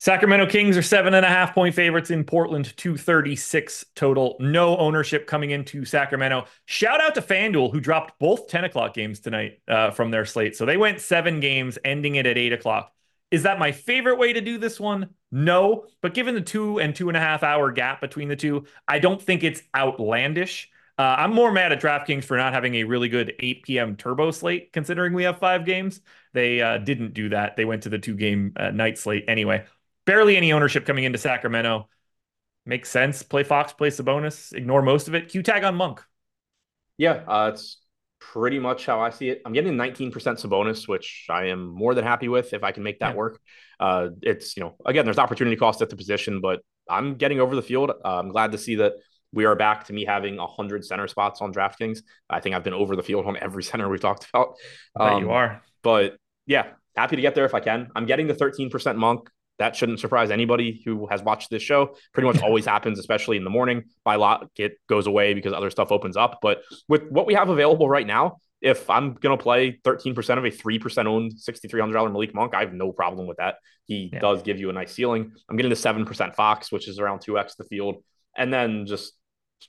Sacramento 0.00 0.46
Kings 0.46 0.76
are 0.76 0.82
seven 0.82 1.14
and 1.14 1.24
a 1.24 1.28
half 1.28 1.54
point 1.54 1.74
favorites 1.74 2.10
in 2.10 2.24
Portland, 2.24 2.76
236 2.76 3.86
total. 3.94 4.36
No 4.40 4.76
ownership 4.76 5.26
coming 5.26 5.50
into 5.50 5.84
Sacramento. 5.84 6.46
Shout 6.66 7.00
out 7.02 7.14
to 7.14 7.22
FanDuel, 7.22 7.70
who 7.70 7.80
dropped 7.80 8.18
both 8.18 8.48
10 8.48 8.64
o'clock 8.64 8.92
games 8.92 9.20
tonight 9.20 9.60
uh, 9.68 9.90
from 9.92 10.10
their 10.10 10.24
slate. 10.24 10.56
So 10.56 10.66
they 10.66 10.76
went 10.76 11.00
seven 11.00 11.40
games, 11.40 11.78
ending 11.84 12.16
it 12.16 12.26
at 12.26 12.36
eight 12.36 12.52
o'clock. 12.52 12.92
Is 13.30 13.44
that 13.44 13.58
my 13.58 13.72
favorite 13.72 14.18
way 14.18 14.32
to 14.32 14.40
do 14.40 14.58
this 14.58 14.78
one? 14.78 15.10
No. 15.34 15.86
But 16.00 16.14
given 16.14 16.34
the 16.34 16.40
two 16.40 16.80
and 16.80 16.94
two 16.94 17.08
and 17.08 17.16
a 17.16 17.20
half 17.20 17.42
hour 17.42 17.72
gap 17.72 18.00
between 18.00 18.28
the 18.28 18.36
two, 18.36 18.66
I 18.88 18.98
don't 18.98 19.20
think 19.20 19.42
it's 19.42 19.62
outlandish. 19.74 20.70
Uh, 20.96 21.16
I'm 21.18 21.34
more 21.34 21.50
mad 21.50 21.72
at 21.72 21.80
DraftKings 21.80 22.24
for 22.24 22.36
not 22.36 22.52
having 22.52 22.76
a 22.76 22.84
really 22.84 23.08
good 23.08 23.34
8 23.40 23.64
p.m. 23.64 23.96
turbo 23.96 24.30
slate, 24.30 24.72
considering 24.72 25.12
we 25.12 25.24
have 25.24 25.38
five 25.38 25.64
games. 25.64 26.00
They 26.32 26.60
uh, 26.60 26.78
didn't 26.78 27.14
do 27.14 27.30
that. 27.30 27.56
They 27.56 27.64
went 27.64 27.82
to 27.82 27.88
the 27.88 27.98
two 27.98 28.14
game 28.14 28.52
uh, 28.56 28.70
night 28.70 28.96
slate 28.96 29.24
anyway 29.26 29.64
barely 30.04 30.36
any 30.36 30.52
ownership 30.52 30.86
coming 30.86 31.04
into 31.04 31.18
Sacramento. 31.18 31.88
Makes 32.66 32.90
sense. 32.90 33.22
Play 33.22 33.42
Fox, 33.42 33.72
play 33.72 33.90
Sabonis, 33.90 34.52
ignore 34.52 34.82
most 34.82 35.08
of 35.08 35.14
it. 35.14 35.28
Q 35.28 35.42
tag 35.42 35.64
on 35.64 35.74
Monk. 35.74 36.02
Yeah, 36.96 37.22
uh, 37.26 37.50
it's 37.52 37.78
pretty 38.32 38.58
much 38.58 38.86
how 38.86 39.00
I 39.00 39.10
see 39.10 39.28
it. 39.28 39.42
I'm 39.44 39.52
getting 39.52 39.74
19% 39.74 40.12
Sabonis, 40.12 40.88
which 40.88 41.26
I 41.28 41.46
am 41.46 41.66
more 41.66 41.94
than 41.94 42.04
happy 42.04 42.28
with 42.28 42.52
if 42.52 42.64
I 42.64 42.72
can 42.72 42.82
make 42.82 42.98
that 43.00 43.10
yeah. 43.10 43.16
work. 43.16 43.40
Uh, 43.78 44.08
it's, 44.22 44.56
you 44.56 44.62
know, 44.62 44.76
again, 44.86 45.04
there's 45.04 45.18
opportunity 45.18 45.56
cost 45.56 45.82
at 45.82 45.90
the 45.90 45.96
position, 45.96 46.40
but 46.40 46.60
I'm 46.88 47.14
getting 47.16 47.40
over 47.40 47.54
the 47.54 47.62
field. 47.62 47.90
Uh, 47.90 48.18
I'm 48.18 48.28
glad 48.28 48.52
to 48.52 48.58
see 48.58 48.76
that 48.76 48.94
we 49.32 49.44
are 49.44 49.56
back 49.56 49.84
to 49.84 49.92
me 49.92 50.04
having 50.04 50.36
100 50.36 50.84
center 50.84 51.08
spots 51.08 51.40
on 51.40 51.52
DraftKings. 51.52 52.00
I 52.30 52.40
think 52.40 52.54
I've 52.54 52.64
been 52.64 52.74
over 52.74 52.96
the 52.96 53.02
field 53.02 53.26
on 53.26 53.36
every 53.36 53.62
center 53.70 53.88
we've 53.88 54.00
talked 54.00 54.28
about. 54.32 54.54
Um, 54.98 55.22
you 55.22 55.30
are. 55.30 55.62
But 55.82 56.16
yeah, 56.46 56.66
happy 56.96 57.16
to 57.16 57.22
get 57.22 57.34
there 57.34 57.44
if 57.44 57.54
I 57.54 57.60
can. 57.60 57.88
I'm 57.94 58.06
getting 58.06 58.26
the 58.26 58.34
13% 58.34 58.96
monk 58.96 59.28
that 59.58 59.76
shouldn't 59.76 60.00
surprise 60.00 60.30
anybody 60.30 60.82
who 60.84 61.06
has 61.06 61.22
watched 61.22 61.50
this 61.50 61.62
show. 61.62 61.96
Pretty 62.12 62.26
much 62.26 62.42
always 62.42 62.66
happens, 62.66 62.98
especially 62.98 63.36
in 63.36 63.44
the 63.44 63.50
morning. 63.50 63.84
By 64.04 64.16
lot, 64.16 64.50
it 64.56 64.78
goes 64.88 65.06
away 65.06 65.34
because 65.34 65.52
other 65.52 65.70
stuff 65.70 65.92
opens 65.92 66.16
up. 66.16 66.38
But 66.42 66.62
with 66.88 67.04
what 67.10 67.26
we 67.26 67.34
have 67.34 67.48
available 67.48 67.88
right 67.88 68.06
now, 68.06 68.38
if 68.60 68.88
I'm 68.88 69.14
gonna 69.14 69.36
play 69.36 69.78
13% 69.84 70.38
of 70.38 70.44
a 70.44 70.50
3% 70.50 71.06
owned 71.06 71.32
$6,300 71.32 72.12
Malik 72.12 72.34
Monk, 72.34 72.54
I 72.54 72.60
have 72.60 72.72
no 72.72 72.92
problem 72.92 73.26
with 73.26 73.36
that. 73.36 73.56
He 73.86 74.10
yeah. 74.12 74.20
does 74.20 74.42
give 74.42 74.58
you 74.58 74.70
a 74.70 74.72
nice 74.72 74.92
ceiling. 74.92 75.32
I'm 75.48 75.56
getting 75.56 75.70
the 75.70 75.76
7% 75.76 76.34
Fox, 76.34 76.72
which 76.72 76.88
is 76.88 76.98
around 76.98 77.20
2x 77.20 77.56
the 77.56 77.64
field. 77.64 78.02
And 78.36 78.52
then 78.52 78.86
just 78.86 79.12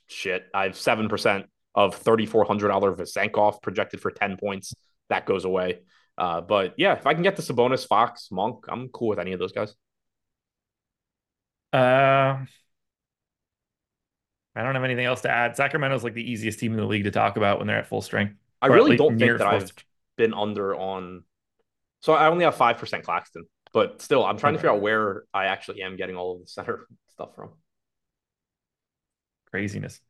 shit, 0.06 0.44
I 0.54 0.64
have 0.64 0.72
7% 0.72 1.44
of 1.74 2.02
$3,400 2.02 2.96
Vezenkov 2.96 3.62
projected 3.62 4.00
for 4.00 4.10
10 4.10 4.38
points. 4.38 4.72
That 5.10 5.26
goes 5.26 5.44
away. 5.44 5.80
Uh, 6.18 6.40
but 6.40 6.74
yeah, 6.76 6.94
if 6.94 7.06
I 7.06 7.14
can 7.14 7.22
get 7.22 7.36
the 7.36 7.42
Sabonis, 7.42 7.86
Fox, 7.86 8.28
Monk, 8.30 8.64
I'm 8.68 8.88
cool 8.88 9.08
with 9.08 9.18
any 9.18 9.32
of 9.32 9.38
those 9.38 9.52
guys. 9.52 9.74
Uh, 11.72 12.44
I 14.56 14.62
don't 14.62 14.74
have 14.74 14.84
anything 14.84 15.04
else 15.04 15.20
to 15.22 15.30
add. 15.30 15.56
Sacramento's 15.56 16.02
like 16.02 16.14
the 16.14 16.30
easiest 16.30 16.58
team 16.58 16.72
in 16.72 16.78
the 16.78 16.86
league 16.86 17.04
to 17.04 17.10
talk 17.10 17.36
about 17.36 17.58
when 17.58 17.66
they're 17.66 17.78
at 17.78 17.86
full 17.86 18.00
strength. 18.00 18.34
I 18.62 18.68
really 18.68 18.96
don't 18.96 19.18
think 19.18 19.38
that 19.38 19.46
I've 19.46 19.70
been 20.16 20.32
under 20.32 20.74
on. 20.74 21.24
So 22.00 22.14
I 22.14 22.28
only 22.28 22.44
have 22.44 22.54
five 22.54 22.78
percent 22.78 23.04
Claxton, 23.04 23.44
but 23.74 24.00
still, 24.00 24.24
I'm 24.24 24.38
trying 24.38 24.54
okay. 24.54 24.62
to 24.62 24.68
figure 24.68 24.76
out 24.76 24.80
where 24.80 25.24
I 25.34 25.46
actually 25.46 25.82
am 25.82 25.96
getting 25.96 26.16
all 26.16 26.36
of 26.36 26.40
the 26.40 26.46
center 26.46 26.86
stuff 27.08 27.34
from. 27.34 27.50
Craziness. 29.50 30.00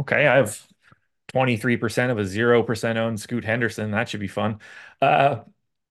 Okay, 0.00 0.26
I 0.26 0.36
have 0.36 0.66
23% 1.34 2.10
of 2.10 2.18
a 2.18 2.22
0% 2.22 2.96
owned 2.96 3.20
Scoot 3.20 3.44
Henderson. 3.44 3.90
That 3.90 4.08
should 4.08 4.20
be 4.20 4.28
fun. 4.28 4.60
Uh, 5.00 5.40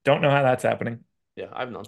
don't 0.06 0.22
know 0.22 0.30
how 0.30 0.44
that's 0.44 0.64
happening. 0.64 1.00
Yeah, 1.36 1.48
I've 1.54 1.72
none. 1.72 1.86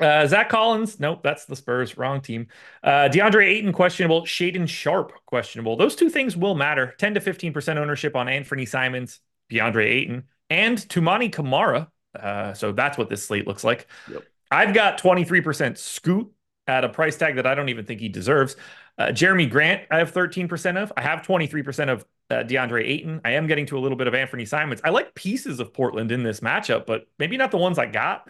Uh, 0.00 0.26
Zach 0.26 0.48
Collins, 0.48 0.98
nope, 0.98 1.22
that's 1.22 1.44
the 1.44 1.54
Spurs. 1.54 1.96
Wrong 1.96 2.20
team. 2.20 2.48
Uh, 2.82 3.08
DeAndre 3.12 3.46
Ayton, 3.46 3.72
questionable. 3.72 4.22
Shaedon 4.22 4.68
Sharpe, 4.68 5.12
questionable. 5.24 5.76
Those 5.76 5.94
two 5.94 6.10
things 6.10 6.36
will 6.36 6.56
matter. 6.56 6.94
10 6.98 7.14
to 7.14 7.20
15% 7.20 7.76
ownership 7.76 8.16
on 8.16 8.28
Anthony 8.28 8.66
Simons, 8.66 9.20
DeAndre 9.52 9.86
Ayton, 9.86 10.24
and 10.50 10.78
Toumani 10.78 11.32
Camara. 11.32 11.90
Uh, 12.18 12.54
so 12.54 12.72
that's 12.72 12.98
what 12.98 13.08
this 13.08 13.24
slate 13.24 13.46
looks 13.46 13.62
like. 13.62 13.86
Yep. 14.10 14.24
I've 14.50 14.74
got 14.74 15.00
23% 15.00 15.78
Scoot 15.78 16.32
at 16.66 16.84
a 16.84 16.88
price 16.88 17.16
tag 17.16 17.36
that 17.36 17.46
I 17.46 17.54
don't 17.54 17.68
even 17.68 17.84
think 17.84 18.00
he 18.00 18.08
deserves. 18.08 18.56
Uh, 18.98 19.06
Jerami 19.06 19.50
Grant, 19.50 19.82
I 19.90 19.98
have 19.98 20.12
13% 20.12 20.76
of. 20.76 20.92
I 20.96 21.02
have 21.02 21.22
23% 21.22 21.88
of 21.90 22.04
uh, 22.34 22.44
DeAndre 22.44 22.86
Ayton. 22.86 23.20
I 23.24 23.32
am 23.32 23.46
getting 23.46 23.66
to 23.66 23.78
a 23.78 23.80
little 23.80 23.96
bit 23.96 24.06
of 24.06 24.14
Anthony 24.14 24.44
Simons. 24.44 24.80
I 24.84 24.90
like 24.90 25.14
pieces 25.14 25.60
of 25.60 25.72
Portland 25.72 26.12
in 26.12 26.22
this 26.22 26.40
matchup, 26.40 26.86
but 26.86 27.06
maybe 27.18 27.36
not 27.36 27.50
the 27.50 27.56
ones 27.56 27.78
I 27.78 27.86
got. 27.86 28.28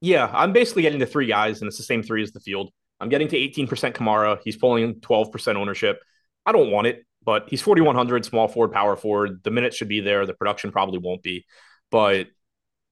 Yeah, 0.00 0.30
I'm 0.32 0.52
basically 0.52 0.82
getting 0.82 1.00
to 1.00 1.06
three 1.06 1.26
guys, 1.26 1.60
and 1.60 1.68
it's 1.68 1.78
the 1.78 1.82
same 1.82 2.02
three 2.02 2.22
as 2.22 2.32
the 2.32 2.40
field. 2.40 2.70
I'm 3.00 3.08
getting 3.08 3.28
to 3.28 3.36
18% 3.36 3.94
Camara. 3.94 4.38
He's 4.44 4.56
pulling 4.56 4.96
12% 4.96 5.56
ownership. 5.56 6.00
I 6.44 6.52
don't 6.52 6.70
want 6.70 6.86
it, 6.86 7.04
but 7.24 7.48
he's 7.48 7.62
4,100, 7.62 8.24
small 8.24 8.48
forward, 8.48 8.72
power 8.72 8.96
forward. 8.96 9.40
The 9.42 9.50
minutes 9.50 9.76
should 9.76 9.88
be 9.88 10.00
there. 10.00 10.26
The 10.26 10.34
production 10.34 10.70
probably 10.70 10.98
won't 10.98 11.22
be. 11.22 11.44
But 11.90 12.28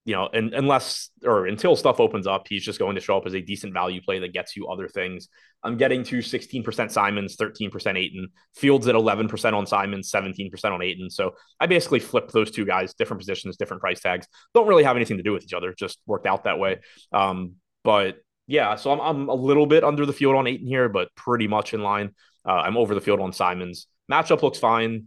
you 0.04 0.14
know, 0.14 0.28
and 0.32 0.52
unless 0.52 1.10
or 1.24 1.46
until 1.46 1.76
stuff 1.76 1.98
opens 1.98 2.26
up, 2.26 2.46
he's 2.48 2.62
just 2.62 2.78
going 2.78 2.94
to 2.94 3.00
show 3.00 3.16
up 3.16 3.26
as 3.26 3.34
a 3.34 3.40
decent 3.40 3.72
value 3.72 4.02
play 4.02 4.18
that 4.18 4.34
gets 4.34 4.54
you 4.54 4.66
other 4.68 4.86
things. 4.86 5.28
I'm 5.62 5.78
getting 5.78 6.02
to 6.04 6.18
16% 6.18 6.90
Simons, 6.90 7.36
13% 7.36 7.98
Ayton, 7.98 8.28
Fields 8.54 8.86
at 8.86 8.94
11% 8.94 9.54
on 9.54 9.66
Simons, 9.66 10.12
17% 10.12 10.64
on 10.64 10.82
Ayton. 10.82 11.08
So 11.08 11.32
I 11.58 11.66
basically 11.66 12.00
flipped 12.00 12.32
those 12.34 12.50
two 12.50 12.66
guys, 12.66 12.92
different 12.92 13.20
positions, 13.20 13.56
different 13.56 13.80
price 13.80 14.00
tags. 14.00 14.26
Don't 14.52 14.68
really 14.68 14.84
have 14.84 14.96
anything 14.96 15.16
to 15.16 15.22
do 15.22 15.32
with 15.32 15.42
each 15.42 15.54
other, 15.54 15.72
just 15.72 15.98
worked 16.06 16.26
out 16.26 16.44
that 16.44 16.58
way. 16.58 16.80
Um, 17.10 17.54
but 17.82 18.18
yeah, 18.46 18.76
so 18.76 18.92
I'm, 18.92 19.00
I'm 19.00 19.28
a 19.30 19.34
little 19.34 19.66
bit 19.66 19.84
under 19.84 20.04
the 20.04 20.12
field 20.12 20.36
on 20.36 20.46
Ayton 20.46 20.66
here, 20.66 20.90
but 20.90 21.08
pretty 21.14 21.48
much 21.48 21.72
in 21.72 21.82
line. 21.82 22.10
Uh, 22.46 22.52
I'm 22.52 22.76
over 22.76 22.94
the 22.94 23.00
field 23.00 23.20
on 23.20 23.32
Simons. 23.32 23.86
Matchup 24.12 24.42
looks 24.42 24.58
fine. 24.58 25.06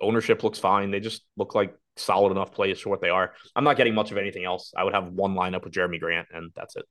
Ownership 0.00 0.44
looks 0.44 0.60
fine. 0.60 0.92
They 0.92 1.00
just 1.00 1.22
look 1.36 1.56
like 1.56 1.74
solid 1.96 2.30
enough 2.30 2.52
plays 2.52 2.80
for 2.80 2.90
what 2.90 3.00
they 3.00 3.10
are. 3.10 3.34
I'm 3.54 3.64
not 3.64 3.76
getting 3.76 3.94
much 3.94 4.10
of 4.10 4.18
anything 4.18 4.44
else. 4.44 4.72
I 4.76 4.84
would 4.84 4.94
have 4.94 5.12
one 5.12 5.34
lineup 5.34 5.64
with 5.64 5.72
Jerami 5.72 6.00
Grant, 6.00 6.28
and 6.32 6.50
that's 6.54 6.76
it. 6.76 6.84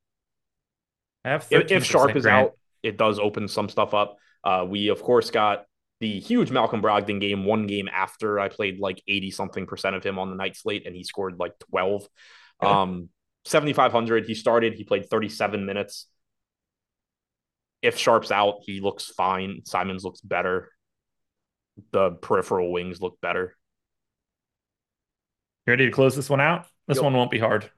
If, 1.52 1.72
if 1.72 1.86
Sharpe 1.86 2.16
is 2.16 2.24
Grant. 2.24 2.48
out, 2.48 2.52
it 2.84 2.98
does 2.98 3.20
open 3.20 3.48
some 3.48 3.70
stuff 3.70 3.94
up. 3.94 4.18
Uh, 4.44 4.66
we 4.68 4.90
of 4.90 5.02
course 5.04 5.30
got 5.30 5.66
the 6.00 6.20
huge 6.20 6.50
Malcolm 6.50 6.82
Brogdon 6.82 7.22
game 7.22 7.46
one 7.46 7.68
game 7.68 7.88
after 7.88 8.40
I 8.40 8.50
played 8.50 8.80
like 8.80 9.04
80 9.08 9.32
something 9.32 9.68
percent 9.68 9.96
of 9.96 10.04
him 10.04 10.18
on 10.18 10.30
the 10.30 10.36
night 10.36 10.56
slate, 10.56 10.88
and 10.88 10.96
he 10.96 11.04
scored 11.04 11.38
like 11.40 11.54
12. 11.70 12.08
Um, 12.60 13.10
7,500. 13.46 14.26
He 14.26 14.36
started. 14.36 14.74
He 14.74 14.84
played 14.84 15.10
37 15.10 15.66
minutes. 15.66 16.08
If 17.82 17.98
Sharpe's 17.98 18.32
out, 18.32 18.60
he 18.62 18.80
looks 18.80 19.06
fine. 19.06 19.62
Simons 19.66 20.04
looks 20.04 20.22
better. 20.22 20.70
The 21.92 22.12
peripheral 22.12 22.72
wings 22.72 23.02
look 23.02 23.20
better. 23.22 23.56
You 25.66 25.72
ready 25.72 25.86
to 25.86 25.92
close 25.92 26.16
this 26.16 26.30
one 26.30 26.42
out? 26.42 26.68
This 26.88 26.98
Yep. 26.98 27.04
one 27.06 27.14
won't 27.14 27.32
be 27.32 27.40
hard. 27.40 27.70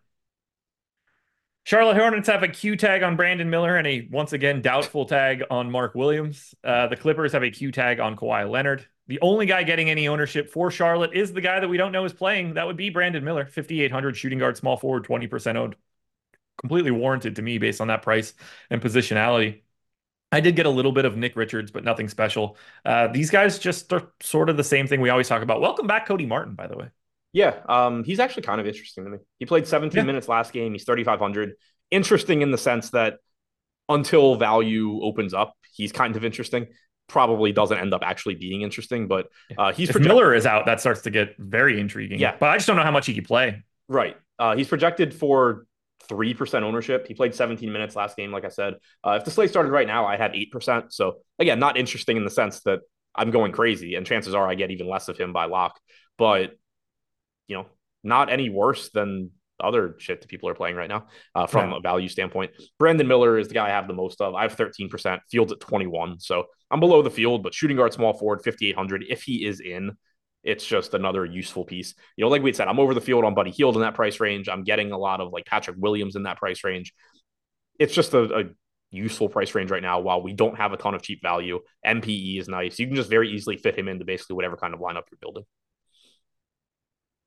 Charlotte 1.65 1.95
Hornets 1.97 2.27
have 2.27 2.43
a 2.43 2.49
Q 2.49 2.75
tag 2.75 3.03
on 3.03 3.15
Brandon 3.15 3.49
Miller 3.49 3.77
and 3.77 3.87
a 3.87 4.07
once 4.11 4.33
again 4.33 4.61
doubtful 4.61 5.05
tag 5.05 5.43
on 5.49 5.71
Mark 5.71 5.95
Williams. 5.95 6.53
Uh, 6.63 6.87
the 6.87 6.97
Clippers 6.97 7.31
have 7.31 7.43
a 7.43 7.49
Q 7.51 7.71
tag 7.71 7.99
on 7.99 8.17
Kawhi 8.17 8.49
Leonard. 8.49 8.85
The 9.07 9.19
only 9.21 9.45
guy 9.45 9.63
getting 9.63 9.89
any 9.89 10.07
ownership 10.07 10.49
for 10.49 10.71
Charlotte 10.71 11.13
is 11.13 11.31
the 11.31 11.41
guy 11.41 11.59
that 11.59 11.67
we 11.69 11.77
don't 11.77 11.91
know 11.91 12.03
is 12.05 12.13
playing. 12.13 12.55
That 12.55 12.67
would 12.67 12.77
be 12.77 12.89
Brandon 12.89 13.23
Miller, 13.23 13.45
5,800 13.45 14.17
shooting 14.17 14.39
guard, 14.39 14.57
small 14.57 14.75
forward, 14.77 15.03
20% 15.05 15.57
owned. 15.57 15.75
Completely 16.59 16.91
warranted 16.91 17.37
to 17.37 17.41
me 17.41 17.57
based 17.57 17.81
on 17.81 17.87
that 17.89 18.01
price 18.03 18.33
and 18.69 18.81
positionality. 18.81 19.61
I 20.31 20.41
did 20.41 20.55
get 20.55 20.65
a 20.67 20.71
little 20.71 20.91
bit 20.93 21.05
of 21.05 21.17
Nick 21.17 21.35
Richards, 21.35 21.71
but 21.71 21.83
nothing 21.85 22.09
special. 22.09 22.57
Uh, 22.85 23.07
these 23.07 23.31
guys 23.31 23.59
just 23.59 23.91
are 23.93 24.11
sort 24.21 24.49
of 24.49 24.57
the 24.57 24.63
same 24.65 24.87
thing 24.87 25.01
we 25.01 25.09
always 25.09 25.27
talk 25.29 25.43
about. 25.43 25.61
Welcome 25.61 25.87
back, 25.87 26.07
Cody 26.07 26.25
Martin, 26.25 26.55
by 26.55 26.67
the 26.67 26.77
way. 26.77 26.89
Yeah, 27.33 27.55
um, 27.67 28.03
he's 28.03 28.19
actually 28.19 28.43
kind 28.43 28.61
of 28.61 28.67
interesting 28.67 29.03
to 29.05 29.09
me. 29.09 29.17
He 29.39 29.45
played 29.45 29.67
17 29.67 29.97
Yeah. 29.97 30.03
minutes 30.05 30.27
last 30.27 30.53
game. 30.53 30.71
He's 30.73 30.83
3,500. 30.85 31.53
Interesting 31.91 32.41
in 32.41 32.51
the 32.51 32.57
sense 32.57 32.91
that 32.91 33.15
until 33.89 34.35
value 34.35 35.01
opens 35.01 35.33
up, 35.33 35.53
he's 35.73 35.91
kind 35.91 36.15
of 36.15 36.23
interesting. 36.23 36.67
Probably 37.07 37.51
doesn't 37.51 37.77
end 37.77 37.93
up 37.93 38.01
actually 38.03 38.35
being 38.35 38.61
interesting, 38.61 39.07
but 39.07 39.27
uh, 39.57 39.73
he's 39.73 39.89
if 39.89 39.93
project- 39.95 40.07
Miller 40.07 40.33
is 40.33 40.45
out, 40.45 40.65
that 40.67 40.79
starts 40.79 41.01
to 41.01 41.09
get 41.09 41.35
very 41.37 41.79
intriguing. 41.79 42.19
Yeah. 42.19 42.35
but 42.39 42.49
I 42.49 42.55
just 42.55 42.67
don't 42.67 42.77
know 42.77 42.83
how 42.83 42.91
much 42.91 43.05
he 43.07 43.13
could 43.13 43.25
play. 43.27 43.63
right. 43.87 44.15
Uh, 44.39 44.55
he's 44.55 44.67
projected 44.67 45.13
for 45.13 45.65
three 46.09 46.33
percent 46.33 46.65
ownership. 46.65 47.07
He 47.07 47.13
played 47.13 47.35
17 47.35 47.71
minutes 47.71 47.95
last 47.95 48.17
game, 48.17 48.31
like 48.31 48.43
I 48.45 48.49
said. 48.49 48.73
Uh, 49.03 49.11
if 49.19 49.25
the 49.25 49.31
slate 49.31 49.51
started 49.51 49.71
right 49.71 49.85
now, 49.87 50.05
I 50.07 50.17
had 50.17 50.35
eight 50.35 50.51
percent. 50.51 50.91
So 50.91 51.17
again, 51.37 51.59
not 51.59 51.77
interesting 51.77 52.17
in 52.17 52.23
the 52.25 52.31
sense 52.31 52.61
that 52.61 52.79
I'm 53.15 53.29
going 53.29 53.51
crazy, 53.51 53.93
and 53.95 54.05
chances 54.07 54.33
are 54.33 54.47
I 54.47 54.55
get 54.55 54.71
even 54.71 54.87
less 54.87 55.07
of 55.07 55.17
him 55.19 55.33
by 55.33 55.45
lock. 55.45 55.79
But 56.17 56.53
you 57.47 57.55
know, 57.57 57.65
not 58.03 58.31
any 58.31 58.49
worse 58.49 58.89
than 58.89 59.31
other 59.59 59.95
shit 59.99 60.21
that 60.21 60.27
people 60.27 60.49
are 60.49 60.55
playing 60.55 60.75
right 60.75 60.89
now 60.89 61.07
uh, 61.35 61.45
from 61.47 61.71
Yeah. 61.71 61.77
a 61.77 61.79
value 61.79 62.09
standpoint. 62.09 62.51
Brandon 62.79 63.07
Miller 63.07 63.37
is 63.37 63.47
the 63.47 63.53
guy 63.53 63.67
I 63.67 63.69
have 63.69 63.87
the 63.87 63.93
most 63.93 64.19
of. 64.19 64.33
I 64.35 64.41
have 64.43 64.55
13%, 64.57 65.19
Fields 65.29 65.51
at 65.53 65.59
21. 65.59 66.19
So 66.19 66.45
I'm 66.71 66.79
below 66.79 67.01
the 67.01 67.11
field, 67.11 67.43
but 67.43 67.53
shooting 67.53 67.77
guard, 67.77 67.93
small 67.93 68.13
forward, 68.13 68.43
5,800. 68.43 69.05
If 69.07 69.23
he 69.23 69.45
is 69.45 69.59
in, 69.61 69.91
it's 70.43 70.65
just 70.65 70.93
another 70.93 71.23
useful 71.23 71.63
piece. 71.63 71.93
You 72.17 72.25
know, 72.25 72.29
like 72.29 72.41
we 72.41 72.51
said, 72.51 72.67
I'm 72.67 72.79
over 72.79 72.93
the 72.93 72.99
field 72.99 73.23
on 73.23 73.35
Buddy 73.35 73.51
Hield 73.51 73.75
in 73.75 73.81
that 73.83 73.95
price 73.95 74.19
range. 74.19 74.49
I'm 74.49 74.63
getting 74.63 74.91
a 74.91 74.97
lot 74.97 75.21
of 75.21 75.31
like 75.31 75.45
Patrick 75.45 75.77
Williams 75.79 76.15
in 76.17 76.23
that 76.23 76.37
price 76.37 76.63
range. 76.65 76.93
It's 77.79 77.93
just 77.93 78.13
a, 78.13 78.39
a 78.39 78.43
useful 78.91 79.29
price 79.29 79.55
range 79.55 79.71
right 79.71 79.81
now 79.81 79.99
while 80.01 80.21
we 80.21 80.33
don't 80.33 80.57
have 80.57 80.73
a 80.73 80.77
ton 80.77 80.93
of 80.95 81.01
cheap 81.01 81.21
value. 81.21 81.59
MPE 81.85 82.39
is 82.39 82.49
nice. 82.49 82.77
You 82.79 82.87
can 82.87 82.95
just 82.95 83.09
very 83.09 83.31
easily 83.31 83.55
fit 83.57 83.77
him 83.77 83.87
into 83.87 84.03
basically 84.03 84.35
whatever 84.35 84.57
kind 84.57 84.73
of 84.73 84.79
lineup 84.81 85.03
you're 85.11 85.19
building. 85.21 85.43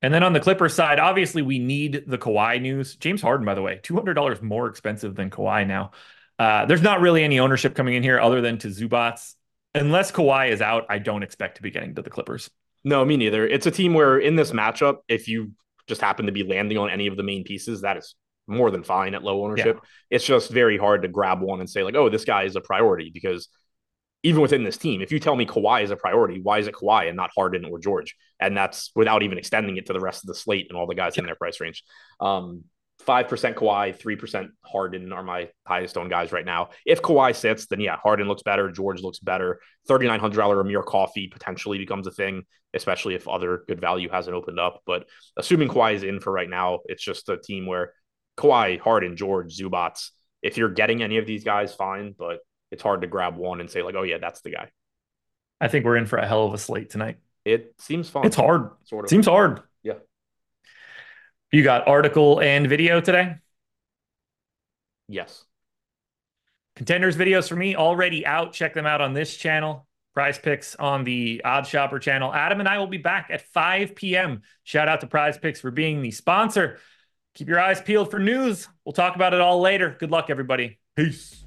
And 0.01 0.13
then 0.13 0.23
on 0.23 0.33
the 0.33 0.39
Clippers 0.39 0.73
side, 0.73 0.99
obviously 0.99 1.41
we 1.41 1.59
need 1.59 2.03
the 2.05 2.17
Kawhi 2.17 2.61
news. 2.61 2.95
James 2.95 3.21
Harden, 3.21 3.45
by 3.45 3.55
the 3.55 3.61
way, 3.61 3.79
two 3.81 3.95
hundred 3.95 4.13
dollars 4.13 4.41
more 4.41 4.67
expensive 4.67 5.15
than 5.15 5.29
Kawhi 5.29 5.65
now. 5.67 5.91
Uh, 6.37 6.65
there's 6.65 6.83
not 6.83 7.01
really 7.01 7.23
any 7.23 7.39
ownership 7.39 7.73
coming 7.73 7.95
in 7.95 8.03
here 8.03 8.19
other 8.19 8.41
than 8.41 8.59
to 8.59 8.67
Zubac. 8.67 9.33
Unless 9.73 10.11
Kawhi 10.11 10.49
is 10.49 10.61
out, 10.61 10.85
I 10.89 10.99
don't 10.99 11.23
expect 11.23 11.57
to 11.57 11.63
be 11.63 11.71
getting 11.71 11.95
to 11.95 12.01
the 12.01 12.09
Clippers. 12.09 12.49
No, 12.83 13.03
me 13.03 13.17
neither. 13.17 13.47
It's 13.47 13.65
a 13.65 13.71
team 13.71 13.93
where 13.93 14.19
in 14.19 14.35
this 14.35 14.51
matchup, 14.51 14.97
if 15.07 15.27
you 15.27 15.51
just 15.87 16.01
happen 16.01 16.27
to 16.27 16.31
be 16.31 16.43
landing 16.43 16.77
on 16.77 16.89
any 16.89 17.07
of 17.07 17.17
the 17.17 17.23
main 17.23 17.43
pieces, 17.43 17.81
that 17.81 17.97
is 17.97 18.15
more 18.47 18.71
than 18.71 18.83
fine 18.83 19.13
at 19.13 19.23
low 19.23 19.43
ownership. 19.43 19.79
It's 20.09 20.25
just 20.25 20.51
very 20.51 20.77
hard 20.77 21.01
to 21.01 21.07
grab 21.07 21.41
one 21.41 21.59
and 21.59 21.69
say, 21.69 21.83
like, 21.83 21.95
oh, 21.95 22.09
this 22.09 22.23
guy 22.23 22.43
is 22.43 22.55
a 22.55 22.61
priority 22.61 23.09
because 23.13 23.49
even 24.23 24.41
within 24.41 24.63
this 24.63 24.77
team, 24.77 25.01
if 25.01 25.11
you 25.11 25.19
tell 25.19 25.35
me 25.35 25.45
Kawhi 25.45 25.83
is 25.83 25.91
a 25.91 25.95
priority, 25.95 26.39
why 26.41 26.59
is 26.59 26.67
it 26.67 26.73
Kawhi 26.73 27.07
and 27.07 27.15
not 27.15 27.29
Harden 27.35 27.65
or 27.65 27.79
George? 27.79 28.15
And 28.39 28.57
that's 28.57 28.91
without 28.95 29.23
even 29.23 29.37
extending 29.37 29.77
it 29.77 29.85
to 29.87 29.93
the 29.93 29.99
rest 29.99 30.23
of 30.23 30.27
the 30.27 30.35
slate 30.35 30.67
and 30.69 30.77
all 30.77 30.87
the 30.87 30.95
guys 30.95 31.17
in 31.17 31.25
their 31.25 31.35
price 31.35 31.59
range. 31.59 31.83
Um, 32.19 32.63
5% 33.05 33.53
Kawhi, 33.53 33.97
3% 33.97 34.49
Harden 34.65 35.13
are 35.13 35.23
my 35.23 35.49
highest 35.65 35.97
owned 35.97 36.09
guys 36.09 36.31
right 36.31 36.45
now. 36.45 36.69
If 36.85 37.01
Kawhi 37.01 37.35
sits, 37.35 37.67
then 37.67 37.79
yeah, 37.79 37.97
Harden 37.97 38.27
looks 38.27 38.43
better. 38.43 38.71
George 38.71 39.01
looks 39.01 39.19
better. 39.19 39.59
$3,900 39.87 40.61
Amir 40.61 40.83
Coffey 40.83 41.27
potentially 41.27 41.77
becomes 41.77 42.07
a 42.07 42.11
thing, 42.11 42.43
especially 42.73 43.13
if 43.13 43.27
other 43.27 43.63
good 43.67 43.79
value 43.79 44.09
hasn't 44.09 44.35
opened 44.35 44.59
up. 44.59 44.81
But 44.85 45.05
assuming 45.37 45.69
Kawhi 45.69 45.93
is 45.93 46.03
in 46.03 46.19
for 46.19 46.33
right 46.33 46.49
now, 46.49 46.79
it's 46.85 47.03
just 47.03 47.29
a 47.29 47.37
team 47.37 47.67
where 47.67 47.93
Kawhi, 48.37 48.79
Harden, 48.79 49.15
George, 49.15 49.57
Zubac, 49.57 50.09
if 50.41 50.57
you're 50.57 50.69
getting 50.69 51.03
any 51.03 51.17
of 51.17 51.25
these 51.25 51.43
guys, 51.43 51.73
fine. 51.73 52.15
But 52.17 52.39
it's 52.71 52.83
hard 52.83 53.01
to 53.01 53.07
grab 53.07 53.37
one 53.37 53.59
and 53.59 53.69
say, 53.69 53.81
like, 53.81 53.95
oh, 53.95 54.03
yeah, 54.03 54.17
that's 54.17 54.41
the 54.41 54.51
guy. 54.51 54.69
I 55.59 55.67
think 55.67 55.85
we're 55.85 55.97
in 55.97 56.05
for 56.05 56.17
a 56.17 56.27
hell 56.27 56.45
of 56.45 56.53
a 56.53 56.57
slate 56.57 56.89
tonight. 56.89 57.17
It 57.45 57.75
seems 57.79 58.09
fun. 58.09 58.25
It's 58.25 58.35
hard. 58.35 58.71
Sort 58.83 59.05
of. 59.05 59.09
Seems 59.09 59.25
hard. 59.25 59.61
Yeah. 59.83 59.93
You 61.51 61.63
got 61.63 61.87
article 61.87 62.41
and 62.41 62.67
video 62.67 62.99
today. 62.99 63.35
Yes. 65.07 65.45
Contenders 66.75 67.15
videos 67.15 67.47
for 67.47 67.55
me 67.55 67.75
already 67.75 68.25
out. 68.25 68.53
Check 68.53 68.73
them 68.73 68.85
out 68.85 69.01
on 69.01 69.13
this 69.13 69.35
channel. 69.35 69.87
PrizePicks 70.15 70.75
on 70.79 71.03
the 71.03 71.41
OddsShopper 71.45 72.01
channel. 72.01 72.33
Adam 72.33 72.59
and 72.59 72.67
I 72.67 72.79
will 72.79 72.87
be 72.87 72.97
back 72.97 73.29
at 73.31 73.41
5 73.53 73.95
p.m. 73.95 74.41
Shout 74.63 74.89
out 74.89 75.01
to 75.01 75.07
PrizePicks 75.07 75.59
for 75.59 75.71
being 75.71 76.01
the 76.01 76.11
sponsor. 76.11 76.79
Keep 77.35 77.49
your 77.49 77.59
eyes 77.59 77.79
peeled 77.81 78.11
for 78.11 78.19
news. 78.19 78.67
We'll 78.83 78.93
talk 78.93 79.15
about 79.15 79.33
it 79.33 79.41
all 79.41 79.61
later. 79.61 79.95
Good 79.99 80.11
luck, 80.11 80.29
everybody. 80.29 80.79
Peace. 80.95 81.45